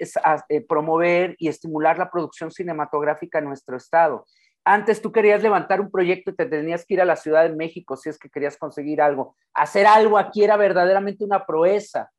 eh, 0.49 0.61
promover 0.61 1.36
y 1.39 1.47
estimular 1.47 1.97
la 1.97 2.09
producción 2.09 2.51
cinematográfica 2.51 3.39
en 3.39 3.45
nuestro 3.45 3.78
estado. 3.78 4.26
Antes 4.66 5.01
tú 5.01 5.11
querías 5.11 5.43
levantar 5.43 5.82
un 5.82 5.91
proyecto 5.91 6.32
y 6.32 6.36
te 6.36 6.45
tenías 6.45 6.86
que 6.86 6.93
ir 6.93 7.01
a 7.01 7.05
la 7.05 7.18
Ciudad 7.18 7.43
de 7.43 7.55
México 7.55 7.97
si 7.97 8.09
es 8.09 8.18
que 8.18 8.30
querías 8.30 8.57
conseguir 8.57 9.01
algo. 9.01 9.36
Hacer 9.53 9.86
algo 9.86 10.18
aquí 10.18 10.43
era 10.43 10.55
verdaderamente 10.55 11.26
una 11.26 11.45
proeza. 11.45 12.11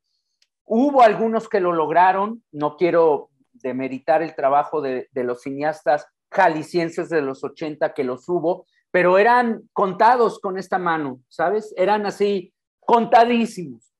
Hubo 0.63 1.01
algunos 1.01 1.49
que 1.49 1.59
lo 1.59 1.73
lograron, 1.73 2.43
no 2.51 2.77
quiero 2.77 3.29
demeritar 3.53 4.21
el 4.21 4.35
trabajo 4.35 4.81
de, 4.81 5.07
de 5.11 5.23
los 5.23 5.41
cineastas 5.41 6.07
jaliscienses 6.31 7.09
de 7.09 7.21
los 7.21 7.43
80 7.43 7.93
que 7.93 8.03
los 8.03 8.27
hubo, 8.29 8.65
pero 8.91 9.17
eran 9.17 9.63
contados 9.73 10.39
con 10.39 10.57
esta 10.57 10.77
mano, 10.77 11.19
¿sabes? 11.29 11.73
Eran 11.77 12.05
así, 12.05 12.53
contadísimos. 12.79 13.91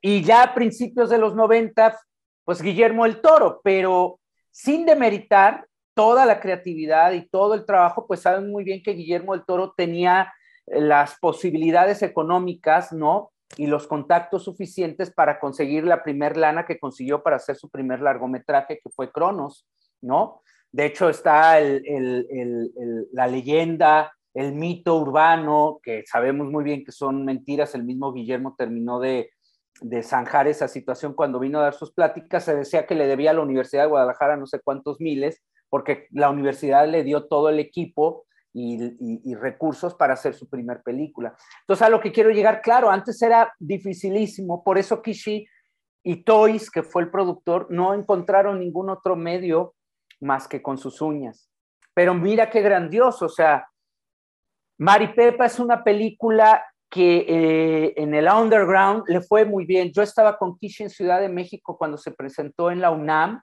Y 0.00 0.22
ya 0.22 0.42
a 0.42 0.54
principios 0.54 1.10
de 1.10 1.18
los 1.18 1.34
90, 1.34 1.98
pues 2.44 2.62
Guillermo 2.62 3.06
el 3.06 3.20
Toro, 3.20 3.60
pero 3.62 4.20
sin 4.50 4.86
demeritar 4.86 5.66
toda 5.94 6.26
la 6.26 6.40
creatividad 6.40 7.12
y 7.12 7.28
todo 7.28 7.54
el 7.54 7.66
trabajo, 7.66 8.06
pues 8.06 8.20
saben 8.20 8.50
muy 8.50 8.64
bien 8.64 8.82
que 8.82 8.92
Guillermo 8.92 9.34
el 9.34 9.44
Toro 9.44 9.74
tenía 9.76 10.32
las 10.66 11.18
posibilidades 11.18 12.02
económicas, 12.02 12.92
¿no? 12.92 13.32
Y 13.56 13.66
los 13.66 13.86
contactos 13.86 14.44
suficientes 14.44 15.10
para 15.10 15.40
conseguir 15.40 15.84
la 15.84 16.02
primer 16.02 16.36
lana 16.36 16.66
que 16.66 16.78
consiguió 16.78 17.22
para 17.22 17.36
hacer 17.36 17.56
su 17.56 17.68
primer 17.68 18.00
largometraje, 18.00 18.78
que 18.82 18.90
fue 18.90 19.10
Cronos, 19.10 19.66
¿no? 20.00 20.42
De 20.72 20.86
hecho, 20.86 21.08
está 21.08 21.58
la 21.60 23.26
leyenda, 23.26 24.12
el 24.34 24.54
mito 24.54 24.96
urbano, 24.96 25.80
que 25.82 26.04
sabemos 26.06 26.48
muy 26.48 26.62
bien 26.62 26.84
que 26.84 26.92
son 26.92 27.24
mentiras. 27.24 27.74
El 27.74 27.84
mismo 27.84 28.12
Guillermo 28.12 28.54
terminó 28.56 29.00
de, 29.00 29.30
zanjar 30.02 30.46
esa 30.46 30.68
situación 30.68 31.14
cuando 31.14 31.40
vino 31.40 31.58
a 31.58 31.62
dar 31.62 31.74
sus 31.74 31.92
pláticas. 31.92 32.44
Se 32.44 32.54
decía 32.54 32.86
que 32.86 32.94
le 32.94 33.06
debía 33.06 33.32
a 33.32 33.34
la 33.34 33.40
Universidad 33.40 33.84
de 33.84 33.88
Guadalajara 33.88 34.36
no 34.36 34.46
sé 34.46 34.60
cuántos 34.60 35.00
miles, 35.00 35.42
porque 35.70 36.08
la 36.10 36.28
universidad 36.28 36.86
le 36.88 37.04
dio 37.04 37.26
todo 37.26 37.48
el 37.48 37.58
equipo 37.58 38.26
y, 38.52 39.34
recursos 39.36 39.94
para 39.94 40.14
hacer 40.14 40.34
su 40.34 40.48
primer 40.48 40.82
película. 40.82 41.34
Entonces, 41.60 41.86
a 41.86 41.90
lo 41.90 42.00
que 42.00 42.12
quiero 42.12 42.30
llegar, 42.30 42.60
claro, 42.60 42.90
antes 42.90 43.22
era 43.22 43.54
dificilísimo, 43.58 44.64
por 44.64 44.76
eso 44.76 45.00
Kishi 45.00 45.46
y 46.02 46.24
Toys, 46.24 46.70
que 46.70 46.82
fue 46.82 47.02
el 47.02 47.10
productor, 47.10 47.68
no 47.70 47.94
encontraron 47.94 48.58
ningún 48.58 48.90
otro 48.90 49.14
medio 49.14 49.74
más 50.20 50.48
que 50.48 50.60
con 50.60 50.78
sus 50.78 51.00
uñas. 51.00 51.48
Pero 51.94 52.12
mira 52.14 52.50
qué 52.50 52.60
grandioso, 52.60 53.26
o 53.26 53.30
sea, 53.30 53.66
Maripepa 54.78 55.44
es 55.44 55.60
una 55.60 55.84
película 55.84 56.64
que 56.90 57.24
eh, 57.28 57.94
en 57.96 58.14
el 58.14 58.26
underground 58.26 59.04
le 59.06 59.20
fue 59.20 59.44
muy 59.44 59.64
bien. 59.64 59.92
Yo 59.92 60.02
estaba 60.02 60.36
con 60.36 60.58
Kishi 60.58 60.82
en 60.82 60.90
Ciudad 60.90 61.20
de 61.20 61.28
México 61.28 61.78
cuando 61.78 61.96
se 61.96 62.10
presentó 62.10 62.70
en 62.70 62.80
la 62.80 62.90
UNAM. 62.90 63.40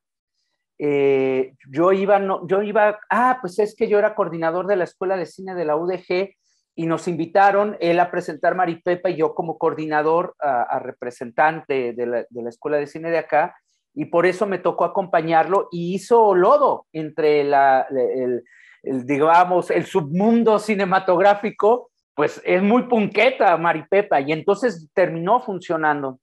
Eh, 0.80 1.54
yo 1.72 1.92
iba, 1.92 2.20
no, 2.20 2.48
yo 2.48 2.62
iba, 2.62 3.00
ah, 3.10 3.40
pues 3.42 3.58
es 3.60 3.76
que 3.76 3.88
yo 3.88 3.98
era 3.98 4.14
coordinador 4.14 4.68
de 4.68 4.76
la 4.76 4.84
Escuela 4.84 5.18
de 5.18 5.26
Cine 5.26 5.56
de 5.56 5.66
la 5.66 5.76
UDG 5.76 6.36
y 6.76 6.86
nos 6.86 7.08
invitaron 7.08 7.76
él 7.80 8.00
a 8.00 8.12
presentar 8.12 8.54
Maripepa 8.54 9.10
y 9.10 9.16
yo 9.16 9.34
como 9.34 9.58
coordinador 9.58 10.36
a, 10.40 10.78
representante 10.78 11.94
de 11.94 12.06
la, 12.06 12.50
Escuela 12.50 12.78
de 12.78 12.86
Cine 12.86 13.10
de 13.10 13.18
acá 13.18 13.56
y 13.96 14.06
por 14.06 14.28
eso 14.28 14.46
me 14.46 14.60
tocó 14.60 14.86
acompañarlo 14.86 15.70
y 15.72 15.96
hizo 15.96 16.36
lodo 16.36 16.86
entre 16.94 17.44
la, 17.44 17.88
el, 17.90 18.44
digamos, 18.84 19.72
el 19.72 19.86
submundo 19.88 20.60
cinematográfico, 20.60 21.90
pues 22.14 22.40
es 22.46 22.62
muy 22.62 22.84
punqueta 22.84 23.58
Maripepa 23.58 24.22
y 24.22 24.32
entonces 24.32 24.88
terminó 24.94 25.40
funcionando. 25.40 26.20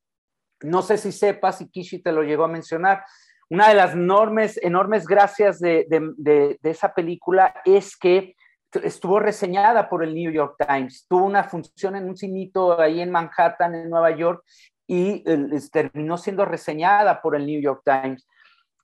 No 0.63 0.83
sé 0.83 0.99
si 0.99 1.11
sepas, 1.11 1.61
y 1.61 1.69
Kishi 1.69 2.01
te 2.01 2.13
lo 2.13 2.23
llegó 2.23 2.45
a 2.45 2.49
mencionar, 2.49 3.03
una 3.51 3.69
de 3.69 3.75
las 3.75 3.93
enormes, 3.93 4.59
enormes 4.63 5.07
gracias 5.07 5.61
de, 5.61 6.59
esa 6.63 6.95
película 6.95 7.55
es 7.65 7.97
que 7.97 8.35
estuvo 8.83 9.21
reseñada 9.21 9.89
por 9.89 10.03
el 10.03 10.15
New 10.15 10.33
York 10.33 10.57
Times, 10.67 11.07
tuvo 11.09 11.25
una 11.27 11.45
función 11.45 11.97
en 11.97 12.09
un 12.09 12.17
cinito 12.17 12.81
ahí 12.81 13.01
en 13.01 13.11
Manhattan, 13.11 13.75
en 13.75 13.91
Nueva 13.91 14.11
York, 14.11 14.43
y 14.87 15.25
terminó 15.71 16.19
siendo 16.19 16.45
reseñada 16.45 17.23
por 17.23 17.37
el 17.37 17.47
New 17.47 17.61
York 17.61 17.83
Times. 17.85 18.27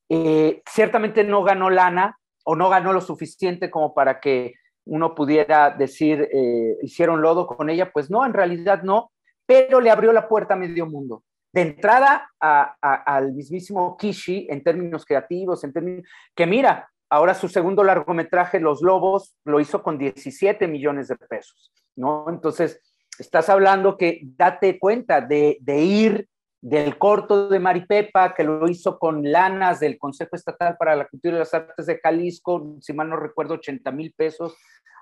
Eh, 0.09 0.63
ciertamente 0.69 1.25
no 1.25 1.43
ganó 1.43 1.71
lana 1.71 2.19
o 2.45 2.57
no 2.57 2.69
ganó 2.69 2.93
lo 2.93 3.01
suficiente 3.01 3.71
como 3.71 3.95
para 3.95 4.21
que 4.21 4.55
uno 4.87 5.15
pudiera 5.15 5.71
decir, 5.71 6.29
eh, 6.33 6.77
hicieron 6.83 7.23
lodo 7.23 7.47
con 7.47 7.71
ella, 7.71 7.93
pues 7.93 8.11
no, 8.11 8.25
en 8.25 8.33
realidad 8.33 8.83
no, 8.83 9.13
pero 9.47 9.81
le 9.81 9.91
abrió 9.91 10.13
la 10.13 10.29
puerta 10.29 10.55
a 10.55 10.57
medio 10.57 10.87
mundo. 10.87 11.23
De 11.53 11.63
entrada 11.63 12.31
al 12.41 13.33
mismísimo 13.33 13.97
Kishi 13.97 14.47
en 14.51 14.63
términos 14.63 15.05
creativos, 15.05 15.65
en 15.65 15.73
términos 15.73 16.07
que 16.35 16.47
mira, 16.47 16.89
ahora 17.11 17.35
su 17.35 17.49
segundo 17.49 17.83
largometraje, 17.83 18.61
Los 18.61 18.83
Lobos, 18.83 19.35
lo 19.45 19.61
hizo 19.61 19.83
con 19.83 19.99
17 19.99 20.69
millones 20.69 21.09
de 21.09 21.17
pesos, 21.17 21.73
¿no? 21.97 22.27
Entonces, 22.29 22.81
estás 23.19 23.49
hablando 23.49 23.97
que 23.97 24.21
date 24.23 24.79
cuenta 24.79 25.21
de, 25.21 25.59
ir 25.67 26.29
del 26.63 26.97
corto 26.99 27.49
de 27.49 27.59
Maripepa, 27.59 28.35
que 28.35 28.45
lo 28.45 28.69
hizo 28.69 28.99
con 28.99 29.31
lanas 29.31 29.81
del 29.81 29.99
Consejo 29.99 30.37
Estatal 30.37 30.77
para 30.79 30.95
la 30.95 31.09
Cultura 31.09 31.37
y 31.37 31.39
las 31.41 31.53
Artes 31.53 31.87
de 31.87 31.99
Jalisco, 31.99 32.77
si 32.81 32.93
mal 32.93 33.09
no 33.09 33.17
recuerdo, 33.17 33.55
80 33.55 33.91
mil 33.91 34.15
pesos, 34.17 34.57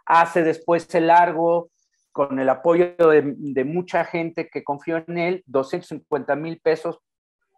hace 0.06 0.42
después 0.42 0.92
el 0.94 1.08
largo 1.08 1.70
con 2.12 2.38
el 2.38 2.48
apoyo 2.48 2.94
de, 2.96 3.64
mucha 3.64 4.04
gente 4.04 4.48
que 4.48 4.64
confió 4.64 5.04
en 5.06 5.18
él, 5.18 5.42
250 5.46 6.36
mil 6.36 6.60
pesos, 6.60 6.98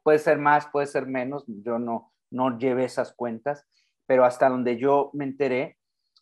puede 0.03 0.19
ser 0.19 0.39
más, 0.39 0.67
puede 0.67 0.87
ser 0.87 1.07
menos, 1.07 1.45
yo 1.47 1.79
no, 1.79 2.13
no 2.31 2.59
llevé 2.59 2.85
esas 2.85 3.13
cuentas, 3.15 3.67
pero 4.07 4.25
hasta 4.25 4.49
donde 4.49 4.77
yo 4.77 5.11
me 5.15 5.25
enteré. 5.25 5.77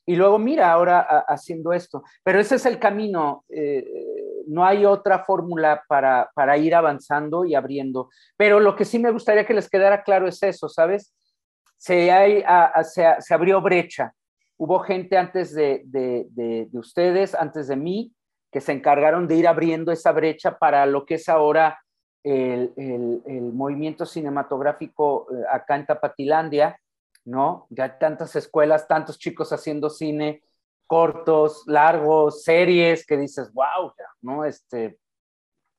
Y 0.07 0.17
luego 0.17 0.39
mira 0.39 0.73
ahora 0.73 1.01
haciendo 1.29 1.73
esto, 1.73 2.03
pero 2.25 2.41
ese 2.41 2.55
es 2.55 2.65
el 2.65 2.79
camino. 2.79 3.45
Eh, 3.51 3.85
no 4.49 4.65
hay 4.65 4.85
otra 4.85 5.25
fórmula 5.25 5.85
para, 5.87 6.57
ir 6.57 6.75
avanzando 6.75 7.45
y 7.45 7.55
abriendo. 7.55 8.09
Pero 8.37 8.59
lo 8.59 8.75
que 8.75 8.85
sí 8.85 8.99
me 8.99 9.11
gustaría 9.11 9.47
que 9.47 9.55
les 9.55 9.69
quedara 9.69 10.03
claro 10.03 10.27
es 10.27 10.43
eso, 10.43 10.69
¿sabes? 10.69 11.15
Se, 11.77 12.11
hay, 12.11 12.43
se, 12.83 13.35
abrió 13.35 13.61
brecha. 13.61 14.13
Hubo 14.57 14.81
gente 14.81 15.17
antes 15.17 15.55
de, 15.55 16.69
ustedes, 16.73 17.35
antes 17.35 17.69
de 17.69 17.77
mí, 17.77 18.13
que 18.51 18.61
se 18.61 18.73
encargaron 18.73 19.29
de 19.29 19.37
ir 19.37 19.47
abriendo 19.47 19.93
esa 19.93 20.13
brecha 20.13 20.59
para 20.59 20.87
lo 20.87 21.05
que 21.05 21.15
es 21.15 21.29
ahora 21.29 21.79
el, 22.25 23.51
movimiento 23.53 24.05
cinematográfico 24.05 25.27
eh, 25.33 25.45
acá 25.51 25.77
en 25.77 25.87
Tapatilandia, 25.87 26.79
¿no? 27.25 27.67
Ya 27.71 27.85
hay 27.85 27.93
tantas 28.01 28.35
escuelas, 28.37 28.89
tantos 28.89 29.19
chicos 29.19 29.53
haciendo 29.53 29.89
cine, 29.91 30.43
cortos, 30.87 31.65
largos, 31.67 32.43
series 32.43 33.07
que 33.07 33.17
dices, 33.17 33.53
wow, 33.53 33.93
¿no? 34.23 34.45
Este, 34.45 34.99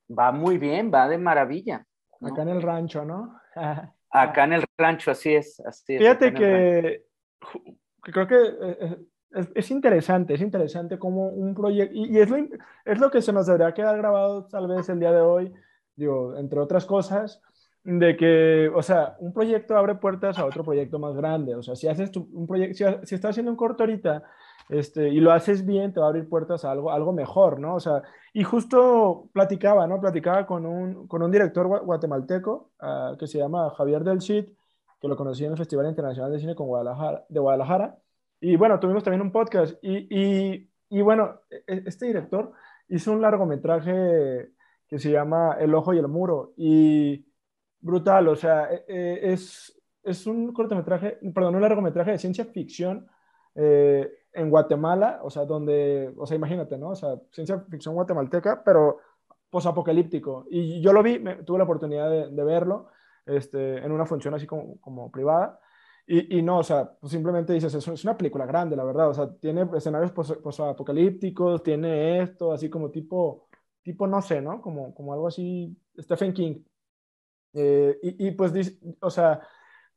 va 0.09 0.31
muy 0.31 0.57
bien, 0.57 0.91
va 0.93 1.07
de 1.07 1.17
maravilla. 1.17 1.85
Acá 2.21 2.41
en 2.43 2.49
el 2.49 2.61
rancho, 2.61 3.05
¿no? 3.05 3.39
Acá 4.11 4.43
en 4.43 4.53
el 4.53 4.65
rancho, 4.77 5.11
así 5.11 5.35
es. 5.35 5.59
Así 5.61 5.97
Fíjate 5.97 6.33
que, 6.33 7.05
creo 8.01 8.27
que 8.27 8.35
eh, 8.35 8.97
eh, 9.35 9.47
es, 9.55 9.71
interesante, 9.71 10.33
es 10.33 10.41
interesante 10.41 10.99
como 10.99 11.27
un 11.29 11.53
proyecto, 11.53 11.95
y, 11.95 12.17
es, 12.19 12.29
lo, 12.29 12.37
es 12.85 12.99
lo 12.99 13.11
que 13.11 13.21
se 13.21 13.33
nos 13.33 13.45
debería 13.45 13.73
quedar 13.73 13.97
grabado 13.97 14.45
tal 14.45 14.67
vez 14.67 14.87
el 14.89 14.99
día 14.99 15.11
de 15.11 15.21
hoy, 15.21 15.53
digo, 15.95 16.35
entre 16.37 16.59
otras 16.59 16.85
cosas, 16.85 17.41
de 17.83 18.17
que, 18.17 18.69
o 18.75 18.81
sea, 18.81 19.15
un 19.19 19.33
proyecto 19.33 19.77
abre 19.77 19.95
puertas 19.95 20.37
a 20.37 20.45
otro 20.45 20.63
proyecto 20.63 20.99
más 20.99 21.15
grande, 21.15 21.55
o 21.55 21.63
sea, 21.63 21.75
si 21.75 21.87
haces 21.87 22.11
un 22.15 22.45
proyecto, 22.47 22.75
si, 22.75 23.07
si 23.07 23.15
estás 23.15 23.31
haciendo 23.31 23.51
un 23.51 23.57
corto 23.57 23.83
ahorita, 23.83 24.23
este, 24.69 25.09
y 25.09 25.19
lo 25.19 25.31
haces 25.31 25.65
bien, 25.65 25.91
te 25.91 25.99
va 25.99 26.05
a 26.05 26.09
abrir 26.09 26.29
puertas 26.29 26.63
a 26.63 26.71
algo, 26.71 26.91
algo 26.91 27.11
mejor, 27.11 27.59
¿no? 27.59 27.73
O 27.73 27.79
sea, 27.79 28.03
y 28.33 28.43
justo 28.43 29.27
platicaba, 29.33 29.87
¿no? 29.87 29.99
Platicaba 29.99 30.45
con 30.45 30.65
un, 30.67 31.07
con 31.07 31.23
un 31.23 31.31
director 31.31 31.67
guatemalteco 31.83 32.69
uh, 32.79 33.17
que 33.17 33.25
se 33.25 33.39
llama 33.39 33.71
Javier 33.71 34.03
Del 34.03 34.21
Cid, 34.21 34.45
que 35.01 35.07
lo 35.07 35.17
conocí 35.17 35.43
en 35.43 35.51
el 35.53 35.57
Festival 35.57 35.87
Internacional 35.87 36.31
de 36.31 36.39
Cine 36.39 36.53
de 36.53 37.39
Guadalajara. 37.39 37.97
Y 38.39 38.55
bueno, 38.55 38.79
tuvimos 38.79 39.03
también 39.03 39.21
un 39.21 39.31
podcast. 39.31 39.77
Y, 39.81 40.69
y, 40.89 41.01
bueno, 41.01 41.41
e, 41.49 41.63
e, 41.67 41.83
este 41.85 42.05
director 42.07 42.51
hizo 42.87 43.11
un 43.11 43.21
largometraje 43.21 44.51
que 44.87 44.99
se 44.99 45.11
llama 45.11 45.57
El 45.59 45.73
Ojo 45.75 45.93
y 45.93 45.99
el 45.99 46.07
Muro. 46.07 46.53
Y 46.57 47.25
brutal, 47.79 48.27
o 48.27 48.35
sea, 48.35 48.69
e, 48.87 49.19
es, 49.33 49.79
es 50.03 50.25
un 50.27 50.53
cortometraje, 50.53 51.19
perdón, 51.33 51.55
un 51.55 51.61
largometraje 51.61 52.11
de 52.11 52.19
ciencia 52.19 52.45
ficción. 52.45 53.07
Eh, 53.55 54.09
en 54.33 54.49
Guatemala, 54.49 55.19
o 55.23 55.29
sea, 55.29 55.45
donde, 55.45 56.13
o 56.17 56.25
sea, 56.25 56.37
imagínate, 56.37 56.77
¿no? 56.77 56.89
O 56.89 56.95
sea, 56.95 57.15
ciencia 57.31 57.59
ficción 57.69 57.95
guatemalteca, 57.95 58.63
pero 58.63 58.99
posapocalíptico. 59.49 60.45
Y 60.49 60.81
yo 60.81 60.93
lo 60.93 61.01
vi, 61.03 61.21
tuve 61.45 61.57
la 61.57 61.63
oportunidad 61.63 62.09
de, 62.09 62.43
verlo 62.43 62.87
este, 63.25 63.77
en 63.83 63.91
una 63.91 64.05
función 64.05 64.33
así 64.33 64.45
como, 64.45 64.79
como 64.79 65.11
privada. 65.11 65.59
Y, 66.11 66.41
no, 66.41 66.57
o 66.57 66.63
sea, 66.63 66.91
pues 66.99 67.11
simplemente 67.11 67.53
dices, 67.53 67.71
es, 67.75 67.87
es 67.87 68.03
una 68.03 68.17
película 68.17 68.47
grande, 68.47 68.75
la 68.75 68.83
verdad, 68.83 69.09
o 69.09 69.13
sea, 69.13 69.31
tiene 69.31 69.69
escenarios 69.75 70.11
post-apocalípticos, 70.11 71.61
tiene 71.61 72.21
esto, 72.23 72.51
así 72.51 72.67
como 72.67 72.89
tipo, 72.89 73.47
tipo, 73.83 74.07
no 74.07 74.19
sé, 74.19 74.41
¿no? 74.41 74.59
Como, 74.59 74.95
como 74.95 75.13
algo 75.13 75.27
así, 75.27 75.77
Stephen 75.99 76.33
King. 76.33 76.63
Eh, 77.53 77.99
y, 78.01 78.31
pues, 78.31 78.53
o 79.01 79.11
sea, 79.11 79.47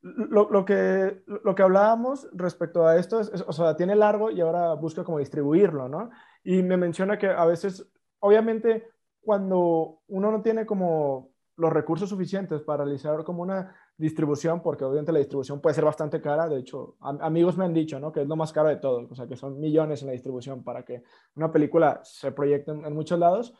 lo, 0.02 0.50
lo, 0.50 0.66
que, 0.66 1.22
lo 1.26 1.54
que 1.54 1.62
hablábamos 1.62 2.28
respecto 2.34 2.86
a 2.86 2.98
esto 2.98 3.20
es, 3.20 3.42
o 3.46 3.52
sea, 3.52 3.74
tiene 3.74 3.96
largo 3.96 4.30
y 4.30 4.42
ahora 4.42 4.74
busca 4.74 5.04
como 5.04 5.18
distribuirlo, 5.18 5.88
¿no? 5.88 6.10
Y 6.44 6.62
me 6.62 6.76
menciona 6.76 7.18
que 7.18 7.28
a 7.28 7.46
veces, 7.46 7.90
obviamente, 8.18 8.86
cuando 9.22 10.02
uno 10.08 10.30
no 10.30 10.42
tiene 10.42 10.66
como 10.66 11.31
los 11.62 11.72
recursos 11.72 12.08
suficientes 12.08 12.60
para 12.60 12.84
realizar 12.84 13.22
como 13.22 13.42
una 13.42 13.74
distribución, 13.96 14.60
porque 14.60 14.84
obviamente 14.84 15.12
la 15.12 15.20
distribución 15.20 15.60
puede 15.60 15.74
ser 15.74 15.84
bastante 15.84 16.20
cara, 16.20 16.48
de 16.48 16.58
hecho, 16.58 16.96
amigos 17.00 17.56
me 17.56 17.64
han 17.64 17.72
dicho, 17.72 18.00
¿no? 18.00 18.10
Que 18.10 18.22
es 18.22 18.26
lo 18.26 18.34
más 18.34 18.52
caro 18.52 18.68
de 18.68 18.76
todo, 18.76 19.06
o 19.08 19.14
sea, 19.14 19.28
que 19.28 19.36
son 19.36 19.60
millones 19.60 20.02
en 20.02 20.08
la 20.08 20.12
distribución 20.12 20.64
para 20.64 20.84
que 20.84 21.04
una 21.36 21.52
película 21.52 22.00
se 22.02 22.32
proyecte 22.32 22.72
en, 22.72 22.92
muchos 22.92 23.16
lados. 23.16 23.54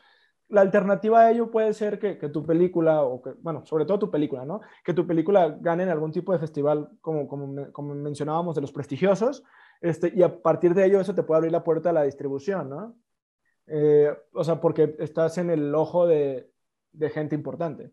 La 0.49 0.59
alternativa 0.59 1.21
a 1.21 1.31
ello 1.31 1.49
puede 1.49 1.73
ser 1.73 1.97
que, 1.97 2.17
que, 2.17 2.27
tu 2.27 2.45
película, 2.45 3.03
o 3.03 3.21
que, 3.21 3.31
bueno, 3.41 3.65
sobre 3.65 3.85
todo 3.85 3.99
tu 3.99 4.11
película, 4.11 4.43
¿no? 4.43 4.59
Que 4.83 4.93
tu 4.93 5.07
película 5.07 5.57
gane 5.61 5.83
en 5.83 5.89
algún 5.89 6.11
tipo 6.11 6.33
de 6.33 6.39
festival, 6.39 6.89
como, 6.99 7.25
como, 7.25 7.71
como 7.71 7.95
mencionábamos, 7.95 8.53
de 8.55 8.61
los 8.61 8.73
prestigiosos, 8.73 9.45
este, 9.79 10.11
y 10.13 10.23
a 10.23 10.41
partir 10.41 10.73
de 10.73 10.85
ello 10.85 10.99
eso 10.99 11.15
te 11.15 11.23
puede 11.23 11.37
abrir 11.37 11.53
la 11.53 11.63
puerta 11.63 11.91
a 11.91 11.93
la 11.93 12.03
distribución, 12.03 12.69
¿no? 12.69 12.97
Eh, 13.67 14.13
o 14.33 14.43
sea, 14.43 14.59
porque 14.59 14.93
estás 14.99 15.37
en 15.37 15.49
el 15.49 15.73
ojo 15.73 16.05
de, 16.05 16.52
de 16.93 17.09
gente 17.09 17.35
importante. 17.35 17.91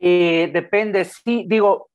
Eh, 0.00 0.50
depende, 0.52 1.04
sí, 1.04 1.44
digo, 1.46 1.90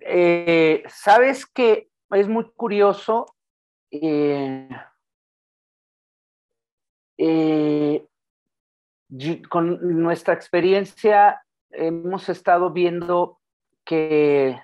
eh, 0.00 0.82
sabes 0.88 1.46
que 1.46 1.88
es 2.10 2.28
muy 2.28 2.50
curioso. 2.52 3.26
con 9.48 10.02
nuestra 10.02 10.34
experiencia 10.34 11.42
hemos 11.70 12.28
estado 12.28 12.70
viendo 12.72 13.40
que 13.84 14.60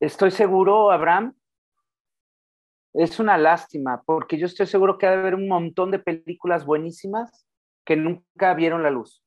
estoy 0.00 0.30
seguro, 0.30 0.90
Abraham, 0.90 1.37
es 2.98 3.20
una 3.20 3.38
lástima, 3.38 4.02
porque 4.04 4.38
yo 4.38 4.46
estoy 4.46 4.66
seguro 4.66 4.98
que 4.98 5.06
ha 5.06 5.12
de 5.12 5.18
haber 5.18 5.36
un 5.36 5.48
montón 5.48 5.92
de 5.92 6.00
películas 6.00 6.66
buenísimas 6.66 7.46
que 7.86 7.94
nunca 7.96 8.54
vieron 8.54 8.82
la 8.82 8.90
luz. 8.90 9.22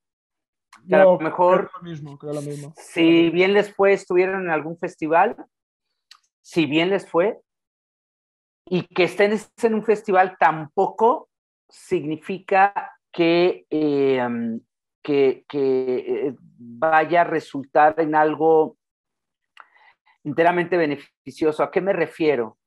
a 0.92 0.98
lo 0.98 1.20
mejor, 1.20 1.72
lo 1.78 1.82
mismo, 1.82 2.20
lo 2.22 2.42
mismo. 2.42 2.74
si 2.76 3.30
bien 3.30 3.54
les 3.54 3.74
fue, 3.74 3.94
estuvieron 3.94 4.44
en 4.44 4.50
algún 4.50 4.78
festival, 4.78 5.38
si 6.42 6.66
bien 6.66 6.90
les 6.90 7.10
fue, 7.10 7.40
y 8.66 8.84
que 8.84 9.06
estén 9.06 9.40
en 9.64 9.74
un 9.74 9.84
festival 9.84 10.36
tampoco 10.38 11.30
significa 11.70 12.74
que, 13.12 13.66
eh, 13.70 14.60
que, 15.02 15.46
que 15.48 16.28
eh, 16.28 16.36
vaya 16.40 17.22
a 17.22 17.26
resultar 17.26 17.96
en 18.00 18.16
algo 18.16 18.78
enteramente 20.24 20.76
beneficioso. 20.76 21.64
¿A 21.64 21.72
qué 21.72 21.80
me 21.80 21.94
refiero? 21.94 22.58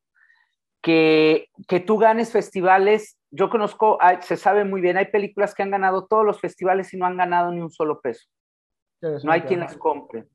Que, 0.85 1.49
que 1.67 1.81
tú 1.81 1.97
ganes 1.97 2.31
festivales, 2.31 3.19
yo 3.31 3.49
conozco, 3.49 3.99
se 4.21 4.37
sabe 4.37 4.65
muy 4.65 4.83
bien, 4.83 4.99
hay 4.99 5.07
películas 5.07 5.55
que 5.55 5.63
han 5.63 5.71
ganado 5.71 6.07
todos 6.07 6.27
los 6.27 6.41
festivales 6.41 6.93
y 6.93 6.99
no 6.99 7.07
han 7.07 7.17
ganado 7.17 7.51
ni 7.51 7.61
un 7.63 7.71
solo 7.71 8.03
peso. 8.03 8.29
No 9.01 9.33
hay 9.33 9.43
quien 9.43 9.61
las 9.61 9.77
compre. 9.77 10.27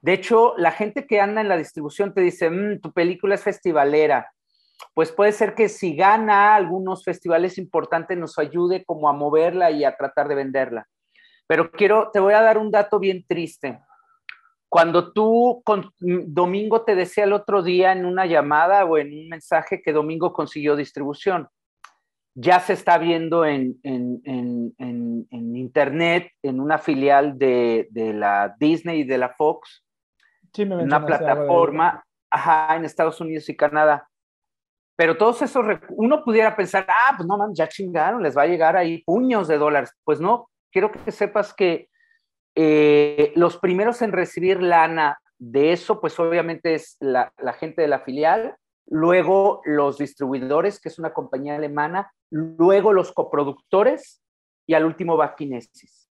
De 0.00 0.12
hecho, 0.12 0.54
la 0.56 0.70
gente 0.70 1.06
que 1.06 1.20
anda 1.20 1.40
en 1.40 1.48
la 1.48 1.56
distribución 1.56 2.14
te 2.14 2.20
dice, 2.20 2.48
mm, 2.48 2.80
tu 2.80 2.92
película 2.92 3.34
es 3.34 3.42
festivalera. 3.42 4.32
Pues 4.94 5.10
puede 5.10 5.32
ser 5.32 5.54
que 5.54 5.68
si 5.68 5.96
gana 5.96 6.54
algunos 6.54 7.04
festivales 7.04 7.58
importantes 7.58 8.16
nos 8.16 8.38
ayude 8.38 8.84
como 8.84 9.08
a 9.08 9.12
moverla 9.12 9.70
y 9.72 9.84
a 9.84 9.96
tratar 9.96 10.28
de 10.28 10.36
venderla. 10.36 10.86
Pero 11.48 11.70
quiero, 11.72 12.10
te 12.12 12.20
voy 12.20 12.34
a 12.34 12.42
dar 12.42 12.58
un 12.58 12.70
dato 12.70 13.00
bien 13.00 13.24
triste. 13.26 13.80
Cuando 14.68 15.12
tú, 15.12 15.62
con, 15.64 15.92
Domingo 15.98 16.82
te 16.82 16.94
decía 16.94 17.24
el 17.24 17.32
otro 17.32 17.62
día 17.62 17.92
en 17.92 18.04
una 18.04 18.26
llamada 18.26 18.84
o 18.84 18.98
en 18.98 19.12
un 19.12 19.28
mensaje 19.28 19.80
que 19.80 19.92
Domingo 19.92 20.32
consiguió 20.32 20.76
distribución, 20.76 21.48
ya 22.34 22.60
se 22.60 22.74
está 22.74 22.98
viendo 22.98 23.44
en, 23.44 23.80
en, 23.82 24.20
en, 24.24 24.74
en 25.30 25.56
internet, 25.56 26.30
en 26.42 26.60
una 26.60 26.78
filial 26.78 27.36
de, 27.38 27.88
de, 27.90 28.12
la 28.12 28.54
Disney 28.60 29.00
y 29.00 29.04
de 29.04 29.18
la 29.18 29.30
Fox, 29.30 29.84
sí, 30.52 30.64
me 30.64 30.76
una 30.76 31.04
plataforma, 31.04 32.04
ajá, 32.30 32.76
en 32.76 32.84
Estados 32.84 33.20
Unidos 33.20 33.48
y 33.48 33.56
Canadá. 33.56 34.08
Pero 34.96 35.16
todos 35.16 35.42
esos, 35.42 35.64
uno 35.90 36.24
pudiera 36.24 36.54
pensar, 36.54 36.86
ah, 36.88 37.14
pues 37.16 37.26
no, 37.26 37.38
man, 37.38 37.54
ya 37.54 37.68
chingaron, 37.68 38.22
les 38.22 38.36
va 38.36 38.42
a 38.42 38.46
llegar 38.46 38.76
ahí 38.76 39.02
puños 39.04 39.48
de 39.48 39.58
dólares. 39.58 39.92
Pues 40.04 40.20
no, 40.20 40.48
quiero 40.70 40.92
que 40.92 41.10
sepas 41.10 41.54
que 41.54 41.88
eh, 42.54 43.32
los 43.36 43.58
primeros 43.58 44.02
en 44.02 44.12
recibir 44.12 44.62
lana 44.62 45.18
de 45.38 45.72
eso, 45.72 46.00
pues 46.00 46.18
obviamente 46.18 46.74
es 46.74 46.96
la, 47.00 47.32
gente 47.58 47.82
de 47.82 47.88
la 47.88 48.00
filial, 48.00 48.56
luego 48.86 49.60
los 49.64 49.98
distribuidores, 49.98 50.80
que 50.80 50.88
es 50.88 50.98
una 50.98 51.12
compañía 51.12 51.56
alemana, 51.56 52.12
luego 52.30 52.92
los 52.92 53.12
coproductores 53.12 54.22
y 54.66 54.74
al 54.74 54.84
último 54.84 55.16
va 55.16 55.34
Kinesis. 55.36 56.10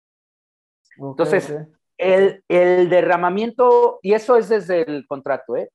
Entonces, 0.99 1.55
El, 1.99 2.43
derramamiento, 2.49 3.99
y 4.03 4.15
eso 4.15 4.37
es 4.37 4.49
desde 4.49 4.83
el 4.83 5.07
contrato, 5.07 5.57
¿eh? 5.57 5.71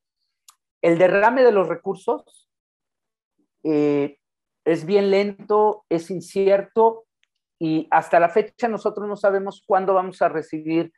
el 0.81 0.97
derrame 0.97 1.43
de 1.43 1.51
los 1.51 1.67
recursos 1.67 2.49
eh, 3.63 4.17
es 4.65 4.85
bien 4.85 5.11
lento, 5.11 5.85
es 5.89 6.09
incierto 6.09 7.05
y 7.63 7.88
hasta 7.91 8.19
la 8.19 8.27
fecha 8.27 8.67
nosotros 8.67 9.07
no 9.07 9.15
sabemos 9.15 9.63
cuándo 9.67 9.93
vamos 9.93 10.19
a 10.23 10.29
recibir 10.29 10.91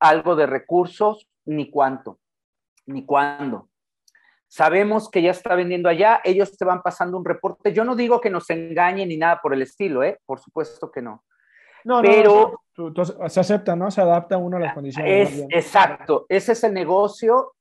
algo 0.00 0.34
de 0.34 0.46
recursos, 0.46 1.28
ni 1.44 1.70
cuánto, 1.70 2.20
ni 2.86 3.04
cuándo. 3.04 3.68
Sabemos 4.48 5.10
que 5.10 5.20
ya 5.20 5.32
está 5.32 5.54
vendiendo 5.54 5.90
allá, 5.90 6.22
ellos 6.24 6.56
te 6.56 6.64
van 6.64 6.80
pasando 6.80 7.18
un 7.18 7.24
reporte. 7.26 7.74
Yo 7.74 7.84
no 7.84 7.94
digo 7.94 8.22
que 8.22 8.30
nos 8.30 8.48
engañen 8.48 9.10
ni 9.10 9.18
nada 9.18 9.42
por 9.42 9.52
el 9.52 9.60
estilo, 9.60 10.02
¿eh? 10.02 10.18
Por 10.24 10.40
supuesto 10.40 10.90
que 10.90 11.02
no. 11.02 11.22
No, 11.84 12.00
pero 12.00 12.62
no, 12.78 13.28
se 13.28 13.40
acepta, 13.40 13.76
¿no? 13.76 13.90
Se 13.90 14.00
adapta 14.00 14.38
uno 14.38 14.56
a 14.56 14.60
las 14.60 14.72
condiciones. 14.72 15.32
Es, 15.34 15.46
exacto, 15.50 16.24
ese 16.30 16.52
es 16.52 16.64
el 16.64 16.72
negocio. 16.72 17.52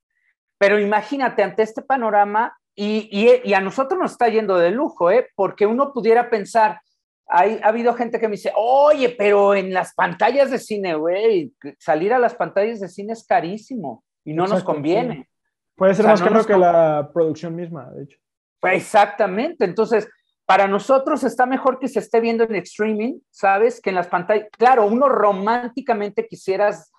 Pero 0.58 0.80
imagínate 0.80 1.44
ante 1.44 1.64
este 1.64 1.82
panorama, 1.82 2.58
y, 2.74 3.10
y, 3.12 3.50
y, 3.50 3.54
a 3.54 3.60
nosotros 3.60 4.00
nos 4.00 4.14
está 4.14 4.30
yendo 4.30 4.58
de 4.58 4.72
lujo, 4.72 5.12
¿eh? 5.12 5.30
Porque 5.36 5.66
uno 5.66 5.92
pudiera 5.92 6.30
pensar, 6.30 6.80
hay, 7.28 7.60
ha 7.64 7.70
habido 7.70 7.94
gente 7.94 8.20
que 8.20 8.28
me 8.28 8.34
dice, 8.36 8.52
oye, 8.56 9.10
pero 9.18 9.56
en 9.56 9.74
las 9.74 9.94
pantallas 9.94 10.52
de 10.52 10.60
cine, 10.60 10.96
güey, 10.96 11.54
salir 11.80 12.14
a 12.14 12.20
las 12.20 12.36
pantallas 12.36 12.80
de 12.80 12.88
cine 12.88 13.14
es 13.14 13.26
carísimo 13.26 14.04
y 14.24 14.34
no 14.34 14.48
nos 14.48 14.64
conviene. 14.64 15.28
Puede 15.76 15.94
ser 15.94 16.06
más 16.06 16.22
caro 16.22 16.46
que 16.46 16.58
la 16.58 17.10
producción 17.14 17.56
misma, 17.56 17.92
de 17.92 18.04
hecho. 18.04 18.18
Exactamente, 18.64 19.66
entonces, 19.66 20.08
para 20.46 20.68
nosotros 20.68 21.24
está 21.24 21.46
mejor 21.46 21.80
que 21.80 21.88
se 21.88 22.00
esté 22.00 22.20
viendo 22.20 22.44
en 22.44 22.56
streaming, 22.56 23.20
¿sabes? 23.32 23.82
Que 23.82 23.90
en 23.90 23.96
las 23.96 24.08
pantallas, 24.08 24.48
claro, 24.52 24.86
uno 24.86 25.10
románticamente 25.10 26.28
quisieras 26.28 26.92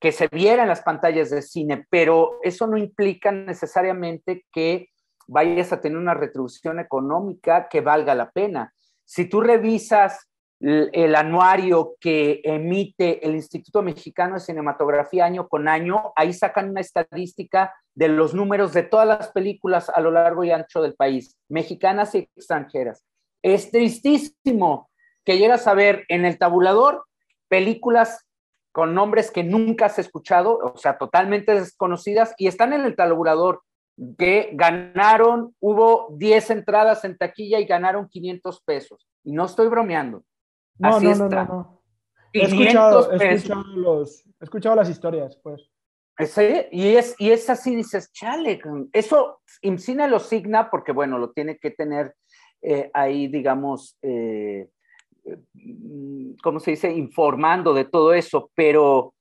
que 0.00 0.12
se 0.12 0.28
viera 0.28 0.62
en 0.62 0.68
las 0.68 0.82
pantallas 0.82 1.30
de 1.30 1.42
cine, 1.42 1.86
pero 1.88 2.38
eso 2.42 2.66
no 2.66 2.76
implica 2.76 3.32
necesariamente 3.32 4.44
que 4.52 4.88
vayas 5.26 5.72
a 5.72 5.80
tener 5.80 5.98
una 5.98 6.14
retribución 6.14 6.78
económica 6.78 7.68
que 7.68 7.80
valga 7.80 8.14
la 8.14 8.30
pena. 8.30 8.74
Si 9.04 9.28
tú 9.28 9.40
revisas 9.40 10.28
el 10.60 11.14
anuario 11.14 11.96
que 12.00 12.40
emite 12.42 13.26
el 13.26 13.34
Instituto 13.34 13.82
Mexicano 13.82 14.34
de 14.34 14.40
Cinematografía 14.40 15.26
año 15.26 15.48
con 15.48 15.68
año, 15.68 16.12
ahí 16.16 16.32
sacan 16.32 16.70
una 16.70 16.80
estadística 16.80 17.74
de 17.94 18.08
los 18.08 18.34
números 18.34 18.72
de 18.72 18.82
todas 18.82 19.06
las 19.06 19.28
películas 19.28 19.90
a 19.90 20.00
lo 20.00 20.10
largo 20.10 20.42
y 20.42 20.52
ancho 20.52 20.80
del 20.80 20.94
país, 20.94 21.36
mexicanas 21.48 22.14
y 22.14 22.28
extranjeras. 22.36 23.04
Es 23.42 23.70
tristísimo 23.70 24.90
que 25.24 25.36
llegas 25.36 25.66
a 25.66 25.74
ver 25.74 26.04
en 26.08 26.24
el 26.24 26.38
tabulador 26.38 27.04
películas 27.48 28.24
con 28.72 28.94
nombres 28.94 29.30
que 29.30 29.44
nunca 29.44 29.86
has 29.86 29.98
escuchado, 29.98 30.58
o 30.58 30.76
sea, 30.76 30.98
totalmente 30.98 31.54
desconocidas, 31.54 32.34
y 32.38 32.48
están 32.48 32.72
en 32.72 32.80
el 32.86 32.96
tabulador 32.96 33.62
que 34.18 34.50
ganaron, 34.54 35.54
hubo 35.60 36.08
10 36.16 36.50
entradas 36.50 37.04
en 37.04 37.16
taquilla 37.16 37.60
y 37.60 37.64
ganaron 37.64 38.08
500 38.08 38.60
pesos. 38.62 39.08
Y 39.22 39.32
no 39.32 39.44
estoy 39.44 39.68
bromeando. 39.68 40.24
No, 40.78 41.00
no, 41.00 41.14
no, 41.14 41.28
no, 41.28 41.82
He 42.32 42.42
escuchado, 42.42 43.12
he 43.12 43.34
escuchado, 43.34 43.62
los, 43.76 44.26
he 44.26 44.44
escuchado 44.44 44.74
las 44.74 44.90
historias, 44.90 45.38
pues. 45.42 45.70
Sí, 46.18 46.66
y 46.70 46.94
es, 46.96 47.14
y 47.18 47.30
es 47.30 47.48
así, 47.50 47.74
dices, 47.74 48.12
chale, 48.12 48.60
eso 48.92 49.40
IMCINE 49.62 50.08
lo 50.08 50.20
signa 50.20 50.70
porque, 50.70 50.92
bueno, 50.92 51.18
lo 51.18 51.30
tiene 51.30 51.58
que 51.58 51.70
tener 51.70 52.14
eh, 52.62 52.90
ahí, 52.94 53.26
digamos, 53.26 53.98
eh, 54.02 54.68
¿cómo 56.42 56.60
se 56.60 56.72
dice? 56.72 56.92
Informando 56.92 57.74
de 57.74 57.84
todo 57.84 58.14
eso, 58.14 58.50
pero 58.54 59.14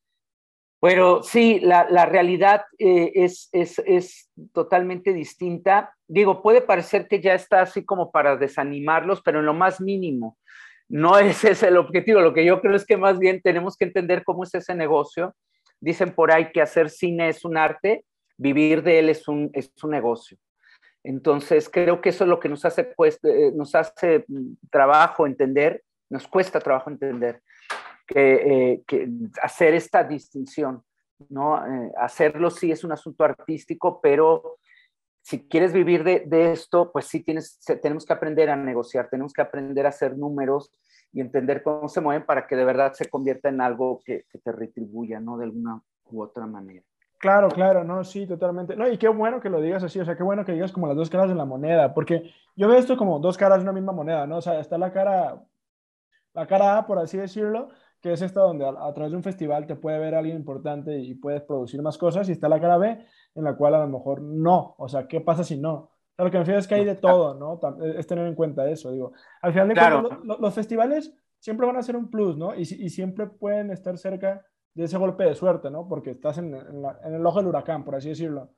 Pero 0.84 1.24
sí, 1.24 1.62
la, 1.62 1.88
la 1.90 2.06
realidad 2.06 2.66
eh, 2.78 3.14
es, 3.16 3.48
es, 3.54 3.82
es, 3.86 4.30
totalmente 4.52 5.14
distinta. 5.14 5.96
Digo, 6.10 6.42
puede 6.42 6.60
parecer 6.60 7.08
que 7.08 7.22
ya 7.22 7.36
está 7.36 7.62
así 7.62 7.86
como 7.86 8.12
para 8.12 8.36
desanimarlos, 8.36 9.22
pero 9.22 9.40
en 9.40 9.46
lo 9.46 9.54
más 9.54 9.80
mínimo. 9.80 10.38
No 10.90 11.18
ese 11.20 11.52
es 11.52 11.64
el 11.64 11.78
objetivo. 11.78 12.20
Lo 12.20 12.34
que 12.34 12.44
yo 12.44 12.60
creo 12.60 12.76
es 12.76 12.86
que 12.86 12.98
más 12.98 13.18
bien 13.18 13.42
tenemos 13.42 13.78
que 13.78 13.86
entender 13.86 14.26
cómo 14.26 14.44
es 14.44 14.54
ese 14.56 14.76
negocio. 14.76 15.34
Dicen 15.80 16.14
por 16.14 16.34
ahí 16.34 16.52
que 16.52 16.62
hacer 16.62 16.90
cine 16.90 17.30
es 17.30 17.46
un 17.46 17.56
arte, 17.56 18.04
vivir 18.38 18.84
de 18.84 19.00
él 19.00 19.08
es 19.08 19.26
un, 19.30 19.52
es 19.54 19.72
un 19.82 19.92
negocio. 19.92 20.38
Entonces, 21.02 21.70
creo 21.70 22.02
que 22.02 22.10
eso 22.10 22.26
es 22.26 22.30
lo 22.30 22.42
que 22.42 22.50
nos 22.50 22.66
hace, 22.66 22.84
pues, 22.84 23.22
nos 23.54 23.74
hace 23.74 24.26
trabajo 24.70 25.28
entender, 25.28 25.82
nos 26.10 26.28
cuesta 26.28 26.60
trabajo 26.60 26.90
entender 26.90 27.42
que, 28.14 28.74
eh, 28.74 28.84
que 28.86 29.10
hacer 29.42 29.74
esta 29.74 30.04
distinción, 30.04 30.84
¿no? 31.30 31.58
Eh, 31.66 31.92
hacerlo 31.98 32.50
sí 32.50 32.72
es 32.72 32.84
un 32.84 32.92
asunto 32.92 33.24
artístico, 33.24 34.00
pero 34.02 34.58
si 35.22 35.48
quieres 35.48 35.74
vivir 35.74 36.04
de, 36.04 36.24
de, 36.26 36.52
esto, 36.52 36.92
pues 36.92 37.08
sí 37.08 37.24
tienes, 37.24 37.60
tenemos 37.82 38.06
que 38.06 38.14
aprender 38.14 38.50
a 38.50 38.56
negociar, 38.56 39.10
tenemos 39.10 39.34
que 39.34 39.42
aprender 39.42 39.86
a 39.86 39.90
hacer 39.90 40.18
números 40.18 40.72
y 41.12 41.22
entender 41.22 41.64
cómo 41.64 41.88
se 41.88 42.02
mueven 42.02 42.26
para 42.26 42.46
que 42.46 42.56
de 42.56 42.66
verdad 42.66 42.94
se 42.94 43.10
convierta 43.10 43.50
en 43.50 43.62
algo 43.62 44.02
que, 44.06 44.26
que 44.30 44.40
te 44.40 44.52
retribuya, 44.52 45.20
¿no? 45.20 45.38
De 45.38 45.46
alguna 45.46 45.82
u 46.12 46.22
otra 46.22 46.46
manera. 46.46 46.84
Claro, 47.24 47.48
claro, 47.48 47.86
no, 47.86 48.04
sí, 48.04 48.28
totalmente. 48.28 48.76
No, 48.76 48.86
y 48.90 48.98
qué 48.98 49.08
bueno 49.08 49.40
que 49.40 49.50
lo 49.50 49.62
digas 49.62 49.82
así, 49.82 49.98
o 49.98 50.04
sea, 50.04 50.18
qué 50.18 50.24
bueno 50.24 50.44
que 50.44 50.52
digas 50.52 50.74
como 50.74 50.88
las 50.88 50.98
dos 50.98 51.10
caras 51.10 51.30
de 51.30 51.36
la 51.36 51.46
moneda, 51.46 51.94
porque 51.94 52.30
yo 52.54 52.68
veo 52.68 52.78
esto 52.78 52.98
como 52.98 53.18
dos 53.20 53.38
caras 53.38 53.60
de 53.60 53.64
una 53.64 53.72
misma 53.72 53.94
moneda, 53.94 54.28
¿no? 54.28 54.38
O 54.38 54.42
sea, 54.42 54.60
está 54.60 54.78
la 54.78 54.92
cara, 54.92 55.42
la 56.34 56.48
cara 56.48 56.78
A, 56.78 56.86
por 56.86 57.00
así 57.00 57.18
decirlo, 57.18 57.70
que 58.04 58.12
es 58.12 58.22
esta 58.22 58.42
donde 58.42 58.68
a, 58.68 58.94
través 58.94 59.12
de 59.12 59.18
un 59.18 59.24
festival 59.24 59.66
te 59.66 59.78
puede 59.78 59.98
ver 59.98 60.14
alguien 60.14 60.36
importante 60.36 61.00
y 61.00 61.16
puedes 61.16 61.42
producir 61.42 61.82
más 61.82 61.98
cosas, 61.98 62.28
y 62.28 62.34
está 62.34 62.50
la 62.50 62.60
cara 62.60 62.78
B, 62.78 63.00
en 63.34 63.44
la 63.46 63.56
cual 63.56 63.76
a 63.76 63.80
lo 63.80 63.88
mejor 63.88 64.22
no, 64.22 64.76
o 64.78 64.90
sea, 64.90 65.08
¿qué 65.08 65.22
pasa 65.22 65.46
si 65.46 65.58
no? 65.58 65.74
O 65.74 65.90
sea, 66.14 66.26
lo 66.26 66.30
que 66.30 66.38
me 66.38 66.42
refiero 66.42 66.60
es 66.60 66.68
que 66.68 66.76
hay 66.76 66.84
de 66.84 66.96
todo, 66.96 67.34
¿no? 67.34 67.62
Es 67.96 68.06
tener 68.06 68.28
en 68.28 68.36
cuenta 68.36 68.70
eso, 68.70 68.92
digo. 68.92 69.14
Al 69.42 69.54
final 69.54 69.70
de 69.70 69.74
claro. 69.74 70.10
cuentas, 70.10 70.38
los, 70.38 70.54
festivales 70.54 71.16
siempre 71.40 71.66
van 71.66 71.78
a 71.78 71.82
ser 71.82 71.96
un 71.96 72.10
plus, 72.10 72.36
¿no? 72.36 72.54
Y, 72.54 72.64
y, 72.64 72.90
siempre 72.90 73.26
pueden 73.26 73.72
estar 73.72 73.98
cerca 73.98 74.46
de 74.74 74.84
ese 74.84 74.98
golpe 74.98 75.24
de 75.24 75.34
suerte, 75.34 75.72
¿no? 75.72 75.88
Porque 75.88 76.12
estás 76.12 76.38
en, 76.40 76.54
en, 76.54 76.84
en 77.06 77.14
el 77.14 77.26
ojo 77.26 77.40
del 77.40 77.48
huracán, 77.48 77.86
por 77.86 77.96
así 77.96 78.10
decirlo. 78.10 78.50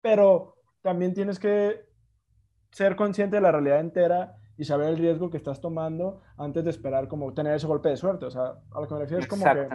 Pero 0.00 0.56
también 0.80 1.12
tienes 1.12 1.38
que 1.38 1.84
ser 2.70 2.96
consciente 2.96 3.36
de 3.36 3.42
la 3.42 3.52
realidad 3.52 3.80
entera 3.80 4.38
y 4.56 4.64
saber 4.64 4.88
el 4.88 4.98
riesgo 4.98 5.30
que 5.30 5.36
estás 5.36 5.60
tomando 5.60 6.20
antes 6.36 6.64
de 6.64 6.70
esperar 6.70 7.08
como 7.08 7.32
tener 7.34 7.54
ese 7.54 7.66
golpe 7.66 7.88
de 7.88 7.96
suerte. 7.96 8.26
O 8.26 8.30
sea, 8.30 8.54
a 8.72 8.80
lo 8.80 8.86
que 8.86 8.94
me 8.94 9.00
refiero 9.00 9.22
es 9.22 9.28
como 9.28 9.44
que 9.44 9.68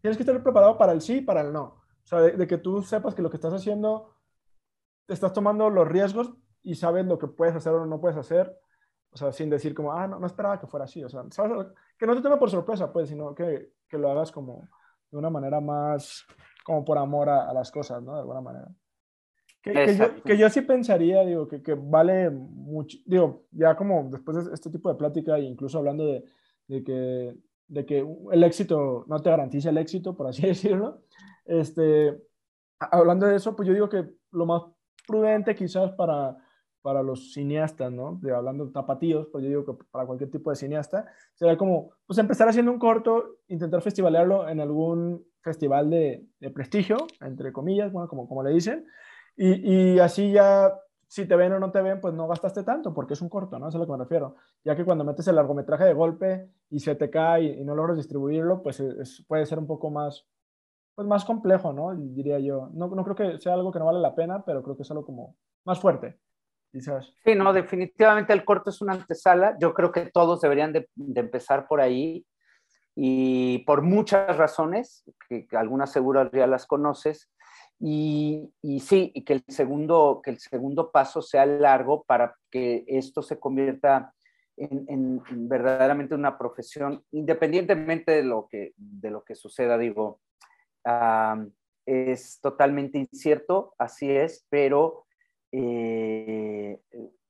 tienes 0.00 0.16
que 0.16 0.22
estar 0.22 0.42
preparado 0.42 0.76
para 0.76 0.92
el 0.92 1.00
sí 1.00 1.18
y 1.18 1.20
para 1.20 1.40
el 1.40 1.52
no. 1.52 1.62
O 1.62 2.06
sea, 2.06 2.20
de, 2.20 2.46
que 2.46 2.58
tú 2.58 2.82
sepas 2.82 3.14
que 3.14 3.22
lo 3.22 3.30
que 3.30 3.36
estás 3.36 3.54
haciendo, 3.54 4.14
estás 5.08 5.32
tomando 5.32 5.70
los 5.70 5.88
riesgos 5.88 6.34
y 6.62 6.74
sabes 6.74 7.06
lo 7.06 7.18
que 7.18 7.28
puedes 7.28 7.54
hacer 7.54 7.72
o 7.72 7.86
no 7.86 8.00
puedes 8.00 8.18
hacer. 8.18 8.58
O 9.10 9.16
sea, 9.16 9.32
sin 9.32 9.48
decir 9.48 9.74
como, 9.74 9.92
ah, 9.92 10.08
no, 10.08 10.18
no 10.18 10.26
esperaba 10.26 10.58
que 10.58 10.66
fuera 10.66 10.84
así. 10.84 11.02
O 11.04 11.08
sea, 11.08 11.22
¿sabes? 11.30 11.68
que 11.96 12.06
no 12.06 12.14
te 12.14 12.22
tome 12.22 12.36
por 12.36 12.50
sorpresa, 12.50 12.92
pues, 12.92 13.08
sino 13.08 13.34
que, 13.34 13.72
que, 13.88 13.96
lo 13.96 14.10
hagas 14.10 14.32
como 14.32 14.68
de 15.10 15.16
una 15.16 15.30
manera 15.30 15.60
más, 15.60 16.26
como 16.64 16.84
por 16.84 16.98
amor 16.98 17.28
a, 17.28 17.48
a 17.48 17.54
las 17.54 17.70
cosas, 17.70 18.02
¿no? 18.02 18.14
De 18.14 18.20
alguna 18.20 18.40
manera. 18.40 18.68
Que, 19.64 19.96
yo, 19.96 20.22
que, 20.22 20.36
yo, 20.36 20.50
sí 20.50 20.60
pensaría, 20.60 21.24
digo, 21.24 21.48
que, 21.48 21.62
que, 21.62 21.72
vale 21.72 22.28
mucho, 22.28 22.98
digo, 23.06 23.46
ya 23.50 23.74
como 23.74 24.10
después 24.10 24.44
de 24.44 24.52
este 24.52 24.68
tipo 24.68 24.90
de 24.90 24.96
plática, 24.96 25.38
incluso 25.38 25.78
hablando 25.78 26.04
de, 26.04 26.22
de, 26.68 26.84
que, 26.84 27.34
de 27.68 27.86
que 27.86 28.06
el 28.32 28.44
éxito 28.44 29.06
no 29.08 29.22
te 29.22 29.30
garantiza 29.30 29.70
el 29.70 29.78
éxito, 29.78 30.14
por 30.14 30.26
así 30.26 30.42
decirlo, 30.46 31.00
este, 31.46 32.20
hablando 32.78 33.26
de 33.26 33.36
eso, 33.36 33.56
pues 33.56 33.66
yo 33.66 33.72
digo 33.72 33.88
que 33.88 34.04
lo 34.32 34.44
más 34.44 34.64
prudente 35.06 35.54
quizás 35.54 35.92
para, 35.92 36.36
para 36.82 37.02
los 37.02 37.32
cineastas, 37.32 37.90
¿no? 37.90 38.18
De, 38.20 38.34
hablando 38.34 38.66
de 38.66 38.72
tapatíos, 38.72 39.28
pues 39.32 39.44
yo 39.44 39.48
digo 39.48 39.64
que 39.64 39.84
para 39.90 40.04
cualquier 40.04 40.30
tipo 40.30 40.50
de 40.50 40.56
cineasta, 40.56 41.06
sería 41.32 41.56
como, 41.56 41.92
pues 42.06 42.18
empezar 42.18 42.50
haciendo 42.50 42.70
un 42.70 42.78
corto, 42.78 43.38
intentar 43.48 43.80
festivalearlo 43.80 44.46
en 44.46 44.60
algún 44.60 45.24
festival 45.40 45.88
de, 45.88 46.26
de 46.38 46.50
prestigio, 46.50 46.98
entre 47.22 47.50
comillas, 47.50 47.90
bueno, 47.90 48.08
como, 48.08 48.28
como 48.28 48.42
le 48.42 48.50
dicen, 48.50 48.84
y, 49.36 49.94
y, 49.94 49.98
así 49.98 50.32
ya, 50.32 50.72
si 51.08 51.26
te 51.26 51.36
ven 51.36 51.52
o 51.52 51.58
no 51.58 51.70
te 51.70 51.82
ven, 51.82 52.00
pues 52.00 52.14
no 52.14 52.28
gastaste 52.28 52.62
tanto, 52.62 52.94
porque 52.94 53.14
es 53.14 53.22
un 53.22 53.28
corto, 53.28 53.58
¿no? 53.58 53.68
Eso 53.68 53.76
es 53.76 53.76
a 53.76 53.78
lo 53.78 53.86
que 53.86 53.92
me 53.92 54.04
refiero. 54.04 54.36
Ya 54.64 54.76
que 54.76 54.84
cuando 54.84 55.04
metes 55.04 55.26
el 55.28 55.36
largometraje 55.36 55.84
de 55.84 55.94
golpe 55.94 56.50
y 56.70 56.80
se 56.80 56.94
te 56.94 57.10
cae 57.10 57.44
y, 57.44 57.64
no 57.64 57.74
logras 57.74 57.96
distribuirlo, 57.96 58.62
pues 58.62 58.80
es, 58.80 59.24
puede 59.26 59.46
ser 59.46 59.58
un 59.58 59.66
poco 59.66 59.90
más, 59.90 60.26
pues 60.94 61.06
más 61.08 61.24
complejo, 61.24 61.72
¿no? 61.72 61.94
Diría 61.94 62.38
yo. 62.38 62.70
No, 62.72 62.88
no 62.88 63.04
creo 63.04 63.16
que 63.16 63.38
sea 63.38 63.54
algo 63.54 63.72
que 63.72 63.78
no 63.78 63.86
vale 63.86 64.00
la 64.00 64.14
pena, 64.14 64.44
pero 64.44 64.62
creo 64.62 64.76
que 64.76 64.82
es 64.82 64.90
algo 64.90 65.04
como 65.04 65.36
más 65.64 65.80
fuerte. 65.80 66.18
Quizás. 66.72 67.12
Sí, 67.24 67.36
no, 67.36 67.52
definitivamente 67.52 68.32
el 68.32 68.44
corto 68.44 68.70
es 68.70 68.82
una 68.82 68.94
antesala. 68.94 69.56
Yo 69.60 69.74
creo 69.74 69.92
que 69.92 70.10
todos 70.12 70.40
deberían 70.40 70.72
de, 70.72 70.88
de 70.96 71.20
empezar 71.20 71.68
por 71.68 71.80
ahí 71.80 72.26
y 72.96 73.58
por 73.60 73.82
muchas 73.82 74.36
razones, 74.36 75.04
que, 75.28 75.46
que 75.46 75.56
algunas 75.56 75.90
seguro 75.90 76.30
ya 76.32 76.46
las 76.46 76.66
conoces, 76.66 77.30
y, 77.80 78.50
sí, 78.80 79.10
y 79.14 79.24
que 79.24 79.34
el, 79.34 79.44
segundo, 79.48 80.20
que 80.22 80.30
el 80.30 80.38
segundo 80.38 80.90
paso 80.90 81.20
sea 81.20 81.44
largo 81.44 82.04
para 82.04 82.34
que 82.50 82.84
esto 82.86 83.22
se 83.22 83.38
convierta 83.38 84.14
en, 84.56 84.86
en, 84.88 85.48
verdaderamente 85.48 86.14
una 86.14 86.38
profesión, 86.38 87.04
independientemente 87.10 88.12
de 88.12 88.22
lo 88.22 88.46
que, 88.48 88.72
de 88.76 89.10
lo 89.10 89.24
que 89.24 89.34
suceda, 89.34 89.76
digo, 89.76 90.20
es 91.86 92.40
totalmente 92.40 92.98
incierto, 92.98 93.74
así 93.78 94.10
es, 94.10 94.46
pero 94.48 95.06
eh, 95.52 96.80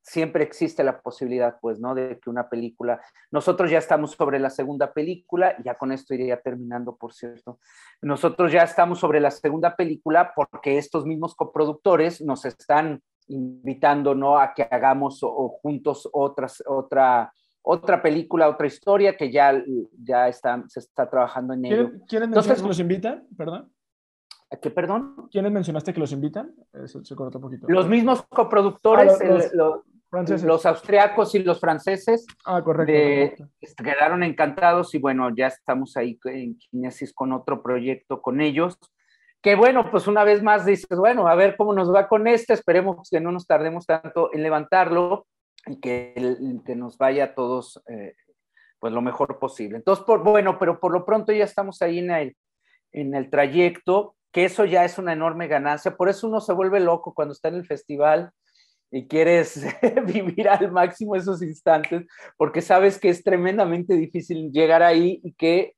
siempre 0.04 0.44
existe 0.44 0.84
la 0.84 1.00
posibilidad, 1.00 1.56
pues, 1.60 1.80
¿no? 1.80 1.94
De 1.94 2.20
que 2.20 2.28
una 2.28 2.50
película, 2.50 3.00
nosotros 3.30 3.70
ya 3.70 3.78
estamos 3.78 4.12
sobre 4.12 4.38
la 4.38 4.50
segunda 4.50 4.92
película, 4.92 5.56
ya 5.64 5.76
con 5.76 5.92
esto 5.92 6.12
iría 6.12 6.40
terminando, 6.40 6.94
por 6.94 7.14
cierto, 7.14 7.58
nosotros 8.02 8.52
ya 8.52 8.62
estamos 8.62 9.00
sobre 9.00 9.18
la 9.18 9.30
segunda 9.30 9.74
película 9.74 10.32
porque 10.36 10.76
estos 10.76 11.06
mismos 11.06 11.34
coproductores 11.34 12.20
nos 12.20 12.44
están 12.44 13.02
invitando, 13.28 14.14
¿no? 14.14 14.38
A 14.38 14.52
que 14.52 14.68
hagamos 14.70 15.20
o, 15.22 15.48
juntos 15.62 16.06
otras, 16.12 16.62
otra, 16.66 17.32
otra 17.62 18.02
película, 18.02 18.50
otra 18.50 18.66
historia 18.66 19.16
que 19.16 19.32
ya, 19.32 19.54
ya 20.02 20.28
está, 20.28 20.62
se 20.68 20.80
está 20.80 21.08
trabajando 21.08 21.54
en 21.54 21.64
ello. 21.64 21.90
¿Quiénes 22.06 22.28
mencionaste 22.28 22.62
que 22.62 22.68
los 22.68 22.80
invitan? 22.80 23.26
Perdón. 23.38 23.72
¿Qué, 24.60 24.70
perdón? 24.70 25.28
¿Quiénes 25.32 25.50
mencionaste 25.50 25.94
que 25.94 26.00
los 26.00 26.12
invitan? 26.12 26.54
Se, 26.84 27.02
se 27.02 27.16
cortó 27.16 27.38
un 27.38 27.42
poquito. 27.42 27.66
Los 27.70 27.88
mismos 27.88 28.22
coproductores, 28.28 29.18
ah, 29.20 29.24
los, 29.24 29.44
el, 29.46 29.56
los, 29.56 29.80
los 30.44 30.66
austriacos 30.66 31.34
y 31.34 31.40
los 31.40 31.60
franceses 31.60 32.26
ah, 32.44 32.62
correcto, 32.62 33.44
quedaron 33.82 34.22
encantados 34.22 34.94
y 34.94 34.98
bueno, 34.98 35.34
ya 35.34 35.48
estamos 35.48 35.96
ahí 35.96 36.18
en 36.24 36.56
Kinesis 36.58 37.12
con 37.12 37.32
otro 37.32 37.62
proyecto 37.62 38.22
con 38.22 38.40
ellos. 38.40 38.78
Que 39.42 39.56
bueno, 39.56 39.90
pues 39.90 40.06
una 40.06 40.24
vez 40.24 40.42
más 40.42 40.64
dices, 40.64 40.98
bueno, 40.98 41.28
a 41.28 41.34
ver 41.34 41.56
cómo 41.56 41.74
nos 41.74 41.92
va 41.92 42.08
con 42.08 42.26
este, 42.26 42.54
esperemos 42.54 43.08
que 43.10 43.20
no 43.20 43.30
nos 43.30 43.46
tardemos 43.46 43.84
tanto 43.86 44.30
en 44.32 44.42
levantarlo 44.42 45.26
y 45.66 45.80
que, 45.80 46.36
que 46.64 46.76
nos 46.76 46.96
vaya 46.96 47.24
a 47.24 47.34
todos 47.34 47.82
eh, 47.88 48.14
pues 48.78 48.92
lo 48.92 49.02
mejor 49.02 49.38
posible. 49.38 49.76
Entonces, 49.76 50.04
por, 50.04 50.22
bueno, 50.22 50.58
pero 50.58 50.80
por 50.80 50.92
lo 50.92 51.04
pronto 51.04 51.32
ya 51.32 51.44
estamos 51.44 51.82
ahí 51.82 51.98
en 51.98 52.10
el, 52.10 52.36
en 52.92 53.14
el 53.14 53.30
trayecto, 53.30 54.16
que 54.32 54.44
eso 54.44 54.64
ya 54.64 54.84
es 54.84 54.98
una 54.98 55.12
enorme 55.12 55.46
ganancia, 55.46 55.96
por 55.96 56.08
eso 56.08 56.26
uno 56.26 56.40
se 56.40 56.52
vuelve 56.52 56.80
loco 56.80 57.14
cuando 57.14 57.32
está 57.32 57.48
en 57.48 57.56
el 57.56 57.66
festival 57.66 58.32
y 58.94 59.08
quieres 59.08 59.60
vivir 60.06 60.48
al 60.48 60.70
máximo 60.70 61.16
esos 61.16 61.42
instantes, 61.42 62.06
porque 62.36 62.60
sabes 62.60 62.96
que 63.00 63.08
es 63.08 63.24
tremendamente 63.24 63.94
difícil 63.94 64.52
llegar 64.52 64.84
ahí 64.84 65.20
y 65.24 65.32
que 65.32 65.74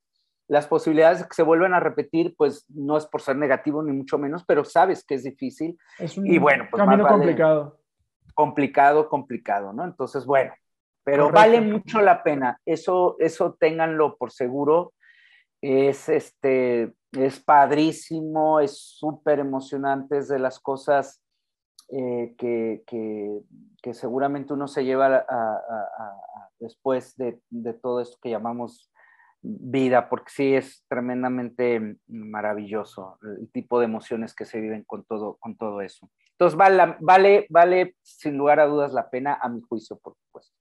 las 0.48 0.66
posibilidades 0.66 1.20
de 1.20 1.24
que 1.24 1.34
se 1.34 1.42
vuelvan 1.42 1.72
a 1.72 1.80
repetir, 1.80 2.34
pues 2.36 2.66
no 2.68 2.98
es 2.98 3.06
por 3.06 3.22
ser 3.22 3.36
negativo 3.36 3.82
ni 3.82 3.92
mucho 3.92 4.18
menos, 4.18 4.44
pero 4.46 4.64
sabes 4.64 5.02
que 5.02 5.14
es 5.14 5.24
difícil. 5.24 5.78
Es 5.98 6.18
un 6.18 6.26
y 6.26 6.36
bueno, 6.36 6.66
pues 6.70 6.82
camino 6.82 7.08
complicado. 7.08 7.80
Complicado, 8.34 9.08
complicado, 9.08 9.72
¿no? 9.72 9.84
Entonces, 9.84 10.26
bueno, 10.26 10.52
pero 11.02 11.30
Correcto. 11.30 11.40
vale 11.40 11.60
mucho 11.62 12.02
la 12.02 12.22
pena. 12.22 12.60
Eso, 12.66 13.16
eso 13.18 13.56
ténganlo 13.58 14.18
por 14.18 14.30
seguro. 14.30 14.92
Es 15.62 16.10
este, 16.10 16.92
es 17.12 17.40
padrísimo, 17.40 18.60
es 18.60 18.78
súper 18.78 19.38
emocionante, 19.38 20.18
es 20.18 20.28
de 20.28 20.38
las 20.38 20.60
cosas 20.60 21.22
eh, 21.88 22.34
que, 22.36 22.82
que, 22.86 23.40
que, 23.82 23.94
seguramente 23.94 24.52
uno 24.52 24.68
se 24.68 24.84
lleva 24.84 25.24
después 26.58 27.16
de, 27.16 27.40
de, 27.50 27.72
todo 27.74 28.00
esto 28.00 28.18
que 28.20 28.30
llamamos 28.30 28.90
vida, 29.42 30.08
porque 30.08 30.30
sí 30.30 30.54
es 30.54 30.84
tremendamente 30.88 31.96
maravilloso 32.08 33.18
el 33.38 33.50
tipo 33.50 33.78
de 33.78 33.84
emociones 33.84 34.34
que 34.34 34.44
se 34.44 34.60
viven 34.60 34.84
con 34.84 35.04
todo, 35.04 35.36
con 35.36 35.56
todo 35.56 35.80
eso. 35.80 36.10
Entonces, 36.32 36.56
vale, 36.56 36.96
vale, 37.00 37.46
vale 37.48 37.96
sin 38.02 38.36
lugar 38.36 38.60
a 38.60 38.66
dudas 38.66 38.92
la 38.92 39.08
pena, 39.08 39.38
a 39.40 39.48
mi 39.48 39.60
juicio, 39.62 39.96
por 39.96 40.14
supuesto. 40.14 40.52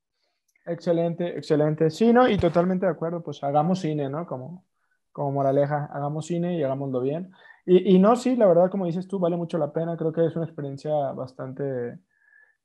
Excelente, 0.65 1.37
excelente. 1.37 1.89
Sí, 1.89 2.13
¿no? 2.13 2.29
Y 2.29 2.37
totalmente 2.37 2.85
de 2.85 2.91
acuerdo, 2.91 3.21
pues 3.21 3.43
hagamos 3.43 3.79
cine, 3.79 4.09
¿no? 4.09 4.25
Como, 4.25 4.63
como 5.11 5.31
moraleja, 5.31 5.89
hagamos 5.91 6.27
cine 6.27 6.57
y 6.57 6.63
hagámoslo 6.63 7.01
bien. 7.01 7.31
Y, 7.65 7.95
y, 7.95 7.99
no, 7.99 8.15
sí, 8.15 8.35
la 8.35 8.47
verdad, 8.47 8.69
como 8.69 8.85
dices 8.85 9.07
tú, 9.07 9.19
vale 9.19 9.37
mucho 9.37 9.57
la 9.57 9.73
pena. 9.73 9.97
Creo 9.97 10.11
que 10.11 10.25
es 10.25 10.35
una 10.35 10.45
experiencia 10.45 10.93
bastante 11.13 11.99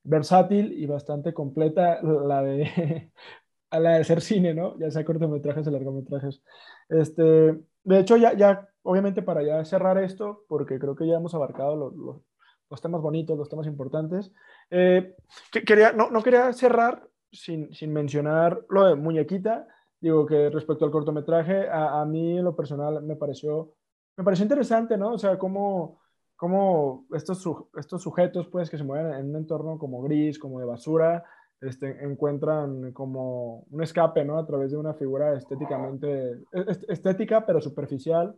versátil 0.02 0.72
y 0.72 0.86
bastante 0.86 1.32
completa 1.34 2.00
la 2.02 2.42
de, 2.42 3.10
la 3.70 3.98
de 3.98 4.04
ser 4.04 4.20
cine, 4.20 4.54
¿no? 4.54 4.78
Ya 4.78 4.90
sea 4.90 5.04
cortometrajes 5.04 5.66
o 5.66 5.70
largometrajes. 5.70 6.42
Este, 6.88 7.22
de 7.22 7.98
hecho, 7.98 8.16
ya, 8.16 8.34
ya, 8.34 8.68
obviamente 8.82 9.22
para 9.22 9.42
ya 9.42 9.64
cerrar 9.64 9.98
esto, 9.98 10.44
porque 10.48 10.78
creo 10.78 10.96
que 10.96 11.06
ya 11.06 11.16
hemos 11.16 11.34
abarcado 11.34 11.76
los, 11.76 11.94
los, 12.68 12.80
temas 12.80 13.02
bonitos, 13.02 13.36
los 13.36 13.48
temas 13.48 13.66
importantes, 13.66 14.32
eh, 14.70 15.14
quería, 15.66 15.92
no, 15.92 16.10
no, 16.10 16.22
quería 16.22 16.52
cerrar 16.52 17.08
sin, 17.32 17.72
sin, 17.74 17.92
mencionar 17.92 18.64
lo 18.68 18.86
de 18.86 18.94
Muñequita. 18.94 19.66
Digo 20.00 20.24
que 20.24 20.48
respecto 20.50 20.84
al 20.84 20.90
cortometraje, 20.90 21.68
a, 21.68 22.00
a 22.00 22.06
mí 22.06 22.38
en 22.38 22.44
lo 22.44 22.56
personal 22.56 23.02
me 23.02 23.16
pareció, 23.16 23.74
me 24.20 24.24
pareció 24.24 24.44
interesante, 24.44 24.96
¿no? 24.96 25.12
O 25.14 25.18
sea, 25.18 25.38
cómo 25.38 26.00
cómo 26.40 27.04
estos, 27.12 27.46
estos 27.76 28.02
sujetos, 28.02 28.48
pues, 28.48 28.70
que 28.70 28.78
se 28.78 28.82
mueven 28.82 29.12
en 29.12 29.28
un 29.28 29.36
entorno 29.36 29.76
como 29.76 30.00
gris, 30.00 30.38
como 30.38 30.58
de 30.58 30.64
basura, 30.64 31.22
este, 31.60 32.02
encuentran 32.02 32.92
como 32.92 33.66
un 33.70 33.82
escape, 33.82 34.24
¿no? 34.24 34.38
A 34.38 34.46
través 34.46 34.70
de 34.70 34.78
una 34.78 34.94
figura 34.94 35.36
estéticamente, 35.36 36.42
estética, 36.88 37.44
pero 37.44 37.60
superficial, 37.60 38.34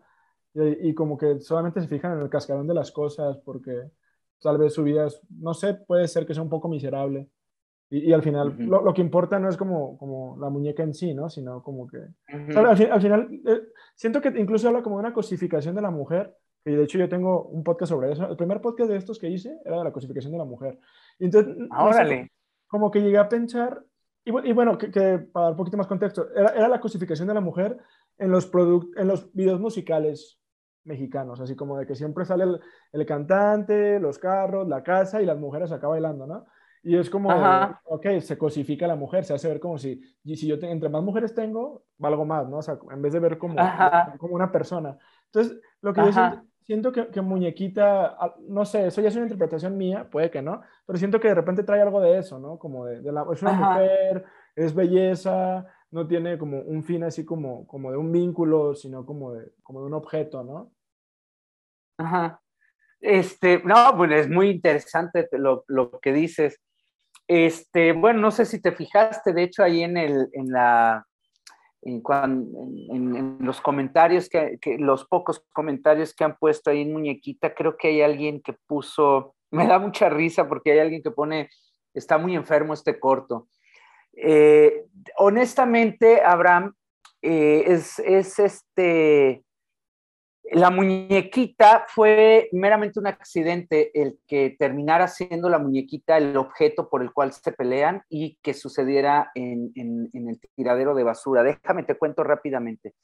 y, 0.52 0.92
como 0.94 1.16
que 1.16 1.38
solamente 1.38 1.80
se 1.80 1.86
fijan 1.86 2.14
en 2.14 2.22
el 2.22 2.28
cascarón 2.28 2.66
de 2.66 2.74
las 2.74 2.90
cosas, 2.90 3.38
porque 3.38 3.92
tal 4.40 4.58
vez 4.58 4.74
su 4.74 4.82
vida, 4.82 5.06
no 5.38 5.54
sé, 5.54 5.74
puede 5.74 6.08
ser 6.08 6.26
que 6.26 6.34
sea 6.34 6.42
un 6.42 6.50
poco 6.50 6.68
miserable. 6.68 7.28
Y, 7.94 8.10
al 8.14 8.22
final, 8.22 8.56
lo, 8.58 8.94
que 8.94 9.02
importa 9.02 9.38
no 9.38 9.50
es 9.50 9.58
como, 9.58 9.98
como 9.98 10.38
la 10.40 10.48
muñeca 10.48 10.82
en 10.82 10.94
sí, 10.94 11.12
¿no? 11.12 11.28
Sino 11.28 11.62
como 11.62 11.86
que... 11.86 11.98
al, 12.26 12.76
final, 13.02 13.28
eh, 13.46 13.60
siento 13.94 14.22
que 14.22 14.28
incluso 14.28 14.66
habla 14.66 14.82
como 14.82 14.96
de 14.96 15.00
una 15.00 15.12
cosificación 15.12 15.74
de 15.74 15.82
la 15.82 15.90
mujer, 15.90 16.34
y 16.64 16.72
de 16.72 16.84
hecho 16.84 16.96
yo 16.96 17.06
tengo 17.06 17.48
un 17.48 17.62
podcast 17.62 17.90
sobre 17.90 18.10
eso. 18.10 18.26
El 18.26 18.38
primer 18.38 18.62
podcast 18.62 18.88
de 18.88 18.96
estos 18.96 19.18
que 19.18 19.28
hice 19.28 19.58
era 19.62 19.76
de 19.76 19.84
la 19.84 19.92
cosificación 19.92 20.32
de 20.32 20.38
la 20.38 20.46
mujer. 20.46 20.78
Y 21.18 21.26
entonces, 21.26 21.54
como 22.66 22.90
que 22.90 23.02
llegué 23.02 23.18
a 23.18 23.28
pensar, 23.28 23.84
y, 24.24 24.30
bueno, 24.30 24.78
que, 24.78 24.88
para 24.88 25.44
dar 25.44 25.52
un 25.52 25.58
poquito 25.58 25.76
más 25.76 25.86
contexto, 25.86 26.30
era, 26.34 26.48
era 26.54 26.68
la 26.68 26.80
cosificación 26.80 27.28
de 27.28 27.34
la 27.34 27.42
mujer 27.42 27.76
en 28.16 28.30
los, 28.30 28.50
en 28.96 29.06
los 29.06 29.30
videos 29.34 29.60
musicales 29.60 30.40
mexicanos, 30.84 31.42
así 31.42 31.54
como 31.56 31.76
de 31.76 31.86
que 31.86 31.94
siempre 31.94 32.24
sale 32.24 32.44
el, 32.44 32.60
el, 32.92 33.04
cantante, 33.04 34.00
los 34.00 34.18
carros, 34.18 34.66
la 34.66 34.82
casa 34.82 35.20
y 35.20 35.26
las 35.26 35.38
mujeres 35.38 35.70
acá 35.72 35.88
bailando, 35.88 36.26
¿no? 36.26 36.46
Y 36.84 36.96
es 36.96 37.08
como, 37.08 37.28
ok, 37.84 38.06
se 38.20 38.36
cosifica 38.36 38.86
a 38.86 38.88
la 38.88 38.96
mujer, 38.96 39.24
se 39.24 39.34
hace 39.34 39.48
ver 39.48 39.60
como 39.60 39.78
si, 39.78 40.02
y 40.24 40.36
si 40.36 40.48
yo 40.48 40.56
entre 40.62 40.88
más 40.88 41.02
mujeres 41.02 41.32
tengo, 41.32 41.84
valgo 41.96 42.24
más, 42.24 42.48
¿no? 42.48 42.58
O 42.58 42.62
sea, 42.62 42.76
en 42.90 43.00
vez 43.00 43.12
de 43.12 43.20
ver 43.20 43.38
como, 43.38 43.54
como 44.18 44.34
una 44.34 44.50
persona. 44.50 44.98
Entonces, 45.26 45.60
lo 45.80 45.92
que 45.92 46.00
yo 46.00 46.10
siento 46.64 46.92
que, 46.92 47.20
Muñequita, 47.20 48.16
no 48.48 48.64
sé, 48.64 48.86
eso 48.86 49.00
ya 49.00 49.08
es 49.08 49.14
una 49.14 49.26
interpretación 49.26 49.76
mía, 49.76 50.08
puede 50.10 50.30
que 50.30 50.42
no, 50.42 50.60
pero 50.84 50.98
siento 50.98 51.20
que 51.20 51.28
de 51.28 51.34
repente 51.34 51.62
trae 51.62 51.80
algo 51.80 52.00
de 52.00 52.18
eso, 52.18 52.38
¿no? 52.40 52.58
Como 52.58 52.86
de, 52.86 53.12
la, 53.12 53.26
es 53.32 53.42
una 53.42 53.52
mujer, 53.52 54.24
es 54.56 54.74
belleza, 54.74 55.66
no 55.92 56.06
tiene 56.06 56.38
como 56.38 56.60
un 56.60 56.82
fin 56.82 57.04
así 57.04 57.24
como, 57.24 57.66
como 57.66 57.92
de 57.92 57.96
un 57.96 58.10
vínculo, 58.10 58.74
sino 58.74 59.06
como 59.06 59.34
de, 59.34 59.52
como 59.62 59.80
de 59.80 59.86
un 59.86 59.94
objeto, 59.94 60.42
¿no? 60.42 60.72
Ajá. 61.98 62.40
Este, 63.00 63.60
no, 63.64 63.96
pues 63.96 64.12
es 64.12 64.28
muy 64.28 64.50
interesante 64.50 65.28
lo, 65.32 65.64
lo 65.66 65.98
que 66.00 66.12
dices. 66.12 66.60
Este, 67.34 67.92
bueno, 67.92 68.20
no 68.20 68.30
sé 68.30 68.44
si 68.44 68.60
te 68.60 68.72
fijaste, 68.72 69.32
de 69.32 69.44
hecho, 69.44 69.62
ahí 69.62 69.82
en, 69.82 69.96
el, 69.96 70.28
en 70.34 70.52
la 70.52 71.06
los 73.40 73.60
comentarios, 73.62 74.28
que, 74.28 74.58
los 74.78 75.06
pocos 75.06 75.42
comentarios 75.50 76.14
que 76.14 76.24
han 76.24 76.36
puesto 76.36 76.68
ahí 76.68 76.82
en 76.82 76.92
Muñequita, 76.92 77.54
creo 77.54 77.78
que 77.78 77.88
hay 77.88 78.02
alguien 78.02 78.42
que 78.42 78.52
puso, 78.66 79.34
me 79.50 79.66
da 79.66 79.78
mucha 79.78 80.10
risa 80.10 80.46
porque 80.46 80.72
hay 80.72 80.80
alguien 80.80 81.02
que 81.02 81.10
pone, 81.10 81.48
está 81.94 82.18
muy 82.18 82.36
enfermo 82.36 82.74
este 82.74 83.00
corto. 83.00 83.48
Eh, 84.14 84.84
honestamente, 85.16 86.20
Abraham, 86.22 86.74
eh, 87.22 87.64
es 87.66 87.98
este, 88.38 89.42
la 90.54 90.70
muñequita 90.70 91.86
fue 91.88 92.48
meramente 92.52 92.98
un 92.98 93.06
accidente 93.06 93.90
el 94.00 94.18
que 94.26 94.54
terminara 94.58 95.08
siendo 95.08 95.48
la 95.48 95.58
muñequita 95.58 96.18
el 96.18 96.36
objeto 96.36 96.88
por 96.88 97.02
el 97.02 97.12
cual 97.12 97.32
se 97.32 97.52
pelean 97.52 98.02
y 98.08 98.38
que 98.42 98.52
sucediera 98.52 99.30
en, 99.34 99.72
el 99.74 100.40
tiradero 100.54 100.94
de 100.94 101.04
basura. 101.04 101.42
Déjame, 101.42 101.84
te 101.84 101.96
cuento 101.96 102.22
rápidamente. 102.22 102.94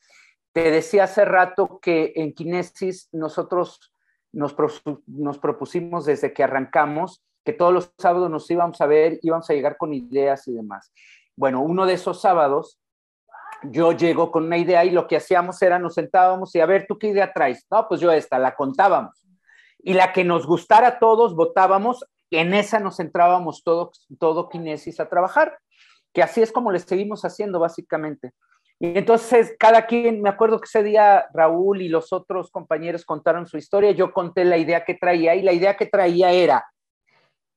Te 0.52 0.70
decía 0.70 1.04
hace 1.04 1.24
rato 1.24 1.78
que 1.80 2.12
en 2.16 2.32
Kinesis 2.32 3.08
nosotros 3.12 3.92
nos, 4.32 4.54
nos 5.06 5.38
propusimos 5.38 6.04
desde 6.04 6.32
que 6.32 6.44
arrancamos 6.44 7.24
que 7.44 7.52
todos 7.52 7.72
los 7.72 7.92
sábados 7.98 8.30
nos 8.30 8.50
íbamos 8.50 8.80
a 8.80 8.86
ver, 8.86 9.18
íbamos 9.22 9.48
a 9.48 9.54
llegar 9.54 9.76
con 9.78 9.94
ideas 9.94 10.46
y 10.48 10.52
demás. 10.52 10.92
Bueno, 11.34 11.62
uno 11.62 11.86
de 11.86 11.94
esos 11.94 12.20
sábados 12.20 12.78
yo 13.62 13.92
llego 13.92 14.30
con 14.30 14.44
una 14.44 14.56
idea 14.56 14.84
y 14.84 14.90
lo 14.90 15.06
que 15.06 15.16
hacíamos 15.16 15.60
era 15.62 15.78
nos 15.78 15.94
sentábamos 15.94 16.54
y 16.54 16.60
a 16.60 16.66
ver, 16.66 16.86
¿tú 16.86 16.98
qué 16.98 17.08
idea 17.08 17.32
traes? 17.32 17.66
No, 17.70 17.88
pues 17.88 18.00
yo 18.00 18.12
esta, 18.12 18.38
la 18.38 18.54
contábamos. 18.54 19.24
Y 19.78 19.94
la 19.94 20.12
que 20.12 20.24
nos 20.24 20.46
gustara 20.46 20.88
a 20.88 20.98
todos, 20.98 21.34
votábamos, 21.34 22.04
en 22.30 22.54
esa 22.54 22.78
nos 22.78 23.00
entrábamos 23.00 23.62
todo, 23.64 23.90
todo 24.18 24.48
Kinesis 24.48 25.00
a 25.00 25.08
trabajar, 25.08 25.58
que 26.12 26.22
así 26.22 26.42
es 26.42 26.52
como 26.52 26.70
le 26.70 26.78
seguimos 26.78 27.24
haciendo 27.24 27.58
básicamente. 27.58 28.32
Y 28.80 28.96
entonces 28.96 29.56
cada 29.58 29.86
quien, 29.86 30.22
me 30.22 30.28
acuerdo 30.28 30.60
que 30.60 30.66
ese 30.66 30.84
día 30.84 31.26
Raúl 31.32 31.82
y 31.82 31.88
los 31.88 32.12
otros 32.12 32.50
compañeros 32.50 33.04
contaron 33.04 33.46
su 33.46 33.56
historia, 33.56 33.90
yo 33.90 34.12
conté 34.12 34.44
la 34.44 34.56
idea 34.56 34.84
que 34.84 34.94
traía 34.94 35.34
y 35.34 35.42
la 35.42 35.52
idea 35.52 35.76
que 35.76 35.86
traía 35.86 36.30
era, 36.30 36.64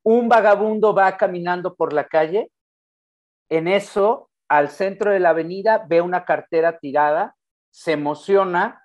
un 0.03 0.27
vagabundo 0.27 0.95
va 0.95 1.15
caminando 1.17 1.75
por 1.75 1.93
la 1.93 2.07
calle, 2.07 2.49
en 3.49 3.67
eso 3.67 4.30
al 4.51 4.69
centro 4.69 5.11
de 5.11 5.21
la 5.21 5.29
avenida, 5.29 5.85
ve 5.87 6.01
una 6.01 6.25
cartera 6.25 6.77
tirada, 6.77 7.37
se 7.69 7.93
emociona 7.93 8.83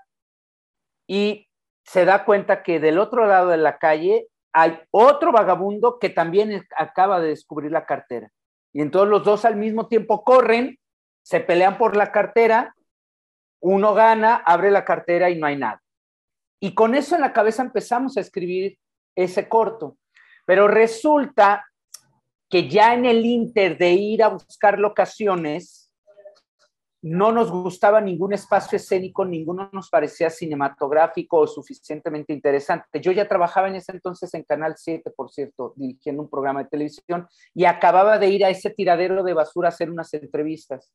y 1.09 1.49
se 1.85 2.05
da 2.05 2.25
cuenta 2.25 2.63
que 2.63 2.79
del 2.79 3.01
otro 3.01 3.27
lado 3.27 3.49
de 3.49 3.57
la 3.57 3.77
calle 3.77 4.29
hay 4.53 4.79
otro 4.93 5.33
vagabundo 5.33 5.99
que 5.99 6.09
también 6.09 6.65
acaba 6.77 7.19
de 7.21 7.31
descubrir 7.31 7.73
la 7.73 7.85
cartera. 7.85 8.31
Y 8.73 8.81
entonces 8.81 9.11
los 9.11 9.25
dos 9.25 9.45
al 9.45 9.57
mismo 9.57 9.89
tiempo 9.89 10.23
corren, 10.23 10.79
se 11.25 11.41
pelean 11.41 11.79
por 11.79 11.97
la 11.97 12.13
cartera, 12.13 12.73
uno 13.61 13.93
gana, 13.93 14.37
abre 14.37 14.71
la 14.71 14.85
cartera 14.85 15.31
y 15.31 15.37
no 15.37 15.49
hay 15.49 15.57
nada. 15.57 15.83
Y 16.61 16.75
con 16.75 16.95
eso 16.95 17.17
en 17.17 17.23
la 17.23 17.33
cabeza 17.33 17.65
empezamos 17.65 18.17
a 18.17 18.21
escribir 18.21 18.79
ese 19.17 19.49
corto. 19.49 19.99
Pero 20.45 20.69
resulta 20.69 21.67
que 22.49 22.69
ya 22.69 22.95
en 22.95 23.05
el 23.05 23.25
inter 23.25 23.77
de 23.77 23.93
ir 23.93 24.23
a 24.23 24.29
buscar 24.29 24.79
locaciones, 24.79 25.87
no 27.03 27.31
nos 27.31 27.51
gustaba 27.53 28.01
ningún 28.01 28.33
espacio 28.33 28.77
escénico, 28.77 29.25
ninguno 29.25 29.71
nos 29.73 29.89
parecía 29.91 30.29
cinematográfico 30.29 31.39
o 31.39 31.47
suficientemente 31.47 32.33
interesante. 32.33 33.01
Yo 33.01 33.13
ya 33.13 33.29
trabajaba 33.29 33.69
en 33.69 33.77
ese 33.77 33.93
entonces 33.93 34.33
en 34.35 34.43
Canal 34.43 34.75
7, 34.77 35.13
por 35.13 35.31
cierto, 35.31 35.73
dirigiendo 35.77 36.23
un 36.23 36.29
programa 36.29 36.65
de 36.65 36.69
televisión 36.69 37.29
y 37.55 37.65
acababa 37.65 38.19
de 38.19 38.29
ir 38.29 38.45
a 38.45 38.51
ese 38.51 38.71
tiradero 38.71 39.23
de 39.23 39.35
basura 39.35 39.69
a 39.69 39.71
hacer 39.71 39.89
unas 39.89 40.13
entrevistas. 40.15 40.93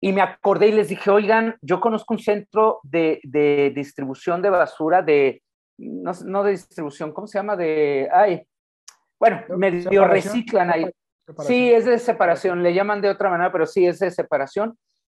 Y 0.00 0.12
me 0.12 0.20
acordé 0.20 0.68
y 0.68 0.72
les 0.72 0.88
dije, 0.88 1.10
oigan, 1.10 1.56
yo 1.62 1.80
conozco 1.80 2.12
un 2.12 2.20
centro 2.20 2.80
de, 2.82 3.72
distribución 3.74 4.42
de 4.42 4.50
basura, 4.50 5.00
de, 5.00 5.42
no, 5.78 6.12
no, 6.26 6.44
de 6.44 6.50
distribución, 6.50 7.12
¿cómo 7.12 7.26
se 7.26 7.38
llama? 7.38 7.56
De, 7.56 8.08
ay, 8.12 8.46
bueno, 9.18 9.42
medio 9.56 10.06
reciclan 10.06 10.70
ahí. 10.70 10.90
Sí, 11.40 11.72
es 11.72 11.84
de 11.84 11.98
separación, 11.98 12.62
le 12.62 12.72
llaman 12.72 13.00
de 13.00 13.10
otra 13.10 13.30
manera, 13.30 13.50
pero 13.50 13.66
sí 13.66 13.86
es 13.86 13.98
de 13.98 14.10
separación. 14.10 14.78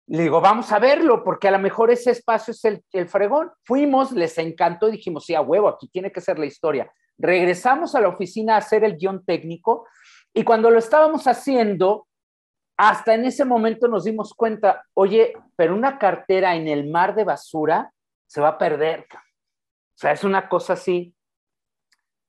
Le 0.08 0.22
digo, 0.22 0.40
vamos 0.40 0.70
a 0.70 0.78
verlo, 0.78 1.24
porque 1.24 1.48
a 1.48 1.50
lo 1.50 1.58
mejor 1.58 1.90
ese 1.90 2.12
espacio 2.12 2.52
es 2.52 2.64
el, 2.64 2.84
el 2.92 3.08
fregón. 3.08 3.50
Fuimos, 3.64 4.12
les 4.12 4.38
encantó, 4.38 4.88
dijimos, 4.88 5.24
sí, 5.24 5.34
a 5.34 5.40
huevo, 5.40 5.68
aquí 5.68 5.88
tiene 5.88 6.12
que 6.12 6.20
ser 6.20 6.38
la 6.38 6.46
historia. 6.46 6.92
Regresamos 7.18 7.94
a 7.94 8.00
la 8.00 8.08
oficina 8.08 8.54
a 8.54 8.58
hacer 8.58 8.84
el 8.84 8.96
guion 8.96 9.24
técnico 9.24 9.88
y 10.32 10.44
cuando 10.44 10.70
lo 10.70 10.78
estábamos 10.78 11.26
haciendo, 11.26 12.06
hasta 12.76 13.14
en 13.14 13.24
ese 13.24 13.46
momento 13.46 13.88
nos 13.88 14.04
dimos 14.04 14.34
cuenta, 14.34 14.84
oye, 14.92 15.32
pero 15.56 15.74
una 15.74 15.98
cartera 15.98 16.54
en 16.54 16.68
el 16.68 16.90
mar 16.90 17.14
de 17.14 17.24
basura 17.24 17.90
se 18.26 18.42
va 18.42 18.48
a 18.48 18.58
perder. 18.58 19.06
O 19.10 19.98
sea, 19.98 20.12
es 20.12 20.24
una 20.24 20.48
cosa 20.48 20.74
así. 20.74 21.15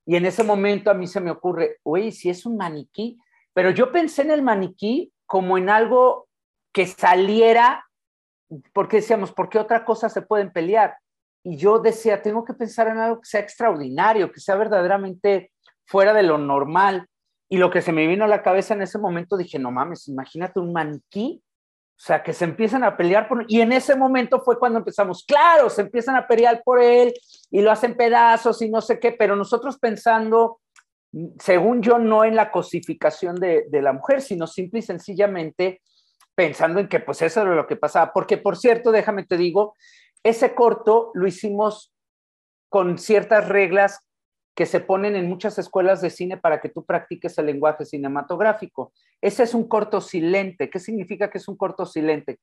Y 0.07 0.15
en 0.15 0.25
ese 0.25 0.41
momento 0.41 0.89
a 0.89 0.93
mí 0.93 1.05
se 1.05 1.19
me 1.19 1.29
ocurre, 1.29 1.79
oye, 1.83 2.13
si 2.13 2.29
es 2.29 2.45
un 2.45 2.55
maniquí, 2.55 3.19
pero 3.53 3.71
yo 3.71 3.91
pensé 3.91 4.21
en 4.21 4.31
el 4.31 4.41
maniquí 4.41 5.11
como 5.25 5.57
en 5.57 5.69
algo 5.69 6.29
que 6.71 6.87
saliera, 6.87 7.85
porque 8.71 8.97
decíamos, 8.97 9.33
¿por 9.33 9.49
qué 9.49 9.59
otra 9.59 9.83
cosa 9.83 10.07
se 10.07 10.21
pueden 10.21 10.53
pelear? 10.53 10.95
Y 11.43 11.57
yo 11.57 11.79
decía, 11.79 12.21
tengo 12.21 12.45
que 12.45 12.53
pensar 12.53 12.87
en 12.87 12.99
algo 12.99 13.19
que 13.19 13.27
sea 13.27 13.41
extraordinario, 13.41 14.31
que 14.31 14.39
sea 14.39 14.55
verdaderamente 14.55 15.51
fuera 15.85 16.13
de 16.13 16.23
lo 16.23 16.37
normal. 16.37 17.07
Y 17.49 17.57
lo 17.57 17.69
que 17.69 17.81
se 17.81 17.91
me 17.91 18.07
vino 18.07 18.23
a 18.23 18.29
la 18.29 18.43
cabeza 18.43 18.75
en 18.75 18.83
ese 18.83 18.99
momento, 18.99 19.35
dije, 19.35 19.59
no 19.59 19.71
mames, 19.71 20.07
imagínate 20.07 20.61
un 20.61 20.71
maniquí 20.71 21.43
O 21.97 21.99
sea, 21.99 22.21
que 22.21 22.31
se 22.31 22.45
empiezan 22.45 22.83
a 22.83 22.95
pelear 22.95 23.27
por... 23.27 23.45
Y 23.47 23.59
en 23.59 23.71
ese 23.71 23.95
momento 23.95 24.39
fue 24.41 24.59
cuando 24.59 24.77
empezamos, 24.77 25.23
claro, 25.23 25.67
se 25.67 25.81
empiezan 25.81 26.15
a 26.15 26.27
pelear 26.27 26.61
por 26.63 26.79
él 26.79 27.11
y 27.49 27.61
lo 27.61 27.71
hacen 27.71 27.97
pedazos 27.97 28.61
y 28.61 28.69
no 28.69 28.81
sé 28.81 28.99
qué, 28.99 29.13
pero 29.13 29.35
nosotros 29.35 29.79
pensando, 29.79 30.59
según 31.39 31.81
yo, 31.81 31.97
no 31.97 32.23
en 32.23 32.35
la 32.35 32.51
cosificación 32.51 33.37
de, 33.37 33.65
de 33.69 33.81
la 33.81 33.93
mujer, 33.93 34.21
sino 34.21 34.45
simple 34.45 34.79
y 34.79 34.83
sencillamente 34.83 35.81
pensando 36.35 36.79
en 36.79 36.87
que 36.87 36.99
pues 36.99 37.23
eso 37.23 37.41
era 37.41 37.55
lo 37.55 37.65
que 37.65 37.77
pasaba. 37.77 38.13
Porque, 38.13 38.37
por 38.37 38.57
cierto, 38.57 38.91
déjame 38.91 39.25
te 39.25 39.35
digo, 39.35 39.75
ese 40.21 40.53
corto 40.53 41.09
lo 41.15 41.25
hicimos 41.25 41.95
con 42.69 42.99
ciertas 42.99 43.47
reglas 43.47 44.06
que 44.57 44.65
se 44.65 44.79
ponen 44.79 45.15
en 45.15 45.29
muchas 45.29 45.59
escuelas 45.59 46.01
de 46.01 46.09
cine 46.09 46.35
para 46.35 46.59
que 46.59 46.69
tú 46.69 46.83
practiques 46.83 47.37
el 47.37 47.45
lenguaje 47.45 47.85
cinematográfico. 47.85 48.91
Ese 49.21 49.43
es 49.43 49.53
un 49.53 49.67
corto 49.67 50.01
silente. 50.01 50.67
¿Qué 50.71 50.79
significa 50.79 51.29
que 51.29 51.37
es 51.37 51.47
un 51.47 51.55
corto 51.55 51.85
silente? 51.85 52.39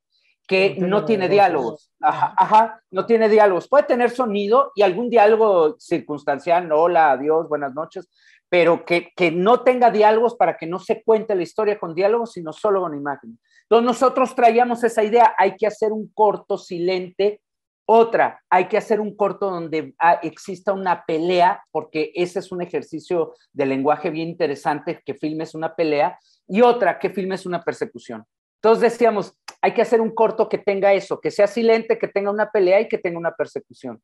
Que 0.46 0.76
no, 0.78 1.04
tiene, 1.04 1.28
diálogos. 1.28 1.90
Ajá, 2.00 2.80
no 2.92 3.04
tiene 3.04 3.28
diálogos. 3.28 3.68
Puede 3.68 3.82
tener 3.82 4.10
sonido 4.10 4.70
y 4.76 4.82
algún 4.82 5.10
diálogo 5.10 5.74
circunstancial, 5.80 6.70
hola, 6.70 7.10
adiós, 7.10 7.48
buenas 7.48 7.74
noches, 7.74 8.08
pero 8.48 8.84
que, 8.84 9.10
que 9.16 9.32
no 9.32 9.62
tenga 9.64 9.90
diálogos 9.90 10.36
para 10.36 10.56
que 10.56 10.68
no 10.68 10.78
se 10.78 11.02
cuente 11.02 11.34
la 11.34 11.42
historia 11.42 11.80
con 11.80 11.96
diálogos, 11.96 12.34
sino 12.34 12.52
solo 12.52 12.82
con 12.82 12.94
imágenes. 12.94 13.40
Entonces 13.62 13.86
nosotros 13.86 14.36
traíamos 14.36 14.84
esa 14.84 15.02
idea, 15.02 15.34
hay 15.36 15.56
que 15.56 15.66
hacer 15.66 15.90
un 15.90 16.08
corto 16.14 16.58
silente 16.58 17.40
otra, 17.86 18.42
hay 18.48 18.66
que 18.68 18.78
hacer 18.78 19.00
un 19.00 19.14
corto 19.14 19.50
donde 19.50 19.94
ah, 19.98 20.18
exista 20.22 20.72
una 20.72 21.04
pelea, 21.04 21.62
porque 21.70 22.12
ese 22.14 22.38
es 22.38 22.50
un 22.50 22.62
ejercicio 22.62 23.34
de 23.52 23.66
lenguaje 23.66 24.10
bien 24.10 24.28
interesante, 24.28 25.02
que 25.04 25.14
filmes 25.14 25.54
una 25.54 25.74
pelea, 25.74 26.18
y 26.46 26.62
otra, 26.62 26.98
que 26.98 27.10
filmes 27.10 27.46
una 27.46 27.62
persecución. 27.62 28.24
Entonces 28.56 28.92
decíamos, 28.92 29.36
hay 29.60 29.74
que 29.74 29.82
hacer 29.82 30.00
un 30.00 30.14
corto 30.14 30.48
que 30.48 30.58
tenga 30.58 30.94
eso, 30.94 31.20
que 31.20 31.30
sea 31.30 31.46
silente, 31.46 31.98
que 31.98 32.08
tenga 32.08 32.30
una 32.30 32.50
pelea 32.50 32.80
y 32.80 32.88
que 32.88 32.98
tenga 32.98 33.18
una 33.18 33.32
persecución. 33.32 34.02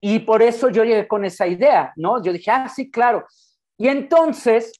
Y 0.00 0.20
por 0.20 0.42
eso 0.42 0.70
yo 0.70 0.84
llegué 0.84 1.08
con 1.08 1.24
esa 1.24 1.46
idea, 1.46 1.92
¿no? 1.96 2.22
Yo 2.22 2.32
dije, 2.32 2.50
ah, 2.50 2.68
sí, 2.68 2.90
claro. 2.90 3.26
Y 3.76 3.88
entonces 3.88 4.72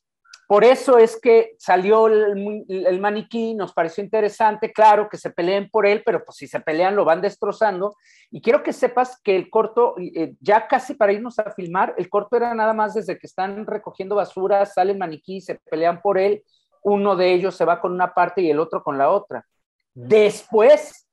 por 0.51 0.64
eso 0.64 0.98
es 0.98 1.16
que 1.16 1.55
salió 1.60 2.09
el, 2.09 3.01
maniquí, 3.01 3.55
nos 3.55 3.72
pareció 3.72 4.02
interesante, 4.02 4.72
claro, 4.72 5.09
que 5.09 5.16
se 5.16 5.31
peleen 5.31 5.70
por 5.70 5.86
él, 5.86 6.02
pero 6.05 6.24
pues 6.24 6.39
si 6.39 6.48
se 6.48 6.59
pelean 6.59 6.97
lo 6.97 7.05
van 7.05 7.20
destrozando. 7.20 7.94
Y 8.32 8.40
quiero 8.40 8.64
que 8.64 8.72
sepas 8.72 9.20
que 9.22 9.36
el 9.36 9.48
corto, 9.48 9.94
eh, 10.01 10.35
ya 10.40 10.66
casi 10.66 10.94
para 10.94 11.12
irnos 11.12 11.39
a 11.39 11.52
filmar, 11.52 11.94
el 11.98 12.10
corto 12.10 12.36
era 12.36 12.52
nada 12.52 12.72
más 12.72 12.94
desde 12.94 13.16
que 13.16 13.28
están 13.28 13.64
recogiendo 13.64 14.16
basura, 14.16 14.66
sale 14.66 14.90
el 14.90 14.98
maniquí, 14.98 15.40
se 15.40 15.55
pelean 15.70 16.02
por 16.02 16.18
él, 16.18 16.43
uno 16.82 17.14
de 17.14 17.32
ellos 17.32 17.55
se 17.55 17.64
va 17.64 17.81
con 17.81 17.93
una 17.93 18.12
parte 18.12 18.43
y 18.43 18.51
el 18.51 18.59
otro 18.59 18.82
con 18.82 18.98
la 18.98 19.09
otra. 19.09 19.47
Después 19.94 21.06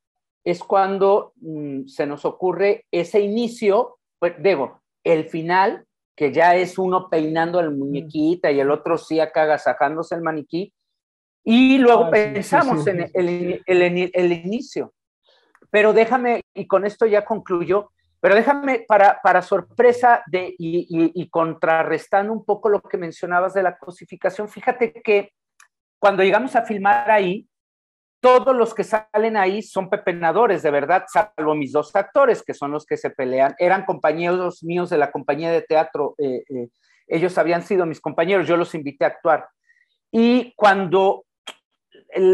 es 0.44 0.64
cuando 0.64 1.34
mm, 1.36 1.86
se 1.86 2.08
nos 2.08 2.26
ocurre 2.26 2.88
ese 2.90 3.20
inicio, 3.20 4.00
pues 4.18 4.34
digo, 4.40 4.82
el 5.04 5.26
final 5.26 5.87
que 6.18 6.34
ya 6.34 6.56
es 6.56 6.80
uno 6.80 7.10
peinando 7.10 7.60
al 7.60 7.76
muñequita 7.76 8.52
y 8.52 8.60
el 8.60 8.72
otro 8.72 8.98
sí 8.98 9.20
acá 9.20 9.44
agasajándose 9.44 10.16
el 10.16 10.24
maniquí. 10.24 10.74
Y 11.44 11.78
luego 11.78 12.06
ah, 12.06 12.12
pensamos 12.12 12.88
en 12.88 13.10
el, 13.14 13.62
el, 13.66 14.12
el, 14.12 14.32
inicio. 14.34 14.94
Pero 15.70 15.94
déjame, 15.94 16.42
y 16.56 16.66
con 16.66 16.86
esto 16.86 17.06
ya 17.06 17.24
concluyo, 17.24 17.92
pero 18.20 18.34
déjame, 18.34 18.84
para, 18.88 19.22
para 19.22 19.44
sorpresa 19.44 20.24
de, 20.26 20.56
y, 20.58 20.88
y, 20.90 21.12
y, 21.14 21.30
contrarrestando 21.30 22.34
un 22.34 22.44
poco 22.44 22.68
lo 22.68 22.82
que 22.82 22.98
mencionabas 22.98 23.54
de 23.54 23.62
la 23.62 23.78
cosificación, 23.78 24.50
fíjate 24.50 24.92
que 25.04 25.34
cuando 26.00 26.24
llegamos 26.24 26.56
a 26.56 26.64
filmar 26.64 27.12
ahí, 27.12 27.48
todos 28.20 28.56
los 28.56 28.74
que 28.74 28.84
salen 28.84 29.38
ahí 29.38 29.62
son 29.62 29.90
pepenadores, 29.90 30.64
de 30.64 30.72
verdad, 30.72 31.06
salvo 31.08 31.56
mis 31.56 31.72
dos 31.72 31.96
actores, 31.96 32.44
que 32.44 32.54
son 32.54 32.72
los 32.72 32.86
que 32.86 32.98
se 32.98 33.10
pelean. 33.10 33.56
Eran 33.60 33.86
compañeros 33.86 34.64
míos 34.64 34.90
de 34.90 34.98
la 34.98 35.12
compañía 35.12 35.52
de 35.52 35.62
teatro. 35.62 36.16
Eh, 36.18 36.44
eh, 36.50 36.70
ellos 37.08 37.38
habían 37.38 37.64
sido 37.64 37.86
mis 37.86 38.02
compañeros, 38.02 38.48
yo 38.48 38.58
los 38.58 38.74
invité 38.76 39.06
a 39.06 39.10
actuar. 39.10 39.48
Y 40.12 40.54
cuando 40.56 41.26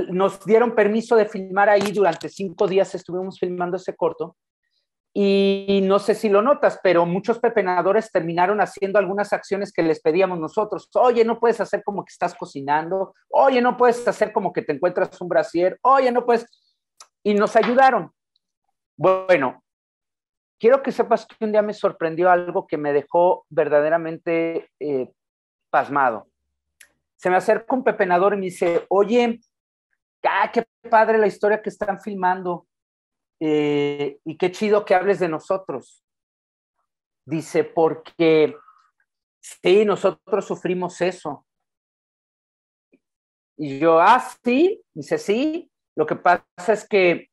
nos 0.10 0.46
dieron 0.46 0.76
permiso 0.76 1.16
de 1.16 1.26
filmar 1.26 1.70
ahí, 1.70 1.92
durante 1.92 2.30
cinco 2.30 2.68
días 2.68 2.94
estuvimos 2.96 3.40
filmando 3.40 3.78
ese 3.78 3.96
corto, 3.96 4.38
y 5.16 5.82
no 5.84 6.00
sé 6.00 6.16
si 6.16 6.28
lo 6.28 6.42
notas, 6.42 6.80
pero 6.82 7.06
muchos 7.06 7.38
pepenadores 7.38 8.12
terminaron 8.12 8.60
haciendo 8.62 8.98
algunas 8.98 9.32
acciones 9.32 9.72
que 9.72 9.84
les 9.84 10.02
pedíamos 10.02 10.40
nosotros. 10.40 10.90
Oye, 10.96 11.24
no 11.24 11.40
puedes 11.40 11.62
hacer 11.62 11.84
como 11.84 12.04
que 12.04 12.12
estás 12.12 12.34
cocinando. 12.34 13.14
Oye, 13.30 13.62
no 13.62 13.78
puedes 13.78 14.08
hacer 14.08 14.34
como 14.34 14.52
que 14.52 14.64
te 14.64 14.74
encuentras 14.74 15.22
un 15.22 15.30
brasier. 15.30 15.78
Oye, 15.84 16.12
no 16.12 16.26
puedes. 16.26 16.48
Y 17.22 17.36
nos 17.36 17.56
ayudaron. 17.56 18.12
Bueno, 18.98 19.64
quiero 20.60 20.82
que 20.82 20.92
sepas 20.92 21.28
que 21.28 21.46
un 21.46 21.52
día 21.52 21.62
me 21.62 21.74
sorprendió 21.74 22.32
algo 22.32 22.66
que 22.66 22.78
me 22.78 22.92
dejó 22.92 23.46
verdaderamente 23.50 24.72
eh, 24.80 25.12
pasmado. 25.70 26.28
Se 27.18 27.30
me 27.30 27.36
acerca 27.36 27.76
un 27.76 27.84
pepenador 27.84 28.34
y 28.34 28.38
me 28.38 28.46
dice, 28.46 28.86
oye, 28.90 29.40
ah, 30.24 30.50
qué 30.52 30.66
padre 30.90 31.20
la 31.20 31.28
historia 31.28 31.62
que 31.62 31.70
están 31.70 32.02
filmando 32.02 32.66
eh, 33.46 34.20
y 34.24 34.38
qué 34.38 34.54
chido 34.54 34.86
que 34.86 34.96
hables 34.96 35.20
de 35.20 35.28
nosotros. 35.28 36.02
Dice, 37.26 37.66
porque 37.66 38.56
sí, 39.42 39.84
nosotros 39.84 40.46
sufrimos 40.46 41.02
eso. 41.02 41.46
Y 43.58 43.80
yo, 43.80 44.00
ah, 44.00 44.26
sí, 44.46 44.82
dice, 44.94 45.18
sí, 45.18 45.70
lo 45.94 46.06
que 46.06 46.16
pasa 46.16 46.72
es 46.72 46.88
que 46.88 47.32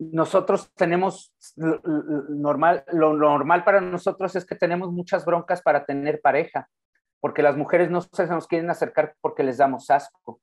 nosotros 0.00 0.72
tenemos, 0.74 1.32
normal, 1.54 2.84
lo 2.92 3.14
normal 3.14 3.62
para 3.62 3.80
nosotros 3.80 4.34
es 4.34 4.44
que 4.44 4.56
tenemos 4.56 4.90
muchas 4.90 5.24
broncas 5.24 5.62
para 5.62 5.86
tener 5.86 6.20
pareja, 6.20 6.68
porque 7.20 7.44
las 7.44 7.56
mujeres 7.56 7.92
no 7.92 8.00
se 8.00 8.26
nos 8.26 8.48
quieren 8.48 8.70
acercar 8.70 9.14
porque 9.20 9.44
les 9.44 9.58
damos 9.58 9.88
asco. 9.88 10.40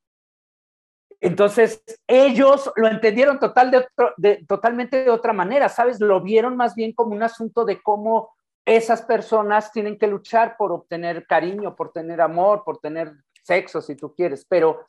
Entonces, 1.22 1.84
ellos 2.08 2.72
lo 2.76 2.88
entendieron 2.88 3.40
total 3.40 3.88
de 4.18 4.44
totalmente 4.48 5.04
de 5.04 5.12
otra 5.12 5.34
manera, 5.34 5.70
¿sabes? 5.70 6.02
Lo 6.02 6.20
vieron 6.22 6.58
más 6.58 6.74
bien 6.74 6.94
como 6.94 7.16
un 7.16 7.22
asunto 7.22 7.64
de 7.64 7.80
cómo 7.82 8.34
esas 8.66 9.04
personas 9.04 9.72
tienen 9.72 10.00
que 10.00 10.08
luchar 10.08 10.56
por 10.58 10.72
obtener 10.72 11.28
cariño, 11.28 11.76
por 11.76 11.92
tener 11.92 12.22
amor, 12.22 12.64
por 12.66 12.80
tener 12.80 13.14
sexo, 13.44 13.82
si 13.82 13.96
tú 13.96 14.16
quieres. 14.16 14.46
Pero 14.50 14.86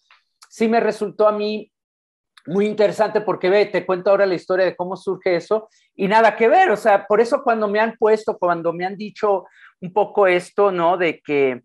sí 0.48 0.68
me 0.68 0.80
resultó 0.80 1.28
a 1.28 1.32
mí 1.32 1.70
muy 2.46 2.66
interesante 2.66 3.20
porque 3.20 3.50
ve, 3.50 3.66
te 3.66 3.84
cuento 3.84 4.10
ahora 4.10 4.26
la 4.26 4.34
historia 4.34 4.64
de 4.64 4.74
cómo 4.74 4.96
surge 4.96 5.36
eso 5.36 5.68
y 5.94 6.08
nada 6.08 6.34
que 6.34 6.48
ver, 6.48 6.70
o 6.70 6.76
sea, 6.76 7.06
por 7.06 7.20
eso 7.20 7.42
cuando 7.42 7.68
me 7.68 7.78
han 7.78 7.96
puesto, 7.96 8.38
cuando 8.38 8.72
me 8.72 8.84
han 8.84 8.96
dicho 8.96 9.44
un 9.80 9.92
poco 9.92 10.26
esto, 10.26 10.72
¿no? 10.72 10.96
De 10.96 11.20
que, 11.20 11.62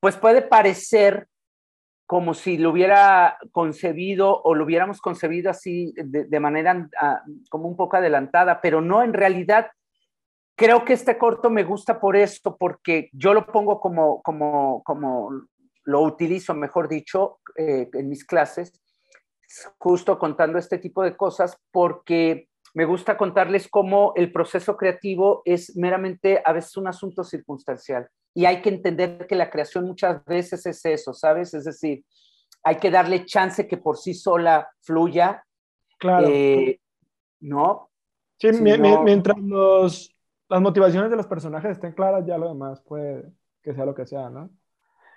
pues 0.00 0.16
puede 0.16 0.42
parecer 0.42 1.28
como 2.12 2.34
si 2.34 2.58
lo 2.58 2.72
hubiera 2.72 3.38
concebido 3.52 4.42
o 4.42 4.54
lo 4.54 4.64
hubiéramos 4.66 5.00
concebido 5.00 5.48
así 5.48 5.94
de, 5.96 6.40
manera 6.40 6.86
ah, 7.00 7.22
como 7.48 7.66
un 7.66 7.74
poco 7.74 7.96
adelantada, 7.96 8.60
pero 8.60 8.82
no, 8.82 9.02
en 9.02 9.14
realidad 9.14 9.70
creo 10.54 10.84
que 10.84 10.92
este 10.92 11.16
corto 11.16 11.48
me 11.48 11.64
gusta 11.64 11.98
por 11.98 12.14
esto, 12.14 12.58
porque 12.58 13.08
yo 13.14 13.32
lo 13.32 13.46
pongo 13.46 13.80
como, 13.80 14.20
como, 14.20 14.82
como 14.82 15.30
lo 15.84 16.02
utilizo, 16.02 16.52
mejor 16.52 16.86
dicho, 16.86 17.40
eh, 17.56 17.88
en 17.94 18.10
mis 18.10 18.26
clases, 18.26 18.78
justo 19.78 20.18
contando 20.18 20.58
este 20.58 20.76
tipo 20.76 21.02
de 21.02 21.16
cosas, 21.16 21.56
porque 21.70 22.50
me 22.74 22.84
gusta 22.84 23.16
contarles 23.16 23.68
cómo 23.68 24.12
el 24.16 24.30
proceso 24.32 24.76
creativo 24.76 25.40
es 25.46 25.78
meramente 25.78 26.42
a 26.44 26.52
veces 26.52 26.76
un 26.76 26.88
asunto 26.88 27.24
circunstancial 27.24 28.06
y 28.34 28.44
hay 28.44 28.62
que 28.62 28.70
entender 28.70 29.26
que 29.26 29.34
la 29.34 29.50
creación 29.50 29.86
muchas 29.86 30.24
veces 30.24 30.64
es 30.66 30.84
eso, 30.84 31.12
¿sabes? 31.12 31.52
Es 31.54 31.64
decir, 31.64 32.04
hay 32.62 32.76
que 32.76 32.90
darle 32.90 33.24
chance 33.24 33.66
que 33.66 33.76
por 33.76 33.96
sí 33.96 34.14
sola 34.14 34.68
fluya. 34.80 35.44
Claro. 35.98 36.28
Eh, 36.28 36.80
¿No? 37.40 37.90
Sí, 38.38 38.50
mientras 38.52 39.38
los, 39.38 40.14
las 40.48 40.60
motivaciones 40.60 41.10
de 41.10 41.16
los 41.16 41.26
personajes 41.26 41.72
estén 41.72 41.92
claras, 41.92 42.24
ya 42.26 42.38
lo 42.38 42.48
demás 42.48 42.80
puede 42.82 43.32
que 43.62 43.74
sea 43.74 43.86
lo 43.86 43.94
que 43.94 44.06
sea, 44.06 44.28
¿no? 44.28 44.50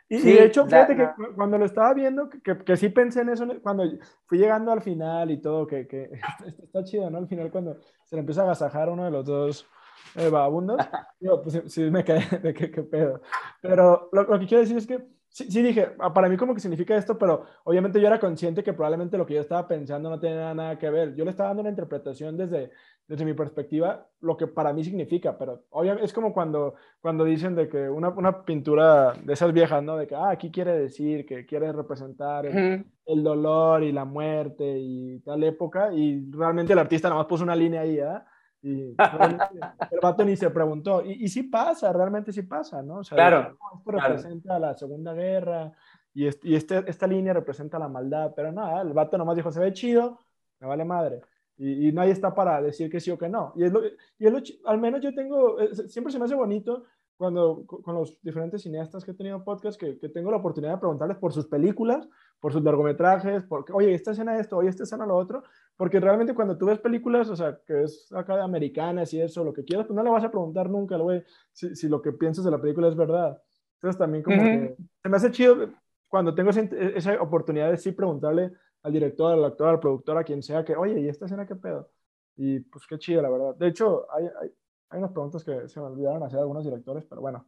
Y, 0.08 0.20
de 0.20 0.46
hecho, 0.46 0.66
fíjate 0.66 0.96
que 0.96 1.10
cuando 1.36 1.58
lo 1.58 1.66
estaba 1.66 1.92
viendo, 1.96 2.30
que, 2.30 2.40
que, 2.64 2.78
sí 2.78 2.90
pensé 2.90 3.22
en 3.22 3.30
eso, 3.30 3.48
cuando 3.64 3.86
fui 4.28 4.38
llegando 4.38 4.72
al 4.72 4.84
final 4.84 5.32
y 5.32 5.42
todo, 5.42 5.66
que, 5.66 5.88
que 5.88 6.12
está 6.64 6.84
chido, 6.84 7.10
¿no? 7.10 7.18
Al 7.18 7.28
final 7.28 7.50
cuando 7.50 7.78
se 8.04 8.16
le 8.16 8.20
empieza 8.20 8.42
a 8.42 8.44
agasajar 8.44 8.90
uno 8.90 9.06
de 9.06 9.12
los 9.12 9.26
dos 9.26 9.68
vagabundos, 10.16 10.78
yo, 11.20 11.42
pues 11.42 11.62
sí 11.68 11.82
me 11.92 12.04
quedé 12.04 12.20
de 12.44 12.54
qué, 12.54 12.72
qué 12.72 12.84
pedo. 12.84 13.22
Pero 13.62 14.10
lo, 14.12 14.24
lo, 14.24 14.40
que 14.40 14.48
quiero 14.48 14.62
decir 14.62 14.78
es 14.78 14.88
que 14.88 15.06
sí, 15.30 15.52
sí, 15.52 15.62
dije, 15.62 15.90
ah, 16.00 16.14
para 16.14 16.30
mí 16.30 16.38
como 16.38 16.54
que 16.54 16.62
significa 16.62 16.96
esto, 16.96 17.18
pero 17.18 17.46
obviamente 17.66 18.00
yo 18.00 18.08
era 18.08 18.20
consciente 18.20 18.64
que 18.64 18.74
probablemente 18.74 19.18
lo 19.18 19.26
que 19.26 19.34
yo 19.34 19.42
estaba 19.42 19.68
pensando 19.68 20.10
no 20.10 20.20
tenía 20.20 20.54
nada 20.54 20.80
que 20.80 20.90
ver. 20.90 21.16
Yo 21.16 21.26
le 21.26 21.32
estaba 21.32 21.50
dando 21.50 21.62
una 21.62 21.70
interpretación 21.70 22.38
desde, 22.38 22.72
desde 23.08 23.26
mi 23.26 23.34
perspectiva, 23.34 24.08
lo 24.22 24.38
que 24.38 24.48
para 24.48 24.72
mí 24.72 24.84
significa, 24.84 25.38
pero 25.38 25.66
obviamente 25.72 26.06
es 26.06 26.14
como 26.14 26.34
cuando, 26.34 26.76
cuando 27.02 27.26
dicen 27.26 27.54
de 27.56 27.68
que 27.68 27.90
una, 27.90 28.10
una 28.10 28.46
pintura 28.46 29.14
de 29.22 29.34
esas 29.34 29.52
viejas, 29.52 29.84
¿no? 29.84 29.98
De 29.98 30.08
que, 30.08 30.16
ah, 30.16 30.30
aquí 30.30 30.50
quiere 30.52 30.78
decir, 30.78 31.26
que 31.26 31.46
quiere 31.46 31.72
representar 31.72 32.46
el, 32.46 32.86
el 33.06 33.24
dolor 33.24 33.84
y 33.84 33.92
la 33.92 34.06
muerte 34.06 34.78
y 34.80 35.20
tal 35.20 35.44
época, 35.44 35.94
y 35.94 36.32
realmente 36.32 36.74
el 36.74 36.80
artista 36.80 37.10
nada 37.10 37.20
más 37.20 37.28
puso 37.28 37.44
una 37.44 37.56
línea 37.56 37.82
ahí, 37.82 38.00
¿ah? 38.00 38.26
Y 38.66 38.96
el 39.92 40.00
vato 40.02 40.26
ni 40.26 40.36
se 40.36 40.50
preguntó. 40.50 41.06
Y, 41.06 41.24
y, 41.24 41.28
sí 41.28 41.44
pasa, 41.44 41.94
realmente 41.94 42.34
sí 42.34 42.42
pasa, 42.42 42.82
¿no? 42.82 42.98
O 42.98 43.04
sea, 43.04 43.16
claro. 43.16 43.58
Esto 43.78 43.92
representa 43.92 44.58
la 44.58 44.74
Segunda 44.74 45.14
Guerra 45.14 45.72
y, 46.16 46.26
este, 46.26 46.48
y 46.48 46.56
este, 46.56 46.84
esta 46.88 47.06
línea 47.06 47.32
representa 47.32 47.78
la 47.78 47.88
maldad, 47.88 48.34
pero 48.36 48.52
nada, 48.52 48.82
el 48.82 48.94
vato 48.94 49.20
nomás 49.20 49.36
dijo, 49.36 49.52
se 49.52 49.60
ve 49.60 49.72
chido, 49.72 50.20
me 50.60 50.68
vale 50.68 50.84
madre. 50.84 51.22
Y, 51.58 51.90
y 51.90 51.92
nadie 51.92 52.12
está 52.12 52.34
para 52.34 52.60
decir 52.60 52.90
que 52.90 53.00
sí 53.00 53.12
o 53.12 53.20
que 53.20 53.30
no. 53.30 53.54
Y, 53.56 53.66
es 53.66 53.72
lo, 53.72 53.86
y 53.86 54.26
es 54.26 54.34
lo, 54.34 54.40
al 54.68 54.80
menos 54.80 55.00
yo 55.02 55.14
tengo, 55.14 55.58
siempre 55.88 56.12
se 56.12 56.18
me 56.18 56.26
hace 56.26 56.34
bonito 56.34 56.86
cuando 57.18 57.66
con 57.68 57.96
los 57.96 58.20
diferentes 58.24 58.64
cineastas 58.64 59.06
que 59.06 59.12
he 59.12 59.14
tenido 59.14 59.44
podcast, 59.44 59.80
que, 59.80 60.00
que, 60.00 60.10
tengo 60.10 60.32
la 60.32 60.38
oportunidad 60.38 60.74
de 60.74 60.80
preguntarles 60.80 61.18
por 61.18 61.32
sus 61.32 61.48
películas, 61.48 62.10
por 62.40 62.52
sus 62.52 62.64
largometrajes, 62.64 63.44
porque, 63.44 63.72
oye, 63.72 63.94
esta 63.94 64.12
escena 64.12 64.38
esto, 64.38 64.58
oye, 64.58 64.70
esta 64.70 64.84
escena 64.84 65.06
lo 65.06 65.16
otro, 65.16 65.44
porque 65.78 66.00
realmente 66.00 66.34
cuando 66.34 66.58
tú 66.58 66.68
ves 66.68 66.80
películas, 66.80 67.30
o 67.30 67.36
sea, 67.36 67.60
que 67.66 67.84
es 67.84 68.12
acá 68.14 68.36
de 68.36 68.44
americanas 68.44 69.14
y 69.14 69.22
eso, 69.22 69.44
lo 69.44 69.54
que 69.54 69.66
quieras, 69.66 69.86
pues 69.88 69.96
no 69.96 70.04
le 70.04 70.10
vas 70.10 70.24
a 70.24 70.32
preguntar 70.32 70.70
nunca, 70.70 70.98
güey, 70.98 71.24
si, 71.52 71.76
si, 71.76 71.90
lo 71.90 72.02
que 72.02 72.14
piensas 72.14 72.46
de 72.46 72.52
la 72.52 72.62
película 72.62 72.88
es 72.88 72.96
verdad. 72.96 73.42
Entonces 73.76 73.98
también 74.00 74.24
como 74.24 74.38
uh 74.38 74.46
-huh. 74.46 74.76
que 74.76 74.84
se 75.04 75.10
me 75.10 75.18
hace 75.18 75.32
chido 75.32 75.70
cuando 76.08 76.34
tengo 76.34 76.50
esa, 76.52 76.62
esa 76.62 77.22
oportunidad 77.22 77.72
de 77.72 77.78
sí 77.78 77.92
preguntarle 77.92 78.54
al 78.84 78.94
director, 78.94 79.34
al 79.34 79.44
actor, 79.44 79.68
al 79.68 79.80
productor, 79.80 80.18
a 80.18 80.24
quien 80.24 80.42
sea, 80.42 80.64
que, 80.64 80.76
oye, 80.76 81.00
¿y 81.00 81.10
esta 81.10 81.26
escena 81.26 81.46
qué 81.46 81.56
pedo? 81.56 81.90
Y 82.38 82.60
pues 82.60 82.86
qué 82.88 82.98
chido, 82.98 83.22
la 83.22 83.30
verdad. 83.30 83.56
De 83.56 83.68
hecho, 83.68 84.06
hay, 84.12 84.26
hay, 84.42 84.52
hay 84.90 85.00
unas 85.00 85.12
preguntas 85.12 85.44
que 85.44 85.68
se 85.68 85.80
me 85.80 85.88
olvidaron 85.88 86.24
hacer 86.24 86.40
algunos 86.40 86.64
directores, 86.64 87.06
pero 87.06 87.22
bueno, 87.22 87.48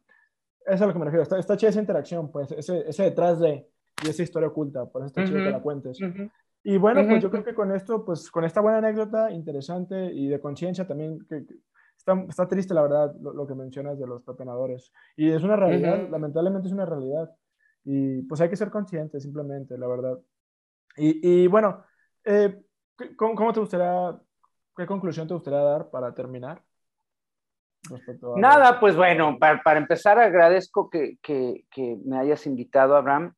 eso 0.65 0.75
es 0.75 0.81
a 0.81 0.85
lo 0.85 0.93
que 0.93 0.99
me 0.99 1.05
refiero. 1.05 1.23
Está, 1.23 1.39
está 1.39 1.55
chida 1.55 1.69
esa 1.69 1.79
interacción, 1.79 2.31
pues, 2.31 2.51
ese, 2.51 2.89
ese 2.89 3.03
detrás 3.03 3.39
de, 3.39 3.69
y 4.03 4.09
esa 4.09 4.23
historia 4.23 4.49
oculta, 4.49 4.85
por 4.85 5.01
eso 5.01 5.07
está 5.07 5.21
uh 5.21 5.23
-huh. 5.23 5.27
chido 5.27 5.43
que 5.43 5.51
la 5.51 5.61
cuentes. 5.61 6.01
Uh 6.01 6.05
-huh. 6.05 6.31
Y 6.63 6.77
bueno, 6.77 7.01
uh 7.01 7.03
-huh. 7.03 7.09
pues 7.09 7.23
yo 7.23 7.31
creo 7.31 7.43
que 7.43 7.53
con 7.53 7.71
esto, 7.71 8.03
pues 8.03 8.29
con 8.29 8.43
esta 8.43 8.61
buena 8.61 8.79
anécdota 8.79 9.31
interesante 9.31 10.11
y 10.13 10.27
de 10.27 10.39
conciencia 10.39 10.85
también, 10.85 11.19
que, 11.29 11.45
que 11.45 11.55
está, 11.97 12.13
está, 12.27 12.47
triste 12.47 12.73
la 12.73 12.81
verdad 12.81 13.15
lo, 13.21 13.33
lo, 13.33 13.47
que 13.47 13.55
mencionas 13.55 13.97
de 13.99 14.07
los 14.07 14.23
pepenadores. 14.23 14.91
Y 15.15 15.31
es 15.31 15.43
una 15.43 15.55
realidad, 15.55 16.09
lamentablemente 16.09 16.67
es 16.67 16.73
una 16.73 16.85
realidad. 16.85 17.29
Y 17.83 18.21
pues 18.23 18.41
hay 18.41 18.49
que 18.49 18.57
ser 18.57 18.69
conscientes 18.69 19.23
simplemente, 19.23 19.77
la 19.77 19.87
verdad. 19.87 20.19
Y, 20.97 21.43
y 21.43 21.47
bueno, 21.47 21.83
eh, 22.25 22.61
¿cómo, 23.15 23.35
¿cómo 23.35 23.53
te 23.53 23.59
gustaría, 23.59 24.19
qué 24.75 24.85
conclusión 24.85 25.27
te 25.27 25.33
gustaría 25.33 25.59
dar 25.59 25.89
para 25.89 26.13
terminar? 26.13 26.61
A... 27.89 28.39
Nada, 28.39 28.79
pues 28.79 28.95
bueno, 28.95 29.37
para, 29.39 29.61
para 29.63 29.79
empezar 29.79 30.19
agradezco 30.19 30.89
que, 30.89 31.17
que, 31.21 31.65
que, 31.71 31.97
me 32.03 32.17
hayas 32.17 32.45
invitado, 32.45 32.95
Abraham. 32.95 33.33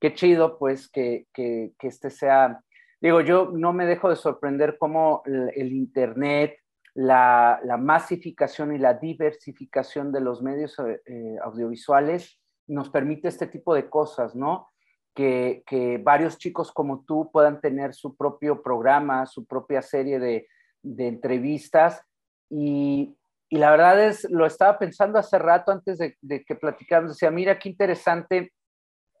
Qué 0.00 0.14
chido, 0.14 0.58
pues, 0.58 0.88
que, 0.88 1.26
que, 1.34 1.74
este 1.82 2.08
sea, 2.08 2.62
digo, 3.00 3.20
yo 3.20 3.50
no 3.52 3.74
me 3.74 3.84
dejo 3.84 4.08
de 4.08 4.16
sorprender 4.16 4.78
cómo 4.78 5.22
el, 5.26 5.72
Internet, 5.72 6.56
la, 6.94 7.60
la, 7.64 7.76
masificación 7.76 8.74
y 8.74 8.78
la 8.78 8.94
diversificación 8.94 10.10
de 10.10 10.20
los 10.20 10.42
medios 10.42 10.76
eh, 10.78 11.36
audiovisuales 11.42 12.40
nos 12.66 12.88
permite 12.88 13.28
este 13.28 13.46
tipo 13.46 13.74
de 13.74 13.90
cosas, 13.90 14.34
¿no? 14.34 14.70
Que, 15.14 15.62
que, 15.66 15.98
varios 15.98 16.38
chicos 16.38 16.72
como 16.72 17.04
tú 17.04 17.30
puedan 17.30 17.60
tener 17.60 17.92
su 17.92 18.16
propio 18.16 18.62
programa, 18.62 19.26
su 19.26 19.44
propia 19.44 19.82
serie 19.82 20.18
de, 20.18 20.46
de 20.82 21.08
entrevistas 21.08 22.02
y, 22.48 23.16
y 23.50 23.58
la 23.58 23.70
verdad 23.70 24.02
es, 24.02 24.24
lo 24.30 24.46
estaba 24.46 24.78
pensando 24.78 25.18
hace 25.18 25.38
rato 25.38 25.72
antes 25.72 25.98
de, 25.98 26.16
de 26.22 26.44
que 26.44 26.54
platicáramos, 26.54 27.12
decía, 27.12 27.30
mira 27.30 27.58
qué 27.58 27.68
interesante, 27.68 28.52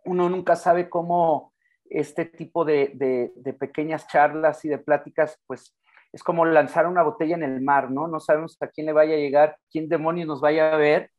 uno 0.04 0.28
nunca 0.28 0.56
sabe 0.56 0.88
cómo 0.88 1.52
este 1.88 2.24
tipo 2.24 2.64
de, 2.64 2.92
de, 2.94 3.32
de, 3.34 3.52
pequeñas 3.52 4.06
charlas 4.06 4.64
y 4.64 4.68
de 4.68 4.78
pláticas, 4.78 5.38
pues 5.46 5.76
es 6.12 6.22
como 6.22 6.44
lanzar 6.44 6.86
una 6.86 7.02
botella 7.02 7.34
en 7.34 7.42
el 7.42 7.60
mar, 7.60 7.90
¿no? 7.90 8.06
No 8.06 8.20
sabemos 8.20 8.56
a 8.60 8.68
quién 8.68 8.86
le 8.86 8.92
vaya 8.92 9.14
a 9.14 9.18
llegar, 9.18 9.56
quién 9.70 9.88
demonios 9.88 10.28
nos 10.28 10.40
vaya 10.40 10.72
a 10.72 10.76
ver, 10.76 11.10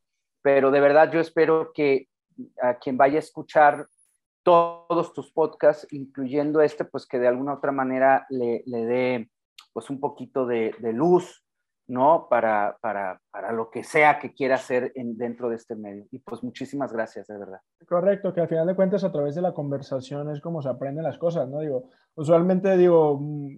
pero 0.41 0.71
de 0.71 0.79
verdad 0.79 1.11
yo 1.11 1.19
espero 1.19 1.71
que 1.73 2.07
a 2.61 2.75
quien 2.75 2.97
vaya 2.97 3.17
a 3.17 3.19
escuchar 3.19 3.85
todos 4.43 5.13
tus 5.13 5.31
podcasts, 5.31 5.87
incluyendo 5.91 6.61
este, 6.61 6.85
pues 6.85 7.05
que 7.05 7.19
de 7.19 7.27
alguna 7.27 7.53
otra 7.53 7.71
manera 7.71 8.25
le, 8.29 8.63
le 8.65 8.85
dé 8.85 9.31
pues 9.73 9.89
un 9.89 9.99
poquito 9.99 10.45
de, 10.45 10.73
de 10.79 10.93
luz 10.93 11.43
¿no? 11.91 12.27
Para, 12.29 12.77
para, 12.79 13.19
para, 13.31 13.51
lo 13.51 13.69
que 13.69 13.83
sea 13.83 14.17
que 14.17 14.33
quiera 14.33 14.55
hacer 14.55 14.93
en, 14.95 15.17
dentro 15.17 15.49
de 15.49 15.57
este 15.57 15.75
medio. 15.75 16.05
Y 16.09 16.19
pues 16.19 16.41
muchísimas 16.41 16.93
gracias, 16.93 17.27
de 17.27 17.37
verdad. 17.37 17.59
Correcto, 17.85 18.33
que 18.33 18.39
al 18.39 18.47
final 18.47 18.65
de 18.65 18.75
cuentas 18.75 19.03
a 19.03 19.11
través 19.11 19.35
de 19.35 19.41
la 19.41 19.53
conversación 19.53 20.31
es 20.31 20.39
como 20.39 20.61
se 20.61 20.69
aprenden 20.69 21.03
las 21.03 21.17
cosas, 21.17 21.49
¿no? 21.49 21.59
Digo, 21.59 21.89
usualmente 22.15 22.77
digo, 22.77 23.17
mm, 23.19 23.57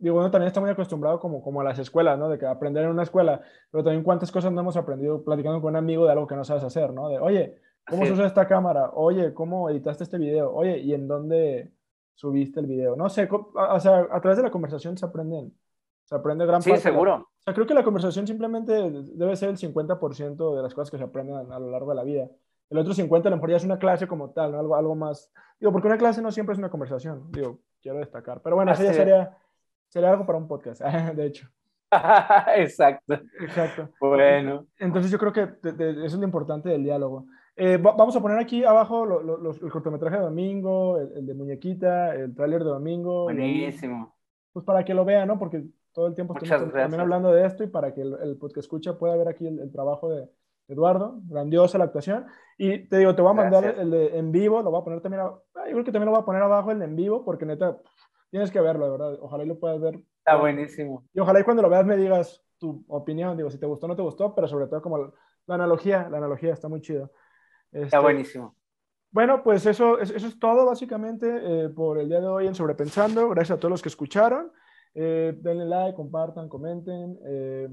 digo, 0.00 0.18
uno 0.18 0.28
también 0.28 0.48
está 0.48 0.60
muy 0.60 0.70
acostumbrado 0.70 1.20
como, 1.20 1.40
como 1.40 1.60
a 1.60 1.64
las 1.64 1.78
escuelas, 1.78 2.18
¿no? 2.18 2.28
De 2.28 2.36
que 2.36 2.46
aprender 2.46 2.82
en 2.82 2.90
una 2.90 3.04
escuela, 3.04 3.40
pero 3.70 3.84
también 3.84 4.02
cuántas 4.02 4.32
cosas 4.32 4.50
no 4.50 4.60
hemos 4.60 4.76
aprendido 4.76 5.22
platicando 5.22 5.60
con 5.60 5.70
un 5.70 5.76
amigo 5.76 6.04
de 6.04 6.10
algo 6.10 6.26
que 6.26 6.34
no 6.34 6.42
sabes 6.42 6.64
hacer, 6.64 6.92
¿no? 6.92 7.08
De, 7.08 7.20
oye, 7.20 7.60
¿cómo 7.88 8.04
se 8.04 8.12
usa 8.12 8.26
esta 8.26 8.48
cámara? 8.48 8.90
Oye, 8.94 9.32
¿cómo 9.32 9.70
editaste 9.70 10.02
este 10.02 10.18
video? 10.18 10.52
Oye, 10.52 10.78
¿y 10.78 10.94
en 10.94 11.06
dónde 11.06 11.70
subiste 12.16 12.58
el 12.58 12.66
video? 12.66 12.96
No 12.96 13.08
sé, 13.08 13.28
o 13.30 13.78
sea, 13.78 14.08
a 14.10 14.20
través 14.20 14.36
de 14.36 14.42
la 14.42 14.50
conversación 14.50 14.98
se 14.98 15.06
aprenden 15.06 15.54
se 16.08 16.14
aprende 16.14 16.46
gran 16.46 16.62
sí, 16.62 16.70
parte. 16.70 16.82
Sí, 16.82 16.88
seguro. 16.88 17.28
Sea, 17.48 17.54
creo 17.54 17.66
que 17.66 17.72
la 17.72 17.82
conversación 17.82 18.26
simplemente 18.26 18.72
debe 18.72 19.34
ser 19.34 19.48
el 19.48 19.56
50% 19.56 20.54
de 20.54 20.62
las 20.62 20.74
cosas 20.74 20.90
que 20.90 20.98
se 20.98 21.04
aprenden 21.04 21.50
a 21.50 21.58
lo 21.58 21.70
largo 21.70 21.88
de 21.88 21.96
la 21.96 22.04
vida. 22.04 22.28
El 22.68 22.76
otro 22.76 22.92
50% 22.92 23.24
a 23.24 23.30
lo 23.30 23.36
mejor 23.36 23.50
ya 23.50 23.56
es 23.56 23.64
una 23.64 23.78
clase 23.78 24.06
como 24.06 24.30
tal, 24.30 24.52
¿no? 24.52 24.58
algo, 24.58 24.76
algo 24.76 24.94
más. 24.94 25.32
Digo, 25.58 25.72
porque 25.72 25.88
una 25.88 25.96
clase 25.96 26.20
no 26.20 26.30
siempre 26.30 26.52
es 26.52 26.58
una 26.58 26.68
conversación, 26.68 27.32
digo, 27.32 27.58
quiero 27.80 28.00
destacar. 28.00 28.42
Pero 28.42 28.56
bueno, 28.56 28.72
eso 28.72 28.82
ya 28.82 28.92
sería, 28.92 29.34
sería 29.88 30.10
algo 30.10 30.26
para 30.26 30.36
un 30.36 30.46
podcast, 30.46 30.82
de 31.16 31.26
hecho. 31.26 31.48
Exacto. 32.56 33.14
Exacto. 33.40 33.88
Bueno. 33.98 34.66
Entonces 34.78 35.10
yo 35.10 35.18
creo 35.18 35.32
que 35.32 35.46
de, 35.46 35.72
de, 35.72 35.90
eso 36.04 36.16
es 36.16 36.18
lo 36.18 36.24
importante 36.24 36.68
del 36.68 36.84
diálogo. 36.84 37.24
Eh, 37.56 37.78
vamos 37.78 38.14
a 38.14 38.20
poner 38.20 38.38
aquí 38.38 38.62
abajo 38.62 39.06
lo, 39.06 39.22
lo, 39.22 39.38
los, 39.38 39.60
el 39.62 39.70
cortometraje 39.70 40.16
de 40.16 40.22
Domingo, 40.22 40.98
el, 40.98 41.12
el 41.16 41.26
de 41.26 41.34
Muñequita, 41.34 42.14
el 42.14 42.34
tráiler 42.34 42.62
de 42.62 42.70
Domingo. 42.70 43.24
Buenísimo. 43.24 44.14
Y, 44.14 44.52
pues 44.52 44.66
para 44.66 44.84
que 44.84 44.92
lo 44.92 45.06
vean, 45.06 45.28
¿no? 45.28 45.38
Porque 45.38 45.64
todo 45.92 46.06
el 46.06 46.14
tiempo 46.14 46.34
también 46.34 47.00
hablando 47.00 47.32
de 47.32 47.46
esto 47.46 47.64
y 47.64 47.66
para 47.66 47.92
que 47.92 48.02
el, 48.02 48.14
el 48.22 48.36
podcast 48.36 48.58
escucha 48.58 48.98
pueda 48.98 49.16
ver 49.16 49.28
aquí 49.28 49.46
el, 49.46 49.58
el, 49.58 49.70
trabajo 49.72 50.10
de 50.10 50.28
Eduardo, 50.68 51.20
grandiosa 51.24 51.78
la 51.78 51.84
actuación. 51.84 52.26
Y 52.56 52.88
te 52.88 52.98
digo, 52.98 53.14
te 53.14 53.22
voy 53.22 53.30
a 53.30 53.34
mandar 53.34 53.64
el, 53.64 53.80
el, 53.80 53.90
de 53.90 54.18
en 54.18 54.30
vivo, 54.30 54.62
lo 54.62 54.70
voy 54.70 54.80
a 54.80 54.84
poner 54.84 55.00
también, 55.00 55.22
a, 55.22 55.30
yo 55.66 55.72
creo 55.72 55.84
que 55.84 55.92
también 55.92 56.06
lo 56.06 56.12
voy 56.12 56.22
a 56.22 56.26
poner 56.26 56.42
abajo 56.42 56.70
el 56.70 56.78
de 56.78 56.84
en 56.84 56.96
vivo, 56.96 57.24
porque 57.24 57.46
neta, 57.46 57.78
tienes 58.30 58.50
que 58.50 58.60
verlo, 58.60 58.84
de 58.84 58.90
verdad. 58.92 59.18
Ojalá 59.20 59.44
y 59.44 59.46
lo 59.46 59.58
puedas 59.58 59.80
ver. 59.80 60.00
Está 60.18 60.36
buenísimo. 60.36 61.04
Y 61.14 61.20
ojalá 61.20 61.40
y 61.40 61.44
cuando 61.44 61.62
lo 61.62 61.70
veas 61.70 61.86
me 61.86 61.96
digas 61.96 62.44
tu 62.58 62.84
opinión, 62.88 63.36
digo, 63.36 63.50
si 63.50 63.58
te 63.58 63.66
gustó 63.66 63.86
o 63.86 63.88
no 63.88 63.96
te 63.96 64.02
gustó, 64.02 64.34
pero 64.34 64.48
sobre 64.48 64.66
todo 64.66 64.82
como 64.82 64.98
la 64.98 65.54
analogía, 65.54 66.08
la 66.10 66.18
analogía 66.18 66.52
está 66.52 66.68
muy 66.68 66.80
chido. 66.80 67.10
Este, 67.72 67.86
está 67.86 68.00
buenísimo. 68.00 68.54
Bueno, 69.10 69.42
pues 69.42 69.64
eso, 69.64 69.98
eso 69.98 70.14
es 70.14 70.38
todo 70.38 70.66
básicamente 70.66 71.26
eh, 71.42 71.68
por 71.70 71.98
el 71.98 72.08
día 72.08 72.20
de 72.20 72.26
hoy 72.26 72.46
en 72.46 72.54
Sobrepensando. 72.54 73.28
Gracias 73.30 73.56
a 73.56 73.60
todos 73.60 73.70
los 73.70 73.82
que 73.82 73.88
escucharon. 73.88 74.52
Eh, 74.94 75.34
denle 75.40 75.66
like, 75.66 75.96
compartan, 75.96 76.48
comenten. 76.48 77.18
Eh, 77.24 77.68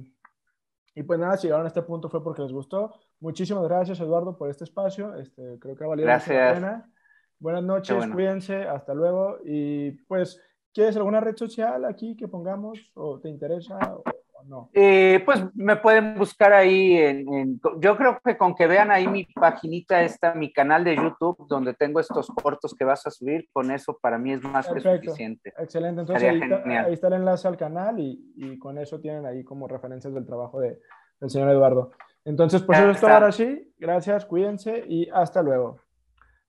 y 0.96 1.04
pues 1.04 1.20
nada, 1.20 1.38
si 1.38 1.48
llegaron 1.48 1.66
a 1.66 1.70
este 1.70 1.82
punto 1.82 2.10
fue 2.10 2.24
porque 2.24 2.42
les 2.42 2.52
gustó. 2.52 2.94
Muchísimas 3.20 3.64
gracias, 3.64 4.00
Eduardo, 4.00 4.38
por 4.38 4.50
este 4.50 4.64
espacio. 4.64 5.16
Este, 5.16 5.58
creo 5.60 5.76
que 5.76 5.84
ha 5.84 5.88
valido 5.88 6.08
gracias. 6.08 6.38
la 6.38 6.54
pena. 6.54 6.92
Buenas 7.40 7.64
noches, 7.64 7.96
bueno. 7.96 8.14
cuídense, 8.14 8.64
hasta 8.64 8.94
luego. 8.94 9.38
Y 9.44 9.92
pues, 10.08 10.42
¿quieres 10.74 10.96
alguna 10.96 11.20
red 11.20 11.36
social 11.36 11.84
aquí 11.86 12.16
que 12.16 12.28
pongamos? 12.28 12.92
¿O 12.96 13.20
te 13.20 13.30
interesa? 13.30 13.78
O, 13.94 14.04
no? 14.47 14.69
Eh, 14.73 15.22
pues 15.26 15.43
me 15.55 15.76
pueden 15.76 16.15
buscar 16.15 16.53
ahí. 16.53 16.97
En, 16.97 17.34
en, 17.34 17.61
yo 17.80 17.97
creo 17.97 18.19
que 18.23 18.38
con 18.38 18.55
que 18.55 18.67
vean 18.67 18.91
ahí 18.91 19.07
mi 19.07 19.26
paginita, 19.26 20.01
está 20.01 20.34
mi 20.34 20.51
canal 20.51 20.84
de 20.84 20.95
YouTube, 20.95 21.47
donde 21.47 21.73
tengo 21.73 21.99
estos 21.99 22.27
cortos 22.27 22.73
que 22.73 22.85
vas 22.85 23.05
a 23.07 23.11
subir, 23.11 23.47
con 23.51 23.72
eso 23.72 23.97
para 24.01 24.17
mí 24.17 24.34
es 24.34 24.43
más 24.43 24.67
Perfecto. 24.67 25.01
que 25.01 25.07
suficiente. 25.07 25.53
Excelente. 25.57 26.01
Entonces 26.01 26.30
ahí 26.30 26.39
está, 26.41 26.85
ahí 26.85 26.93
está, 26.93 27.07
el 27.07 27.13
enlace 27.13 27.47
al 27.47 27.57
canal 27.57 27.99
y, 27.99 28.34
y, 28.35 28.57
con 28.59 28.77
eso 28.77 28.99
tienen 28.99 29.26
ahí 29.26 29.43
como 29.43 29.67
referencias 29.67 30.13
del 30.13 30.26
trabajo 30.26 30.59
de, 30.59 30.80
del 31.19 31.30
señor 31.30 31.49
Eduardo. 31.49 31.91
Entonces, 32.23 32.63
pues 32.63 32.80
eso 32.80 32.89
es 32.89 32.99
todo 32.99 33.11
ahora 33.11 33.31
sí. 33.31 33.73
Gracias, 33.77 34.26
cuídense 34.26 34.84
y 34.88 35.09
hasta 35.09 35.41
luego. 35.43 35.80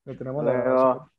Lo 0.04 0.16
tenemos 0.16 0.44
luego. 0.44 1.10